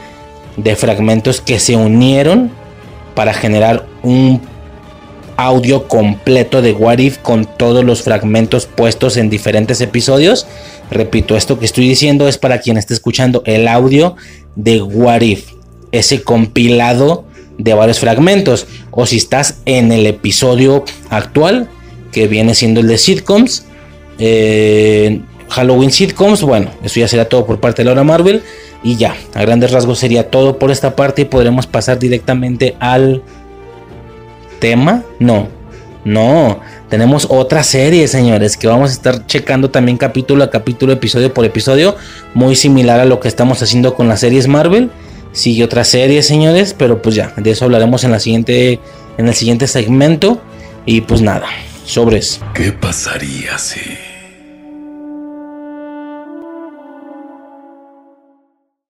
[0.56, 2.50] de fragmentos que se unieron
[3.14, 4.40] para generar un
[5.36, 10.46] audio completo de What If con todos los fragmentos puestos en diferentes episodios.
[10.90, 14.16] Repito, esto que estoy diciendo es para quien esté escuchando el audio
[14.56, 15.52] de What If,
[15.92, 17.24] ese compilado
[17.58, 18.66] de varios fragmentos.
[18.90, 21.68] O si estás en el episodio actual,
[22.12, 23.66] que viene siendo el de sitcoms,
[24.18, 28.42] eh, Halloween sitcoms, bueno, eso ya será todo por parte de Laura Marvel.
[28.82, 33.22] Y ya, a grandes rasgos sería todo por esta parte y podremos pasar directamente al
[34.64, 35.02] tema.
[35.18, 35.46] No,
[36.06, 41.34] no, tenemos otra serie, señores, que vamos a estar checando también capítulo a capítulo, episodio
[41.34, 41.96] por episodio,
[42.32, 44.90] muy similar a lo que estamos haciendo con las series Marvel.
[45.32, 48.80] Sigue otra serie, señores, pero pues ya, de eso hablaremos en la siguiente
[49.18, 50.40] en el siguiente segmento
[50.86, 51.48] y pues nada,
[51.84, 52.40] sobres.
[52.54, 53.80] ¿Qué pasaría si